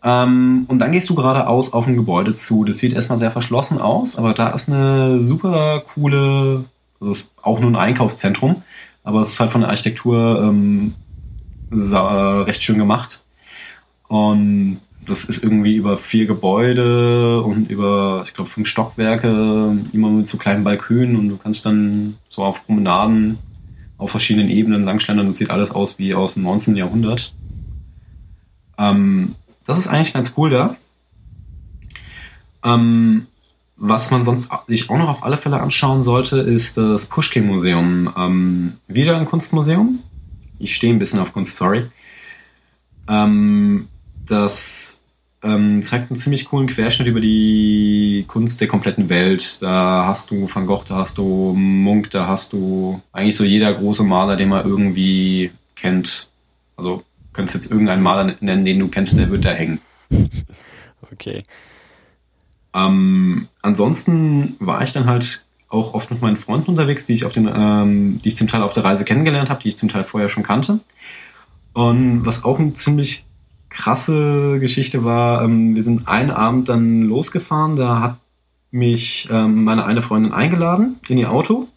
Ähm, 0.04 0.66
und 0.68 0.80
dann 0.80 0.92
gehst 0.92 1.10
du 1.10 1.16
geradeaus 1.16 1.74
auf 1.74 1.88
ein 1.88 1.98
Gebäude 1.98 2.34
zu. 2.34 2.64
Das 2.64 2.78
sieht 2.78 2.94
erstmal 2.94 3.18
sehr 3.18 3.32
verschlossen 3.32 3.80
aus, 3.80 4.18
aber 4.18 4.34
da 4.34 4.50
ist 4.50 4.70
eine 4.70 5.24
super 5.24 5.84
coole, 5.94 6.66
also 7.00 7.12
ist 7.12 7.34
auch 7.42 7.60
nur 7.60 7.72
ein 7.72 7.76
Einkaufszentrum, 7.76 8.62
aber 9.04 9.22
es 9.22 9.30
ist 9.30 9.40
halt 9.40 9.52
von 9.52 9.62
der 9.62 9.72
Architektur 9.72 10.44
ähm, 10.44 10.94
recht 11.72 12.62
schön 12.62 12.78
gemacht. 12.78 13.24
Und 14.08 14.82
das 15.06 15.26
ist 15.26 15.44
irgendwie 15.44 15.76
über 15.76 15.98
vier 15.98 16.26
Gebäude 16.26 17.41
und 17.41 17.69
über, 17.69 18.22
ich 18.26 18.34
glaube, 18.34 18.49
fünf 18.49 18.68
Stockwerke, 18.68 19.78
immer 19.91 20.10
mit 20.10 20.28
so 20.28 20.38
kleinen 20.38 20.64
Balkönen 20.64 21.15
und 21.15 21.30
du 21.30 21.38
kannst 21.38 21.65
dann 21.65 22.18
so 22.30 22.44
auf 22.44 22.65
Promenaden 22.65 23.40
auf 23.98 24.11
verschiedenen 24.11 24.49
Ebenen 24.49 24.84
langschlendern. 24.84 25.28
Das 25.28 25.38
sieht 25.38 25.52
alles 25.52 25.72
aus 25.72 25.99
wie 25.99 26.15
aus 26.15 26.34
dem 26.34 26.44
19. 26.44 26.76
Jahrhundert. 26.76 27.34
Ähm, 28.78 29.36
das 29.65 29.78
ist 29.78 29.88
eigentlich 29.88 30.14
ganz 30.14 30.34
cool 30.38 30.49
da. 30.49 30.76
Ähm, 32.64 33.28
was 33.78 34.11
man 34.11 34.23
sonst 34.23 34.52
sich 34.68 34.90
auch 34.90 34.98
noch 34.98 35.10
auf 35.10 35.23
alle 35.23 35.38
Fälle 35.38 35.60
anschauen 35.60 36.03
sollte, 36.03 36.40
ist 36.40 36.78
das 36.78 37.07
Pushkin-Museum. 37.07 38.14
Ähm, 38.15 38.73
wieder 38.88 39.18
ein 39.18 39.26
Kunstmuseum. 39.26 39.99
Ich 40.60 40.76
stehe 40.76 40.94
ein 40.94 40.99
bisschen 40.99 41.19
auf 41.19 41.34
Kunst, 41.34 41.57
sorry. 41.57 41.86
Ähm, 43.07 43.88
das 44.27 45.02
ähm, 45.43 45.81
zeigt 45.81 46.11
einen 46.11 46.18
ziemlich 46.18 46.45
coolen 46.45 46.68
Querschnitt 46.68 47.07
über 47.07 47.19
die 47.19 48.26
Kunst 48.27 48.61
der 48.61 48.68
kompletten 48.68 49.10
Welt. 49.10 49.61
Da 49.61 50.06
hast 50.06 50.31
du 50.31 50.48
Van 50.53 50.68
Gogh, 50.68 50.85
da 50.88 50.98
hast 50.98 51.18
du 51.18 51.53
Munk, 51.53 52.11
da 52.11 52.27
hast 52.27 52.53
du 52.53 53.02
eigentlich 53.11 53.38
so 53.38 53.43
jeder 53.43 53.73
große 53.73 54.03
Maler, 54.03 54.35
den 54.35 54.49
man 54.49 54.65
irgendwie 54.65 55.52
kennt. 55.76 56.30
Also 56.77 57.03
könntest 57.34 57.56
jetzt 57.56 57.72
irgendeinen 57.72 58.03
Maler 58.03 58.35
nennen, 58.39 58.65
den 58.65 58.80
du 58.80 58.88
kennst, 58.88 59.18
der 59.18 59.30
wird 59.31 59.45
da 59.45 59.52
hängen. 59.52 59.80
Okay. 61.14 61.43
Ähm, 62.73 63.49
ansonsten 63.61 64.56
war 64.60 64.81
ich 64.81 64.93
dann 64.93 65.06
halt 65.06 65.45
auch 65.68 65.93
oft 65.93 66.10
mit 66.10 66.22
meinen 66.22 66.38
Freunden 66.38 66.72
unterwegs, 66.72 67.06
die 67.06 67.14
ich 67.14 67.26
auf 67.26 67.34
den, 67.34 67.52
ähm, 67.53 68.18
die 68.18 68.30
ich 68.30 68.38
zum 68.38 68.48
Teil 68.48 68.64
auf 68.64 68.72
der 68.73 68.85
Reise 68.85 69.03
kennengelernt 69.03 69.49
habe, 69.49 69.61
die 69.61 69.68
ich 69.68 69.77
zum 69.77 69.89
Teil 69.89 70.06
vorher 70.06 70.30
schon 70.30 70.43
kannte. 70.43 70.80
Und 71.73 72.26
was 72.26 72.45
auch 72.45 72.60
eine 72.60 72.73
ziemlich 72.73 73.26
krasse 73.72 74.60
Geschichte 74.60 75.03
war, 75.03 75.43
ähm, 75.43 75.76
wir 75.76 75.84
sind 75.84 76.07
einen 76.07 76.30
Abend 76.30 76.69
dann 76.69 77.02
losgefahren, 77.02 77.76
da 77.76 78.02
hat 78.02 78.18
mich 78.69 79.27
ähm, 79.31 79.64
meine 79.64 79.85
eine 79.85 80.02
Freundin 80.02 80.31
eingeladen 80.31 80.98
in 81.07 81.18
ihr 81.18 81.31
Auto 81.31 81.68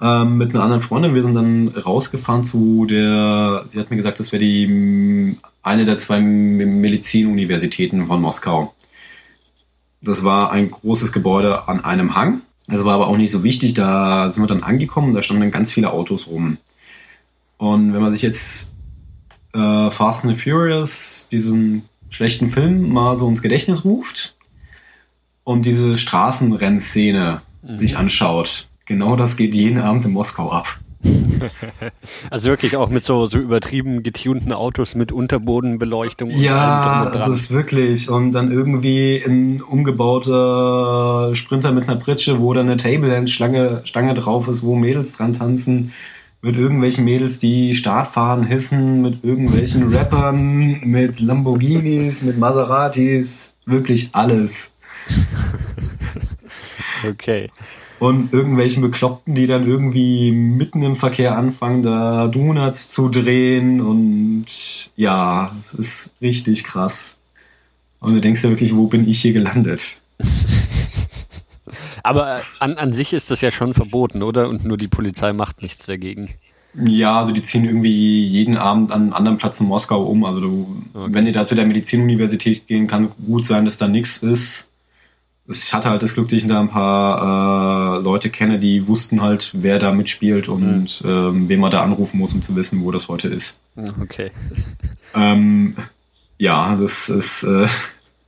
ähm, 0.00 0.38
mit 0.38 0.54
einer 0.54 0.62
anderen 0.62 0.82
Freundin. 0.82 1.14
Wir 1.14 1.22
sind 1.22 1.34
dann 1.34 1.68
rausgefahren 1.68 2.44
zu 2.44 2.86
der, 2.86 3.64
sie 3.68 3.80
hat 3.80 3.90
mir 3.90 3.96
gesagt, 3.96 4.20
das 4.20 4.32
wäre 4.32 4.42
die 4.42 5.36
eine 5.62 5.84
der 5.84 5.96
zwei 5.96 6.20
Medizinuniversitäten 6.20 8.06
von 8.06 8.22
Moskau. 8.22 8.74
Das 10.00 10.24
war 10.24 10.52
ein 10.52 10.70
großes 10.70 11.12
Gebäude 11.12 11.68
an 11.68 11.84
einem 11.84 12.14
Hang. 12.14 12.42
Das 12.68 12.84
war 12.84 12.94
aber 12.94 13.08
auch 13.08 13.16
nicht 13.16 13.32
so 13.32 13.42
wichtig. 13.42 13.74
Da 13.74 14.30
sind 14.30 14.42
wir 14.42 14.46
dann 14.46 14.62
angekommen 14.62 15.14
da 15.14 15.22
standen 15.22 15.42
dann 15.42 15.50
ganz 15.50 15.72
viele 15.72 15.90
Autos 15.92 16.28
rum. 16.28 16.58
Und 17.56 17.92
wenn 17.92 18.00
man 18.00 18.12
sich 18.12 18.22
jetzt 18.22 18.74
äh, 19.54 19.90
Fast 19.90 20.24
and 20.24 20.36
the 20.36 20.40
Furious, 20.40 21.28
diesen 21.30 21.88
schlechten 22.08 22.50
Film, 22.50 22.90
mal 22.90 23.16
so 23.16 23.28
ins 23.28 23.42
Gedächtnis 23.42 23.84
ruft 23.84 24.36
und 25.44 25.64
diese 25.64 25.96
Straßenrennszene 25.96 27.42
mhm. 27.62 27.74
sich 27.74 27.96
anschaut, 27.96 28.68
genau 28.86 29.16
das 29.16 29.36
geht 29.36 29.54
jeden 29.54 29.80
Abend 29.80 30.04
in 30.04 30.12
Moskau 30.12 30.50
ab. 30.50 30.78
also 32.30 32.48
wirklich 32.48 32.76
auch 32.76 32.88
mit 32.88 33.04
so, 33.04 33.26
so 33.28 33.38
übertrieben 33.38 34.02
getunten 34.02 34.52
Autos 34.52 34.94
mit 34.94 35.12
Unterbodenbeleuchtung. 35.12 36.30
ja, 36.30 37.08
das 37.10 37.28
ist 37.28 37.50
wirklich. 37.52 38.10
Und 38.10 38.32
dann 38.32 38.50
irgendwie 38.50 39.22
ein 39.24 39.62
umgebauter 39.62 41.34
Sprinter 41.34 41.72
mit 41.72 41.88
einer 41.88 41.98
Pritsche, 41.98 42.40
wo 42.40 42.52
dann 42.52 42.66
eine 42.66 42.76
Table-Stange 42.76 43.82
Stange 43.84 44.14
drauf 44.14 44.48
ist, 44.48 44.64
wo 44.64 44.74
Mädels 44.74 45.16
dran 45.16 45.32
tanzen. 45.32 45.92
Mit 46.40 46.56
irgendwelchen 46.56 47.04
Mädels, 47.04 47.40
die 47.40 47.74
Startfahren 47.74 48.44
hissen, 48.44 49.02
mit 49.02 49.24
irgendwelchen 49.24 49.92
Rappern, 49.92 50.80
mit 50.84 51.18
Lamborghinis, 51.18 52.22
mit 52.22 52.38
Maseratis, 52.38 53.56
wirklich 53.66 54.10
alles. 54.12 54.72
okay 57.08 57.50
und 57.98 58.32
irgendwelchen 58.32 58.82
Bekloppten, 58.82 59.34
die 59.34 59.46
dann 59.46 59.66
irgendwie 59.66 60.30
mitten 60.30 60.82
im 60.82 60.96
Verkehr 60.96 61.36
anfangen, 61.36 61.82
da 61.82 62.28
Donuts 62.28 62.90
zu 62.90 63.08
drehen 63.08 63.80
und 63.80 64.46
ja, 64.96 65.56
es 65.60 65.74
ist 65.74 66.12
richtig 66.22 66.64
krass. 66.64 67.16
Und 68.00 68.14
du 68.14 68.20
denkst 68.20 68.44
ja 68.44 68.50
wirklich, 68.50 68.76
wo 68.76 68.86
bin 68.86 69.08
ich 69.08 69.20
hier 69.20 69.32
gelandet? 69.32 70.00
Aber 72.08 72.42
an, 72.58 72.74
an 72.74 72.92
sich 72.92 73.12
ist 73.12 73.30
das 73.30 73.40
ja 73.40 73.50
schon 73.50 73.74
verboten, 73.74 74.22
oder? 74.22 74.48
Und 74.48 74.64
nur 74.64 74.76
die 74.76 74.88
Polizei 74.88 75.32
macht 75.32 75.62
nichts 75.62 75.86
dagegen. 75.86 76.30
Ja, 76.74 77.20
also 77.20 77.32
die 77.32 77.42
ziehen 77.42 77.64
irgendwie 77.64 78.26
jeden 78.26 78.56
Abend 78.56 78.92
an 78.92 79.02
einem 79.02 79.12
anderen 79.12 79.38
Platz 79.38 79.60
in 79.60 79.66
Moskau 79.66 80.04
um. 80.04 80.24
Also 80.24 80.40
du, 80.40 80.82
okay. 80.94 81.14
wenn 81.14 81.26
ihr 81.26 81.32
da 81.32 81.46
zu 81.46 81.54
der 81.54 81.66
Medizinuniversität 81.66 82.66
gehen, 82.66 82.86
kann 82.86 83.10
gut 83.26 83.44
sein, 83.44 83.64
dass 83.64 83.78
da 83.78 83.88
nichts 83.88 84.18
ist 84.18 84.70
ich 85.48 85.72
hatte 85.72 85.88
halt 85.88 86.02
das 86.02 86.14
Glück, 86.14 86.28
dass 86.28 86.38
ich 86.38 86.46
da 86.46 86.60
ein 86.60 86.68
paar 86.68 87.98
äh, 87.98 88.02
Leute 88.02 88.28
kenne, 88.30 88.58
die 88.58 88.86
wussten 88.86 89.22
halt, 89.22 89.50
wer 89.54 89.78
da 89.78 89.92
mitspielt 89.92 90.48
und 90.48 91.02
mhm. 91.02 91.10
ähm, 91.10 91.48
wen 91.48 91.60
man 91.60 91.70
da 91.70 91.82
anrufen 91.82 92.18
muss, 92.18 92.34
um 92.34 92.42
zu 92.42 92.54
wissen, 92.54 92.84
wo 92.84 92.90
das 92.90 93.08
heute 93.08 93.28
ist. 93.28 93.60
Okay. 94.00 94.30
Ähm, 95.14 95.74
ja, 96.36 96.76
das 96.76 97.08
ist, 97.08 97.42
äh, 97.42 97.66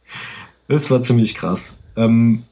das 0.69 0.91
war 0.91 1.03
ziemlich 1.03 1.35
krass. 1.35 1.79
Ähm, 1.95 2.45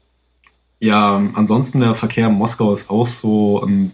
ja, 0.79 1.21
ansonsten 1.33 1.79
der 1.81 1.95
Verkehr 1.95 2.27
in 2.27 2.33
Moskau 2.33 2.71
ist 2.71 2.89
auch 2.89 3.07
so 3.07 3.63
ähm, 3.65 3.91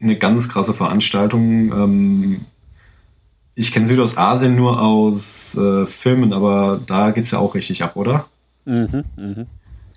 eine 0.00 0.16
ganz 0.16 0.48
krasse 0.48 0.74
Veranstaltung. 0.74 1.72
Ähm, 1.72 2.40
ich 3.54 3.72
kenne 3.72 3.86
Südostasien 3.86 4.56
nur 4.56 4.80
aus 4.80 5.56
äh, 5.56 5.86
Filmen, 5.86 6.32
aber 6.32 6.80
da 6.86 7.10
geht's 7.10 7.32
ja 7.32 7.40
auch 7.40 7.54
richtig 7.54 7.82
ab, 7.82 7.96
oder? 7.96 8.26
Mhm, 8.64 9.04
mhm. 9.16 9.46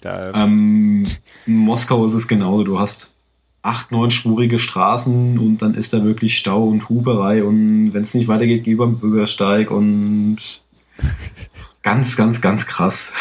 Da, 0.01 0.34
ähm, 0.34 1.07
in 1.45 1.55
Moskau 1.55 2.05
ist 2.05 2.14
es 2.14 2.27
genauso. 2.27 2.64
Du 2.64 2.80
hast 2.80 3.15
acht, 3.61 3.91
neunspurige 3.91 4.60
Straßen 4.60 5.39
und 5.39 5.61
dann 5.61 5.76
ist 5.76 5.93
da 5.93 6.03
wirklich 6.03 6.38
Stau 6.38 6.65
und 6.65 6.89
Huberei 6.89 7.43
und 7.43 7.93
wenn 7.93 8.01
es 8.01 8.14
nicht 8.14 8.27
weitergeht, 8.27 8.65
geh 8.65 8.72
über 8.72 8.85
den 8.85 8.99
Bürgersteig 8.99 9.72
und 9.72 10.38
ganz, 11.81 12.18
ganz, 12.18 12.41
ganz 12.41 12.68
krass. 12.68 13.14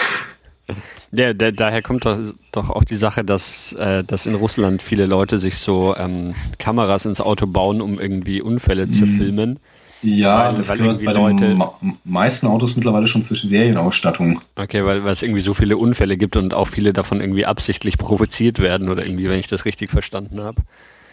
Ja, 1.15 1.35
der, 1.35 1.53
daher 1.53 1.83
kommt 1.83 2.07
doch, 2.07 2.19
doch, 2.53 2.71
auch 2.71 2.85
die 2.85 2.97
Sache, 2.97 3.23
dass, 3.23 3.75
äh, 3.75 4.03
dass 4.03 4.27
in 4.27 4.35
Russland 4.35 4.81
viele 4.81 5.05
Leute 5.05 5.37
sich 5.39 5.59
so 5.59 5.95
ähm, 5.97 6.35
Kameras 6.59 7.05
ins 7.05 7.21
Auto 7.21 7.47
bauen, 7.47 7.83
um 7.83 8.01
irgendwie 8.01 8.41
Unfälle 8.41 8.89
zu 8.89 9.05
mhm. 9.05 9.17
filmen. 9.17 9.61
Ja, 10.03 10.49
weil, 10.49 10.55
das 10.57 10.71
weil 10.71 10.79
gehört 10.79 11.05
bei 11.05 11.13
Leute 11.13 11.49
den 11.49 11.63
meisten 12.05 12.47
Autos 12.47 12.75
mittlerweile 12.77 13.07
schon 13.07 13.23
zur 13.23 13.37
Serienausstattung. 13.37 14.41
Okay, 14.57 14.85
weil, 14.85 15.05
weil 15.05 15.13
es 15.13 15.23
irgendwie 15.23 15.43
so 15.43 15.55
viele 15.55 15.77
Unfälle 15.77 16.17
gibt 16.17 16.37
und 16.37 16.55
auch 16.55 16.67
viele 16.67 16.93
davon 16.93 17.21
irgendwie 17.21 17.47
absichtlich 17.47 17.99
provoziert 17.99 18.59
werden 18.59 18.89
oder 18.89 19.07
irgendwie, 19.07 19.29
wenn 19.29 19.39
ich 19.39 19.47
das 19.47 19.65
richtig 19.65 19.91
verstanden 19.91 20.41
habe. 20.41 20.63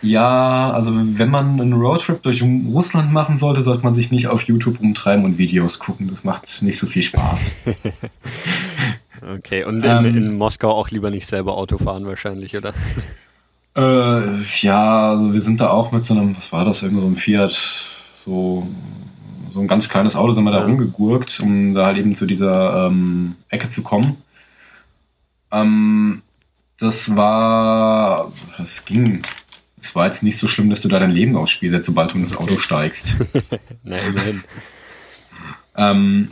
Ja, 0.02 0.72
also 0.72 0.94
wenn 0.96 1.30
man 1.30 1.60
einen 1.60 1.74
Roadtrip 1.74 2.24
durch 2.24 2.42
Russland 2.42 3.12
machen 3.12 3.36
sollte, 3.36 3.62
sollte 3.62 3.84
man 3.84 3.94
sich 3.94 4.12
nicht 4.12 4.28
auf 4.28 4.44
YouTube 4.44 4.80
umtreiben 4.80 5.26
und 5.26 5.38
Videos 5.38 5.80
gucken. 5.80 6.08
Das 6.08 6.24
macht 6.24 6.62
nicht 6.62 6.80
so 6.80 6.88
viel 6.88 7.04
Spaß. 7.04 7.58
okay, 9.22 9.64
und 9.64 9.84
in, 9.84 9.92
ähm, 9.92 10.06
in, 10.06 10.38
Moskau 10.38 10.72
auch 10.72 10.90
lieber 10.90 11.10
nicht 11.10 11.28
selber 11.28 11.56
Auto 11.56 11.78
fahren 11.78 12.06
wahrscheinlich, 12.06 12.56
oder? 12.56 12.74
Äh, 13.76 14.42
ja, 14.62 15.12
also 15.12 15.34
wir 15.34 15.42
sind 15.42 15.62
da 15.62 15.70
auch 15.70 15.92
mit 15.92 16.04
so 16.04 16.14
einem, 16.14 16.36
was 16.36 16.52
war 16.52 16.66
das, 16.66 16.82
irgendwo 16.82 17.02
so 17.02 17.08
einem 17.08 17.16
Fiat 17.16 17.52
so, 18.26 18.68
so 19.50 19.62
ein 19.62 19.68
ganz 19.68 19.90
kleines 19.90 20.16
Auto 20.16 20.34
sind 20.34 20.44
wir 20.44 20.52
da 20.52 20.64
rumgegurkt, 20.64 21.40
um 21.40 21.74
da 21.74 21.86
halt 21.86 21.98
eben 21.98 22.14
zu 22.14 22.26
dieser 22.26 22.88
ähm, 22.88 23.36
Ecke 23.50 23.70
zu 23.70 23.84
kommen. 23.84 24.18
Ähm, 25.52 26.22
das 26.80 27.16
war, 27.16 28.32
das 28.58 28.86
ging. 28.86 29.22
Es 29.82 29.96
war 29.96 30.06
jetzt 30.06 30.24
nicht 30.24 30.38
so 30.38 30.48
schlimm, 30.48 30.70
dass 30.70 30.82
du 30.82 30.90
da 30.90 31.00
dein 31.00 31.12
Leben 31.12 31.36
aufs 31.36 31.52
Spiel 31.52 31.72
setzt, 31.72 31.86
sobald 31.86 32.12
du 32.12 32.18
in 32.18 32.24
das 32.24 32.38
Auto 32.38 32.58
steigst. 32.58 33.20
Na, 33.84 33.98
immerhin. 33.98 34.44
ähm, 35.78 36.30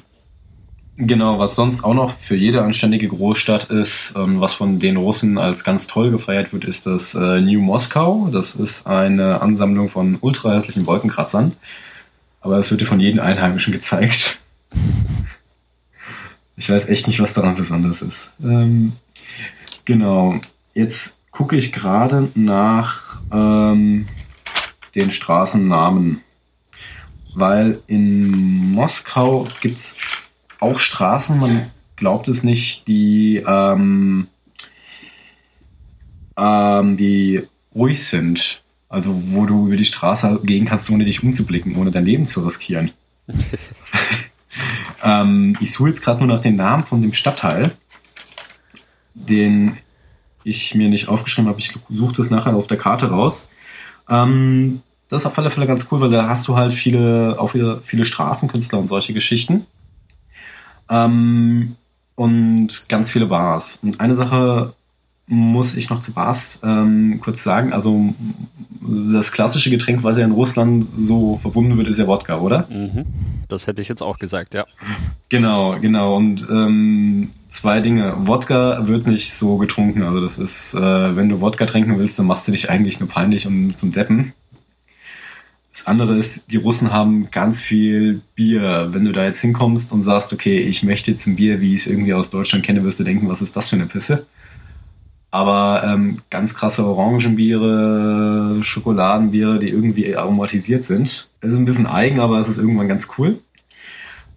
genau, 0.98 1.40
was 1.40 1.56
sonst 1.56 1.84
auch 1.84 1.94
noch 1.94 2.18
für 2.20 2.36
jede 2.36 2.64
anständige 2.64 3.08
Großstadt 3.08 3.70
ist, 3.70 4.16
ähm, 4.18 4.42
was 4.42 4.54
von 4.54 4.80
den 4.80 4.98
Russen 4.98 5.38
als 5.38 5.64
ganz 5.64 5.88
toll 5.88 6.12
gefeiert 6.12 6.54
wird, 6.54 6.66
ist 6.66 6.86
das 6.86 7.16
äh, 7.16 7.42
New 7.42 7.62
Moskau. 7.62 8.30
Das 8.32 8.56
ist 8.56 8.88
eine 8.88 9.42
Ansammlung 9.42 9.90
von 9.90 10.18
ultra 10.22 10.54
hässlichen 10.54 10.86
Wolkenkratzern. 10.86 11.54
aber 12.42 12.58
es 12.58 12.72
wird 12.72 12.82
dir 12.82 12.86
von 12.86 13.00
jedem 13.00 13.24
Einheimischen 13.24 13.74
gezeigt. 13.74 14.40
Ich 16.60 16.72
weiß 16.72 16.90
echt 16.90 17.06
nicht, 17.06 17.20
was 17.20 17.36
daran 17.36 17.54
besonders 17.54 18.02
ist. 18.02 18.34
Ähm, 18.42 18.94
genau. 19.86 20.40
Jetzt 20.74 21.20
gucke 21.30 21.56
ich 21.56 21.72
gerade 21.72 22.30
nach 22.34 23.20
ähm, 23.32 24.08
den 24.96 25.12
Straßennamen. 25.12 26.22
Weil 27.36 27.80
in 27.86 28.72
Moskau 28.74 29.48
gibt 29.62 29.78
es 29.78 30.00
auch 30.60 30.80
Straßen, 30.80 31.40
man 31.40 31.72
glaubt 31.96 32.28
es 32.28 32.44
nicht, 32.44 32.88
die, 32.88 33.44
ähm, 33.46 34.28
ähm, 36.38 36.98
die 36.98 37.44
ruhig 37.76 38.04
sind. 38.04 38.64
Also 38.90 39.22
wo 39.28 39.46
du 39.46 39.68
über 39.68 39.76
die 39.76 39.86
Straße 39.86 40.40
gehen 40.44 40.66
kannst, 40.66 40.90
ohne 40.90 41.04
dich 41.04 41.22
umzublicken, 41.22 41.76
ohne 41.76 41.92
dein 41.92 42.06
Leben 42.06 42.26
zu 42.26 42.42
riskieren. 42.42 42.92
ähm, 45.04 45.58
ich 45.60 45.74
suche 45.74 45.90
jetzt 45.90 46.04
gerade 46.04 46.20
nur 46.20 46.34
nach 46.34 46.40
den 46.40 46.56
Namen 46.56 46.86
von 46.86 47.02
dem 47.02 47.12
Stadtteil, 47.12 47.76
den 49.14 49.78
ich 50.46 50.74
mir 50.74 50.88
nicht 50.88 51.10
aufgeschrieben 51.10 51.50
habe. 51.50 51.60
Ich 51.60 51.78
suche 51.90 52.16
das 52.16 52.30
nachher 52.30 52.56
auf 52.56 52.68
der 52.68 52.78
Karte 52.78 53.10
raus. 53.10 53.52
Ähm, 54.10 54.82
das 55.10 55.24
ist 55.24 55.26
auf 55.26 55.38
alle 55.38 55.50
Fälle 55.50 55.68
ganz 55.68 55.88
cool, 55.92 56.00
weil 56.00 56.10
da 56.10 56.30
hast 56.30 56.48
du 56.48 56.56
halt 56.56 56.74
viele, 56.74 57.36
auch 57.40 57.54
wieder 57.54 57.82
viele 57.82 58.06
Straßenkünstler 58.06 58.80
und 58.80 58.88
solche 58.88 59.14
Geschichten. 59.14 59.66
Ähm, 60.90 61.76
und 62.16 62.90
ganz 62.90 63.12
viele 63.12 63.28
Bars. 63.28 63.80
Und 63.84 64.00
eine 64.00 64.16
Sache 64.16 64.74
muss 65.28 65.76
ich 65.76 65.90
noch 65.90 66.00
zu 66.00 66.14
Bars 66.14 66.62
ähm, 66.64 67.20
kurz 67.22 67.44
sagen. 67.44 67.74
Also 67.74 68.14
das 69.12 69.32
klassische 69.34 69.70
Getränk, 69.70 70.04
was 70.04 70.18
ja 70.18 70.24
in 70.24 70.32
Russland 70.32 70.88
so 70.96 71.38
verbunden 71.38 71.78
wird, 71.78 71.88
ist 71.90 72.00
ja 72.00 72.08
Wodka, 72.08 72.40
oder? 72.40 72.68
Mhm. 72.70 73.06
Das 73.50 73.68
hätte 73.68 73.82
ich 73.82 73.90
jetzt 73.90 74.02
auch 74.02 74.18
gesagt, 74.20 74.54
ja. 74.54 74.66
Genau, 75.30 75.78
genau. 75.80 76.16
Und 76.16 76.48
ähm, 76.50 77.32
zwei 77.50 77.82
Dinge. 77.82 78.16
Wodka 78.20 78.88
wird 78.88 79.08
nicht 79.08 79.34
so 79.34 79.58
getrunken. 79.58 80.04
Also 80.04 80.22
das 80.22 80.38
ist, 80.38 80.74
äh, 80.74 81.16
wenn 81.16 81.30
du 81.30 81.42
Wodka 81.42 81.66
trinken 81.66 82.00
willst, 82.00 82.18
dann 82.18 82.28
machst 82.28 82.48
du 82.48 82.54
dich 82.54 82.70
eigentlich 82.70 83.00
nur 83.00 83.10
peinlich 83.10 83.46
und 83.46 83.78
zum 83.78 83.92
Deppen. 83.92 84.34
Das 85.78 85.86
andere 85.86 86.18
ist, 86.18 86.52
die 86.52 86.58
Russen 86.58 86.92
haben 86.92 87.30
ganz 87.30 87.62
viel 87.62 88.22
Bier. 88.34 88.88
Wenn 88.94 89.06
du 89.06 89.12
da 89.12 89.26
jetzt 89.26 89.42
hinkommst 89.42 89.94
und 89.94 90.02
sagst, 90.02 90.34
okay, 90.34 90.58
ich 90.58 90.82
möchte 90.82 91.12
jetzt 91.12 91.28
ein 91.28 91.36
Bier, 91.36 91.62
wie 91.62 91.76
ich 91.76 91.82
es 91.82 91.88
irgendwie 91.88 92.16
aus 92.16 92.32
Deutschland 92.32 92.66
kenne, 92.66 92.84
wirst 92.84 93.00
du 93.00 93.04
denken, 93.04 93.30
was 93.30 93.44
ist 93.44 93.56
das 93.56 93.70
für 93.70 93.76
eine 93.76 93.86
Pisse? 93.86 94.26
Aber 95.30 95.84
ähm, 95.86 96.24
ganz 96.32 96.56
krasse 96.56 96.84
Orangenbiere, 96.84 98.58
Schokoladenbiere, 98.64 99.60
die 99.60 99.70
irgendwie 99.70 100.16
aromatisiert 100.16 100.84
sind. 100.84 101.30
Es 101.42 101.52
ist 101.52 101.58
ein 101.58 101.66
bisschen 101.66 101.86
eigen, 101.86 102.22
aber 102.22 102.40
es 102.40 102.48
ist 102.48 102.58
irgendwann 102.58 102.88
ganz 102.88 103.10
cool. 103.20 103.40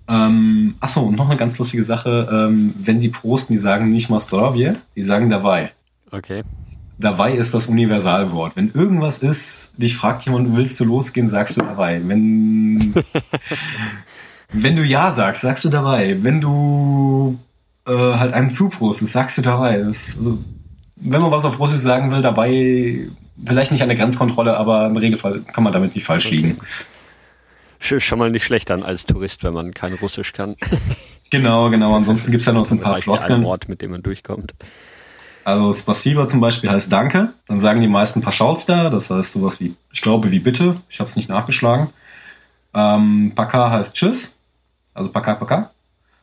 Ähm, 0.09 0.75
achso, 0.81 1.01
und 1.01 1.17
noch 1.17 1.31
eine 1.31 1.39
ganz 1.39 1.59
lustige 1.59 1.85
Sache. 1.85 2.29
Ähm, 2.31 2.75
wenn 2.79 3.01
die 3.01 3.09
Prosten, 3.09 3.55
die 3.55 3.59
sagen 3.59 3.89
nicht 3.89 4.11
mal 4.11 4.21
Zdravje, 4.21 4.77
die 4.95 5.03
sagen 5.03 5.31
dabei. 5.31 5.73
Okay. 6.11 6.43
Dabei 7.01 7.33
ist 7.33 7.55
das 7.55 7.67
Universalwort. 7.67 8.57
Wenn 8.57 8.73
irgendwas 8.73 9.23
ist, 9.23 9.73
dich 9.79 9.97
fragt 9.97 10.27
jemand, 10.27 10.55
willst 10.55 10.79
du 10.81 10.85
losgehen, 10.85 11.27
sagst 11.27 11.57
du 11.57 11.63
dabei. 11.63 12.01
Wenn, 12.05 12.95
wenn 14.53 14.77
du 14.77 14.85
Ja 14.85 15.11
sagst, 15.11 15.43
sagst 15.43 15.65
du 15.65 15.71
dabei. 15.71 16.19
Wenn 16.23 16.43
du 16.43 17.39
äh, 17.87 17.93
halt 17.93 18.35
einem 18.35 18.51
zuprostest, 18.51 19.13
sagst 19.13 19.39
du 19.39 19.43
dabei. 19.43 19.79
Das, 19.79 20.19
also, 20.19 20.39
wenn 20.97 21.23
man 21.23 21.31
was 21.31 21.47
auf 21.47 21.59
Russisch 21.59 21.81
sagen 21.81 22.11
will, 22.11 22.21
dabei 22.21 23.09
vielleicht 23.47 23.73
nicht 23.73 23.83
an 23.83 23.89
der 23.89 23.97
Grenzkontrolle, 23.97 24.57
aber 24.59 24.87
im 24.87 24.97
Regelfall 24.97 25.41
kann 25.41 25.65
man 25.65 25.73
damit 25.73 25.95
nicht 25.95 26.05
falsch 26.05 26.27
okay. 26.27 26.37
liegen. 26.37 26.59
Schon 27.79 28.19
mal 28.19 28.31
nicht 28.31 28.45
schlecht 28.45 28.71
an 28.71 28.83
als 28.83 29.07
Tourist, 29.07 29.43
wenn 29.43 29.55
man 29.55 29.73
kein 29.73 29.95
Russisch 29.95 30.35
kann. 30.35 30.57
Genau, 31.31 31.71
genau. 31.71 31.97
Ansonsten 31.97 32.31
gibt 32.31 32.43
es 32.43 32.47
ja 32.47 32.53
noch 32.53 32.65
so 32.65 32.75
ein 32.75 32.81
paar 32.83 32.97
Floskeln. 32.97 33.45
Ort, 33.45 33.69
mit 33.69 33.81
dem 33.81 33.93
man 33.93 34.03
durchkommt. 34.03 34.53
Also 35.45 35.73
Spasiba 35.73 36.27
zum 36.27 36.41
Beispiel 36.41 36.71
heißt 36.71 36.93
Danke. 36.93 37.33
Dann 37.47 37.61
sagen 37.61 37.81
die 37.81 37.89
meisten 37.89 38.21
Paschalster, 38.21 38.91
das 38.91 39.11
heißt 39.11 39.33
sowas 39.33 39.61
wie, 39.61 39.75
ich 39.93 40.03
glaube, 40.03 40.31
wie 40.31 40.39
Bitte. 40.39 40.77
Ich 40.89 41.01
habe 41.01 41.09
es 41.09 41.17
nicht 41.17 41.29
nachgeschlagen. 41.29 41.89
Ähm, 42.75 43.33
Paka 43.35 43.71
heißt 43.71 43.95
Tschüss. 43.97 44.39
Also 44.95 45.11
Paka 45.11 45.35
Paka. 45.35 45.71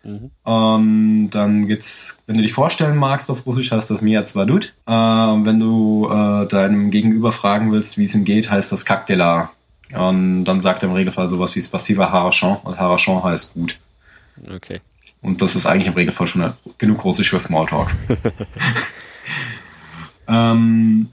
Mhm. 0.04 0.32
Ähm, 0.46 1.28
dann 1.32 1.68
gibt's, 1.68 2.22
wenn 2.28 2.38
du 2.38 2.42
dich 2.42 2.54
vorstellen 2.54 2.96
magst 2.96 3.30
auf 3.30 3.46
Russisch, 3.46 3.72
heißt 3.72 3.92
das 3.92 4.02
Mia 4.02 4.24
Zvadut. 4.24 4.74
Ähm, 4.88 5.46
wenn 5.46 5.60
du 5.60 6.08
äh, 6.10 6.48
deinem 6.48 6.92
Gegenüber 6.92 7.32
fragen 7.32 7.72
willst, 7.72 7.98
wie 7.98 8.04
es 8.04 8.16
ihm 8.16 8.24
geht, 8.24 8.50
heißt 8.50 8.72
das 8.72 8.86
Kaktela. 8.86 9.52
Und 9.94 10.46
dann 10.46 10.60
sagt 10.60 10.84
er 10.84 10.90
im 10.90 10.96
Regelfall 10.96 11.30
sowas 11.30 11.56
wie 11.56 11.62
Spasiva 11.62 12.12
Harachon 12.12 12.58
und 12.64 12.78
Harachon 12.78 13.24
heißt 13.24 13.54
gut. 13.54 13.80
Okay. 14.54 14.82
Und 15.22 15.42
das 15.42 15.56
ist 15.56 15.66
eigentlich 15.66 15.88
im 15.88 15.94
Regelfall 15.94 16.28
schon 16.28 16.54
genug 16.78 17.04
Russisch 17.04 17.30
für 17.30 17.40
Smalltalk. 17.40 17.90
ähm, 20.28 21.10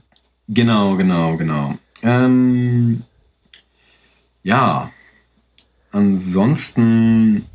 genau, 0.47 0.95
genau, 0.95 1.37
genau. 1.37 1.77
Ähm, 2.03 3.03
ja, 4.43 4.91
ansonsten 5.91 7.45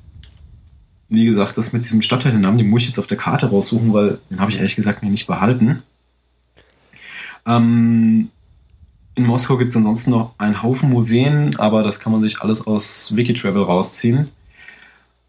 wie 1.11 1.25
gesagt, 1.25 1.59
das 1.59 1.73
mit 1.73 1.85
diesem 1.85 2.03
Stadtteilnamen, 2.03 2.57
den 2.57 2.71
muss 2.71 2.83
ich 2.83 2.89
jetzt 2.89 2.99
auf 2.99 3.09
der 3.09 3.17
Karte 3.17 3.51
raussuchen, 3.51 3.93
weil 3.93 4.21
den 4.31 4.41
habe 4.41 4.51
ich 4.51 4.59
ehrlich 4.59 4.77
gesagt 4.77 5.03
mir 5.03 5.11
nicht 5.11 5.27
behalten. 5.27 5.83
Ähm, 7.45 8.31
in 9.17 9.27
Moskau 9.27 9.57
gibt 9.59 9.73
es 9.73 9.77
ansonsten 9.77 10.13
noch 10.13 10.35
einen 10.39 10.63
Haufen 10.63 10.89
Museen, 10.89 11.57
aber 11.57 11.83
das 11.83 11.99
kann 11.99 12.13
man 12.13 12.23
sich 12.23 12.41
alles 12.41 12.65
aus 12.65 13.15
Wikitravel 13.17 13.63
rausziehen. 13.63 14.29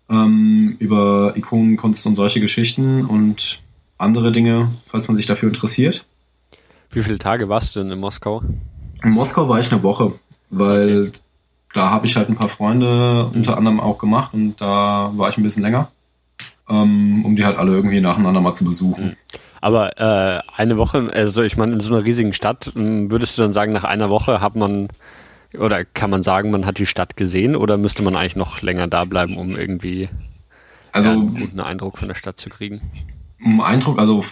Ähm, 0.07 0.75
über 0.77 1.33
Ikonenkunst 1.35 2.05
und 2.05 2.15
solche 2.15 2.39
Geschichten 2.39 3.03
und 3.05 3.63
andere 3.97 4.31
Dinge, 4.31 4.69
falls 4.85 5.07
man 5.07 5.15
sich 5.15 5.25
dafür 5.25 5.49
interessiert. 5.49 6.05
Wie 6.91 7.03
viele 7.03 7.17
Tage 7.17 7.49
warst 7.49 7.75
du 7.75 7.81
denn 7.81 7.91
in 7.91 7.99
Moskau? 7.99 8.43
In 9.03 9.11
Moskau 9.11 9.47
war 9.47 9.59
ich 9.59 9.71
eine 9.71 9.83
Woche, 9.83 10.13
weil 10.49 11.07
okay 11.07 11.19
da 11.73 11.89
habe 11.89 12.05
ich 12.05 12.15
halt 12.15 12.29
ein 12.29 12.35
paar 12.35 12.49
Freunde 12.49 13.25
unter 13.25 13.57
anderem 13.57 13.79
auch 13.79 13.97
gemacht 13.97 14.33
und 14.33 14.59
da 14.59 15.11
war 15.15 15.29
ich 15.29 15.37
ein 15.37 15.43
bisschen 15.43 15.63
länger, 15.63 15.89
ähm, 16.69 17.23
um 17.25 17.35
die 17.35 17.45
halt 17.45 17.57
alle 17.57 17.71
irgendwie 17.71 18.01
nacheinander 18.01 18.41
mal 18.41 18.53
zu 18.53 18.65
besuchen. 18.65 19.05
Mhm. 19.05 19.15
Aber 19.63 19.99
äh, 19.99 20.41
eine 20.55 20.77
Woche, 20.77 21.11
also 21.13 21.43
ich 21.43 21.55
meine, 21.55 21.73
in 21.73 21.79
so 21.81 21.93
einer 21.93 22.03
riesigen 22.03 22.33
Stadt, 22.33 22.71
hm, 22.73 23.11
würdest 23.11 23.37
du 23.37 23.43
dann 23.43 23.53
sagen, 23.53 23.73
nach 23.73 23.83
einer 23.83 24.09
Woche 24.09 24.41
hat 24.41 24.55
man 24.55 24.87
oder 25.57 25.85
kann 25.85 26.09
man 26.09 26.23
sagen, 26.23 26.49
man 26.49 26.65
hat 26.65 26.77
die 26.77 26.85
Stadt 26.85 27.15
gesehen 27.15 27.55
oder 27.55 27.77
müsste 27.77 28.01
man 28.01 28.15
eigentlich 28.15 28.37
noch 28.37 28.61
länger 28.61 28.87
da 28.87 29.05
bleiben, 29.05 29.37
um 29.37 29.55
irgendwie 29.55 30.09
also, 30.91 31.09
ja, 31.09 31.15
einen 31.15 31.39
guten 31.39 31.59
Eindruck 31.59 31.97
von 31.97 32.07
der 32.07 32.15
Stadt 32.15 32.39
zu 32.39 32.49
kriegen? 32.49 32.81
Eindruck, 33.61 33.99
also 33.99 34.23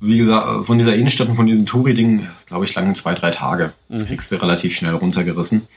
wie 0.00 0.18
gesagt, 0.18 0.66
von 0.66 0.78
dieser 0.78 0.94
Innenstadt 0.94 1.28
und 1.28 1.36
von 1.36 1.46
diesem 1.46 1.66
Touri-Ding, 1.66 2.28
glaube 2.46 2.64
ich, 2.64 2.74
lange 2.74 2.92
zwei, 2.92 3.14
drei 3.14 3.30
Tage. 3.30 3.72
Das 3.88 4.02
mhm. 4.02 4.06
kriegst 4.08 4.30
du 4.30 4.36
relativ 4.36 4.76
schnell 4.76 4.94
runtergerissen 4.94 5.68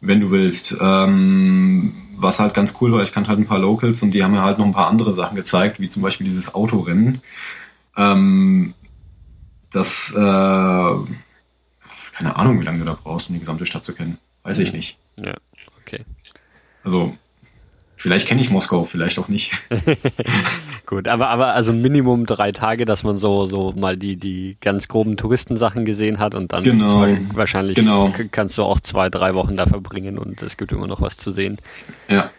wenn 0.00 0.20
du 0.20 0.30
willst. 0.30 0.76
Ähm, 0.80 1.94
was 2.16 2.40
halt 2.40 2.54
ganz 2.54 2.74
cool 2.80 2.92
war, 2.92 3.02
ich 3.02 3.12
kannte 3.12 3.30
halt 3.30 3.38
ein 3.38 3.46
paar 3.46 3.60
Locals 3.60 4.02
und 4.02 4.12
die 4.12 4.24
haben 4.24 4.32
mir 4.32 4.42
halt 4.42 4.58
noch 4.58 4.66
ein 4.66 4.72
paar 4.72 4.88
andere 4.88 5.14
Sachen 5.14 5.36
gezeigt, 5.36 5.78
wie 5.78 5.88
zum 5.88 6.02
Beispiel 6.02 6.26
dieses 6.26 6.54
Autorennen. 6.54 7.20
Ähm, 7.96 8.74
das, 9.70 10.12
äh, 10.12 10.16
keine 10.16 11.06
Ahnung, 12.36 12.60
wie 12.60 12.64
lange 12.64 12.80
du 12.80 12.84
da 12.84 12.98
brauchst, 13.00 13.28
um 13.28 13.34
die 13.34 13.40
gesamte 13.40 13.66
Stadt 13.66 13.84
zu 13.84 13.94
kennen. 13.94 14.18
Weiß 14.42 14.58
ich 14.58 14.72
nicht. 14.72 14.98
Ja, 15.16 15.34
okay. 15.80 16.04
Also, 16.82 17.16
Vielleicht 17.98 18.28
kenne 18.28 18.40
ich 18.40 18.48
Moskau, 18.48 18.84
vielleicht 18.84 19.18
auch 19.18 19.26
nicht. 19.26 19.52
Gut, 20.86 21.08
aber, 21.08 21.30
aber 21.30 21.48
also 21.48 21.72
Minimum 21.72 22.26
drei 22.26 22.52
Tage, 22.52 22.84
dass 22.84 23.02
man 23.02 23.18
so, 23.18 23.46
so 23.46 23.74
mal 23.76 23.96
die, 23.96 24.14
die 24.14 24.56
ganz 24.60 24.86
groben 24.86 25.16
Touristensachen 25.16 25.84
gesehen 25.84 26.20
hat 26.20 26.36
und 26.36 26.52
dann 26.52 26.62
genau, 26.62 27.04
wahrscheinlich 27.34 27.74
genau. 27.74 28.12
kannst 28.30 28.56
du 28.56 28.62
auch 28.62 28.78
zwei, 28.78 29.10
drei 29.10 29.34
Wochen 29.34 29.56
da 29.56 29.66
verbringen 29.66 30.16
und 30.16 30.40
es 30.42 30.56
gibt 30.56 30.70
immer 30.70 30.86
noch 30.86 31.00
was 31.00 31.16
zu 31.16 31.32
sehen. 31.32 31.58
Ja. 32.08 32.30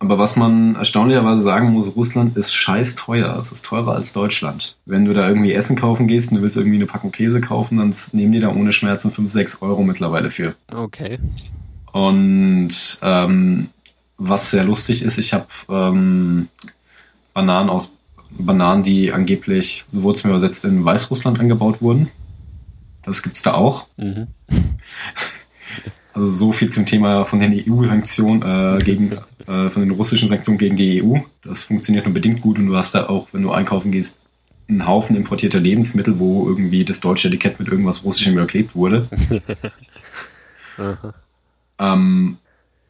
Aber 0.00 0.18
was 0.18 0.34
man 0.34 0.74
erstaunlicherweise 0.74 1.42
sagen 1.42 1.70
muss, 1.70 1.94
Russland 1.94 2.36
ist 2.36 2.52
scheiß 2.52 2.96
teuer. 2.96 3.38
Es 3.40 3.52
ist 3.52 3.64
teurer 3.64 3.94
als 3.94 4.12
Deutschland. 4.12 4.76
Wenn 4.84 5.04
du 5.04 5.12
da 5.12 5.28
irgendwie 5.28 5.52
Essen 5.52 5.76
kaufen 5.76 6.08
gehst 6.08 6.32
und 6.32 6.38
du 6.38 6.42
willst 6.42 6.56
irgendwie 6.56 6.76
eine 6.76 6.86
Packung 6.86 7.12
Käse 7.12 7.40
kaufen, 7.40 7.78
dann 7.78 7.94
nehmen 8.12 8.32
die 8.32 8.40
da 8.40 8.48
ohne 8.48 8.72
Schmerzen 8.72 9.12
5, 9.12 9.30
6 9.30 9.62
Euro 9.62 9.84
mittlerweile 9.84 10.30
für. 10.30 10.56
Okay. 10.74 11.20
Und 11.92 12.98
ähm, 13.02 13.68
was 14.16 14.50
sehr 14.50 14.64
lustig 14.64 15.02
ist, 15.02 15.18
ich 15.18 15.32
habe 15.32 15.46
ähm, 15.68 16.48
Bananen 17.32 17.70
aus 17.70 17.94
Bananen, 18.36 18.82
die 18.82 19.12
angeblich, 19.12 19.84
wurde 19.92 20.18
es 20.18 20.24
mir 20.24 20.30
übersetzt, 20.30 20.64
in 20.64 20.84
Weißrussland 20.84 21.38
angebaut 21.38 21.80
wurden. 21.80 22.10
Das 23.02 23.22
gibt 23.22 23.36
es 23.36 23.42
da 23.42 23.54
auch. 23.54 23.86
Mhm. 23.96 24.28
Also 26.12 26.28
so 26.28 26.52
viel 26.52 26.68
zum 26.68 26.86
Thema 26.86 27.24
von 27.24 27.38
den 27.38 27.52
EU-Sanktionen 27.52 28.42
äh, 28.42 28.84
gegen, 28.84 29.12
äh, 29.46 29.70
von 29.70 29.82
den 29.82 29.90
russischen 29.90 30.28
Sanktionen 30.28 30.58
gegen 30.58 30.76
die 30.76 31.02
EU. 31.02 31.18
Das 31.42 31.64
funktioniert 31.64 32.06
nur 32.06 32.14
bedingt 32.14 32.40
gut 32.40 32.58
und 32.58 32.66
du 32.66 32.76
hast 32.76 32.94
da 32.94 33.08
auch, 33.08 33.28
wenn 33.32 33.42
du 33.42 33.50
einkaufen 33.50 33.90
gehst, 33.90 34.24
einen 34.68 34.86
Haufen 34.86 35.16
importierter 35.16 35.60
Lebensmittel, 35.60 36.18
wo 36.18 36.48
irgendwie 36.48 36.84
das 36.84 37.00
deutsche 37.00 37.28
Etikett 37.28 37.58
mit 37.58 37.68
irgendwas 37.68 38.04
Russischem 38.04 38.34
überklebt 38.34 38.74
wurde. 38.74 39.08
ähm, 41.78 42.38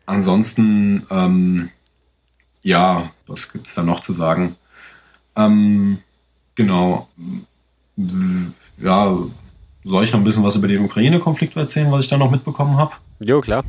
ansonsten, 0.06 1.06
ähm, 1.10 1.70
ja, 2.62 3.10
was 3.26 3.52
gibt 3.52 3.66
es 3.66 3.74
da 3.74 3.82
noch 3.82 4.00
zu 4.00 4.12
sagen? 4.12 4.56
Ähm, 5.36 5.98
genau. 6.54 7.08
Ja, 8.78 9.16
soll 9.84 10.04
ich 10.04 10.12
noch 10.12 10.20
ein 10.20 10.24
bisschen 10.24 10.44
was 10.44 10.56
über 10.56 10.68
den 10.68 10.84
Ukraine-Konflikt 10.84 11.56
erzählen, 11.56 11.92
was 11.92 12.04
ich 12.04 12.10
da 12.10 12.16
noch 12.16 12.30
mitbekommen 12.30 12.76
habe? 12.76 12.92
Jo, 13.20 13.40
klar. 13.40 13.64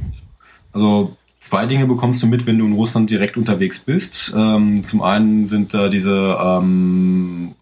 Also 0.72 1.16
zwei 1.40 1.66
Dinge 1.66 1.88
bekommst 1.88 2.24
du 2.24 2.28
mit, 2.28 2.46
wenn 2.46 2.58
du 2.58 2.66
in 2.66 2.74
Russland 2.74 3.10
direkt 3.10 3.38
unterwegs 3.38 3.82
bist. 3.82 4.34
Ähm, 4.36 4.84
zum 4.84 5.02
einen 5.02 5.46
sind 5.46 5.74
da 5.74 5.90
diese, 5.90 6.38
ähm, 6.40 7.56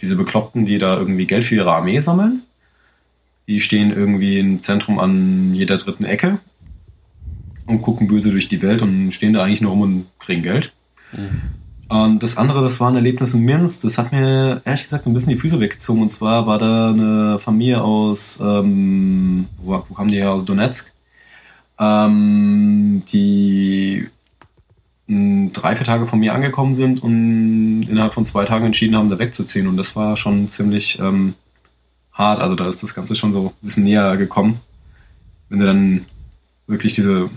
diese 0.00 0.16
Bekloppten, 0.16 0.64
die 0.64 0.78
da 0.78 0.96
irgendwie 0.96 1.26
Geld 1.26 1.44
für 1.44 1.56
ihre 1.56 1.72
Armee 1.72 1.98
sammeln. 1.98 2.42
Die 3.48 3.60
stehen 3.60 3.90
irgendwie 3.90 4.38
im 4.38 4.62
Zentrum 4.62 4.98
an 4.98 5.54
jeder 5.54 5.76
dritten 5.76 6.04
Ecke 6.04 6.38
und 7.70 7.82
gucken 7.82 8.08
böse 8.08 8.30
durch 8.30 8.48
die 8.48 8.62
Welt 8.62 8.82
und 8.82 9.12
stehen 9.12 9.32
da 9.32 9.44
eigentlich 9.44 9.60
nur 9.60 9.72
rum 9.72 9.80
und 9.80 10.06
kriegen 10.18 10.42
Geld. 10.42 10.72
Mhm. 11.12 11.40
Und 11.88 12.22
das 12.22 12.36
andere, 12.36 12.62
das 12.62 12.78
war 12.78 12.88
ein 12.88 12.94
Erlebnis 12.94 13.34
in 13.34 13.40
Minsk, 13.40 13.82
das 13.82 13.98
hat 13.98 14.12
mir 14.12 14.62
ehrlich 14.64 14.84
gesagt 14.84 15.06
ein 15.06 15.14
bisschen 15.14 15.32
die 15.32 15.38
Füße 15.38 15.58
weggezogen. 15.58 16.02
Und 16.02 16.10
zwar 16.10 16.46
war 16.46 16.58
da 16.58 16.90
eine 16.90 17.38
Familie 17.40 17.82
aus, 17.82 18.38
ähm, 18.40 19.46
wo, 19.60 19.82
wo 19.88 19.94
kamen 19.94 20.10
die 20.10 20.18
her? 20.18 20.30
Aus 20.30 20.44
Donetsk 20.44 20.92
ähm, 21.80 23.00
die 23.10 24.08
drei, 25.08 25.74
vier 25.74 25.86
Tage 25.86 26.06
von 26.06 26.20
mir 26.20 26.34
angekommen 26.34 26.76
sind 26.76 27.02
und 27.02 27.82
innerhalb 27.88 28.14
von 28.14 28.24
zwei 28.24 28.44
Tagen 28.44 28.66
entschieden 28.66 28.96
haben, 28.96 29.08
da 29.08 29.18
wegzuziehen. 29.18 29.66
Und 29.66 29.76
das 29.76 29.96
war 29.96 30.16
schon 30.16 30.48
ziemlich 30.48 31.00
ähm, 31.00 31.34
hart. 32.12 32.38
Also 32.38 32.54
da 32.54 32.68
ist 32.68 32.82
das 32.84 32.94
Ganze 32.94 33.16
schon 33.16 33.32
so 33.32 33.46
ein 33.46 33.64
bisschen 33.64 33.82
näher 33.82 34.16
gekommen. 34.16 34.60
Wenn 35.48 35.58
du 35.58 35.66
dann 35.66 36.04
wirklich 36.68 36.94
diese, 36.94 37.28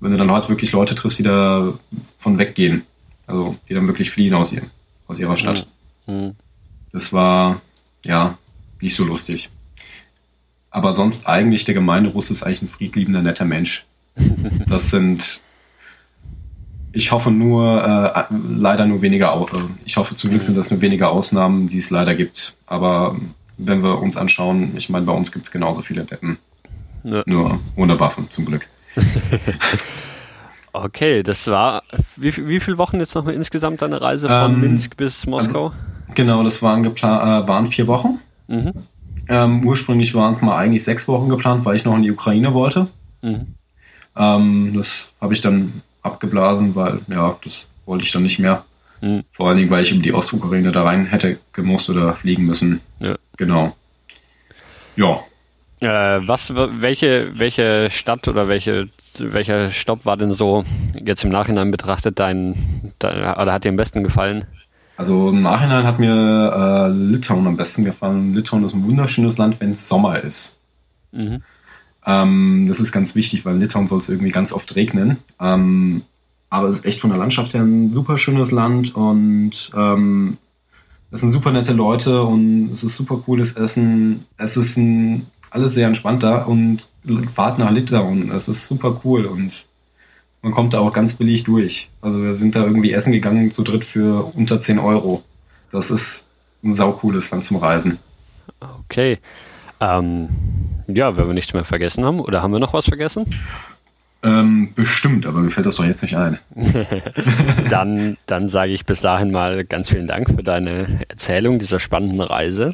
wenn 0.00 0.12
du 0.12 0.18
dann 0.18 0.30
halt 0.30 0.48
wirklich 0.48 0.72
Leute 0.72 0.94
triffst, 0.94 1.18
die 1.18 1.24
da 1.24 1.74
von 2.16 2.38
weggehen. 2.38 2.84
Also 3.26 3.56
die 3.68 3.74
dann 3.74 3.86
wirklich 3.86 4.10
fliehen 4.10 4.34
aus, 4.34 4.52
ihr, 4.52 4.62
aus 5.06 5.18
ihrer 5.18 5.36
Stadt. 5.36 5.66
Mhm. 6.06 6.34
Das 6.92 7.12
war 7.12 7.60
ja 8.04 8.38
nicht 8.80 8.94
so 8.94 9.04
lustig. 9.04 9.50
Aber 10.70 10.92
sonst 10.92 11.26
eigentlich 11.26 11.64
der 11.64 11.74
Gemeinderuss 11.74 12.30
ist 12.30 12.42
eigentlich 12.42 12.62
ein 12.62 12.68
friedliebender, 12.68 13.22
netter 13.22 13.44
Mensch. 13.44 13.86
Das 14.66 14.90
sind, 14.90 15.42
ich 16.92 17.12
hoffe 17.12 17.30
nur, 17.30 17.84
äh, 17.84 18.24
leider 18.30 18.86
nur 18.86 19.02
weniger, 19.02 19.34
äh, 19.52 19.58
ich 19.84 19.96
hoffe 19.96 20.14
zum 20.14 20.30
Glück 20.30 20.42
sind 20.42 20.56
das 20.56 20.70
nur 20.70 20.80
weniger 20.80 21.10
Ausnahmen, 21.10 21.68
die 21.68 21.78
es 21.78 21.90
leider 21.90 22.14
gibt. 22.14 22.56
Aber 22.66 23.16
wenn 23.56 23.82
wir 23.82 24.00
uns 24.00 24.16
anschauen, 24.16 24.76
ich 24.76 24.88
meine, 24.88 25.06
bei 25.06 25.12
uns 25.12 25.32
gibt 25.32 25.46
es 25.46 25.52
genauso 25.52 25.82
viele 25.82 26.04
Deppen. 26.04 26.38
Ja. 27.04 27.22
Nur 27.26 27.60
ohne 27.76 27.98
Waffen, 28.00 28.30
zum 28.30 28.44
Glück. 28.44 28.68
okay, 30.72 31.22
das 31.22 31.46
war, 31.46 31.82
wie, 32.16 32.36
wie 32.48 32.60
viele 32.60 32.78
Wochen 32.78 32.98
jetzt 32.98 33.14
noch 33.14 33.26
insgesamt 33.28 33.82
deine 33.82 34.00
Reise 34.00 34.28
von 34.28 34.54
ähm, 34.54 34.60
Minsk 34.60 34.96
bis 34.96 35.26
Moskau? 35.26 35.66
Also, 35.66 35.76
genau, 36.14 36.42
das 36.42 36.62
waren, 36.62 36.82
geplant, 36.82 37.22
äh, 37.22 37.48
waren 37.48 37.66
vier 37.66 37.86
Wochen. 37.86 38.20
Mhm. 38.46 38.72
Ähm, 39.28 39.64
ursprünglich 39.66 40.14
waren 40.14 40.32
es 40.32 40.42
mal 40.42 40.56
eigentlich 40.56 40.84
sechs 40.84 41.06
Wochen 41.06 41.28
geplant, 41.28 41.64
weil 41.64 41.76
ich 41.76 41.84
noch 41.84 41.96
in 41.96 42.02
die 42.02 42.12
Ukraine 42.12 42.54
wollte. 42.54 42.88
Mhm. 43.22 43.54
Ähm, 44.16 44.72
das 44.74 45.12
habe 45.20 45.34
ich 45.34 45.40
dann 45.40 45.82
abgeblasen, 46.02 46.74
weil 46.74 47.00
ja, 47.08 47.36
das 47.44 47.68
wollte 47.86 48.04
ich 48.04 48.12
dann 48.12 48.22
nicht 48.22 48.38
mehr. 48.38 48.64
Mhm. 49.00 49.24
Vor 49.32 49.48
allen 49.48 49.58
Dingen, 49.58 49.70
weil 49.70 49.82
ich 49.82 49.92
um 49.92 50.02
die 50.02 50.12
Ostukraine 50.12 50.72
da 50.72 50.82
rein 50.82 51.06
hätte 51.06 51.38
gemusst 51.52 51.90
oder 51.90 52.14
fliegen 52.14 52.44
müssen. 52.46 52.80
Ja. 52.98 53.16
Genau. 53.36 53.76
Ja. 54.96 55.20
Äh, 55.80 55.86
was, 56.26 56.52
welche, 56.54 57.38
welche 57.38 57.88
Stadt 57.90 58.26
oder 58.28 58.48
welche, 58.48 58.88
welcher 59.18 59.70
Stopp 59.70 60.06
war 60.06 60.16
denn 60.16 60.34
so 60.34 60.64
jetzt 61.04 61.24
im 61.24 61.30
Nachhinein 61.30 61.70
betrachtet 61.70 62.18
dein, 62.18 62.92
dein 62.98 63.20
oder 63.20 63.52
hat 63.52 63.64
dir 63.64 63.70
am 63.70 63.76
besten 63.76 64.02
gefallen? 64.02 64.44
Also 64.96 65.28
im 65.30 65.42
Nachhinein 65.42 65.86
hat 65.86 66.00
mir 66.00 66.10
äh, 66.12 66.90
Litauen 66.90 67.46
am 67.46 67.56
besten 67.56 67.84
gefallen. 67.84 68.34
Litauen 68.34 68.64
ist 68.64 68.74
ein 68.74 68.84
wunderschönes 68.84 69.38
Land, 69.38 69.60
wenn 69.60 69.70
es 69.70 69.88
Sommer 69.88 70.20
ist. 70.20 70.58
Mhm. 71.12 71.42
Ähm, 72.04 72.66
das 72.68 72.80
ist 72.80 72.90
ganz 72.90 73.14
wichtig, 73.14 73.44
weil 73.44 73.58
Litauen 73.58 73.86
soll 73.86 73.98
es 73.98 74.08
irgendwie 74.08 74.32
ganz 74.32 74.52
oft 74.52 74.74
regnen. 74.74 75.18
Ähm, 75.40 76.02
aber 76.50 76.68
es 76.68 76.78
ist 76.78 76.86
echt 76.86 77.00
von 77.00 77.10
der 77.10 77.18
Landschaft 77.18 77.54
her 77.54 77.62
ein 77.62 77.92
super 77.92 78.18
schönes 78.18 78.50
Land 78.50 78.96
und 78.96 79.70
ähm, 79.76 80.38
es 81.10 81.20
sind 81.20 81.30
super 81.30 81.52
nette 81.52 81.72
Leute 81.72 82.22
und 82.22 82.70
es 82.72 82.84
ist 82.84 82.96
super 82.96 83.18
cooles 83.24 83.52
Essen. 83.52 84.24
Es 84.36 84.56
ist 84.56 84.76
ein, 84.76 85.26
alles 85.50 85.74
sehr 85.74 85.86
entspannt 85.86 86.22
da 86.22 86.42
und 86.42 86.90
fahrt 87.32 87.58
nach 87.58 87.70
Litauen. 87.70 88.30
Es 88.30 88.48
ist 88.48 88.66
super 88.66 89.00
cool 89.04 89.26
und 89.26 89.66
man 90.42 90.52
kommt 90.52 90.74
da 90.74 90.80
auch 90.80 90.92
ganz 90.92 91.14
billig 91.14 91.44
durch. 91.44 91.90
Also 92.00 92.22
wir 92.22 92.34
sind 92.34 92.54
da 92.54 92.64
irgendwie 92.64 92.92
essen 92.92 93.12
gegangen 93.12 93.50
zu 93.50 93.62
dritt 93.62 93.84
für 93.84 94.32
unter 94.34 94.60
10 94.60 94.78
Euro. 94.78 95.22
Das 95.70 95.90
ist 95.90 96.26
ein 96.62 96.74
saucooles 96.74 97.30
Land 97.30 97.44
zum 97.44 97.58
Reisen. 97.58 97.98
Okay. 98.60 99.18
Ähm, 99.80 100.28
ja, 100.88 101.16
wenn 101.16 101.26
wir 101.26 101.34
nichts 101.34 101.52
mehr 101.52 101.64
vergessen 101.64 102.04
haben, 102.04 102.20
oder 102.20 102.42
haben 102.42 102.52
wir 102.52 102.58
noch 102.58 102.72
was 102.72 102.86
vergessen? 102.86 103.24
Ähm, 104.22 104.72
bestimmt, 104.74 105.26
aber 105.26 105.38
mir 105.38 105.50
fällt 105.50 105.66
das 105.66 105.76
doch 105.76 105.84
jetzt 105.84 106.02
nicht 106.02 106.16
ein. 106.16 106.38
dann 107.70 108.16
dann 108.26 108.48
sage 108.48 108.72
ich 108.72 108.84
bis 108.84 109.00
dahin 109.00 109.30
mal 109.30 109.64
ganz 109.64 109.88
vielen 109.88 110.08
Dank 110.08 110.30
für 110.30 110.42
deine 110.42 111.00
Erzählung 111.08 111.60
dieser 111.60 111.78
spannenden 111.78 112.20
Reise. 112.20 112.72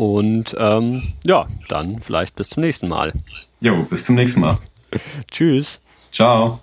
Und 0.00 0.56
ähm, 0.58 1.12
ja, 1.26 1.46
dann 1.68 1.98
vielleicht 1.98 2.34
bis 2.34 2.48
zum 2.48 2.62
nächsten 2.62 2.88
Mal. 2.88 3.12
Jo, 3.60 3.82
bis 3.82 4.06
zum 4.06 4.14
nächsten 4.14 4.40
Mal. 4.40 4.56
Tschüss. 5.30 5.78
Ciao. 6.10 6.60